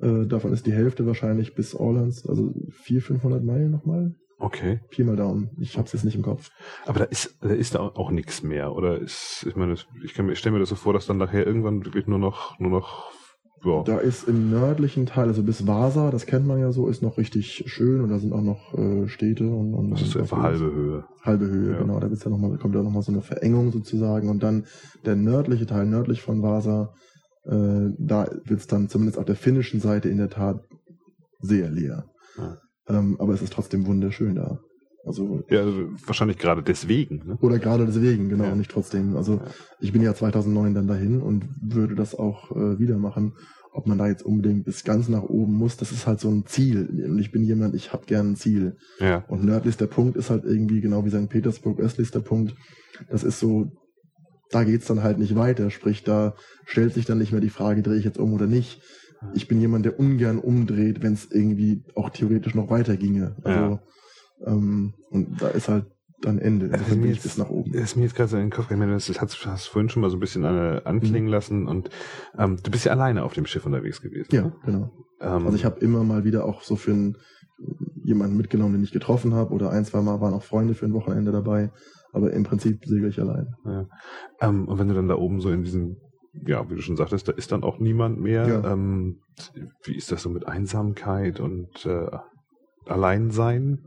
Äh, 0.02 0.26
davon 0.28 0.52
ist 0.54 0.66
die 0.66 0.74
Hälfte 0.74 1.06
wahrscheinlich 1.06 1.56
bis 1.56 1.76
Orleans, 1.76 2.28
also 2.28 2.54
vier, 2.72 3.02
500 3.02 3.44
Meilen 3.44 3.72
nochmal. 3.72 4.16
Okay. 4.40 4.80
Pi 4.90 5.04
mal 5.04 5.16
Daumen. 5.16 5.52
Ich 5.60 5.78
habe 5.78 5.86
es 5.86 5.94
jetzt 5.94 6.04
nicht 6.04 6.16
im 6.16 6.24
Kopf. 6.24 6.50
Aber 6.88 7.00
da 7.00 7.06
ist, 7.06 7.38
da 7.42 7.50
ist 7.50 7.76
da 7.76 7.80
auch 7.82 8.10
nichts 8.10 8.42
mehr, 8.42 8.74
oder 8.76 8.98
ist, 9.00 9.46
ich 9.48 9.56
meine, 9.56 9.76
ich, 10.04 10.14
kann 10.16 10.26
mir- 10.26 10.32
ich 10.32 10.40
stelle 10.40 10.54
mir 10.54 10.60
das 10.60 10.70
so 10.70 10.76
vor, 10.76 10.94
dass 10.94 11.06
dann 11.06 11.18
nachher 11.18 11.46
irgendwann 11.46 11.86
wirklich 11.86 12.08
nur 12.08 12.18
noch, 12.18 12.58
nur 12.60 12.72
noch, 12.72 13.12
ja, 13.64 13.84
Da 13.84 14.00
ist 14.00 14.28
im 14.28 14.50
nördlichen 14.50 15.06
Teil, 15.06 15.28
also 15.28 15.44
bis 15.44 15.68
Vasa, 15.68 16.10
das 16.10 16.26
kennt 16.26 16.48
man 16.48 16.60
ja 16.60 16.72
so, 16.72 16.88
ist 16.88 17.04
noch 17.04 17.20
richtig 17.20 17.64
schön 17.68 18.02
und 18.02 18.10
da 18.10 18.18
sind 18.18 18.34
auch 18.34 18.42
noch 18.42 18.74
äh, 18.76 19.08
Städte 19.08 19.48
und, 19.48 19.76
und 19.76 19.92
das 19.92 20.02
ist 20.02 20.12
so 20.14 20.18
und 20.20 20.26
etwa 20.26 20.42
halbe 20.42 20.72
Höhe. 20.74 21.04
halbe 21.22 21.46
Höhe, 21.46 21.74
Ja. 21.74 21.78
genau. 21.78 22.00
Da 22.00 22.10
wird's 22.10 22.24
ja 22.24 22.32
noch 22.32 22.40
mal, 22.40 22.58
kommt 22.58 22.74
ja 22.74 22.82
nochmal 22.82 23.04
so 23.04 23.12
eine 23.12 23.22
Verengung 23.22 23.72
sozusagen 23.72 24.30
und 24.30 24.42
dann 24.42 24.66
der 25.06 25.16
nördliche 25.16 25.68
Teil, 25.68 25.86
nördlich 25.86 26.24
von 26.24 26.42
Vasa, 26.42 26.96
äh, 27.46 27.90
da 27.98 28.30
wird's 28.46 28.68
dann 28.68 28.90
zumindest 28.90 29.18
auf 29.18 29.26
der 29.26 29.36
finnischen 29.36 29.80
Seite 29.80 30.10
in 30.10 30.18
der 30.18 30.30
Tat 30.30 30.64
sehr 31.40 31.70
leer. 31.70 32.06
Ja. 32.38 32.58
Ähm, 32.88 33.18
aber 33.20 33.34
es 33.34 33.42
ist 33.42 33.54
trotzdem 33.54 33.86
wunderschön 33.88 34.36
da. 34.36 34.60
Also 35.04 35.42
Ja, 35.50 35.62
also 35.62 35.90
wahrscheinlich 36.06 36.38
gerade 36.38 36.62
deswegen, 36.62 37.24
ne? 37.26 37.38
oder 37.42 37.58
gerade 37.58 37.86
deswegen, 37.88 38.30
genau, 38.30 38.44
Ja. 38.46 38.56
nicht 38.56 38.70
trotzdem. 38.70 39.16
Also 39.16 39.36
Ja. 39.38 39.42
ich 39.80 39.92
bin 39.92 40.02
ja 40.04 40.14
2009 40.14 40.76
dann 40.76 40.88
dahin 40.88 41.22
und 41.22 41.46
würde 41.62 41.96
das 41.96 42.14
auch 42.14 42.52
äh, 42.56 42.78
wieder 42.80 42.98
machen. 42.98 43.34
Ob 43.74 43.88
man 43.88 43.98
da 43.98 44.08
jetzt 44.08 44.24
unbedingt 44.24 44.66
bis 44.66 44.84
ganz 44.84 45.08
nach 45.08 45.24
oben 45.24 45.54
muss, 45.54 45.78
das 45.78 45.92
ist 45.94 46.06
halt 46.06 46.20
so 46.20 46.30
ein 46.30 46.46
Ziel. 46.46 46.88
Und 47.10 47.18
ich 47.20 47.32
bin 47.32 47.42
jemand, 47.44 47.74
ich 47.74 47.94
habe 47.94 48.06
gern 48.06 48.32
ein 48.32 48.36
Ziel. 48.36 48.76
Ja. 49.00 49.24
Und 49.30 49.46
nördlichster 49.46 49.88
Punkt 49.88 50.18
ist 50.18 50.30
halt 50.30 50.44
irgendwie 50.44 50.82
genau 50.82 51.06
wie 51.06 51.10
St. 51.10 51.30
Petersburg, 51.30 51.80
östlichster 51.80 52.20
Punkt. 52.20 52.54
Das 53.10 53.24
ist 53.24 53.40
so, 53.40 53.72
da 54.52 54.64
geht's 54.64 54.88
dann 54.88 55.04
halt 55.04 55.18
nicht 55.20 55.36
weiter. 55.36 55.70
Sprich, 55.72 56.04
da 56.04 56.36
stellt 56.66 56.94
sich 56.94 57.06
dann 57.06 57.18
nicht 57.18 57.32
mehr 57.32 57.42
die 57.42 57.50
Frage, 57.50 57.82
drehe 57.82 57.98
ich 57.98 58.06
jetzt 58.06 58.20
um 58.20 58.34
oder 58.34 58.48
nicht. 58.48 58.82
Ich 59.34 59.48
bin 59.48 59.60
jemand, 59.62 59.86
der 59.86 60.00
ungern 60.00 60.40
umdreht, 60.40 61.04
wenn 61.04 61.14
es 61.14 61.30
irgendwie 61.32 61.84
auch 61.96 62.10
theoretisch 62.10 62.56
noch 62.56 62.70
weiter 62.70 62.98
ginge. 62.98 63.36
Also, 63.44 63.80
ähm, 64.46 64.94
und 65.10 65.42
da 65.42 65.50
ist 65.50 65.70
halt 65.70 65.86
dann 66.22 66.38
Ende. 66.40 66.70
Das 66.70 66.82
ist 66.88 66.96
mir 66.98 67.08
ich 67.08 67.14
jetzt- 67.16 67.24
bis 67.24 67.38
nach 67.38 67.50
oben. 67.50 67.72
Das 67.72 67.82
ist 67.84 67.96
mir 67.96 68.04
jetzt 68.04 68.16
gerade 68.16 68.30
so 68.30 68.38
in 68.38 68.44
den 68.44 68.50
Kopf 68.52 68.68
gekommen, 68.68 68.90
das 68.92 69.10
hast 69.20 69.46
hast 69.46 69.66
vorhin 69.68 69.90
schon 69.90 70.02
mal 70.02 70.10
so 70.10 70.18
ein 70.18 70.20
bisschen 70.20 70.44
äh, 70.44 70.82
anklingen 70.86 71.26
Mhm. 71.26 71.32
lassen 71.32 71.68
und 71.68 71.90
ähm, 72.38 72.58
du 72.64 72.70
bist 72.72 72.86
ja 72.86 72.92
alleine 72.92 73.24
auf 73.24 73.34
dem 73.34 73.46
Schiff 73.46 73.66
unterwegs 73.66 74.02
gewesen. 74.02 74.28
Ja, 74.32 74.44
ne? 74.44 74.54
genau. 74.66 74.92
Ähm, 75.20 75.46
Also 75.46 75.56
ich 75.56 75.66
habe 75.66 75.80
immer 75.80 76.04
mal 76.04 76.24
wieder 76.24 76.46
auch 76.46 76.62
so 76.64 76.76
für 76.76 76.92
einen, 76.92 77.18
jemanden 78.04 78.38
mitgenommen, 78.38 78.74
den 78.74 78.84
ich 78.84 78.92
getroffen 78.92 79.34
habe, 79.36 79.54
oder 79.54 79.70
ein, 79.70 79.86
zwei 79.86 80.02
Mal 80.02 80.20
waren 80.22 80.34
auch 80.34 80.44
Freunde 80.44 80.74
für 80.74 80.86
ein 80.86 80.94
Wochenende 80.94 81.32
dabei. 81.32 81.72
Aber 82.14 82.32
im 82.34 82.44
Prinzip 82.44 82.84
segel 82.86 83.10
ich 83.10 83.20
allein. 83.20 83.48
Ja. 83.66 83.86
Ähm, 84.42 84.68
und 84.68 84.78
wenn 84.80 84.88
du 84.88 84.94
dann 84.94 85.08
da 85.08 85.16
oben 85.16 85.40
so 85.42 85.50
in 85.50 85.64
diesem, 85.64 85.98
ja, 86.46 86.70
wie 86.70 86.76
du 86.76 86.82
schon 86.82 86.98
sagtest, 86.98 87.28
da 87.28 87.32
ist 87.34 87.52
dann 87.52 87.64
auch 87.64 87.80
niemand 87.80 88.20
mehr. 88.20 88.48
Ja. 88.48 88.74
Ähm, 88.74 89.20
wie 89.84 89.96
ist 89.96 90.12
das 90.12 90.22
so 90.24 90.30
mit 90.30 90.48
Einsamkeit 90.48 91.40
und 91.40 91.86
äh, 91.86 92.08
Alleinsein? 92.86 93.80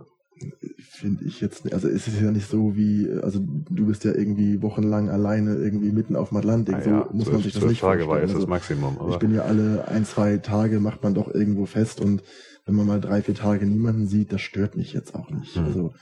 Finde 0.79 1.25
ich 1.25 1.41
jetzt, 1.41 1.64
nicht- 1.64 1.75
also 1.75 1.89
es 1.89 2.09
ist 2.09 2.20
ja 2.20 2.31
nicht 2.31 2.49
so 2.49 2.75
wie, 2.77 3.09
also 3.22 3.39
du 3.41 3.87
bist 3.87 4.05
ja 4.05 4.12
irgendwie 4.12 4.62
wochenlang 4.62 5.09
alleine 5.09 5.55
irgendwie 5.55 5.93
mitten 5.93 6.16
auf 6.16 6.31
dem 6.31 6.39
Atlantik. 6.39 6.77
so 6.83 6.91
Ah 6.91 6.93
ja, 6.93 7.09
muss 7.12 7.31
man 7.31 7.41
sich 7.41 7.53
das 7.55 7.64
nicht 7.64 7.81
Tage 7.81 8.01
war 8.01 8.18
vorstellen. 8.18 8.22
jetzt 8.29 8.31
das 8.31 8.37
Also, 8.43 8.49
Maximum. 8.49 8.99
Aber, 8.99 9.11
ich 9.11 9.18
bin 9.18 9.33
ja 9.33 9.43
alle 9.43 9.87
ein, 9.89 10.05
zwei 10.05 10.39
Tage 10.39 10.81
macht 10.81 11.03
man 11.03 11.14
doch 11.14 11.33
irgendwo 11.33 11.66
fest 11.66 12.01
und 12.01 12.22
wenn 12.66 12.75
man 12.75 12.87
mal 12.87 13.01
drei, 13.01 13.22
vier 13.22 13.35
Tage 13.35 13.64
niemanden 13.66 14.07
sieht, 14.07 14.33
das 14.33 14.41
stört 14.41 14.77
mich 14.77 14.93
jetzt 14.93 15.14
auch 15.14 15.31
nicht. 15.31 15.55
Hm. 15.57 15.64
Also 15.64 15.93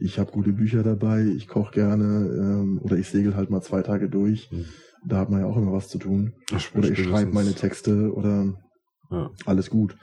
ich 0.00 0.18
habe 0.18 0.32
gute 0.32 0.52
Bücher 0.52 0.82
dabei, 0.82 1.24
ich 1.24 1.48
koche 1.48 1.72
gerne 1.72 2.04
ähm, 2.38 2.80
oder 2.82 2.96
ich 2.96 3.08
segel 3.08 3.36
halt 3.36 3.50
mal 3.50 3.60
zwei 3.62 3.82
Tage 3.82 4.08
durch. 4.08 4.50
Hm. 4.50 4.64
Da 5.06 5.18
hat 5.18 5.30
man 5.30 5.40
ja 5.40 5.46
auch 5.46 5.56
immer 5.56 5.72
was 5.72 5.88
zu 5.88 5.98
tun. 5.98 6.32
Das 6.50 6.74
Oder 6.74 6.90
ich 6.90 7.02
schreibe 7.04 7.32
meine 7.32 7.54
Texte 7.54 8.12
oder 8.12 8.54
Ja. 9.10 9.30
alles 9.46 9.70
gut. 9.70 9.96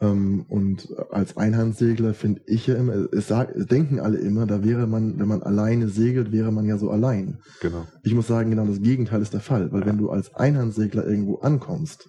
Ähm, 0.00 0.44
und 0.48 0.88
als 1.10 1.36
Einhandsegler 1.36 2.14
finde 2.14 2.42
ich 2.46 2.66
ja 2.66 2.74
immer, 2.74 3.06
es, 3.12 3.28
sag, 3.28 3.54
es 3.54 3.66
denken 3.66 4.00
alle 4.00 4.18
immer, 4.18 4.46
da 4.46 4.62
wäre 4.64 4.86
man, 4.86 5.18
wenn 5.18 5.28
man 5.28 5.42
alleine 5.42 5.88
segelt, 5.88 6.32
wäre 6.32 6.52
man 6.52 6.66
ja 6.66 6.76
so 6.76 6.90
allein. 6.90 7.38
Genau. 7.60 7.86
Ich 8.02 8.14
muss 8.14 8.26
sagen, 8.26 8.50
genau 8.50 8.66
das 8.66 8.82
Gegenteil 8.82 9.22
ist 9.22 9.32
der 9.32 9.40
Fall, 9.40 9.72
weil 9.72 9.80
Ja. 9.82 9.86
wenn 9.86 9.98
du 9.98 10.10
als 10.10 10.34
Einhandsegler 10.34 11.06
irgendwo 11.06 11.36
ankommst, 11.36 12.08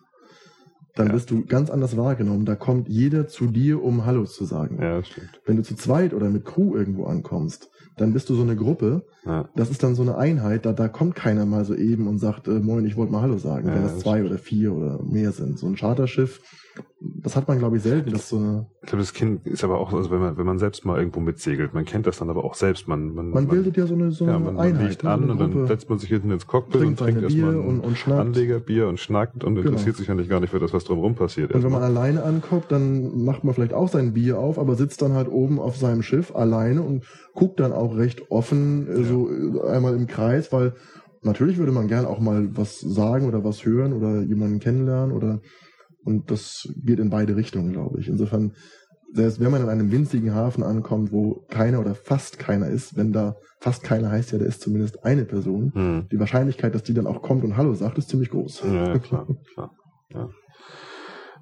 dann 0.95 1.07
Ja. 1.07 1.13
wirst 1.13 1.29
du 1.31 1.45
ganz 1.45 1.69
anders 1.69 1.95
wahrgenommen. 1.97 2.45
Da 2.45 2.55
kommt 2.55 2.87
jeder 2.89 3.27
zu 3.27 3.47
dir, 3.47 3.83
um 3.83 4.05
Hallo 4.05 4.25
zu 4.25 4.45
sagen. 4.45 4.79
Ja, 4.81 5.03
stimmt. 5.03 5.29
Wenn 5.45 5.57
du 5.57 5.63
zu 5.63 5.75
zweit 5.75 6.13
oder 6.13 6.29
mit 6.29 6.45
Crew 6.45 6.75
irgendwo 6.75 7.05
ankommst, 7.05 7.69
dann 7.97 8.11
bist 8.13 8.29
du 8.29 8.35
so 8.35 8.41
eine 8.41 8.55
Gruppe, 8.55 9.03
Ja. 9.25 9.47
das 9.55 9.69
ist 9.69 9.81
dann 9.83 9.95
so 9.95 10.01
eine 10.01 10.17
Einheit, 10.17 10.65
da, 10.65 10.73
da 10.73 10.87
kommt 10.89 11.15
keiner 11.15 11.45
mal 11.45 11.63
so 11.63 11.73
eben 11.75 12.07
und 12.07 12.19
sagt, 12.19 12.47
äh, 12.47 12.59
moin, 12.59 12.85
ich 12.85 12.97
wollte 12.97 13.11
mal 13.13 13.21
Hallo 13.21 13.37
sagen, 13.37 13.67
Ja, 13.69 13.75
wenn 13.75 13.83
das 13.83 13.93
das 13.93 14.01
zwei 14.03 14.23
oder 14.23 14.37
vier 14.37 14.73
oder 14.73 15.01
mehr 15.03 15.31
sind. 15.31 15.57
So 15.59 15.67
ein 15.67 15.75
Charterschiff, 15.75 16.41
das 16.99 17.35
hat 17.35 17.47
man, 17.47 17.59
glaube 17.59 17.77
ich, 17.77 17.83
selten, 17.83 18.11
dass 18.11 18.29
so 18.29 18.37
eine. 18.37 18.67
Ich 18.81 18.87
glaube, 18.89 19.01
das 19.01 19.13
Kind 19.13 19.45
ist 19.47 19.63
aber 19.63 19.79
auch, 19.79 19.93
also 19.93 20.09
wenn 20.11 20.19
man, 20.19 20.37
wenn 20.37 20.45
man 20.45 20.59
selbst 20.59 20.85
mal 20.85 20.97
irgendwo 20.99 21.19
mitsegelt, 21.19 21.73
man 21.73 21.85
kennt 21.85 22.05
das 22.07 22.17
dann 22.19 22.29
aber 22.29 22.43
auch 22.43 22.55
selbst. 22.55 22.87
Man, 22.87 23.13
man, 23.13 23.29
Man 23.29 23.47
bildet 23.47 23.77
ja 23.77 23.85
so 23.87 23.93
eine, 23.95 24.11
so 24.11 24.25
ja, 24.25 24.35
eine 24.35 24.45
man, 24.45 24.55
man 24.55 24.63
Einheit. 24.65 24.89
liegt 24.89 25.03
ne, 25.03 25.09
an 25.11 25.29
und 25.29 25.39
dann 25.39 25.67
setzt 25.67 25.89
man 25.89 25.99
sich 25.99 26.09
hinten 26.09 26.31
ins 26.31 26.47
Cockpit 26.47 26.81
trinkt 26.81 26.99
und 27.01 27.05
trinkt 27.05 27.23
erstmal 27.23 27.55
und- 27.57 27.79
und 27.81 27.97
schnackt. 27.97 28.19
Anlegerbier 28.21 28.87
und 28.87 28.99
schnackt 28.99 29.43
und 29.43 29.55
Genau. 29.55 29.69
interessiert 29.69 29.95
sich 29.97 30.09
eigentlich 30.11 30.29
gar 30.29 30.39
nicht 30.39 30.49
für 30.51 30.59
das, 30.59 30.73
was 30.73 30.83
drumherum 30.83 31.15
passiert. 31.15 31.53
Und 31.53 31.63
wenn 31.63 31.71
man 31.71 31.83
alleine 31.83 32.23
ankommt, 32.23 32.65
dann 32.69 33.23
macht 33.23 33.43
man 33.43 33.53
vielleicht 33.53 33.73
auch 33.73 33.87
sein 33.89 34.13
Bier 34.13 34.39
auf, 34.39 34.57
aber 34.59 34.75
sitzt 34.75 35.01
dann 35.01 35.13
halt 35.13 35.29
oben 35.29 35.59
auf 35.59 35.77
seinem 35.77 36.01
Schiff 36.01 36.35
alleine 36.35 36.81
und 36.81 37.05
guckt 37.33 37.59
dann 37.59 37.71
auch 37.71 37.95
recht 37.97 38.31
offen 38.31 38.87
äh, 38.87 38.99
Ja. 39.01 39.03
so 39.07 39.29
äh, 39.29 39.69
einmal 39.69 39.95
im 39.95 40.07
Kreis, 40.07 40.51
weil 40.51 40.73
natürlich 41.21 41.57
würde 41.57 41.71
man 41.71 41.87
gern 41.87 42.05
auch 42.05 42.19
mal 42.19 42.49
was 42.55 42.79
sagen 42.79 43.27
oder 43.27 43.43
was 43.43 43.65
hören 43.65 43.93
oder 43.93 44.21
jemanden 44.21 44.59
kennenlernen 44.59 45.15
oder 45.15 45.39
und 46.05 46.31
das 46.31 46.67
geht 46.83 46.99
in 46.99 47.09
beide 47.09 47.35
Richtungen, 47.35 47.73
glaube 47.73 47.99
ich. 47.99 48.07
Insofern, 48.07 48.53
selbst 49.13 49.39
wenn 49.39 49.51
man 49.51 49.61
in 49.63 49.69
einem 49.69 49.91
winzigen 49.91 50.33
Hafen 50.33 50.63
ankommt, 50.63 51.11
wo 51.11 51.45
keiner 51.49 51.79
oder 51.79 51.95
fast 51.95 52.39
keiner 52.39 52.67
ist, 52.69 52.95
wenn 52.95 53.11
da 53.11 53.35
fast 53.59 53.83
keiner 53.83 54.09
heißt 54.11 54.31
ja, 54.31 54.37
da 54.39 54.45
ist 54.45 54.61
zumindest 54.61 55.03
eine 55.03 55.25
Person, 55.25 55.71
Hm. 55.73 56.07
die 56.11 56.19
Wahrscheinlichkeit, 56.19 56.73
dass 56.75 56.83
die 56.83 56.93
dann 56.93 57.07
auch 57.07 57.21
kommt 57.21 57.43
und 57.43 57.57
Hallo 57.57 57.73
sagt, 57.73 57.97
ist 57.97 58.09
ziemlich 58.09 58.29
groß. 58.29 58.63
Ja, 58.65 58.97
klar, 58.99 59.27
klar. 59.53 59.71
Ja. 60.13 60.29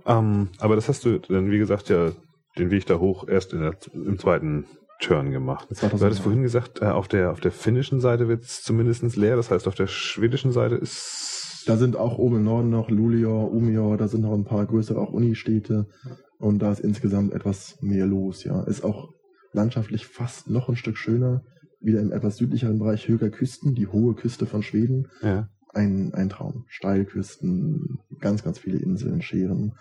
Ähm, 0.05 0.49
aber 0.59 0.75
das 0.75 0.89
hast 0.89 1.05
du 1.05 1.19
dann, 1.19 1.51
wie 1.51 1.57
gesagt, 1.59 1.89
ja 1.89 2.11
den 2.57 2.71
Weg 2.71 2.85
da 2.85 2.99
hoch 2.99 3.27
erst 3.27 3.53
in 3.53 3.61
der, 3.61 3.75
im 3.93 4.19
zweiten 4.19 4.65
Turn 4.99 5.31
gemacht. 5.31 5.67
Du 5.69 5.75
2009. 5.75 6.05
hattest 6.05 6.21
vorhin 6.21 6.41
gesagt, 6.43 6.81
äh, 6.81 6.85
auf 6.85 7.07
der 7.07 7.31
auf 7.31 7.39
der 7.39 7.51
finnischen 7.51 7.99
Seite 7.99 8.27
wird 8.27 8.43
es 8.43 8.61
zumindest 8.61 9.15
leer, 9.15 9.35
das 9.35 9.51
heißt 9.51 9.67
auf 9.67 9.75
der 9.75 9.87
schwedischen 9.87 10.51
Seite 10.51 10.75
ist 10.75 11.42
Da 11.65 11.77
sind 11.77 11.95
auch 11.95 12.17
oben 12.17 12.37
im 12.37 12.43
Norden 12.43 12.69
noch 12.69 12.89
Luleå, 12.89 13.45
Umeå, 13.45 13.95
da 13.97 14.07
sind 14.07 14.21
noch 14.21 14.33
ein 14.33 14.45
paar 14.45 14.65
größere 14.65 14.99
auch 14.99 15.11
Unistädte 15.11 15.87
und 16.39 16.59
da 16.59 16.71
ist 16.71 16.79
insgesamt 16.79 17.33
etwas 17.33 17.77
mehr 17.81 18.05
los, 18.05 18.43
ja. 18.43 18.63
Ist 18.63 18.83
auch 18.83 19.13
landschaftlich 19.53 20.05
fast 20.05 20.49
noch 20.49 20.69
ein 20.69 20.75
Stück 20.75 20.97
schöner. 20.97 21.43
Wieder 21.79 21.99
im 21.99 22.11
etwas 22.11 22.37
südlicheren 22.37 22.79
Bereich 22.79 23.07
höher 23.07 23.29
Küsten, 23.29 23.75
die 23.75 23.87
hohe 23.87 24.15
Küste 24.15 24.45
von 24.45 24.63
Schweden. 24.63 25.07
ja. 25.21 25.49
Ein, 25.75 26.13
ein 26.13 26.29
Traum. 26.29 26.65
Steilküsten, 26.67 27.97
ganz, 28.19 28.43
ganz 28.43 28.59
viele 28.59 28.77
Inseln, 28.77 29.23
Scheren. 29.23 29.73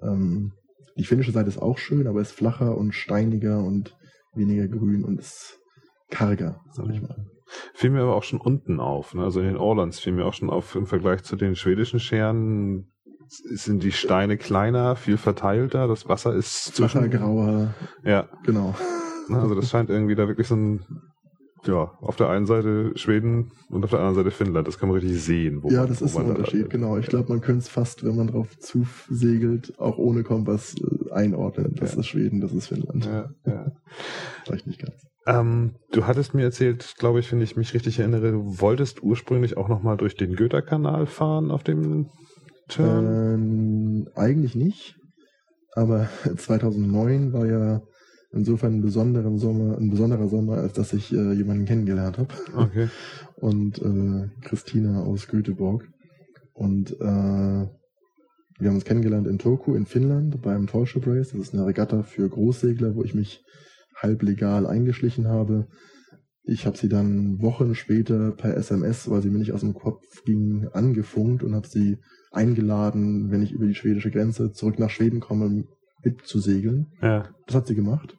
Ähm, 0.00 0.52
die 0.96 1.02
finnische 1.02 1.32
Seite 1.32 1.48
ist 1.48 1.60
auch 1.60 1.76
schön, 1.76 2.06
aber 2.06 2.20
ist 2.20 2.30
flacher 2.30 2.78
und 2.78 2.94
steiniger 2.94 3.64
und 3.64 3.96
weniger 4.32 4.68
grün 4.68 5.04
und 5.04 5.18
ist 5.18 5.58
karger, 6.08 6.60
sag 6.72 6.88
ich 6.90 7.02
mal. 7.02 7.26
Fiel 7.74 7.90
mir 7.90 8.02
aber 8.02 8.14
auch 8.16 8.22
schon 8.22 8.40
unten 8.40 8.80
auf. 8.80 9.14
Ne? 9.14 9.22
Also 9.24 9.40
in 9.40 9.46
den 9.46 9.56
Orlands 9.56 9.98
fiel 9.98 10.12
mir 10.12 10.24
auch 10.26 10.34
schon 10.34 10.50
auf 10.50 10.74
im 10.74 10.86
Vergleich 10.86 11.22
zu 11.22 11.36
den 11.36 11.56
schwedischen 11.56 12.00
Scheren 12.00 12.86
sind 13.28 13.82
die 13.84 13.92
Steine 13.92 14.36
kleiner, 14.36 14.96
viel 14.96 15.16
verteilter, 15.16 15.86
das 15.86 16.08
Wasser 16.08 16.34
ist 16.34 16.74
zwischen. 16.74 17.08
grauer, 17.10 17.74
Ja, 18.04 18.28
genau. 18.44 18.74
ne? 19.28 19.38
also 19.38 19.54
das 19.54 19.70
scheint 19.70 19.88
irgendwie 19.88 20.16
da 20.16 20.26
wirklich 20.26 20.48
so 20.48 20.56
ein 20.56 20.80
ja, 21.66 21.92
auf 22.00 22.16
der 22.16 22.30
einen 22.30 22.46
Seite 22.46 22.92
Schweden 22.96 23.52
und 23.68 23.84
auf 23.84 23.90
der 23.90 23.98
anderen 24.00 24.16
Seite 24.16 24.30
Finnland. 24.30 24.66
Das 24.66 24.78
kann 24.78 24.88
man 24.88 24.98
richtig 24.98 25.22
sehen. 25.22 25.62
Wo 25.62 25.68
Ja, 25.70 25.80
man, 25.80 25.88
das 25.90 26.00
ist 26.00 26.16
ein 26.16 26.24
Unterschied, 26.26 26.52
landet. 26.54 26.70
genau. 26.70 26.96
Ich 26.96 27.06
glaube, 27.06 27.28
man 27.28 27.42
könnte 27.42 27.58
es 27.60 27.68
fast, 27.68 28.02
wenn 28.02 28.16
man 28.16 28.28
drauf 28.28 28.58
zusegelt, 28.58 29.78
auch 29.78 29.98
ohne 29.98 30.22
Kompass 30.22 30.74
äh, 30.76 31.12
einordnen. 31.12 31.74
Das 31.78 31.92
Ja. 31.94 32.00
ist 32.00 32.06
Schweden, 32.06 32.40
das 32.40 32.52
ist 32.54 32.68
Finnland. 32.68 33.04
Ja, 33.04 33.28
ja. 33.44 33.72
Vielleicht 34.44 34.66
nicht 34.66 34.80
ganz. 34.80 34.89
Ähm, 35.30 35.74
du 35.92 36.06
hattest 36.06 36.34
mir 36.34 36.42
erzählt, 36.42 36.94
glaube 36.98 37.20
ich, 37.20 37.30
wenn 37.30 37.40
ich 37.40 37.56
mich 37.56 37.74
richtig 37.74 37.98
erinnere, 37.98 38.32
du 38.32 38.60
wolltest 38.60 39.02
ursprünglich 39.02 39.56
auch 39.56 39.68
nochmal 39.68 39.96
durch 39.96 40.16
den 40.16 40.34
Goethe-Kanal 40.34 41.06
fahren 41.06 41.50
auf 41.50 41.62
dem 41.62 42.08
Turn. 42.68 43.06
Ähm, 43.06 44.08
eigentlich 44.14 44.54
nicht. 44.54 44.96
Aber 45.74 46.08
2009 46.36 47.32
war 47.32 47.46
ja 47.46 47.82
insofern 48.32 48.74
ein, 48.74 48.82
besonderen 48.82 49.38
Sommer, 49.38 49.76
ein 49.78 49.90
besonderer 49.90 50.28
Sommer, 50.28 50.58
als 50.58 50.72
dass 50.72 50.92
ich 50.92 51.12
äh, 51.12 51.32
jemanden 51.32 51.64
kennengelernt 51.64 52.18
habe. 52.18 52.34
Okay. 52.54 52.88
und 53.36 53.78
äh, 53.78 54.28
Christina 54.42 55.02
aus 55.02 55.28
Göteborg. 55.28 55.88
Und 56.54 56.92
äh, 56.92 57.66
wir 58.60 58.68
haben 58.68 58.74
uns 58.74 58.84
kennengelernt 58.84 59.26
in 59.26 59.38
Turku 59.38 59.74
in 59.74 59.86
Finnland 59.86 60.42
beim 60.42 60.66
Tallship 60.66 61.06
Race. 61.06 61.30
Das 61.30 61.40
ist 61.40 61.54
eine 61.54 61.66
Regatta 61.66 62.02
für 62.02 62.28
Großsegler, 62.28 62.94
wo 62.94 63.02
ich 63.02 63.14
mich 63.14 63.42
halb 64.02 64.22
legal 64.22 64.66
eingeschlichen 64.66 65.28
habe. 65.28 65.68
Ich 66.42 66.66
habe 66.66 66.76
sie 66.76 66.88
dann 66.88 67.40
Wochen 67.40 67.74
später 67.74 68.32
per 68.32 68.56
SMS, 68.56 69.10
weil 69.10 69.22
sie 69.22 69.30
mir 69.30 69.38
nicht 69.38 69.52
aus 69.52 69.60
dem 69.60 69.74
Kopf 69.74 70.24
ging, 70.24 70.68
angefunkt 70.72 71.42
und 71.42 71.54
habe 71.54 71.68
sie 71.68 71.98
eingeladen, 72.32 73.30
wenn 73.30 73.42
ich 73.42 73.52
über 73.52 73.66
die 73.66 73.74
schwedische 73.74 74.10
Grenze 74.10 74.52
zurück 74.52 74.78
nach 74.78 74.90
Schweden 74.90 75.20
komme, 75.20 75.64
mitzusegeln. 76.02 76.86
Ja. 77.02 77.28
Das 77.46 77.56
hat 77.56 77.66
sie 77.66 77.74
gemacht. 77.74 78.16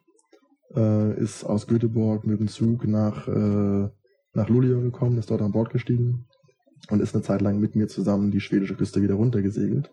Äh, 0.75 1.19
ist 1.19 1.43
aus 1.43 1.67
Göteborg 1.67 2.25
mit 2.25 2.39
dem 2.39 2.47
Zug 2.47 2.87
nach, 2.87 3.27
äh, 3.27 3.89
nach 4.33 4.49
Luleå 4.49 4.81
gekommen, 4.81 5.17
ist 5.17 5.29
dort 5.31 5.41
an 5.41 5.51
Bord 5.51 5.71
gestiegen 5.71 6.27
und 6.89 7.01
ist 7.01 7.13
eine 7.13 7.23
Zeit 7.23 7.41
lang 7.41 7.59
mit 7.59 7.75
mir 7.75 7.87
zusammen 7.87 8.31
die 8.31 8.39
schwedische 8.39 8.75
Küste 8.75 9.01
wieder 9.01 9.15
runtergesegelt. 9.15 9.91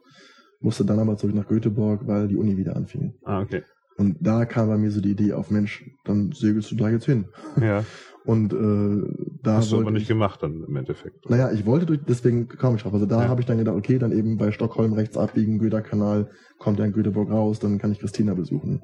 Musste 0.61 0.85
dann 0.85 0.99
aber 0.99 1.17
zurück 1.17 1.35
nach 1.35 1.49
Göteborg, 1.49 2.07
weil 2.07 2.29
die 2.29 2.37
Uni 2.37 2.57
wieder 2.57 2.77
anfing. 2.77 3.15
Ah, 3.25 3.41
okay. 3.41 3.63
Und 3.99 4.17
da 4.21 4.45
kam 4.47 4.69
bei 4.69 4.79
mir 4.79 4.91
so 4.91 5.01
die 5.01 5.11
Idee 5.11 5.33
auf, 5.35 5.51
Mensch, 5.51 5.85
dann 6.05 6.33
segelst 6.33 6.71
du 6.71 6.77
da 6.77 6.89
jetzt 6.89 7.05
hin. 7.07 7.27
Ja. 7.61 7.85
Und 8.25 8.53
äh, 8.53 9.09
da 9.43 9.57
Hast 9.57 9.73
du 9.73 9.81
aber 9.81 9.91
nicht 9.91 10.03
ich, 10.03 10.09
gemacht 10.09 10.43
dann 10.43 10.63
im 10.69 10.77
Endeffekt. 10.77 11.31
naja, 11.31 11.51
ich 11.51 11.65
wollte 11.65 11.87
durch, 11.87 12.01
deswegen 12.07 12.47
kam 12.47 12.77
ich 12.77 12.83
drauf. 12.83 12.93
Also 12.93 13.07
da 13.07 13.23
Ja. 13.23 13.29
habe 13.29 13.41
ich 13.41 13.47
dann 13.47 13.57
gedacht, 13.57 13.77
okay, 13.77 13.99
dann 13.99 14.13
eben 14.13 14.37
bei 14.37 14.53
Stockholm 14.53 14.93
rechts 14.93 15.17
abbiegen, 15.17 15.59
Göderkanal, 15.59 16.29
kommt 16.59 16.79
in 16.79 16.93
Göteborg 16.93 17.31
raus, 17.31 17.59
dann 17.59 17.79
kann 17.79 17.91
ich 17.91 18.01
Christina 18.01 18.35
besuchen. 18.35 18.83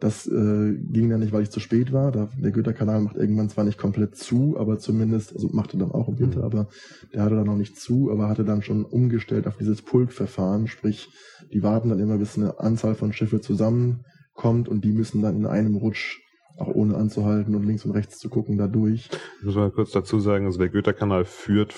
Das 0.00 0.26
äh, 0.26 0.74
ging 0.90 1.10
dann 1.10 1.20
nicht, 1.20 1.32
weil 1.32 1.42
ich 1.44 1.50
zu 1.50 1.60
spät 1.60 1.92
war. 1.92 2.10
Da, 2.10 2.28
der 2.36 2.50
Göderkanal 2.50 3.00
macht 3.02 3.14
irgendwann 3.16 3.48
zwar 3.50 3.62
nicht 3.62 3.78
komplett 3.78 4.16
zu, 4.16 4.56
aber 4.58 4.78
zumindest, 4.78 5.32
also 5.32 5.48
machte 5.52 5.78
dann 5.78 5.92
auch 5.92 6.08
im 6.08 6.18
Winter, 6.18 6.40
Mhm. 6.40 6.44
aber 6.44 6.68
der 7.14 7.22
hatte 7.22 7.36
dann 7.36 7.46
noch 7.46 7.56
nicht 7.56 7.76
zu, 7.78 8.10
aber 8.10 8.28
hatte 8.28 8.44
dann 8.44 8.62
schon 8.62 8.84
umgestellt 8.84 9.46
auf 9.46 9.56
dieses 9.58 9.82
Pulkverfahren, 9.82 10.66
sprich, 10.66 11.08
die 11.52 11.62
warten 11.62 11.90
dann 11.90 12.00
immer, 12.00 12.18
bis 12.18 12.36
eine 12.36 12.58
Anzahl 12.58 12.96
von 12.96 13.12
Schiffe 13.12 13.40
zusammenkommt 14.34 14.68
und 14.68 14.84
die 14.84 14.92
müssen 14.92 15.22
dann 15.22 15.36
in 15.36 15.46
einem 15.46 15.76
Rutsch 15.76 16.18
auch 16.58 16.68
ohne 16.68 16.96
anzuhalten 16.96 17.54
und 17.54 17.64
links 17.64 17.84
und 17.84 17.92
rechts 17.92 18.18
zu 18.18 18.28
gucken, 18.28 18.58
da 18.58 18.66
durch. 18.66 19.08
Ich 19.40 19.46
muss 19.46 19.54
mal 19.54 19.70
kurz 19.70 19.90
dazu 19.92 20.20
sagen, 20.20 20.44
also 20.46 20.58
der 20.58 20.68
Goethe-Kanal 20.68 21.24
führt 21.24 21.74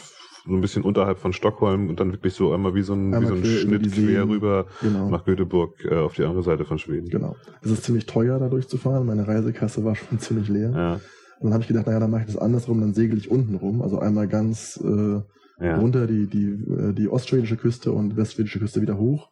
so 0.47 0.53
ein 0.53 0.61
bisschen 0.61 0.83
unterhalb 0.83 1.19
von 1.19 1.33
Stockholm 1.33 1.89
und 1.89 2.01
dann 2.01 2.13
wirklich 2.13 2.35
so 2.35 2.53
einmal 2.53 2.75
wie 2.75 2.83
so 2.83 2.93
ein, 2.93 3.13
wie 3.19 3.27
so 3.27 3.35
ein 3.35 3.45
Schnitt 3.45 3.91
quer 3.93 4.29
rüber 4.29 4.67
Genau. 4.83 5.09
nach 5.09 5.25
Göteborg 5.25 5.83
äh, 5.85 5.95
auf 5.95 6.15
die 6.15 6.25
andere 6.25 6.43
Seite 6.43 6.65
von 6.65 6.79
Schweden. 6.79 7.09
Genau. 7.09 7.37
Es 7.63 7.71
ist 7.71 7.85
ziemlich 7.85 8.05
teuer, 8.05 8.39
da 8.39 8.49
durchzufahren. 8.49 9.07
Meine 9.07 9.27
Reisekasse 9.27 9.85
war 9.85 9.95
schon 9.97 10.19
ziemlich 10.19 10.49
leer. 10.49 10.71
Ja, 10.75 10.93
Und 10.95 11.45
dann 11.45 11.53
habe 11.55 11.63
ich 11.63 11.69
gedacht, 11.69 11.87
naja, 11.87 12.01
dann 12.01 12.11
mache 12.11 12.23
ich 12.23 12.27
das 12.27 12.37
andersrum, 12.37 12.81
dann 12.81 12.93
segel 12.93 13.17
ich 13.17 13.31
unten 13.31 13.55
rum. 13.55 13.81
Also 13.81 14.01
einmal 14.01 14.29
ganz 14.29 14.79
äh, 14.85 15.21
ja. 15.65 15.77
runter 15.79 16.07
die, 16.07 16.27
die, 16.27 16.49
äh, 16.49 16.93
die 16.93 17.09
ostschwedische 17.09 17.57
Küste 17.57 17.93
und 17.93 18.17
westschwedische 18.17 18.59
Küste 18.59 18.83
wieder 18.83 18.99
hoch. 18.99 19.31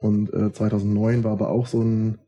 Und 0.00 0.32
äh, 0.32 0.50
2009 0.52 1.24
war 1.24 1.32
aber 1.32 1.50
auch 1.50 1.66
so 1.66 1.82
ein, 1.82 2.18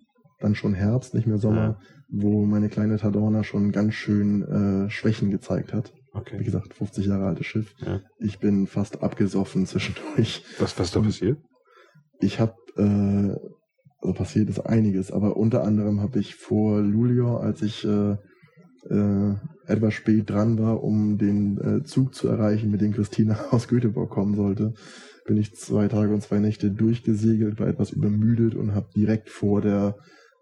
dann 0.40 0.54
schon 0.54 0.74
Herbst, 0.74 1.14
nicht 1.14 1.26
mehr 1.26 1.38
Sommer, 1.38 1.78
wo 2.08 2.44
meine 2.44 2.68
kleine 2.68 2.96
Tadorna 2.96 3.44
schon 3.44 3.72
ganz 3.72 3.94
schön 3.94 4.42
äh, 4.42 4.90
Schwächen 4.90 5.30
gezeigt 5.30 5.72
hat. 5.72 5.92
Wie 6.12 6.18
Okay. 6.18 6.42
gesagt, 6.42 6.74
50 6.74 7.06
Jahre 7.06 7.26
altes 7.26 7.46
Schiff. 7.46 7.72
Ja. 7.78 8.00
Ich 8.18 8.40
bin 8.40 8.66
fast 8.66 9.00
abgesoffen 9.02 9.64
zwischendurch. 9.66 10.42
Was, 10.58 10.76
was 10.78 10.90
da 10.90 11.00
passiert? 11.00 11.38
Ich 12.18 12.40
habe, 12.40 12.54
äh, 12.76 13.36
also 14.00 14.14
passiert 14.14 14.48
ist 14.48 14.58
einiges, 14.60 15.12
aber 15.12 15.36
unter 15.36 15.62
anderem 15.62 16.00
habe 16.00 16.18
ich 16.18 16.34
vor 16.34 16.80
Luleå, 16.80 17.36
als 17.36 17.62
ich 17.62 17.84
äh, 17.84 18.16
äh, 18.88 19.34
etwas 19.66 19.94
spät 19.94 20.30
dran 20.30 20.58
war, 20.58 20.82
um 20.82 21.16
den 21.16 21.58
äh, 21.58 21.84
Zug 21.84 22.14
zu 22.14 22.26
erreichen, 22.28 22.70
mit 22.70 22.80
dem 22.80 22.92
Christina 22.92 23.38
aus 23.50 23.68
Göteborg 23.68 24.10
kommen 24.10 24.34
sollte, 24.34 24.74
bin 25.26 25.36
ich 25.36 25.54
zwei 25.54 25.86
Tage 25.86 26.12
und 26.12 26.22
zwei 26.22 26.40
Nächte 26.40 26.70
durchgesegelt, 26.72 27.60
war 27.60 27.68
etwas 27.68 27.90
übermüdet 27.90 28.54
und 28.56 28.74
habe 28.74 28.88
direkt 28.96 29.28
vor 29.28 29.60
der 29.60 29.94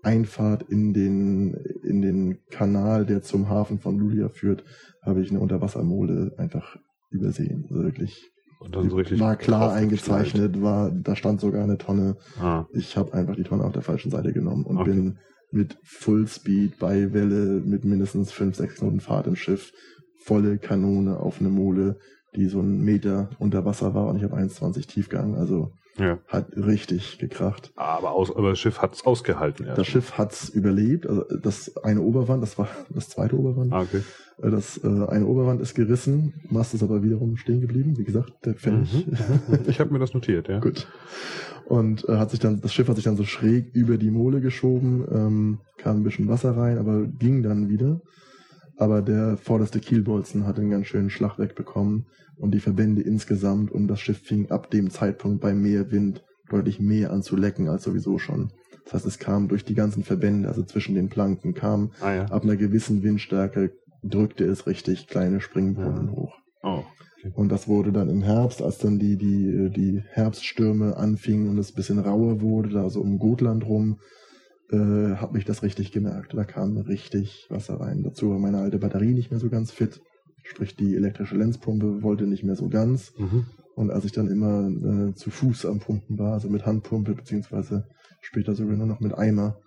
Einfahrt 0.03 0.63
in 0.69 0.93
den 0.93 1.55
in 1.83 2.03
den 2.03 2.39
Kanal, 2.51 3.05
der 3.07 3.23
zum 3.23 3.49
Hafen 3.49 3.79
von 3.81 3.99
Luleå 3.99 4.29
führt, 4.29 4.65
habe 5.03 5.21
ich 5.23 5.31
eine 5.31 5.41
Unterwassermole 5.41 6.33
einfach 6.39 6.77
übersehen. 7.11 7.67
Also 7.71 7.83
wirklich 7.83 8.31
Und 8.61 8.75
dann 8.77 8.89
so 8.91 8.97
richtig 8.97 9.19
war 9.21 9.37
klar 9.37 9.73
eingezeichnet, 9.73 10.61
war, 10.63 10.91
da 10.91 11.17
stand 11.17 11.41
sogar 11.41 11.65
eine 11.65 11.79
Tonne. 11.79 12.17
Ah, 12.41 12.65
Ich 12.73 12.97
habe 12.97 13.13
einfach 13.15 13.35
die 13.37 13.45
Tonne 13.45 13.65
auf 13.65 13.73
der 13.73 13.83
falschen 13.83 14.11
Seite 14.11 14.33
genommen 14.33 14.65
und 14.65 14.79
Okay. 14.79 14.91
bin 14.93 15.19
mit 15.51 15.79
Fullspeed 15.83 16.79
bei 16.79 17.13
Welle 17.15 17.61
mit 17.65 17.85
mindestens 17.85 18.33
5, 18.33 18.55
6 18.57 18.75
Knoten 18.77 19.01
Fahrt 19.01 19.27
im 19.27 19.37
Schiff, 19.37 19.73
volle 20.25 20.59
Kanone 20.59 21.19
auf 21.19 21.41
eine 21.41 21.49
Mole, 21.49 21.97
die 22.37 22.47
so 22.47 22.59
einen 22.61 22.83
Meter 22.85 23.31
unter 23.39 23.65
Wasser 23.65 23.95
war 23.95 24.09
und 24.09 24.17
ich 24.19 24.23
habe 24.25 24.37
1,20 24.37 24.87
Tiefgang. 24.87 25.35
Also 25.37 25.73
Ja. 25.99 26.19
hat 26.29 26.57
richtig 26.57 27.19
gekracht. 27.19 27.73
Aber, 27.77 28.13
aus, 28.13 28.35
aber 28.35 28.51
das 28.51 28.59
Schiff 28.59 28.81
hat's 28.81 29.05
ausgehalten. 29.05 29.67
Das 29.75 29.87
Schiff 29.87 30.17
hat's 30.19 30.49
überlebt. 30.49 31.07
Also 31.07 31.25
das 31.43 31.77
eine 31.79 32.01
Oberwand, 32.03 32.43
das 32.43 32.59
war 32.59 32.69
das 32.91 33.09
zweite 33.09 33.37
Oberwand. 33.39 33.73
Ah, 33.73 33.81
okay. 33.83 34.03
Äh, 34.43 34.51
Das 34.51 34.79
äh, 34.83 34.87
eine 34.87 35.27
Oberwand 35.27 35.61
ist 35.61 35.75
gerissen, 35.75 36.35
Mast 36.51 36.75
ist 36.75 36.83
aber 36.83 37.03
wiederum 37.03 37.37
stehen 37.37 37.61
geblieben. 37.61 37.99
Wie 37.99 38.05
gesagt, 38.05 38.33
der 38.45 38.55
Pfennig. 38.55 39.07
Mhm. 39.07 39.59
Ich 39.69 39.81
habe 39.81 39.93
mir 39.93 39.99
das 39.99 40.15
notiert, 40.15 40.49
ja. 40.49 40.61
Gut. 40.61 40.87
Und 41.67 42.09
äh, 42.09 42.17
hat 42.17 42.31
sich 42.31 42.41
dann, 42.41 42.61
das 42.61 42.73
Schiff 42.73 42.89
hat 42.89 42.97
sich 42.97 43.05
dann 43.05 43.17
so 43.17 43.25
schräg 43.25 43.75
über 43.75 43.99
die 43.99 44.11
Mole 44.11 44.41
geschoben, 44.41 45.05
ähm, 45.13 45.59
kam 45.77 45.99
ein 45.99 46.03
bisschen 46.05 46.29
Wasser 46.29 46.57
rein, 46.57 46.79
aber 46.79 47.05
ging 47.07 47.43
dann 47.43 47.69
wieder. 47.69 48.01
Aber 48.79 49.03
der 49.03 49.37
vorderste 49.37 49.81
Kielbolzen 49.81 50.47
hat 50.47 50.59
einen 50.59 50.71
ganz 50.71 50.87
schönen 50.87 51.11
Schlag 51.11 51.39
wegbekommen 51.39 52.07
und 52.37 52.53
die 52.55 52.61
Verbände 52.61 53.03
insgesamt 53.03 53.73
und 53.73 53.89
das 53.89 54.01
Schiff 54.01 54.19
fing 54.19 54.51
ab 54.51 54.71
dem 54.71 54.91
Zeitpunkt 54.91 55.41
bei 55.41 55.53
mehr 55.53 55.91
Wind 55.91 56.25
deutlich 56.49 56.81
mehr 56.81 57.11
an 57.13 57.23
zu 57.23 57.37
lecken 57.37 57.69
als 57.69 57.83
sowieso 57.83 58.19
schon. 58.19 58.53
Das 58.85 58.95
heißt, 58.95 59.07
es 59.07 59.19
kam 59.19 59.49
durch 59.49 59.65
die 59.65 59.75
ganzen 59.75 60.03
Verbände, 60.05 60.49
also 60.49 60.63
zwischen 60.63 60.95
den 60.95 61.09
Planken, 61.09 61.53
kam 61.55 61.91
Ah 62.01 62.15
ja. 62.15 62.25
ab 62.27 62.45
einer 62.45 62.57
gewissen 62.57 63.03
Windstärke, 63.03 63.73
drückte 64.03 64.45
es 64.45 64.67
richtig 64.67 65.09
kleine 65.09 65.41
Springbrunnen 65.41 66.07
Ja. 66.07 66.13
hoch. 66.13 66.35
Oh. 66.63 66.83
Und 67.35 67.51
das 67.51 67.67
wurde 67.67 67.91
dann 67.93 68.09
im 68.09 68.23
Herbst, 68.23 68.63
als 68.63 68.79
dann 68.79 68.99
die, 69.01 69.17
die, 69.17 69.71
die 69.75 70.03
Herbststürme 70.13 70.97
anfingen 70.97 71.49
und 71.49 71.59
es 71.59 71.73
ein 71.73 71.75
bisschen 71.75 71.99
rauer 71.99 72.41
wurde, 72.41 72.71
da 72.71 72.89
so 72.89 73.01
um 73.01 73.19
Gotland 73.19 73.67
rum, 73.67 73.99
äh, 74.71 75.17
hat 75.17 75.33
mich 75.33 75.45
das 75.45 75.63
richtig 75.63 75.93
gemerkt. 75.93 76.35
Da 76.35 76.45
kam 76.45 76.77
richtig 76.77 77.47
Wasser 77.49 77.81
rein. 77.81 78.03
Dazu 78.03 78.31
war 78.31 78.39
meine 78.39 78.59
alte 78.59 78.79
Batterie 78.79 79.13
nicht 79.13 79.31
mehr 79.31 79.41
so 79.41 79.49
ganz 79.49 79.71
fit. 79.71 80.01
Sprich, 80.43 80.77
die 80.77 80.95
elektrische 80.95 81.37
Lenzpumpe 81.37 82.03
wollte 82.03 82.27
nicht 82.27 82.45
mehr 82.45 82.57
so 82.57 82.69
ganz. 82.69 83.13
Mhm. 83.19 83.47
Und 83.75 83.91
als 83.91 84.05
ich 84.05 84.13
dann 84.13 84.29
immer 84.29 84.69
äh, 84.69 85.15
zu 85.15 85.31
Fuß 85.31 85.67
am 85.67 85.79
Pumpen 85.79 86.19
war, 86.19 86.33
also 86.33 86.49
mit 86.49 86.67
Handpumpe, 86.67 87.15
beziehungsweise 87.15 87.87
später 88.21 88.55
sogar 88.55 88.77
nur 88.77 88.87
noch 88.87 89.01
mit 89.01 89.17
Eimer, 89.17 89.59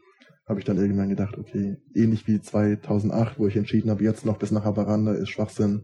habe 0.45 0.59
ich 0.59 0.65
dann 0.65 0.77
irgendwann 0.77 1.09
gedacht, 1.09 1.37
okay, 1.37 1.77
ähnlich 1.95 2.27
wie 2.27 2.41
2008, 2.41 3.39
wo 3.39 3.47
ich 3.47 3.55
entschieden 3.55 3.89
habe, 3.89 4.03
jetzt 4.03 4.25
noch 4.25 4.37
bis 4.37 4.51
nach 4.51 4.65
Haparanda 4.65 5.13
ist 5.13 5.29
Schwachsinn, 5.29 5.83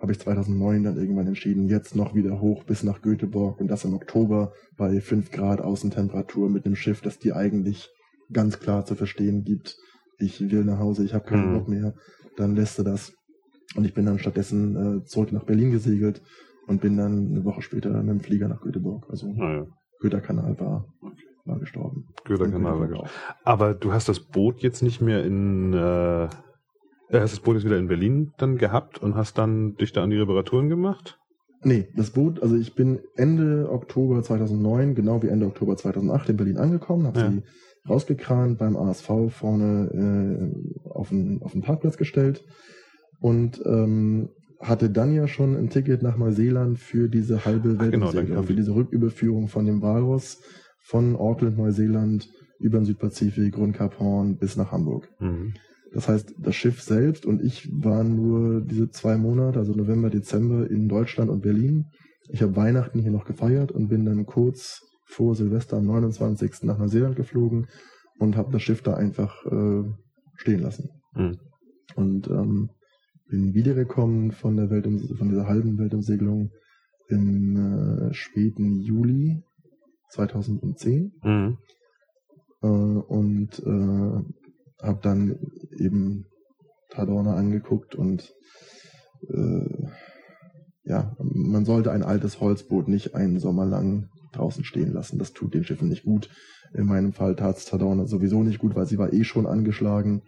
habe 0.00 0.12
ich 0.12 0.18
2009 0.18 0.82
dann 0.82 0.96
irgendwann 0.96 1.26
entschieden, 1.26 1.68
jetzt 1.68 1.94
noch 1.94 2.14
wieder 2.14 2.40
hoch 2.40 2.64
bis 2.64 2.82
nach 2.82 3.00
Göteborg 3.00 3.60
und 3.60 3.68
das 3.68 3.84
im 3.84 3.94
Oktober 3.94 4.52
bei 4.76 5.00
5 5.00 5.30
Grad 5.30 5.60
Außentemperatur 5.60 6.50
mit 6.50 6.66
einem 6.66 6.76
Schiff, 6.76 7.00
das 7.00 7.18
dir 7.18 7.36
eigentlich 7.36 7.90
ganz 8.32 8.58
klar 8.60 8.84
zu 8.84 8.94
verstehen 8.94 9.44
gibt, 9.44 9.76
ich 10.18 10.40
will 10.50 10.64
nach 10.64 10.78
Hause, 10.78 11.04
ich 11.04 11.14
habe 11.14 11.24
keinen 11.24 11.50
Mhm. 11.50 11.54
Bock 11.54 11.68
mehr, 11.68 11.94
dann 12.36 12.54
lässt 12.56 12.78
du 12.78 12.82
das. 12.82 13.12
Und 13.76 13.84
ich 13.84 13.94
bin 13.94 14.06
dann 14.06 14.18
stattdessen 14.18 14.98
äh, 15.00 15.04
zurück 15.04 15.32
nach 15.32 15.44
Berlin 15.44 15.70
gesegelt 15.70 16.22
und 16.66 16.80
bin 16.80 16.96
dann 16.96 17.28
eine 17.28 17.44
Woche 17.44 17.62
später 17.62 17.90
mit 18.02 18.08
dem 18.10 18.20
Flieger 18.20 18.48
nach 18.48 18.60
Göteborg. 18.60 19.06
Also 19.10 19.28
Ah, 19.38 19.52
ja. 19.52 19.66
Göterkanal 20.00 20.58
war, 20.58 20.86
war 21.44 21.58
gestorben. 21.58 22.06
Göderkanal. 22.24 22.74
Und 22.74 22.80
Göteborg 22.88 23.06
auch. 23.06 23.10
Aber 23.44 23.74
du 23.74 23.92
hast 23.92 24.08
das 24.08 24.20
Boot 24.20 24.60
jetzt 24.62 24.82
nicht 24.82 25.00
mehr 25.00 25.24
in, 25.24 25.72
äh, 25.74 26.24
äh, 26.24 26.28
hast 27.12 27.32
das 27.32 27.40
Boot 27.40 27.56
jetzt 27.56 27.64
wieder 27.64 27.78
in 27.78 27.88
Berlin 27.88 28.32
dann 28.38 28.56
gehabt 28.58 28.98
und 29.02 29.14
hast 29.14 29.38
dann 29.38 29.74
dich 29.74 29.92
da 29.92 30.02
an 30.02 30.10
die 30.10 30.16
Reparaturen 30.18 30.68
gemacht? 30.68 31.18
Nee, 31.62 31.88
das 31.96 32.10
Boot, 32.10 32.40
also 32.42 32.54
ich 32.56 32.74
bin 32.74 33.00
Ende 33.16 33.68
Oktober 33.70 34.22
2009, 34.22 34.94
genau 34.94 35.22
wie 35.22 35.28
Ende 35.28 35.46
Oktober 35.46 35.76
2008 35.76 36.28
in 36.30 36.36
Berlin 36.36 36.56
angekommen, 36.56 37.06
habe 37.06 37.18
Ja. 37.18 37.30
sie 37.30 37.42
rausgekramt, 37.88 38.58
beim 38.58 38.76
ASV 38.76 39.10
vorne 39.30 40.52
äh, 40.84 40.88
auf, 40.90 41.08
den, 41.10 41.42
auf 41.42 41.52
den 41.52 41.62
Parkplatz 41.62 41.96
gestellt 41.96 42.44
und 43.20 43.60
ähm, 43.64 44.28
hatte 44.60 44.90
dann 44.90 45.12
ja 45.14 45.28
schon 45.28 45.56
ein 45.56 45.70
Ticket 45.70 46.02
nach 46.02 46.16
Neuseeland 46.16 46.78
für 46.78 47.08
diese 47.08 47.44
halbe 47.44 47.76
Ach, 47.78 47.90
genau, 47.90 48.06
für 48.10 48.52
die- 48.52 48.56
diese 48.56 48.74
Rücküberführung 48.74 49.48
von 49.48 49.66
dem 49.66 49.82
Walross 49.82 50.40
von 50.84 51.16
Auckland, 51.16 51.58
Neuseeland 51.58 52.28
über 52.60 52.78
den 52.78 52.84
Südpazifik, 52.84 53.56
rund 53.56 53.76
Kap 53.76 53.98
Horn 54.00 54.36
bis 54.36 54.56
nach 54.56 54.72
Hamburg. 54.72 55.08
Mhm. 55.20 55.54
Das 55.94 56.08
heißt, 56.08 56.34
das 56.38 56.54
Schiff 56.56 56.82
selbst 56.82 57.24
und 57.24 57.40
ich 57.42 57.68
waren 57.72 58.14
nur 58.16 58.60
diese 58.60 58.90
zwei 58.90 59.16
Monate, 59.16 59.58
also 59.58 59.72
November, 59.74 60.10
Dezember 60.10 60.68
in 60.68 60.88
Deutschland 60.88 61.30
und 61.30 61.40
Berlin. 61.40 61.86
Ich 62.30 62.42
habe 62.42 62.56
Weihnachten 62.56 62.98
hier 63.00 63.10
noch 63.12 63.24
gefeiert 63.24 63.72
und 63.72 63.88
bin 63.88 64.04
dann 64.04 64.26
kurz 64.26 64.82
vor 65.08 65.34
Silvester 65.34 65.78
am 65.78 65.86
29. 65.86 66.62
nach 66.62 66.78
Neuseeland 66.78 67.16
geflogen 67.16 67.66
und 68.18 68.36
habe 68.36 68.52
das 68.52 68.62
Schiff 68.62 68.82
da 68.82 68.94
einfach 68.94 69.44
äh, 69.46 69.84
stehen 70.36 70.60
lassen. 70.60 70.90
Mhm. 71.14 71.38
Und 71.96 72.28
ähm, 72.28 72.70
bin 73.28 73.54
wiedergekommen 73.54 74.32
von 74.32 74.56
der 74.56 74.70
Welt 74.70 74.84
von 74.84 75.28
dieser 75.28 75.46
halben 75.46 75.78
Weltumsegelung 75.78 76.50
im 77.08 77.56
äh, 78.10 78.14
späten 78.14 78.80
Juli 78.80 79.42
2010 80.10 81.12
Mhm. 81.22 81.58
äh, 82.62 82.66
und 82.66 83.58
äh, 83.60 84.82
habe 84.82 85.00
dann 85.02 85.38
eben 85.78 86.26
Tadorna 86.90 87.34
angeguckt 87.34 87.94
und 87.94 88.32
äh, 89.28 89.88
ja, 90.84 91.16
man 91.18 91.64
sollte 91.64 91.92
ein 91.92 92.02
altes 92.02 92.40
Holzboot 92.40 92.88
nicht 92.88 93.14
einen 93.14 93.38
Sommer 93.40 93.66
lang 93.66 94.08
draußen 94.32 94.64
stehen 94.64 94.92
lassen. 94.92 95.18
Das 95.18 95.32
tut 95.32 95.54
den 95.54 95.64
Schiffen 95.64 95.88
nicht 95.88 96.04
gut. 96.04 96.28
In 96.74 96.86
meinem 96.86 97.12
Fall 97.12 97.34
tat 97.36 97.56
es 97.56 97.64
Tadorna 97.64 98.06
sowieso 98.06 98.42
nicht 98.42 98.58
gut, 98.58 98.74
weil 98.74 98.86
sie 98.86 98.98
war 98.98 99.12
eh 99.12 99.24
schon 99.24 99.46
angeschlagen 99.46 100.22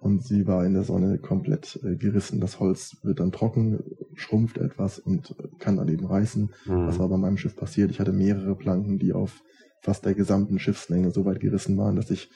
und 0.00 0.24
sie 0.24 0.46
war 0.46 0.64
in 0.64 0.72
der 0.74 0.84
Sonne 0.84 1.18
komplett 1.18 1.78
äh, 1.84 1.96
gerissen. 1.96 2.40
Das 2.40 2.58
Holz 2.60 2.96
wird 3.02 3.20
dann 3.20 3.30
trocken, 3.30 3.78
schrumpft 4.14 4.58
etwas 4.58 4.98
und 4.98 5.34
kann 5.58 5.76
dann 5.76 5.88
eben 5.88 6.06
reißen. 6.06 6.50
Das 6.66 6.98
war 6.98 7.06
Mhm. 7.06 7.10
bei 7.10 7.16
meinem 7.18 7.36
Schiff 7.36 7.54
passiert. 7.56 7.90
Ich 7.90 8.00
hatte 8.00 8.12
mehrere 8.12 8.56
Planken, 8.56 8.98
die 8.98 9.12
auf 9.12 9.40
fast 9.82 10.04
der 10.04 10.14
gesamten 10.14 10.58
Schiffslänge 10.58 11.10
so 11.10 11.24
weit 11.24 11.40
gerissen 11.40 11.76
waren, 11.76 11.96
dass 11.96 12.10
ich, 12.10 12.30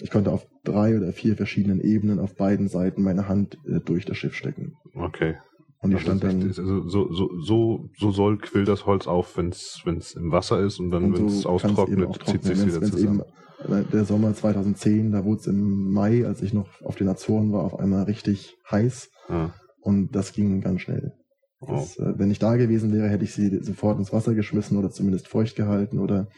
ich 0.00 0.10
konnte 0.10 0.30
auf 0.32 0.46
drei 0.64 0.96
oder 0.96 1.12
vier 1.12 1.36
verschiedenen 1.36 1.80
Ebenen 1.80 2.18
auf 2.18 2.34
beiden 2.36 2.68
Seiten 2.68 3.02
meine 3.02 3.26
Hand 3.28 3.56
äh, 3.66 3.80
durch 3.80 4.04
das 4.04 4.16
Schiff 4.16 4.34
stecken. 4.34 4.74
Okay. 4.94 5.36
Und 5.80 5.92
ich 5.92 5.96
Das 5.98 6.02
stand 6.02 6.24
dann, 6.24 6.42
also 6.42 6.88
so, 6.88 7.12
so, 7.12 7.40
so, 7.40 7.88
so 7.96 8.10
soll 8.10 8.38
quillt 8.38 8.66
das 8.68 8.84
Holz 8.86 9.06
auf, 9.06 9.36
wenn 9.36 9.50
es 9.50 10.14
im 10.16 10.32
Wasser 10.32 10.60
ist 10.60 10.80
und 10.80 10.90
dann, 10.90 11.04
und 11.04 11.18
wenn 11.18 11.26
es 11.26 11.46
austrocknet, 11.46 12.18
zieht 12.26 12.42
sich 12.42 12.66
wieder 12.66 12.82
zusammen. 12.82 13.22
Eben, 13.64 13.86
der 13.92 14.04
Sommer 14.04 14.34
2010, 14.34 15.12
da 15.12 15.24
wurde 15.24 15.40
es 15.40 15.46
im 15.46 15.92
Mai, 15.92 16.26
als 16.26 16.42
ich 16.42 16.52
noch 16.52 16.68
auf 16.82 16.96
den 16.96 17.08
Azoren 17.08 17.52
war, 17.52 17.62
auf 17.64 17.78
einmal 17.78 18.04
richtig 18.04 18.56
heiß 18.70 19.10
Ah. 19.28 19.50
und 19.80 20.14
das 20.16 20.32
ging 20.32 20.60
ganz 20.60 20.80
schnell. 20.80 21.12
Oh. 21.60 21.72
Das, 21.72 21.96
äh, 21.98 22.14
wenn 22.18 22.30
ich 22.30 22.38
da 22.38 22.56
gewesen 22.56 22.92
wäre, 22.92 23.08
hätte 23.08 23.24
ich 23.24 23.34
sie 23.34 23.58
sofort 23.62 23.98
ins 23.98 24.12
Wasser 24.12 24.34
geschmissen 24.34 24.78
oder 24.78 24.90
zumindest 24.90 25.28
feucht 25.28 25.56
gehalten 25.56 25.98
oder 25.98 26.28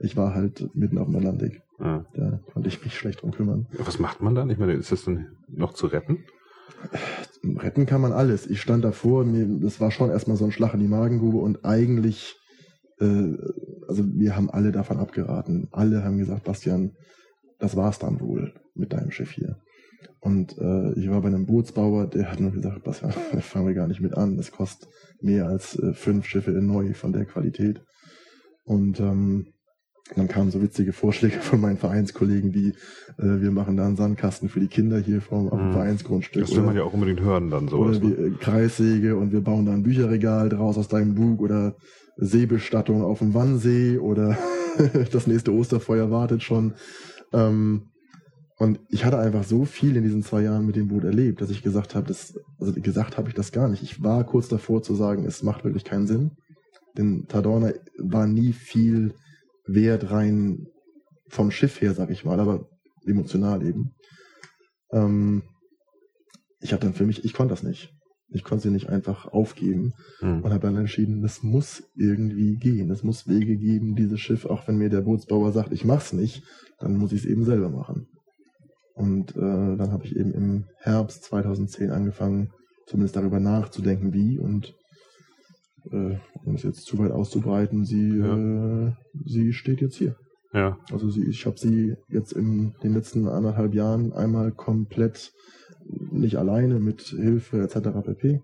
ich 0.00 0.16
war 0.16 0.34
halt 0.34 0.68
mitten 0.74 0.98
auf 0.98 1.06
dem 1.06 1.16
Atlantik. 1.16 1.62
Ah. 1.78 2.04
Da 2.14 2.40
konnte 2.52 2.68
ich 2.68 2.82
mich 2.84 2.96
schlecht 2.96 3.22
drum 3.22 3.30
kümmern. 3.32 3.66
Was 3.78 3.98
macht 3.98 4.20
man 4.20 4.34
dann? 4.34 4.50
Ich 4.50 4.58
meine, 4.58 4.72
ist 4.74 4.90
das 4.92 5.04
dann 5.04 5.26
noch 5.48 5.72
zu 5.74 5.86
retten? 5.86 6.24
Retten 7.42 7.86
kann 7.86 8.00
man 8.00 8.12
alles. 8.12 8.46
Ich 8.46 8.60
stand 8.60 8.84
davor, 8.84 9.24
das 9.60 9.80
war 9.80 9.90
schon 9.90 10.10
erstmal 10.10 10.36
so 10.36 10.44
ein 10.44 10.52
Schlag 10.52 10.74
in 10.74 10.80
die 10.80 10.88
Magengrube 10.88 11.38
und 11.38 11.64
eigentlich, 11.64 12.36
äh, 13.00 13.32
also 13.88 14.04
wir 14.06 14.36
haben 14.36 14.50
alle 14.50 14.72
davon 14.72 14.98
abgeraten. 14.98 15.68
Alle 15.72 16.04
haben 16.04 16.18
gesagt, 16.18 16.44
Bastian, 16.44 16.92
das 17.58 17.76
war's 17.76 17.98
dann 17.98 18.20
wohl 18.20 18.54
mit 18.74 18.92
deinem 18.92 19.10
Schiff 19.10 19.30
hier. 19.30 19.56
Und 20.20 20.56
äh, 20.58 20.98
ich 20.98 21.10
war 21.10 21.20
bei 21.20 21.28
einem 21.28 21.46
Bootsbauer, 21.46 22.06
der 22.06 22.30
hat 22.30 22.40
nur 22.40 22.50
gesagt, 22.50 22.82
Bastian, 22.82 23.12
fangen 23.40 23.66
wir 23.66 23.74
gar 23.74 23.88
nicht 23.88 24.00
mit 24.00 24.16
an. 24.16 24.36
Das 24.36 24.50
kostet 24.50 24.88
mehr 25.20 25.46
als 25.46 25.78
äh, 25.78 25.92
fünf 25.92 26.26
Schiffe 26.26 26.50
neu 26.50 26.94
von 26.94 27.12
der 27.12 27.26
Qualität. 27.26 27.82
Und 28.64 29.00
ähm, 29.00 29.53
dann 30.16 30.28
kamen 30.28 30.50
so 30.50 30.60
witzige 30.60 30.92
Vorschläge 30.92 31.38
von 31.40 31.60
meinen 31.60 31.78
Vereinskollegen 31.78 32.52
wie, 32.54 32.68
äh, 33.18 33.40
wir 33.40 33.50
machen 33.50 33.76
da 33.76 33.86
einen 33.86 33.96
Sandkasten 33.96 34.48
für 34.50 34.60
die 34.60 34.68
Kinder 34.68 34.98
hier 34.98 35.20
vom 35.22 35.48
auf 35.48 35.58
dem 35.58 35.68
Mhm. 35.68 35.72
Vereinsgrundstück. 35.72 36.42
Das 36.42 36.50
will 36.52 36.58
Oder- 36.58 36.66
man 36.66 36.76
ja 36.76 36.82
auch 36.82 36.92
unbedingt 36.92 37.20
hören 37.20 37.50
dann 37.50 37.68
sowas. 37.68 37.96
oder 37.98 38.06
Ne? 38.08 38.16
wie, 38.18 38.22
äh, 38.22 38.30
Kreissäge 38.38 39.16
und 39.16 39.32
wir 39.32 39.40
bauen 39.40 39.64
da 39.66 39.72
ein 39.72 39.82
Bücherregal 39.82 40.50
draus 40.50 40.76
aus 40.76 40.88
deinem 40.88 41.14
Bug 41.14 41.40
oder 41.40 41.74
Seebestattung 42.16 43.02
auf 43.02 43.18
dem 43.20 43.34
Wannsee 43.34 43.98
oder 43.98 44.36
das 45.12 45.26
nächste 45.26 45.52
Osterfeuer 45.52 46.10
wartet 46.10 46.42
schon. 46.42 46.74
Ähm, 47.32 47.88
und 48.58 48.78
ich 48.88 49.04
hatte 49.04 49.18
einfach 49.18 49.42
so 49.42 49.64
viel 49.64 49.96
in 49.96 50.04
diesen 50.04 50.22
zwei 50.22 50.42
Jahren 50.42 50.64
mit 50.66 50.76
dem 50.76 50.88
Boot 50.88 51.02
erlebt, 51.04 51.40
dass 51.40 51.50
ich 51.50 51.62
gesagt 51.62 51.94
habe, 51.96 52.06
das, 52.06 52.38
also 52.60 52.72
gesagt 52.74 53.18
habe 53.18 53.28
ich 53.28 53.34
das 53.34 53.50
gar 53.52 53.68
nicht. 53.68 53.82
Ich 53.82 54.02
war 54.02 54.22
kurz 54.24 54.48
davor 54.48 54.82
zu 54.82 54.94
sagen, 54.94 55.24
es 55.26 55.42
macht 55.42 55.64
wirklich 55.64 55.84
keinen 55.84 56.06
Sinn. 56.06 56.32
Denn 56.96 57.24
Tadorna 57.26 57.72
war 57.98 58.26
nie 58.28 58.52
viel 58.52 59.14
wert 59.66 60.10
rein 60.10 60.66
vom 61.28 61.50
Schiff 61.50 61.80
her, 61.80 61.94
sag 61.94 62.10
ich 62.10 62.24
mal, 62.24 62.38
aber 62.40 62.66
emotional 63.06 63.66
eben. 63.66 63.94
Ähm, 64.92 65.42
ich 66.60 66.72
habe 66.72 66.82
dann 66.82 66.94
für 66.94 67.06
mich, 67.06 67.24
ich 67.24 67.34
konnte 67.34 67.52
das 67.52 67.62
nicht. 67.62 67.90
Ich 68.28 68.42
konnte 68.42 68.64
sie 68.64 68.70
nicht 68.70 68.88
einfach 68.88 69.26
aufgeben 69.26 69.92
Hm. 70.20 70.42
und 70.42 70.50
habe 70.50 70.66
dann 70.66 70.76
entschieden, 70.76 71.22
das 71.22 71.42
muss 71.42 71.84
irgendwie 71.94 72.56
gehen. 72.56 72.90
Es 72.90 73.02
muss 73.02 73.28
Wege 73.28 73.56
geben, 73.56 73.94
dieses 73.94 74.20
Schiff, 74.20 74.44
auch 74.46 74.66
wenn 74.66 74.76
mir 74.78 74.88
der 74.88 75.02
Bootsbauer 75.02 75.52
sagt, 75.52 75.72
ich 75.72 75.84
mach's 75.84 76.12
nicht, 76.12 76.42
dann 76.80 76.96
muss 76.96 77.12
ich 77.12 77.20
es 77.24 77.26
eben 77.26 77.44
selber 77.44 77.68
machen. 77.68 78.08
Und 78.94 79.36
äh, 79.36 79.76
dann 79.76 79.92
habe 79.92 80.04
ich 80.06 80.16
eben 80.16 80.32
im 80.32 80.64
Herbst 80.78 81.24
2010 81.24 81.90
angefangen, 81.90 82.50
zumindest 82.86 83.16
darüber 83.16 83.40
nachzudenken, 83.40 84.12
wie. 84.12 84.38
Und 84.38 84.74
äh, 85.92 86.16
um 86.44 86.54
es 86.54 86.62
jetzt 86.62 86.84
zu 86.86 86.98
weit 86.98 87.12
auszubreiten, 87.12 87.84
sie, 87.84 88.18
Ja. 88.18 88.86
äh, 88.88 88.92
sie 89.24 89.52
steht 89.52 89.80
jetzt 89.80 89.96
hier. 89.96 90.16
Ja. 90.52 90.78
Also 90.92 91.10
sie, 91.10 91.24
ich 91.28 91.46
habe 91.46 91.58
sie 91.58 91.96
jetzt 92.08 92.32
in 92.32 92.74
den 92.82 92.94
letzten 92.94 93.26
anderthalb 93.28 93.74
Jahren 93.74 94.12
einmal 94.12 94.52
komplett 94.52 95.32
nicht 96.12 96.36
alleine 96.36 96.78
mit 96.80 97.02
Hilfe 97.02 97.60
etc. 97.62 97.88
pp. 98.04 98.40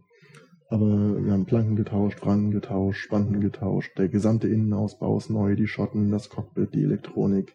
Aber 0.69 0.87
wir 1.25 1.33
haben 1.33 1.47
Planken 1.47 1.75
getauscht, 1.77 2.21
Franken 2.21 2.51
getauscht, 2.51 3.01
Spanten 3.01 3.41
getauscht, 3.41 3.91
der 3.99 4.09
gesamte 4.09 4.47
Innenausbau 4.49 5.17
ist 5.19 5.31
neu, 5.31 5.57
die 5.57 5.67
Schotten, 5.67 6.11
das 6.11 6.29
Cockpit, 6.31 6.75
die 6.75 6.85
Elektronik. 6.85 7.55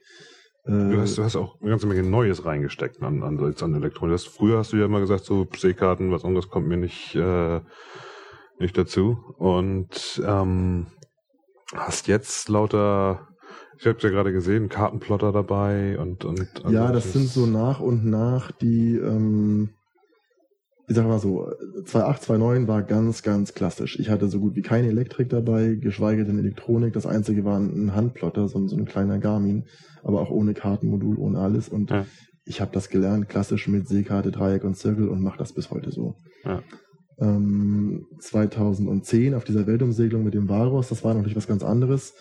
Äh, 0.66 0.72
Du 0.72 1.00
hast, 1.00 1.18
du 1.18 1.24
hast 1.24 1.36
auch 1.36 1.62
eine 1.62 1.70
ganze 1.70 1.88
Menge 1.88 2.04
Neues 2.04 2.44
reingesteckt 2.46 3.02
an, 3.02 3.24
an, 3.24 3.38
an 3.40 3.74
Elektronik. 3.76 4.14
Das, 4.16 4.26
früher 4.26 4.58
hast 4.58 4.74
du 4.74 4.78
ja 4.78 4.86
immer 4.86 5.00
gesagt, 5.00 5.24
so 5.26 5.48
Seekarten, 5.56 6.12
was 6.12 6.26
anderes 6.26 6.50
kommt 6.50 6.68
mir 6.68 6.78
nicht, 6.78 7.16
äh, 7.16 7.62
nicht 8.60 8.78
dazu. 8.78 9.18
Und 9.38 10.22
ähm, 10.26 10.88
hast 11.74 12.08
jetzt 12.08 12.48
lauter, 12.50 13.28
ich 13.80 13.86
habe 13.88 13.98
ja 14.02 14.10
gerade 14.10 14.32
gesehen, 14.32 14.70
Kartenplotter 14.70 15.32
dabei 15.32 15.98
und 16.00 16.24
und 16.26 16.48
ja, 16.70 16.82
also 16.88 16.94
das 16.94 17.14
sind 17.14 17.28
so 17.28 17.46
nach 17.46 17.80
und 17.80 18.06
nach 18.06 18.52
die, 18.52 18.96
ähm, 18.96 19.72
ich 20.88 20.96
sag 20.96 21.08
mal 21.08 21.20
so, 21.20 21.48
2.8, 21.86 22.22
2.9 22.22 22.68
war 22.68 22.84
ganz, 22.84 23.24
ganz 23.24 23.54
klassisch. 23.56 24.00
Ich 24.00 24.10
hatte 24.10 24.28
so 24.30 24.40
gut 24.40 24.56
wie 24.56 24.62
keine 24.62 24.88
Elektrik 24.88 25.30
dabei, 25.30 25.74
geschweige 25.82 26.26
denn 26.26 26.38
Elektronik. 26.38 26.94
Das 26.94 27.08
einzige 27.08 27.44
war 27.44 27.58
ein 27.60 27.96
Handplotter, 27.96 28.48
so, 28.48 28.60
ein- 28.60 28.68
so 28.68 28.78
ein 28.78 28.86
kleiner 28.86 29.18
Garmin, 29.18 29.66
aber 30.04 30.22
auch 30.22 30.30
ohne 30.30 30.54
Kartenmodul, 30.54 31.18
ohne 31.18 31.40
alles. 31.40 31.70
Und 31.70 31.90
Ja. 31.90 32.06
ich 32.46 32.62
habe 32.62 32.72
das 32.72 32.90
gelernt, 32.90 33.30
klassisch 33.30 33.68
mit 33.68 33.88
Seekarte, 33.88 34.30
Dreieck 34.32 34.64
und 34.64 34.76
Zirkel 34.78 35.10
und 35.10 35.24
mache 35.24 35.40
das 35.40 35.54
bis 35.54 35.72
heute 35.72 35.90
so. 35.92 36.18
Ja. 36.44 36.62
Ähm, 37.20 38.08
2010 38.20 39.34
auf 39.36 39.44
dieser 39.46 39.68
Weltumsegelung 39.68 40.24
mit 40.24 40.34
dem 40.34 40.50
Varus, 40.50 40.90
das 40.90 41.04
war 41.04 41.14
natürlich 41.14 41.38
was 41.38 41.48
ganz 41.48 41.64
anderes. 41.64 42.14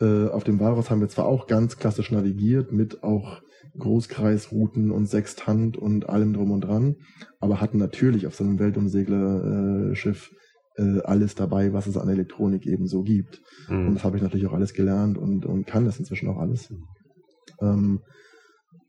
Äh, 0.00 0.28
auf 0.28 0.44
dem 0.44 0.58
Varus 0.60 0.90
haben 0.90 1.00
wir 1.00 1.08
zwar 1.08 1.26
auch 1.26 1.46
ganz 1.46 1.76
klassisch 1.76 2.10
navigiert, 2.10 2.72
mit 2.72 3.02
auch 3.02 3.42
Großkreisrouten 3.78 4.90
und 4.90 5.06
Sextant 5.06 5.76
und 5.76 6.08
allem 6.08 6.32
drum 6.32 6.50
und 6.50 6.62
dran, 6.62 6.96
aber 7.38 7.60
hatten 7.60 7.78
natürlich 7.78 8.26
auf 8.26 8.34
so 8.34 8.42
einem 8.44 8.58
Weltumseglerschiff 8.58 10.30
äh, 10.76 11.00
alles 11.04 11.34
dabei, 11.34 11.72
was 11.72 11.86
es 11.86 11.96
an 11.96 12.08
Elektronik 12.08 12.66
eben 12.66 12.86
so 12.86 13.02
gibt. 13.02 13.40
Und 13.68 13.88
Mhm. 13.90 13.94
das 13.94 14.04
habe 14.04 14.16
ich 14.16 14.22
natürlich 14.22 14.46
auch 14.46 14.54
alles 14.54 14.72
gelernt 14.74 15.18
und, 15.18 15.44
und 15.46 15.66
kann 15.66 15.84
das 15.84 15.98
inzwischen 15.98 16.28
auch 16.28 16.38
alles. 16.38 16.72
Ähm, 17.60 18.00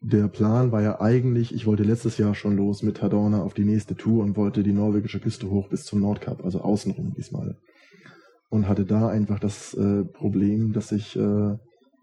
der 0.01 0.27
Plan 0.27 0.71
war 0.71 0.81
ja 0.81 0.99
eigentlich, 0.99 1.53
ich 1.53 1.67
wollte 1.67 1.83
letztes 1.83 2.17
Jahr 2.17 2.33
schon 2.33 2.57
los 2.57 2.81
mit 2.81 2.97
Tadorna 2.97 3.43
auf 3.43 3.53
die 3.53 3.65
nächste 3.65 3.95
Tour 3.95 4.23
und 4.23 4.35
wollte 4.35 4.63
die 4.63 4.73
norwegische 4.73 5.19
Küste 5.19 5.49
hoch 5.49 5.69
bis 5.69 5.85
zum 5.85 6.01
Nordkap, 6.01 6.43
also 6.43 6.61
außenrum 6.61 7.13
diesmal. 7.15 7.57
Und 8.49 8.67
hatte 8.67 8.85
da 8.85 9.07
einfach 9.07 9.39
das 9.39 9.75
äh, 9.75 10.03
Problem, 10.03 10.73
dass 10.73 10.91
ich 10.91 11.15
äh, 11.15 11.55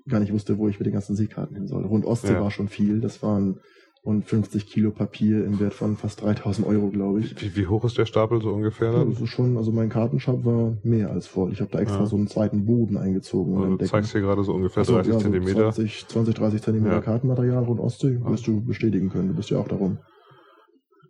gar 0.09 0.20
nicht 0.20 0.33
wusste, 0.33 0.59
wo 0.59 0.69
ich 0.69 0.79
mit 0.79 0.87
den 0.87 0.93
ganzen 0.95 1.16
Seekarten 1.16 1.57
hin 1.57 1.66
soll. 1.66 1.85
Rund 1.85 2.07
Ostsee 2.07 2.35
Ja. 2.35 2.41
war 2.41 2.51
schon 2.53 2.69
viel, 2.69 3.01
das 3.01 3.23
waren 3.23 3.59
rund 4.05 4.25
50 4.25 4.66
Kilo 4.66 4.91
Papier 4.91 5.45
im 5.45 5.61
Wert 5.61 5.75
von 5.75 5.97
fast 5.97 6.23
3000 6.23 6.66
Euro, 6.66 6.89
glaube 6.89 7.20
ich. 7.20 7.41
wie, 7.43 7.57
wie 7.61 7.66
hoch 7.66 7.85
ist 7.85 7.99
der 7.99 8.07
Stapel 8.07 8.41
so 8.41 8.51
ungefähr 8.53 8.93
Ja, 8.93 8.99
dann? 9.01 9.11
das 9.11 9.20
ist 9.20 9.29
schon, 9.29 9.57
also 9.57 9.70
mein 9.73 9.89
Kartenshop 9.89 10.45
war 10.45 10.77
mehr 10.83 11.11
als 11.11 11.27
voll. 11.27 11.53
Ich 11.53 11.61
habe 11.61 11.70
da 11.70 11.79
extra 11.81 12.01
Ja. 12.01 12.07
so 12.07 12.16
einen 12.16 12.27
zweiten 12.29 12.65
Boden 12.65 12.97
eingezogen. 12.97 13.55
in 13.55 13.62
Also 13.62 13.77
du 13.77 13.85
zeigst 13.87 14.12
hier 14.12 14.20
gerade 14.23 14.45
so 14.45 14.53
ungefähr 14.55 14.85
so, 14.85 14.95
30 14.95 15.12
ja, 15.12 15.19
so 15.19 15.25
Zentimeter. 15.25 15.73
20, 15.73 16.07
20, 16.09 16.35
30 16.35 16.62
Zentimeter 16.62 16.95
Ja. 16.95 17.01
Kartenmaterial 17.01 17.65
rund 17.65 17.81
Ostsee, 17.81 18.19
wirst 18.25 18.47
du 18.47 18.61
bestätigen 18.65 19.11
können. 19.11 19.29
Du 19.29 19.35
bist 19.35 19.51
ja 19.51 19.59
auch 19.59 19.69
darum. 19.69 19.99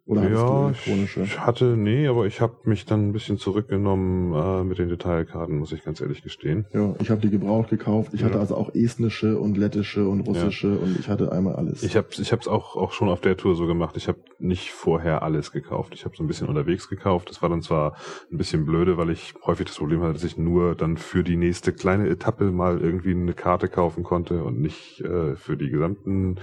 Oder 0.08 0.26
Ja, 0.30 0.70
ich 0.70 1.38
hatte, 1.38 1.76
nee, 1.76 2.06
aber 2.08 2.24
ich 2.24 2.40
habe 2.40 2.56
mich 2.64 2.86
dann 2.86 3.08
ein 3.08 3.12
bisschen 3.12 3.36
zurückgenommen 3.36 4.32
äh, 4.32 4.64
mit 4.64 4.78
den 4.78 4.88
Detailkarten, 4.88 5.58
muss 5.58 5.70
ich 5.72 5.84
ganz 5.84 6.00
ehrlich 6.00 6.22
gestehen. 6.22 6.64
Ja, 6.72 6.94
ich 6.98 7.10
habe 7.10 7.20
die 7.20 7.28
gebraucht 7.28 7.68
gekauft. 7.68 8.14
Ich 8.14 8.22
Ja. 8.22 8.28
hatte 8.28 8.40
also 8.40 8.56
auch 8.56 8.74
estnische 8.74 9.38
und 9.38 9.58
lettische 9.58 10.08
und 10.08 10.20
russische 10.20 10.78
und 10.78 10.98
ich 10.98 11.10
hatte 11.10 11.30
einmal 11.30 11.56
alles. 11.56 11.82
Ich 11.82 11.94
habe 11.94 12.08
ich 12.10 12.32
hab's 12.32 12.48
auch, 12.48 12.74
auch 12.74 12.92
schon 12.92 13.10
auf 13.10 13.20
der 13.20 13.36
Tour 13.36 13.54
so 13.54 13.66
gemacht. 13.66 13.98
Ich 13.98 14.08
habe 14.08 14.16
nicht 14.38 14.72
vorher 14.72 15.22
alles 15.22 15.52
gekauft. 15.52 15.92
Ich 15.94 16.06
habe 16.06 16.16
so 16.16 16.24
ein 16.24 16.26
bisschen 16.26 16.48
unterwegs 16.48 16.88
gekauft. 16.88 17.28
Das 17.28 17.42
war 17.42 17.50
dann 17.50 17.60
zwar 17.60 17.94
ein 18.32 18.38
bisschen 18.38 18.64
blöde, 18.64 18.96
weil 18.96 19.10
ich 19.10 19.34
häufig 19.44 19.66
das 19.66 19.76
Problem 19.76 20.00
hatte, 20.00 20.14
dass 20.14 20.24
ich 20.24 20.38
nur 20.38 20.74
dann 20.74 20.96
für 20.96 21.22
die 21.22 21.36
nächste 21.36 21.74
kleine 21.74 22.08
Etappe 22.08 22.50
mal 22.50 22.80
irgendwie 22.80 23.10
eine 23.10 23.34
Karte 23.34 23.68
kaufen 23.68 24.04
konnte 24.04 24.42
und 24.42 24.58
nicht 24.58 25.02
äh, 25.02 25.36
für 25.36 25.58
die 25.58 25.68
gesamten 25.68 26.36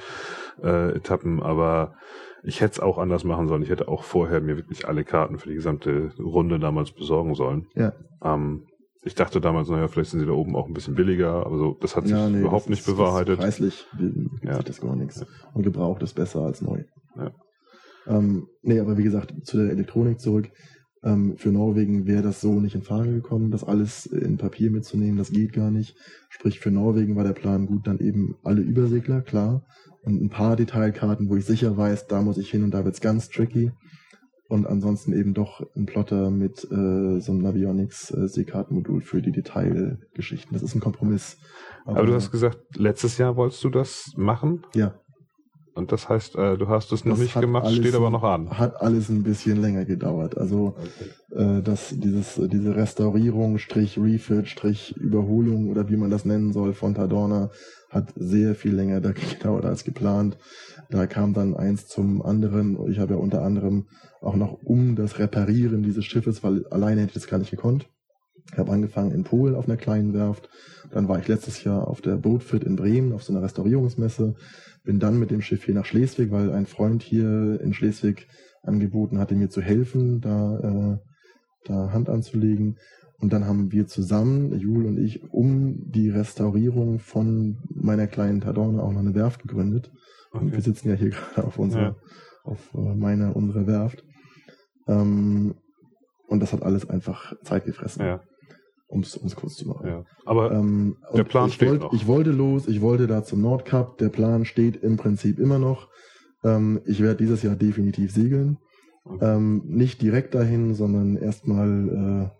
äh, 0.61 0.91
Etappen. 0.95 1.41
Aber 1.41 1.95
ich 2.45 2.61
hätte 2.61 2.73
es 2.73 2.79
auch 2.79 2.97
anders 2.97 3.23
machen 3.23 3.47
sollen. 3.47 3.63
Ich 3.63 3.69
hätte 3.69 3.87
auch 3.87 4.03
vorher 4.03 4.39
mir 4.41 4.55
wirklich 4.57 4.87
alle 4.87 5.03
Karten 5.03 5.37
für 5.39 5.49
die 5.49 5.55
gesamte 5.55 6.11
Runde 6.19 6.59
damals 6.59 6.91
besorgen 6.91 7.35
sollen. 7.35 7.67
ja, 7.75 7.93
Ähm, 8.23 8.63
ich 9.03 9.13
dachte 9.13 9.39
damals, 9.39 9.69
naja, 9.69 9.87
vielleicht 9.87 10.09
sind 10.11 10.19
sie 10.21 10.25
da 10.25 10.31
oben 10.31 10.55
auch 10.55 10.65
ein 10.67 10.73
bisschen 10.73 10.95
billiger, 10.95 11.45
aber 11.45 11.57
so, 11.59 11.77
das 11.79 11.95
hat 11.95 12.05
sich 12.07 12.13
ja, 12.17 12.27
nee, 12.27 12.39
überhaupt 12.39 12.69
nicht 12.71 12.79
ist- 12.79 12.85
bewahrheitet. 12.87 13.37
Preislich 13.39 13.85
Ja. 14.41 14.55
sich 14.55 14.63
das 14.65 14.81
gar 14.81 14.95
nichts. 14.95 15.23
Und 15.53 15.61
gebraucht 15.63 16.01
ist 16.01 16.13
besser 16.15 16.41
als 16.41 16.61
neu. 16.63 16.83
Ja. 17.15 17.31
Ähm, 18.07 18.47
nee, 18.63 18.79
aber 18.79 18.97
wie 18.97 19.03
gesagt, 19.03 19.33
zu 19.45 19.57
der 19.57 19.69
Elektronik 19.71 20.19
zurück. 20.19 20.49
Ähm, 21.03 21.35
für 21.37 21.49
Norwegen 21.49 22.07
wäre 22.07 22.23
das 22.23 22.41
so 22.41 22.59
nicht 22.59 22.73
in 22.73 22.81
Frage 22.81 23.11
gekommen, 23.11 23.51
das 23.51 23.63
alles 23.63 24.07
in 24.07 24.37
Papier 24.37 24.71
mitzunehmen. 24.71 25.17
Das 25.17 25.29
geht 25.31 25.53
gar 25.53 25.69
nicht. 25.69 25.95
Sprich, 26.29 26.59
für 26.59 26.71
Norwegen 26.71 27.15
war 27.15 27.23
der 27.23 27.33
Plan 27.33 27.67
gut, 27.67 27.85
dann 27.85 27.99
eben 27.99 28.35
alle 28.43 28.61
Übersegler, 28.61 29.21
klar. 29.21 29.61
Und 30.05 30.21
ein 30.21 30.29
paar 30.29 30.55
Detailkarten, 30.55 31.29
wo 31.29 31.35
ich 31.35 31.45
sicher 31.45 31.75
weiß, 31.75 32.07
da 32.07 32.21
muss 32.21 32.37
ich 32.37 32.49
hin 32.49 32.63
und 32.63 32.71
da 32.71 32.85
wird's 32.85 33.01
ganz 33.01 33.29
tricky. 33.29 33.71
Und 34.47 34.67
ansonsten 34.67 35.13
eben 35.13 35.33
doch 35.33 35.65
ein 35.75 35.87
Plotter 35.87 36.29
mit 36.29 36.63
äh, 36.65 37.19
so 37.19 37.31
einem 37.31 37.41
Navionics 37.41 38.11
äh, 38.11 38.27
Seekartenmodul 38.27 39.01
für 39.01 39.23
die 39.23 39.31
Detailgeschichten. 39.31 40.53
Das 40.53 40.61
ist 40.61 40.75
ein 40.75 40.81
Kompromiss. 40.81 41.37
Aber 41.85 42.05
du 42.05 42.13
hast 42.13 42.29
gesagt, 42.29 42.59
letztes 42.75 43.17
Jahr 43.17 43.35
wolltest 43.35 43.63
du 43.63 43.69
das 43.69 44.13
machen 44.15 44.63
ja, 44.75 44.93
und 45.75 45.91
das 45.91 46.09
heißt, 46.09 46.35
äh, 46.35 46.57
du 46.57 46.67
hast 46.67 46.91
es 46.91 47.05
noch 47.05 47.13
Das 47.17 47.21
nicht 47.21 47.39
gemacht, 47.39 47.65
alles 47.65 47.77
steht 47.77 47.95
aber 47.95 48.09
noch 48.09 48.23
an. 48.23 48.49
hat 48.49 48.81
alles 48.81 49.09
ein 49.09 49.23
bisschen 49.23 49.61
länger 49.61 49.85
gedauert. 49.85 50.37
Also 50.37 50.75
äh, 51.31 51.61
dass 51.61 51.89
dieses, 51.89 52.35
diese 52.49 52.75
Restaurierung, 52.75 53.57
Strich 53.57 53.97
Refit, 53.99 54.47
Strich 54.47 54.95
Überholung 54.97 55.69
oder 55.69 55.89
wie 55.89 55.97
man 55.97 56.09
das 56.09 56.25
nennen 56.25 56.53
soll 56.53 56.73
von 56.73 56.95
Tadorna 56.95 57.49
hat 57.89 58.13
sehr 58.15 58.55
viel 58.55 58.73
länger 58.75 58.99
da- 59.01 59.11
gedauert 59.33 59.65
als 59.65 59.83
geplant. 59.83 60.37
Da 60.89 61.07
kam 61.07 61.33
dann 61.33 61.55
eins 61.55 61.87
zum 61.87 62.21
anderen. 62.21 62.77
Ich 62.89 62.99
habe 62.99 63.13
ja 63.13 63.19
unter 63.19 63.41
anderem 63.41 63.87
auch 64.21 64.35
noch 64.35 64.53
um 64.63 64.95
das 64.95 65.19
Reparieren 65.19 65.83
dieses 65.83 66.05
Schiffes, 66.05 66.43
weil 66.43 66.65
alleine 66.67 67.01
hätte 67.01 67.09
ich 67.09 67.13
das 67.21 67.27
gar 67.27 67.37
nicht 67.37 67.51
gekonnt. 67.51 67.87
Ich 68.51 68.57
habe 68.59 68.71
angefangen 68.71 69.11
in 69.11 69.23
Polen 69.23 69.55
auf 69.55 69.67
einer 69.67 69.77
kleinen 69.77 70.13
Werft. 70.13 70.49
Dann 70.91 71.07
war 71.07 71.19
ich 71.19 71.27
letztes 71.27 71.63
Jahr 71.63 71.87
auf 71.87 72.01
der 72.01 72.15
Boatfit 72.15 72.63
in 72.63 72.75
Bremen 72.75 73.11
auf 73.11 73.23
so 73.23 73.33
einer 73.33 73.41
Restaurierungsmesse. 73.41 74.35
Bin 74.85 74.99
dann 74.99 75.19
mit 75.19 75.31
dem 75.31 75.41
Schiff 75.41 75.65
hier 75.65 75.73
nach 75.75 75.85
Schleswig, 75.85 76.31
weil 76.31 76.51
ein 76.51 76.65
Freund 76.65 77.01
hier 77.03 77.59
in 77.61 77.73
Schleswig 77.73 78.27
angeboten 78.63 79.19
hatte, 79.19 79.35
mir 79.35 79.49
zu 79.49 79.61
helfen, 79.61 80.21
da, 80.21 80.59
äh, 80.59 80.97
da 81.67 81.91
Hand 81.91 82.09
anzulegen. 82.09 82.77
Und 83.19 83.33
dann 83.33 83.45
haben 83.45 83.71
wir 83.71 83.87
zusammen, 83.87 84.57
Jul 84.59 84.85
und 84.85 84.97
ich, 84.97 85.23
um 85.31 85.89
die 85.91 86.09
Restaurierung 86.09 86.99
von 86.99 87.57
meiner 87.73 88.07
kleinen 88.07 88.41
Tadorne 88.41 88.83
auch 88.83 88.91
noch 88.91 88.99
eine 88.99 89.15
Werft 89.15 89.41
gegründet. 89.41 89.91
Und 90.31 90.51
wir 90.51 90.57
Okay. 90.59 90.61
sitzen 90.61 90.89
ja 90.89 90.95
hier 90.95 91.09
gerade 91.35 91.47
auf 91.47 91.57
unserer, 91.57 91.81
Ja. 91.81 91.95
auf 92.43 92.73
äh, 92.73 92.95
meiner, 92.95 93.35
unserer 93.35 93.67
Werft. 93.67 94.03
Ähm, 94.87 95.55
und 96.27 96.39
das 96.41 96.53
hat 96.53 96.63
alles 96.63 96.89
einfach 96.89 97.33
Zeit 97.43 97.65
gefressen, 97.65 98.03
Ja, 98.05 98.21
um 98.87 99.01
es 99.01 99.35
kurz 99.35 99.55
zu 99.55 99.67
machen. 99.67 99.87
ja. 99.87 100.03
Aber 100.25 100.51
Ähm, 100.51 100.97
Der 101.15 101.23
Plan 101.23 101.47
ich 101.49 101.55
steht 101.55 101.69
wollt, 101.69 101.81
noch. 101.81 101.93
Ich 101.93 102.07
wollte 102.07 102.31
los, 102.31 102.67
ich 102.67 102.81
wollte 102.81 103.07
da 103.07 103.23
zum 103.23 103.41
Nordkap. 103.41 103.97
Der 103.97 104.09
Plan 104.09 104.45
steht 104.45 104.77
im 104.77 104.97
Prinzip 104.97 105.39
immer 105.39 105.59
noch. 105.59 105.89
Ähm, 106.43 106.81
ich 106.85 107.01
werde 107.01 107.17
dieses 107.17 107.41
Jahr 107.43 107.55
definitiv 107.55 108.11
segeln. 108.11 108.57
Okay. 109.03 109.35
Ähm, 109.35 109.61
nicht 109.65 110.01
direkt 110.01 110.33
dahin, 110.33 110.73
sondern 110.73 111.15
erstmal 111.17 111.67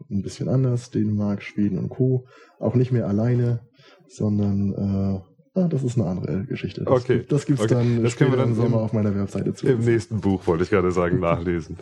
äh, 0.09 0.13
ein 0.13 0.21
bisschen 0.23 0.49
anders. 0.49 0.89
Dänemark, 0.91 1.43
Schweden 1.43 1.77
und 1.77 1.89
Co. 1.89 2.25
Auch 2.59 2.75
nicht 2.75 2.91
mehr 2.91 3.07
alleine, 3.07 3.59
sondern 4.07 4.73
äh, 4.73 5.59
ah, 5.59 5.67
das 5.67 5.83
ist 5.83 5.97
eine 5.99 6.07
andere 6.09 6.43
Geschichte. 6.45 6.83
Das, 6.83 7.03
Okay. 7.03 7.23
Das 7.29 7.45
gibt's 7.45 7.63
Okay. 7.63 7.73
dann 7.75 8.03
Das 8.03 8.15
können 8.15 8.31
wir 8.31 8.37
dann 8.37 8.49
im 8.49 8.55
Sommer 8.55 8.77
auf 8.77 8.93
meiner 8.93 9.15
Webseite 9.15 9.53
zu. 9.53 9.67
im 9.67 9.79
nächsten 9.79 10.21
Buch 10.21 10.47
wollte 10.47 10.63
ich 10.63 10.69
gerade 10.71 10.91
sagen, 10.91 11.19
nachlesen. 11.29 11.77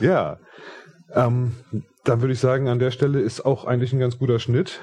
Ja, 0.00 0.38
ähm, 1.14 1.52
dann 2.04 2.20
würde 2.20 2.32
ich 2.32 2.40
sagen, 2.40 2.68
an 2.68 2.78
der 2.78 2.90
Stelle 2.90 3.20
ist 3.20 3.44
auch 3.44 3.64
eigentlich 3.64 3.92
ein 3.92 4.00
ganz 4.00 4.18
guter 4.18 4.38
Schnitt. 4.38 4.80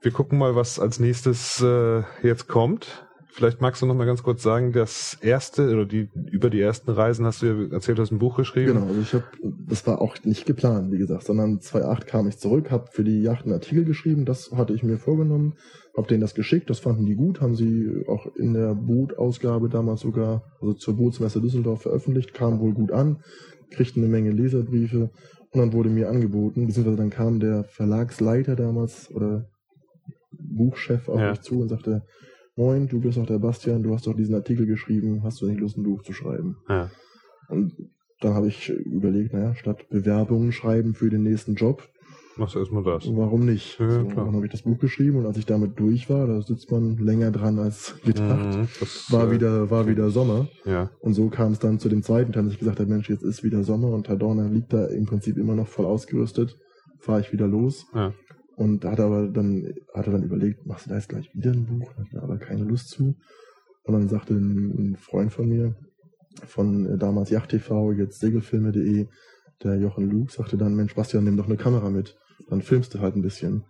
Wir 0.00 0.12
gucken 0.12 0.38
mal, 0.38 0.54
was 0.54 0.78
als 0.78 1.00
nächstes 1.00 1.60
äh, 1.60 2.02
jetzt 2.22 2.46
kommt. 2.46 3.08
Vielleicht 3.30 3.60
magst 3.60 3.82
du 3.82 3.86
noch 3.86 3.94
mal 3.94 4.04
ganz 4.04 4.24
kurz 4.24 4.42
sagen, 4.42 4.72
das 4.72 5.16
erste 5.20 5.72
oder 5.72 5.86
die 5.86 6.08
über 6.32 6.50
die 6.50 6.60
ersten 6.60 6.90
Reisen 6.90 7.24
hast 7.24 7.40
du 7.40 7.46
ja 7.46 7.72
erzählt, 7.72 7.98
hast 8.00 8.10
ein 8.10 8.18
Buch 8.18 8.36
geschrieben. 8.36 8.74
Genau, 8.74 8.86
also 8.86 9.00
ich 9.00 9.14
habe, 9.14 9.24
das 9.68 9.86
war 9.86 10.00
auch 10.00 10.16
nicht 10.24 10.44
geplant, 10.44 10.90
wie 10.90 10.98
gesagt, 10.98 11.24
sondern 11.24 11.60
2008 11.60 12.06
kam 12.08 12.26
ich 12.26 12.38
zurück, 12.38 12.72
habe 12.72 12.86
für 12.90 13.04
die 13.04 13.22
Yacht 13.22 13.44
einen 13.44 13.52
Artikel 13.54 13.84
geschrieben, 13.84 14.24
das 14.24 14.50
hatte 14.50 14.72
ich 14.72 14.82
mir 14.82 14.98
vorgenommen, 14.98 15.54
habe 15.96 16.08
denen 16.08 16.20
das 16.20 16.34
geschickt, 16.34 16.68
das 16.68 16.80
fanden 16.80 17.06
die 17.06 17.14
gut, 17.14 17.40
haben 17.40 17.54
sie 17.54 18.02
auch 18.08 18.26
in 18.34 18.54
der 18.54 18.74
Bootausgabe 18.74 19.68
damals 19.68 20.00
sogar, 20.00 20.42
also 20.60 20.74
zur 20.74 20.96
Bootsmesse 20.96 21.40
Düsseldorf 21.40 21.82
veröffentlicht, 21.82 22.34
kam 22.34 22.58
wohl 22.58 22.72
gut 22.72 22.90
an, 22.90 23.22
kriegten 23.70 24.02
eine 24.02 24.10
Menge 24.10 24.32
Leserbriefe 24.32 25.10
dann 25.52 25.72
wurde 25.72 25.88
mir 25.88 26.08
angeboten, 26.08 26.66
beziehungsweise 26.66 26.96
dann 26.96 27.10
kam 27.10 27.40
der 27.40 27.64
Verlagsleiter 27.64 28.56
damals 28.56 29.10
oder 29.10 29.46
Buchchef 30.30 31.08
auf 31.08 31.20
Ja. 31.20 31.30
mich 31.30 31.40
zu 31.40 31.60
und 31.60 31.68
sagte, 31.68 32.02
Moin, 32.56 32.88
du 32.88 33.00
bist 33.00 33.16
doch 33.16 33.26
der 33.26 33.38
Bastian, 33.38 33.84
du 33.84 33.94
hast 33.94 34.08
doch 34.08 34.16
diesen 34.16 34.34
Artikel 34.34 34.66
geschrieben, 34.66 35.22
hast 35.22 35.40
du 35.40 35.46
nicht 35.46 35.60
Lust, 35.60 35.76
ein 35.78 35.84
Buch 35.84 36.02
zu 36.02 36.12
schreiben? 36.12 36.56
Ja. 36.68 36.90
Und 37.48 37.72
dann 38.20 38.34
habe 38.34 38.48
ich 38.48 38.68
überlegt, 38.68 39.32
naja, 39.32 39.54
statt 39.54 39.88
Bewerbungen 39.90 40.50
schreiben 40.50 40.94
für 40.94 41.08
den 41.08 41.22
nächsten 41.22 41.54
Job, 41.54 41.88
Machst 42.38 42.54
du 42.54 42.60
erstmal 42.60 42.84
das. 42.84 43.04
warum 43.14 43.44
nicht? 43.44 43.78
Ja, 43.80 43.90
so, 43.90 44.04
klar. 44.04 44.26
dann 44.26 44.36
habe 44.36 44.46
ich 44.46 44.52
das 44.52 44.62
Buch 44.62 44.78
geschrieben 44.78 45.18
und 45.18 45.26
als 45.26 45.36
ich 45.36 45.46
damit 45.46 45.78
durch 45.78 46.08
war, 46.08 46.26
da 46.26 46.40
sitzt 46.40 46.70
man 46.70 46.96
länger 46.96 47.32
dran 47.32 47.58
als 47.58 47.96
gedacht. 48.04 48.56
Mhm, 48.56 48.68
das, 48.78 49.10
War 49.10 49.28
äh, 49.28 49.30
wieder, 49.32 49.70
war 49.70 49.88
wieder 49.88 50.10
Sommer. 50.10 50.48
Ja. 50.64 50.90
Und 51.00 51.14
so 51.14 51.28
kam 51.28 51.52
es 51.52 51.58
dann 51.58 51.78
zu 51.80 51.88
dem 51.88 52.02
zweiten 52.02 52.32
Teil, 52.32 52.44
dass 52.44 52.52
ich 52.52 52.58
gesagt 52.60 52.78
habe, 52.78 52.88
Mensch, 52.88 53.10
jetzt 53.10 53.24
ist 53.24 53.42
wieder 53.42 53.64
Sommer 53.64 53.88
und 53.88 54.06
Tadorna 54.06 54.46
liegt 54.46 54.72
da 54.72 54.86
im 54.86 55.06
Prinzip 55.06 55.36
immer 55.36 55.54
noch 55.54 55.66
voll 55.66 55.86
ausgerüstet. 55.86 56.56
Fahre 57.00 57.20
ich 57.20 57.32
wieder 57.32 57.48
los. 57.48 57.86
Ja. 57.92 58.12
Und 58.56 58.84
hat 58.84 59.00
aber 59.00 59.28
dann, 59.28 59.72
hat 59.94 60.06
er 60.06 60.12
dann 60.12 60.22
überlegt, 60.22 60.66
machst 60.66 60.86
du 60.86 60.90
da 60.90 60.96
jetzt 60.96 61.08
gleich 61.08 61.32
wieder 61.34 61.52
ein 61.52 61.66
Buch? 61.66 61.92
Hat 61.96 62.06
er 62.12 62.22
aber 62.22 62.38
keine 62.38 62.64
Lust 62.64 62.88
zu. 62.88 63.16
Und 63.84 63.94
dann 63.94 64.08
sagte 64.08 64.34
ein, 64.34 64.92
ein 64.92 64.96
Freund 64.96 65.32
von 65.32 65.48
mir, 65.48 65.74
von 66.46 66.86
äh, 66.86 66.98
damals 66.98 67.30
Yacht 67.30 67.50
TV, 67.50 67.92
jetzt 67.92 68.20
Segelfilme.de, 68.20 69.06
der 69.62 69.76
Jochen 69.76 70.10
Luke, 70.10 70.32
sagte 70.32 70.56
dann, 70.56 70.74
Mensch, 70.74 70.94
Bastian, 70.94 71.24
nimm 71.24 71.36
doch 71.36 71.46
eine 71.46 71.56
Kamera 71.56 71.90
mit. 71.90 72.16
Dann 72.48 72.62
filmst 72.62 72.94
du 72.94 73.00
halt 73.00 73.16
ein 73.16 73.22
bisschen. 73.22 73.64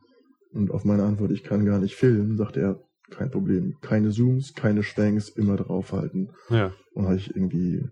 Und 0.53 0.71
auf 0.71 0.85
meine 0.85 1.05
Antwort, 1.05 1.31
ich 1.31 1.45
kann 1.45 1.65
gar 1.65 1.79
nicht 1.79 1.95
filmen, 1.97 2.37
sagte 2.37 2.61
er, 2.61 2.81
kein 3.11 3.31
Problem. 3.31 3.77
Keine 3.81 4.11
Zooms, 4.11 4.55
keine 4.55 4.83
Schwenks, 4.83 5.29
immer 5.29 5.57
draufhalten. 5.57 6.31
Ja. 6.51 6.73
Und 6.95 7.05
habe 7.07 7.17
ich 7.17 7.35
irgendwie, 7.35 7.83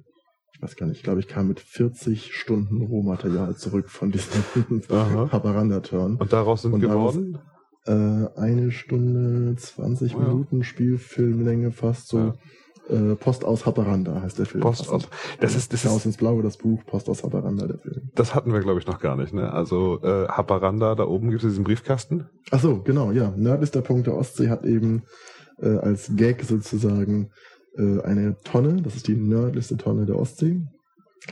ich 0.55 0.63
weiß 0.63 0.77
gar 0.77 0.87
nicht, 0.87 0.99
ich 0.99 1.03
glaube, 1.03 1.21
ich 1.21 1.29
kam 1.29 1.49
mit 1.49 1.61
40 1.61 2.35
Stunden 2.35 2.83
Rohmaterial 2.83 3.57
zurück 3.57 3.91
von 3.91 4.11
diesem 4.11 4.43
Aha. 4.91 5.31
Haparanda-Turn. 5.33 6.17
Und 6.17 6.33
daraus 6.33 6.63
sind 6.63 6.73
Und 6.73 6.83
daraus- 6.83 7.15
geworden? 7.15 7.39
Äh, 7.87 8.39
eine 8.41 8.73
Stunde, 8.73 9.55
20 9.57 10.17
Oh 10.17 10.21
ja. 10.21 10.29
Minuten 10.29 10.65
Spielfilmlänge 10.65 11.71
fast 11.71 12.09
so. 12.09 12.35
Äh, 12.89 13.17
Post 13.17 13.45
aus 13.45 13.67
Haparanda 13.67 14.23
heißt 14.23 14.39
der 14.39 14.47
Film. 14.47 14.63
Post 14.63 14.89
aus. 14.91 15.09
Das 15.41 15.57
ist, 15.57 15.73
das 15.73 15.87
Aus 15.87 15.99
ist, 15.99 16.07
ins 16.07 16.17
Blaue, 16.17 16.43
das 16.43 16.57
Buch, 16.57 16.85
Post 16.87 17.09
aus 17.09 17.25
Haparanda, 17.25 17.67
der 17.67 17.79
Film. 17.79 18.11
das 18.15 18.35
hatten 18.35 18.53
wir, 18.53 18.61
glaube 18.61 18.79
ich, 18.79 18.87
noch 18.87 19.01
gar 19.01 19.17
nicht, 19.17 19.33
ne? 19.33 19.53
Also, 19.53 20.01
äh, 20.03 20.29
Haparanda, 20.29 20.95
da 20.95 21.05
oben 21.07 21.31
gibt 21.31 21.43
es 21.43 21.51
diesen 21.51 21.65
Briefkasten. 21.65 22.27
Ach 22.51 22.61
so, 22.61 22.83
genau, 22.83 23.11
ja. 23.11 23.33
Nördlichster 23.37 23.83
Punkt 23.83 24.07
der 24.07 24.17
Ostsee 24.17 24.49
hat 24.51 24.65
eben 24.65 25.03
äh, 25.61 25.69
als 25.79 26.13
Gag 26.17 26.45
sozusagen 26.45 27.31
äh, 27.77 28.01
eine 28.03 28.37
Tonne, 28.45 28.81
das 28.83 28.95
ist 28.95 29.09
die 29.09 29.17
nördlichste 29.17 29.77
Tonne 29.77 30.07
der 30.07 30.17
Ostsee, 30.19 30.61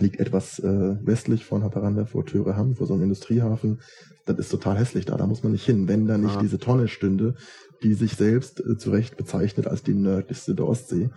liegt 0.01 0.19
etwas 0.19 0.59
äh, 0.59 0.97
westlich 1.05 1.45
von 1.45 1.63
Haparanda 1.63 2.05
vor 2.05 2.25
Türeham, 2.27 2.75
vor 2.75 2.87
so 2.87 2.95
einem 2.95 3.05
Industriehafen. 3.05 3.81
Das 4.27 4.39
ist 4.39 4.49
total 4.49 4.79
hässlich 4.79 5.05
da, 5.05 5.17
da 5.17 5.27
muss 5.27 5.43
man 5.43 5.53
nicht 5.53 5.67
hin, 5.67 5.87
wenn 5.87 6.07
da 6.07 6.17
nicht 6.19 6.37
Ah. 6.37 6.41
diese 6.41 6.59
Tonne 6.59 6.89
stünde, 6.89 7.35
die 7.83 7.95
sich 7.95 8.15
selbst 8.17 8.59
äh, 8.61 8.77
zu 8.77 8.91
Recht 8.91 9.17
bezeichnet 9.17 9.67
als 9.69 9.83
die 9.83 9.95
nördlichste 9.95 10.55
der 10.55 10.67
Ostsee. 10.67 11.11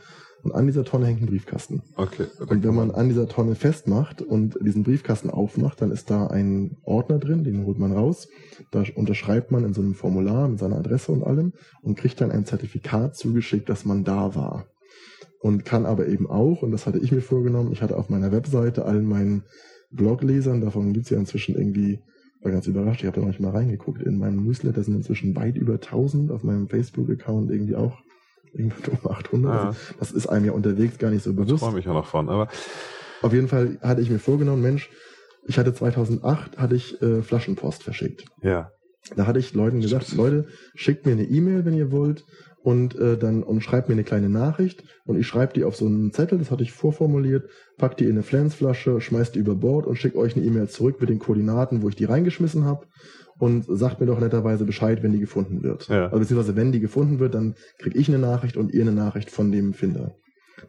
Und 0.43 0.53
an 0.53 0.67
dieser 0.67 0.85
Tonne 0.85 1.07
hängt 1.07 1.21
ein 1.21 1.25
Briefkasten. 1.25 1.81
Okay. 1.95 2.27
Und 2.47 2.63
wenn 2.63 2.75
man 2.75 2.91
an 2.91 3.09
dieser 3.09 3.27
Tonne 3.27 3.55
festmacht 3.55 4.21
und 4.21 4.57
diesen 4.61 4.83
Briefkasten 4.83 5.29
aufmacht, 5.29 5.81
dann 5.81 5.91
ist 5.91 6.09
da 6.09 6.27
ein 6.27 6.77
Ordner 6.83 7.17
drin, 7.17 7.43
den 7.43 7.65
holt 7.65 7.79
man 7.79 7.91
raus. 7.91 8.27
Da 8.71 8.83
unterschreibt 8.95 9.51
man 9.51 9.63
in 9.63 9.73
so 9.73 9.81
einem 9.81 9.95
Formular 9.95 10.47
mit 10.47 10.59
seiner 10.59 10.77
Adresse 10.77 11.11
und 11.11 11.23
allem 11.23 11.53
und 11.81 11.97
kriegt 11.97 12.21
dann 12.21 12.31
ein 12.31 12.45
Zertifikat 12.45 13.15
zugeschickt, 13.15 13.67
dass 13.67 13.83
man 13.83 14.03
da 14.03 14.35
war. 14.35 14.67
Und 15.39 15.65
kann 15.65 15.85
aber 15.85 16.07
eben 16.07 16.29
auch, 16.29 16.61
und 16.61 16.71
das 16.71 16.87
hatte 16.87 16.99
ich 16.99 17.11
mir 17.11 17.21
vorgenommen, 17.21 17.71
ich 17.71 17.81
hatte 17.81 17.97
auf 17.97 18.09
meiner 18.09 18.31
Webseite 18.31 18.85
allen 18.85 19.05
meinen 19.05 19.43
Bloglesern, 19.91 20.61
davon 20.61 20.93
gibt's 20.93 21.09
ja 21.09 21.17
inzwischen 21.17 21.55
irgendwie, 21.55 21.99
war 22.41 22.51
ganz 22.51 22.67
überrascht, 22.67 23.01
ich 23.01 23.07
habe 23.07 23.15
da 23.15 23.21
noch 23.21 23.29
nicht 23.29 23.39
mal 23.39 23.51
reingeguckt, 23.51 24.01
in 24.01 24.17
meinem 24.17 24.43
Newsletter 24.43 24.83
sind 24.83 24.95
inzwischen 24.95 25.35
weit 25.35 25.55
über 25.55 25.73
1000, 25.75 26.31
auf 26.31 26.43
meinem 26.43 26.67
Facebook-Account 26.67 27.51
irgendwie 27.51 27.75
auch 27.75 27.99
irgendwo 28.53 28.91
um 29.03 29.11
800. 29.11 29.53
Ja. 29.53 29.75
Das 29.99 30.11
ist 30.11 30.27
einem 30.27 30.45
ja 30.45 30.51
unterwegs 30.51 30.97
gar 30.97 31.09
nicht 31.11 31.23
so 31.23 31.31
Ich 31.31 31.35
bewusst. 31.35 31.63
freue 31.63 31.73
mich 31.73 31.85
ja 31.85 31.93
noch 31.93 32.07
von, 32.07 32.29
aber 32.29 32.47
Auf 33.21 33.33
jeden 33.33 33.47
Fall 33.47 33.77
hatte 33.81 34.01
ich 34.01 34.09
mir 34.09 34.19
vorgenommen, 34.19 34.61
Mensch, 34.61 34.89
ich 35.47 35.57
hatte 35.57 35.73
2008 35.73 36.57
hatte 36.57 36.75
ich 36.75 37.01
äh, 37.01 37.21
Flaschenpost 37.21 37.83
verschickt. 37.83 38.25
ja. 38.41 38.71
Da 39.15 39.25
hatte 39.25 39.39
ich 39.39 39.53
Leuten 39.53 39.79
gesagt, 39.79 40.13
Leute, 40.17 40.47
schickt 40.75 41.05
mir 41.05 41.13
eine 41.13 41.23
E-Mail, 41.23 41.63
wenn 41.63 41.73
ihr 41.75 41.93
wollt, 41.93 42.25
und 42.61 42.93
äh, 42.99 43.17
dann 43.17 43.41
und 43.41 43.61
schreibt 43.61 43.87
mir 43.87 43.93
eine 43.93 44.03
kleine 44.03 44.27
Nachricht 44.27 44.83
und 45.05 45.17
ich 45.17 45.25
schreibe 45.25 45.53
die 45.53 45.63
auf 45.63 45.77
so 45.77 45.85
einen 45.85 46.11
Zettel, 46.11 46.37
das 46.39 46.51
hatte 46.51 46.63
ich 46.63 46.73
vorformuliert, 46.73 47.49
pack 47.77 47.95
die 47.95 48.03
in 48.03 48.11
eine 48.11 48.23
Flensflasche, 48.23 48.99
schmeißt 48.99 49.35
die 49.35 49.39
über 49.39 49.55
Bord 49.55 49.85
und 49.87 49.95
schickt 49.95 50.17
euch 50.17 50.35
eine 50.35 50.43
E-Mail 50.43 50.67
zurück 50.67 50.99
mit 50.99 51.09
den 51.09 51.19
Koordinaten, 51.19 51.81
wo 51.81 51.87
ich 51.87 51.95
die 51.95 52.03
reingeschmissen 52.03 52.65
habe 52.65 52.85
und 53.39 53.65
sagt 53.67 53.99
mir 53.99 54.05
doch 54.07 54.19
netterweise 54.19 54.65
Bescheid, 54.65 55.03
wenn 55.03 55.13
die 55.13 55.19
gefunden 55.19 55.63
wird. 55.63 55.87
Ja. 55.87 56.05
Also 56.05 56.19
beziehungsweise 56.19 56.55
wenn 56.55 56.71
die 56.71 56.79
gefunden 56.79 57.19
wird, 57.19 57.35
dann 57.35 57.55
krieg 57.77 57.95
ich 57.95 58.07
eine 58.07 58.19
Nachricht 58.19 58.57
und 58.57 58.73
ihr 58.73 58.81
eine 58.81 58.91
Nachricht 58.91 59.29
von 59.29 59.51
dem 59.51 59.73
Finder. 59.73 60.15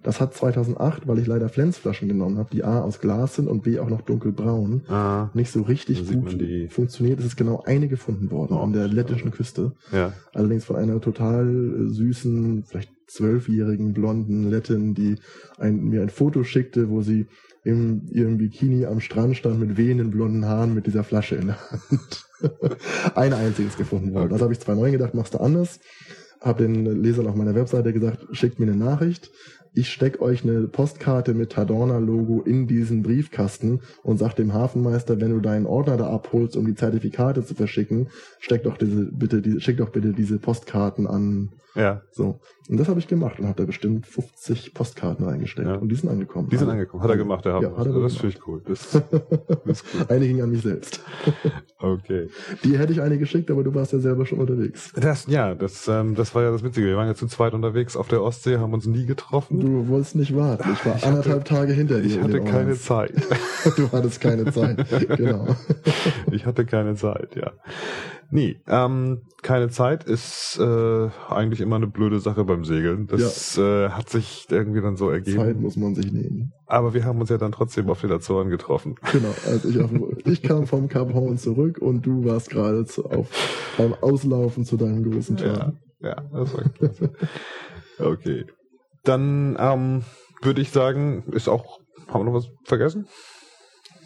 Das 0.02 0.20
hat 0.20 0.34
2008, 0.34 1.08
weil 1.08 1.18
ich 1.18 1.26
leider 1.26 1.48
Flensflaschen 1.48 2.08
genommen 2.08 2.36
habe, 2.36 2.50
die 2.52 2.62
A 2.62 2.80
aus 2.82 3.00
Glas 3.00 3.36
sind 3.36 3.48
und 3.48 3.62
B 3.62 3.78
auch 3.78 3.88
noch 3.88 4.02
dunkelbraun, 4.02 4.82
Ah, 4.86 5.30
nicht 5.32 5.50
so 5.50 5.62
richtig 5.62 6.06
gut 6.12 6.36
funktioniert. 6.68 7.18
Es 7.20 7.24
ist 7.26 7.36
genau 7.36 7.62
eine 7.64 7.88
gefunden 7.88 8.30
worden 8.30 8.52
Oh, 8.54 8.60
an 8.60 8.74
der 8.74 8.86
lettischen 8.86 9.30
Küste. 9.30 9.72
ja. 9.90 10.12
Allerdings 10.34 10.66
von 10.66 10.76
einer 10.76 11.00
total 11.00 11.86
süßen, 11.88 12.64
vielleicht 12.66 12.90
zwölfjährigen 13.06 13.94
blonden 13.94 14.50
Lettin, 14.50 14.94
die 14.94 15.16
ein, 15.58 15.84
mir 15.84 16.02
ein 16.02 16.10
Foto 16.10 16.44
schickte, 16.44 16.90
wo 16.90 17.00
sie 17.00 17.26
in 17.68 18.08
ihrem 18.08 18.38
Bikini 18.38 18.86
am 18.86 18.98
Strand 18.98 19.36
stand 19.36 19.60
mit 19.60 19.76
wehenden 19.76 20.10
blonden 20.10 20.46
Haaren 20.46 20.74
mit 20.74 20.86
dieser 20.86 21.04
Flasche 21.04 21.36
in 21.36 21.48
der 21.48 21.58
Hand. 21.70 22.24
ein 23.14 23.34
einziges 23.34 23.76
gefunden 23.76 24.14
worden. 24.14 24.32
Also 24.32 24.44
habe 24.44 24.54
ich 24.54 24.60
2009 24.60 24.92
gedacht, 24.92 25.14
machst 25.14 25.34
du 25.34 25.38
anders. 25.38 25.78
Hab 26.40 26.56
den 26.56 27.02
Lesern 27.02 27.26
auf 27.26 27.34
meiner 27.34 27.54
Webseite 27.54 27.92
gesagt, 27.92 28.24
schickt 28.32 28.58
mir 28.58 28.66
eine 28.66 28.76
Nachricht. 28.76 29.30
Ich 29.74 29.90
steck 29.90 30.22
euch 30.22 30.44
eine 30.44 30.66
Postkarte 30.66 31.34
mit 31.34 31.52
Tadorna-Logo 31.52 32.40
in 32.40 32.66
diesen 32.66 33.02
Briefkasten 33.02 33.80
und 34.02 34.16
sag 34.16 34.34
dem 34.34 34.54
Hafenmeister, 34.54 35.20
wenn 35.20 35.32
du 35.32 35.40
deinen 35.40 35.66
Ordner 35.66 35.98
da 35.98 36.08
abholst, 36.08 36.56
um 36.56 36.64
die 36.64 36.74
Zertifikate 36.74 37.44
zu 37.44 37.54
verschicken, 37.54 38.08
steck 38.38 38.62
doch 38.62 38.78
diese, 38.78 39.12
bitte, 39.12 39.42
die, 39.42 39.60
schick 39.60 39.76
doch 39.76 39.90
bitte 39.90 40.14
diese 40.14 40.38
Postkarten 40.38 41.06
an. 41.06 41.50
Ja. 41.78 42.02
So. 42.10 42.40
Und 42.68 42.78
das 42.78 42.88
habe 42.88 42.98
ich 42.98 43.08
gemacht 43.08 43.38
und 43.38 43.46
habe 43.46 43.56
da 43.56 43.64
bestimmt 43.64 44.06
50 44.06 44.74
Postkarten 44.74 45.24
reingesteckt. 45.24 45.66
Ja. 45.66 45.76
Und 45.76 45.88
die 45.88 45.94
sind 45.94 46.10
angekommen. 46.10 46.48
Die 46.50 46.56
sind 46.56 46.66
Alle. 46.68 46.72
angekommen. 46.74 47.02
Hat 47.02 47.10
er 47.10 47.16
gemacht, 47.16 47.44
der 47.46 47.60
Ja, 47.62 47.76
hat 47.76 47.86
er 47.86 47.92
Das 48.02 48.16
finde 48.16 48.36
ich 48.36 48.46
cool. 48.46 48.60
Das, 48.66 48.90
das 49.64 49.84
cool. 49.94 50.04
Eine 50.08 50.26
ging 50.26 50.42
an 50.42 50.50
mich 50.50 50.62
selbst. 50.62 51.00
Okay. 51.80 52.26
Die 52.64 52.76
hätte 52.76 52.92
ich 52.92 53.00
eine 53.00 53.18
geschickt, 53.18 53.52
aber 53.52 53.62
du 53.62 53.72
warst 53.72 53.92
ja 53.92 54.00
selber 54.00 54.26
schon 54.26 54.40
unterwegs. 54.40 54.92
Das, 55.00 55.26
ja, 55.28 55.54
das, 55.54 55.86
ähm, 55.86 56.16
das 56.16 56.34
war 56.34 56.42
ja 56.42 56.50
das 56.50 56.64
Witzige. 56.64 56.88
Wir 56.88 56.96
waren 56.96 57.06
ja 57.06 57.14
zu 57.14 57.28
zweit 57.28 57.54
unterwegs 57.54 57.96
auf 57.96 58.08
der 58.08 58.20
Ostsee, 58.20 58.56
haben 58.58 58.72
uns 58.72 58.86
nie 58.86 59.06
getroffen. 59.06 59.60
Du 59.60 59.86
wolltest 59.86 60.16
nicht 60.16 60.34
warten. 60.34 60.68
Ich 60.72 60.84
war 60.84 60.96
Ich 60.96 61.02
hatte- 61.02 61.06
anderthalb 61.06 61.44
Tage 61.44 61.72
hinter 61.72 62.00
dir. 62.00 62.06
ich 62.06 62.20
hatte 62.20 62.40
keine 62.40 62.58
Orleans. 62.72 62.84
Zeit. 62.84 63.12
Du 63.76 63.92
hattest 63.92 64.20
keine 64.20 64.50
Zeit. 64.52 64.86
Genau. 65.16 65.46
Ich 66.32 66.46
hatte 66.46 66.64
keine 66.64 66.96
Zeit, 66.96 67.36
ja. 67.36 67.52
Nee, 68.30 68.60
ähm, 68.66 69.22
keine 69.42 69.70
Zeit 69.70 70.04
ist 70.04 70.58
äh, 70.60 71.08
eigentlich 71.30 71.62
immer 71.62 71.76
eine 71.76 71.86
blöde 71.86 72.20
Sache 72.20 72.44
beim 72.44 72.64
Segeln. 72.64 73.06
Das 73.06 73.56
äh, 73.56 73.88
hat 73.88 74.10
sich 74.10 74.46
irgendwie 74.50 74.82
dann 74.82 74.96
so 74.96 75.08
ergeben. 75.08 75.38
Zeit 75.38 75.58
muss 75.58 75.76
man 75.76 75.94
sich 75.94 76.12
nehmen. 76.12 76.52
Aber 76.66 76.92
wir 76.92 77.04
haben 77.04 77.20
uns 77.20 77.30
ja 77.30 77.38
dann 77.38 77.52
trotzdem 77.52 77.88
auf 77.88 78.02
den 78.02 78.12
Azoren 78.12 78.50
getroffen. 78.50 78.96
Genau. 79.12 79.34
Also 79.46 79.70
ich, 79.70 79.80
auf, 79.80 79.90
ich 80.26 80.42
kam 80.42 80.66
vom 80.66 80.88
Cap 80.88 81.14
Horn 81.14 81.38
zurück 81.38 81.78
und 81.78 82.04
du 82.04 82.26
warst 82.26 82.50
gerade 82.50 82.84
zu, 82.84 83.06
auf, 83.06 83.28
beim 83.78 83.94
Auslaufen 83.94 84.64
zu 84.66 84.76
deinem 84.76 85.10
großen 85.10 85.38
Ja, 85.38 85.54
Turn. 85.56 85.78
ja, 86.00 86.22
das 86.30 86.54
war 86.54 86.68
klasse. 86.68 87.12
Okay. 87.98 88.44
Dann 89.04 89.56
ähm, 89.58 90.02
würde 90.42 90.60
ich 90.60 90.70
sagen, 90.70 91.24
ist 91.32 91.48
auch, 91.48 91.78
haben 92.08 92.20
wir 92.20 92.24
noch 92.24 92.34
was 92.34 92.50
vergessen? 92.64 93.06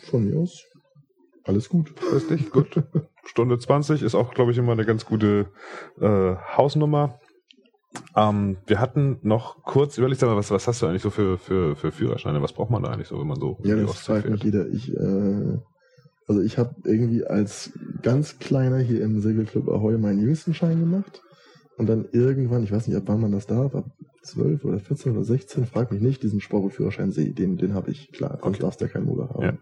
Von 0.05 0.25
mir 0.27 0.39
aus. 0.39 0.63
Alles 1.45 1.69
gut. 1.69 1.93
Richtig, 2.13 2.51
gut. 2.51 2.83
Stunde 3.25 3.59
20 3.59 4.03
ist 4.03 4.15
auch, 4.15 4.35
glaube 4.35 4.53
ich, 4.53 4.59
immer 4.59 4.73
eine 4.73 4.85
ganz 4.85 5.05
gute 5.05 5.47
äh, 6.01 6.35
Hausnummer. 6.57 7.19
Ähm, 8.17 8.57
wir 8.67 8.81
hatten 8.81 9.19
noch 9.23 9.63
kurz 9.63 9.99
überlegt, 9.99 10.23
mal, 10.23 10.37
was, 10.37 10.51
was 10.51 10.67
hast 10.67 10.83
du 10.83 10.87
eigentlich 10.87 11.03
so 11.03 11.11
für, 11.11 11.39
für, 11.39 11.77
für 11.77 11.93
Führerscheine? 11.93 12.43
Was 12.43 12.53
braucht 12.53 12.71
man 12.71 12.83
da 12.83 12.91
eigentlich 12.91 13.09
so, 13.09 13.19
wenn 13.21 13.27
man 13.27 13.39
so 13.39 13.59
Ja, 13.63 13.77
das 13.77 14.01
fragt 14.01 14.29
mich 14.29 14.43
jeder. 14.43 14.67
Ich, 14.69 14.93
äh, 14.95 15.59
also 16.27 16.41
ich 16.41 16.59
habe 16.59 16.75
irgendwie 16.85 17.25
als 17.25 17.73
ganz 18.03 18.39
kleiner 18.39 18.79
hier 18.79 19.03
im 19.03 19.21
Segelclub 19.21 19.69
Ahoy 19.69 19.99
meinen 19.99 20.21
jüngsten 20.21 20.55
Schein 20.55 20.81
gemacht. 20.81 21.23
Und 21.79 21.89
dann 21.89 22.07
irgendwann, 22.13 22.63
ich 22.65 22.73
weiß 22.73 22.87
nicht, 22.87 22.97
ab 22.97 23.05
wann 23.07 23.21
man 23.21 23.33
das 23.33 23.47
darf, 23.47 23.75
ab 23.75 23.87
12 24.23 24.65
oder 24.65 24.79
14 24.79 25.13
oder 25.13 25.25
16, 25.25 25.67
frag 25.67 25.91
mich 25.91 26.01
nicht, 26.01 26.23
diesen 26.23 26.41
Sportführerschein 26.41 27.13
See, 27.13 27.33
den, 27.33 27.57
den 27.57 27.75
habe 27.75 27.91
ich, 27.91 28.13
klar, 28.13 28.39
sonst 28.43 28.57
Okay. 28.57 28.63
darfst 28.63 28.81
du 28.81 28.85
ja 28.85 28.91
keinen 28.91 29.07
Motor 29.07 29.31
haben. 29.31 29.43
Ja. 29.43 29.59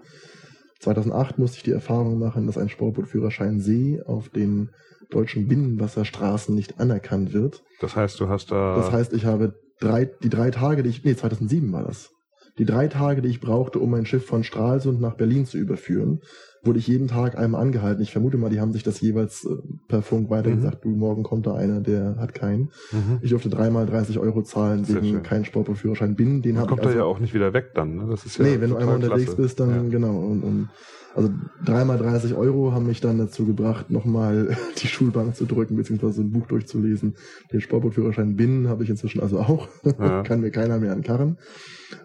2008 0.80 1.38
musste 1.38 1.58
ich 1.58 1.62
die 1.62 1.72
Erfahrung 1.72 2.18
machen, 2.18 2.46
dass 2.46 2.58
ein 2.58 2.68
Sportbootführerschein 2.68 3.60
See 3.60 4.02
auf 4.04 4.28
den 4.30 4.70
deutschen 5.10 5.46
Binnenwasserstraßen 5.46 6.54
nicht 6.54 6.80
anerkannt 6.80 7.32
wird. 7.32 7.62
Das 7.80 7.96
heißt, 7.96 8.18
du 8.20 8.28
hast 8.28 8.50
da. 8.50 8.76
Das 8.76 8.90
heißt, 8.90 9.12
ich 9.12 9.26
habe 9.26 9.54
drei, 9.78 10.06
die 10.06 10.30
drei 10.30 10.50
Tage, 10.50 10.82
die 10.82 10.90
ich, 10.90 11.04
nee, 11.04 11.14
2007 11.14 11.72
war 11.72 11.84
das. 11.84 12.10
Die 12.58 12.64
drei 12.64 12.88
Tage, 12.88 13.22
die 13.22 13.28
ich 13.28 13.40
brauchte, 13.40 13.78
um 13.78 13.90
mein 13.90 14.06
Schiff 14.06 14.26
von 14.26 14.44
Stralsund 14.44 15.00
nach 15.00 15.14
Berlin 15.14 15.46
zu 15.46 15.58
überführen, 15.58 16.20
wurde 16.62 16.78
ich 16.78 16.86
jeden 16.86 17.08
Tag 17.08 17.38
einmal 17.38 17.62
angehalten. 17.62 18.02
Ich 18.02 18.12
vermute 18.12 18.36
mal, 18.36 18.50
die 18.50 18.60
haben 18.60 18.72
sich 18.72 18.82
das 18.82 19.00
jeweils 19.00 19.44
äh, 19.44 19.56
per 19.88 20.02
Funk 20.02 20.30
weitergesagt, 20.30 20.84
mhm. 20.84 20.90
du, 20.90 20.96
morgen 20.96 21.22
kommt 21.22 21.46
da 21.46 21.54
einer, 21.54 21.80
der 21.80 22.16
hat 22.18 22.34
keinen. 22.34 22.70
Mhm. 22.92 23.18
Ich 23.22 23.30
durfte 23.30 23.48
dreimal 23.48 23.86
30 23.86 24.18
Euro 24.18 24.42
zahlen 24.42 24.86
wegen 24.88 25.22
keinen 25.22 25.44
Sportführerschein 25.44 26.16
bin. 26.16 26.42
Den 26.42 26.56
kommt 26.56 26.72
ich 26.72 26.78
also, 26.78 26.90
er 26.90 26.96
ja 26.96 27.04
auch 27.04 27.18
nicht 27.18 27.34
wieder 27.34 27.52
weg 27.52 27.70
dann. 27.74 27.96
Ne? 27.96 28.06
Das 28.10 28.26
ist 28.26 28.38
ja 28.38 28.44
nee, 28.44 28.60
wenn 28.60 28.70
du 28.70 28.76
einmal 28.76 28.96
unterwegs 28.96 29.26
klasse. 29.26 29.42
bist, 29.42 29.60
dann 29.60 29.70
ja. 29.70 29.82
genau. 29.90 30.18
Und, 30.18 30.42
und 30.42 30.68
also 31.14 31.30
dreimal 31.64 31.98
30 31.98 32.34
Euro 32.34 32.72
haben 32.72 32.86
mich 32.86 33.00
dann 33.00 33.18
dazu 33.18 33.44
gebracht, 33.44 33.90
nochmal 33.90 34.56
die 34.78 34.86
Schulbank 34.86 35.34
zu 35.34 35.44
drücken, 35.44 35.76
beziehungsweise 35.76 36.22
ein 36.22 36.30
Buch 36.30 36.46
durchzulesen. 36.46 37.16
Den 37.52 37.60
Sportbuchführerschein 37.60 38.36
BIN 38.36 38.68
habe 38.68 38.84
ich 38.84 38.90
inzwischen 38.90 39.20
also 39.20 39.40
auch. 39.40 39.68
Ja. 40.00 40.22
Kann 40.22 40.40
mir 40.40 40.50
keiner 40.50 40.78
mehr 40.78 40.92
ankarren. 40.92 41.36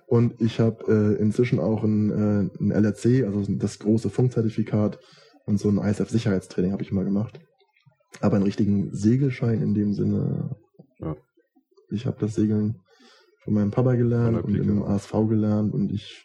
Und 0.07 0.41
ich 0.41 0.60
habe 0.60 1.18
äh, 1.18 1.22
inzwischen 1.22 1.60
auch 1.60 1.84
ein, 1.84 2.10
äh, 2.10 2.64
ein 2.64 2.72
LRC, 2.72 3.26
also 3.26 3.44
das 3.48 3.80
große 3.80 4.10
Funkzertifikat 4.46 5.00
und 5.46 5.60
so 5.60 5.70
ein 5.70 5.78
ISF-Sicherheitstraining 5.78 6.72
habe 6.72 6.84
ich 6.84 6.92
mal 6.92 7.06
gemacht. 7.06 7.40
Aber 8.22 8.36
einen 8.36 8.46
richtigen 8.46 8.94
Segelschein 8.94 9.62
in 9.62 9.74
dem 9.74 9.94
Sinne. 9.94 10.56
Ja. 11.00 11.16
Ich 11.92 12.06
habe 12.06 12.18
das 12.20 12.36
Segeln 12.36 12.82
von 13.44 13.54
meinem 13.54 13.72
Papa 13.72 13.96
gelernt 13.96 14.44
und 14.44 14.56
im 14.56 14.84
ASV 14.84 15.12
gelernt 15.30 15.74
und 15.74 15.92
ich 15.92 16.25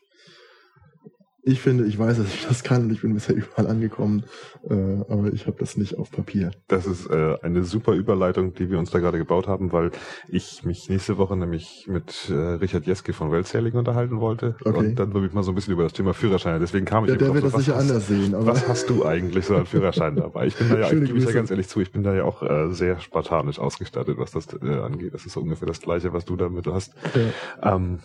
ich 1.42 1.60
finde, 1.60 1.84
ich 1.84 1.98
weiß, 1.98 2.18
dass 2.18 2.26
ich 2.26 2.46
das 2.46 2.62
kann 2.62 2.84
und 2.84 2.92
ich 2.92 3.02
bin 3.02 3.14
bisher 3.14 3.36
überall 3.36 3.66
angekommen, 3.66 4.24
äh, 4.68 4.74
aber 5.08 5.32
ich 5.32 5.46
habe 5.46 5.56
das 5.58 5.76
nicht 5.76 5.98
auf 5.98 6.10
Papier. 6.10 6.50
Das 6.68 6.86
ist 6.86 7.06
äh, 7.06 7.36
eine 7.42 7.64
super 7.64 7.92
Überleitung, 7.92 8.54
die 8.54 8.70
wir 8.70 8.78
uns 8.78 8.90
da 8.90 8.98
gerade 8.98 9.18
gebaut 9.18 9.48
haben, 9.48 9.72
weil 9.72 9.90
ich 10.28 10.64
mich 10.64 10.88
nächste 10.88 11.18
Woche 11.18 11.36
nämlich 11.36 11.86
mit 11.88 12.30
äh, 12.30 12.34
Richard 12.34 12.86
Jeske 12.86 13.12
von 13.12 13.32
Weltsailing 13.32 13.74
unterhalten 13.74 14.20
wollte 14.20 14.56
okay. 14.64 14.78
und 14.78 14.94
dann 14.96 15.14
würde 15.14 15.26
ich 15.26 15.32
mal 15.32 15.42
so 15.42 15.52
ein 15.52 15.54
bisschen 15.54 15.72
über 15.72 15.82
das 15.82 15.92
Thema 15.92 16.14
Führerschein. 16.14 16.60
Deswegen 16.60 16.84
kam 16.84 17.04
ich. 17.04 17.10
Ja, 17.10 17.16
der 17.16 17.34
wird 17.34 17.44
das 17.44 17.54
sicher 17.54 17.76
anders 17.76 18.08
sehen. 18.08 18.34
Aber 18.34 18.46
was 18.46 18.68
hast 18.68 18.90
du 18.90 19.04
eigentlich 19.04 19.46
so 19.46 19.56
an 19.56 19.66
Führerschein 19.66 20.16
dabei? 20.16 20.46
Ich 20.46 20.56
bin 20.56 20.68
da 20.68 20.78
ja, 20.78 20.92
ich 20.92 21.04
gebe 21.04 21.18
ich 21.18 21.24
ja 21.24 21.32
ganz 21.32 21.50
ehrlich 21.50 21.68
zu, 21.68 21.80
ich 21.80 21.92
bin 21.92 22.02
da 22.02 22.14
ja 22.14 22.24
auch 22.24 22.42
äh, 22.42 22.70
sehr 22.72 23.00
spartanisch 23.00 23.58
ausgestattet, 23.58 24.18
was 24.18 24.32
das 24.32 24.48
äh, 24.62 24.78
angeht. 24.78 25.14
Das 25.14 25.26
ist 25.26 25.36
ungefähr 25.36 25.68
das 25.68 25.80
Gleiche, 25.80 26.12
was 26.12 26.24
du 26.24 26.36
damit 26.36 26.66
hast. 26.66 26.94
Ja. 27.62 27.76
Ähm, 27.76 28.00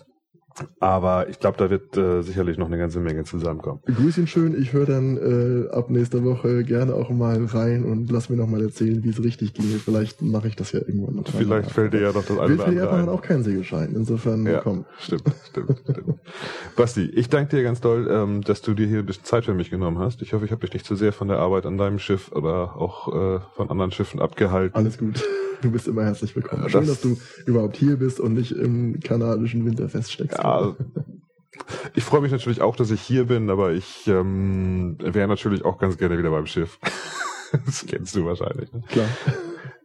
aber 0.80 1.30
ich 1.30 1.40
glaube, 1.40 1.58
da 1.58 1.70
wird 1.70 1.98
äh, 1.98 2.22
sicherlich 2.22 2.58
noch 2.58 2.68
eine 2.68 2.78
ganze 2.78 3.00
Menge 3.00 3.24
zusammenkommen. 3.24 3.82
Grüß 3.86 4.18
ihn 4.18 4.28
schön. 4.28 4.60
Ich 4.60 4.74
höre 4.74 4.86
dann 4.86 5.18
äh, 5.18 5.70
ab 5.70 5.90
nächster 5.90 6.24
Woche 6.24 6.64
gerne 6.64 6.94
auch 6.94 7.10
mal 7.10 7.44
rein 7.46 7.84
und 7.84 8.12
lass 8.12 8.30
mir 8.30 8.38
noch 8.38 8.48
mal 8.48 8.62
erzählen, 8.62 9.04
wie 9.04 9.10
es 9.10 9.22
richtig 9.24 9.54
ging. 9.54 9.66
Vielleicht 9.84 10.22
mache 10.22 10.48
ich 10.48 10.56
das 10.56 10.72
ja 10.72 10.80
irgendwann 10.80 11.16
noch. 11.16 11.28
Vielleicht 11.28 11.72
fällt 11.72 11.94
dir 11.94 12.02
ja 12.02 12.12
noch 12.12 12.26
das 12.26 12.38
eine 12.38 12.56
oder 12.56 12.68
andere 12.68 13.02
ein. 13.02 13.10
auch 13.10 13.22
keinen 13.22 13.44
Segelschein. 13.44 13.94
Insofern, 13.96 14.46
ja, 14.46 14.60
komm. 14.62 14.86
Stimmt, 15.00 15.24
stimmt, 15.50 15.82
stimmt. 15.90 16.20
Basti, 16.76 17.06
ich 17.06 17.30
danke 17.30 17.58
dir 17.58 17.64
ganz 17.64 17.82
doll, 17.82 18.08
ähm, 18.10 18.42
dass 18.42 18.62
du 18.62 18.74
dir 18.74 18.88
hier 18.88 19.00
ein 19.00 19.06
bisschen 19.06 19.26
Zeit 19.26 19.46
für 19.46 19.54
mich 19.54 19.70
genommen 19.70 20.00
hast. 20.00 20.22
Ich 20.22 20.34
hoffe, 20.34 20.46
ich 20.46 20.52
habe 20.52 20.62
dich 20.62 20.74
nicht 20.74 20.86
zu 20.86 20.96
sehr 20.96 21.12
von 21.12 21.28
der 21.28 21.40
Arbeit 21.40 21.66
an 21.66 21.78
deinem 21.78 22.00
Schiff 22.00 22.32
oder 22.32 22.78
auch 22.78 23.08
äh, 23.14 23.40
von 23.56 23.70
anderen 23.70 23.92
Schiffen 23.92 24.22
abgehalten. 24.22 24.76
Alles 24.76 24.98
gut. 24.98 25.24
Du 25.62 25.72
bist 25.72 25.88
immer 25.88 26.04
herzlich 26.04 26.36
willkommen. 26.36 26.70
Schön, 26.70 26.86
dass 26.86 27.02
du 27.02 27.18
überhaupt 27.46 27.78
hier 27.78 27.96
bist 27.98 28.20
und 28.20 28.34
nicht 28.34 28.52
im 28.52 29.00
kanadischen 29.00 29.66
Winter 29.66 29.90
feststeckst. 29.90 30.38
Ja, 30.38 30.45
ich 31.94 32.04
freue 32.04 32.22
mich 32.22 32.32
natürlich 32.32 32.62
auch, 32.62 32.76
dass 32.76 32.92
ich 32.92 33.02
hier 33.02 33.26
bin, 33.26 33.50
aber 33.50 33.72
ich 33.72 34.08
ähm, 34.08 34.98
wäre 35.00 35.28
natürlich 35.28 35.66
auch 35.66 35.78
ganz 35.78 35.98
gerne 35.98 36.18
wieder 36.18 36.32
beim 36.32 36.46
Schiff. 36.46 36.80
das 37.66 37.86
kennst 37.86 38.16
du 38.16 38.26
wahrscheinlich. 38.26 38.72
Ne? 38.74 38.84
Klar. 38.88 39.08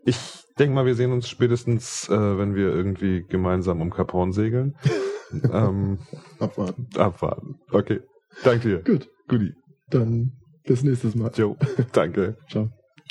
Ich 0.05 0.19
denke 0.59 0.75
mal, 0.75 0.87
wir 0.87 0.95
sehen 0.95 1.13
uns 1.13 1.29
spätestens, 1.29 2.09
äh, 2.09 2.39
wenn 2.39 2.55
wir 2.55 2.75
irgendwie 2.75 3.25
gemeinsam 3.29 3.81
um 3.81 3.91
Cap 3.91 4.13
Horn 4.13 4.33
segeln. 4.33 4.77
ähm, 5.53 5.99
abwarten. 6.39 6.89
Abwarten. 6.97 7.61
Okay. 7.71 8.01
Danke 8.45 8.69
dir. 8.69 8.79
Gut. 8.83 9.09
Guti. 9.29 9.55
Dann 9.89 10.33
bis 10.65 10.83
nächstes 10.83 11.15
Mal. 11.15 11.31
Jo. 11.35 11.57
Danke. 11.93 12.37
Ciao. 12.49 12.71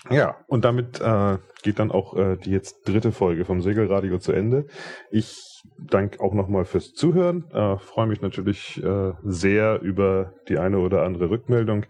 Ja, 0.09 0.37
und 0.47 0.63
damit 0.63 1.01
äh, 1.01 1.37
geht 1.61 1.79
dann 1.79 1.91
auch 1.91 2.15
äh, 2.15 2.37
die 2.37 2.51
jetzt 2.51 2.87
dritte 2.87 3.11
Folge 3.11 3.43
vom 3.43 3.61
Segelradio 3.61 4.17
zu 4.17 4.31
Ende. 4.31 4.65
Ich 5.11 5.48
danke 5.77 6.19
auch 6.19 6.33
nochmal 6.33 6.65
fürs 6.65 6.93
Zuhören. 6.93 7.49
Äh, 7.51 7.77
Freue 7.77 8.07
mich 8.07 8.21
natürlich 8.21 8.81
äh, 8.83 9.13
sehr 9.23 9.81
über 9.81 10.33
die 10.47 10.57
eine 10.57 10.79
oder 10.79 11.03
andere 11.03 11.29
Rückmeldung. 11.29 11.85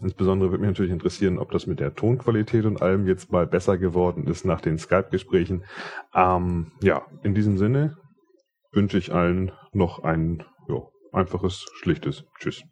Insbesondere 0.00 0.50
würde 0.50 0.62
mich 0.62 0.70
natürlich 0.70 0.92
interessieren, 0.92 1.38
ob 1.38 1.50
das 1.50 1.66
mit 1.66 1.80
der 1.80 1.94
Tonqualität 1.94 2.64
und 2.64 2.82
allem 2.82 3.06
jetzt 3.06 3.32
mal 3.32 3.46
besser 3.46 3.78
geworden 3.78 4.26
ist 4.26 4.44
nach 4.44 4.60
den 4.60 4.78
Skype-Gesprächen. 4.78 5.64
Ähm, 6.14 6.72
ja, 6.82 7.06
in 7.22 7.34
diesem 7.34 7.58
Sinne 7.58 7.96
wünsche 8.72 8.98
ich 8.98 9.12
allen 9.12 9.52
noch 9.72 10.02
ein 10.02 10.42
jo, 10.68 10.90
einfaches, 11.12 11.66
schlichtes 11.74 12.24
Tschüss. 12.38 12.64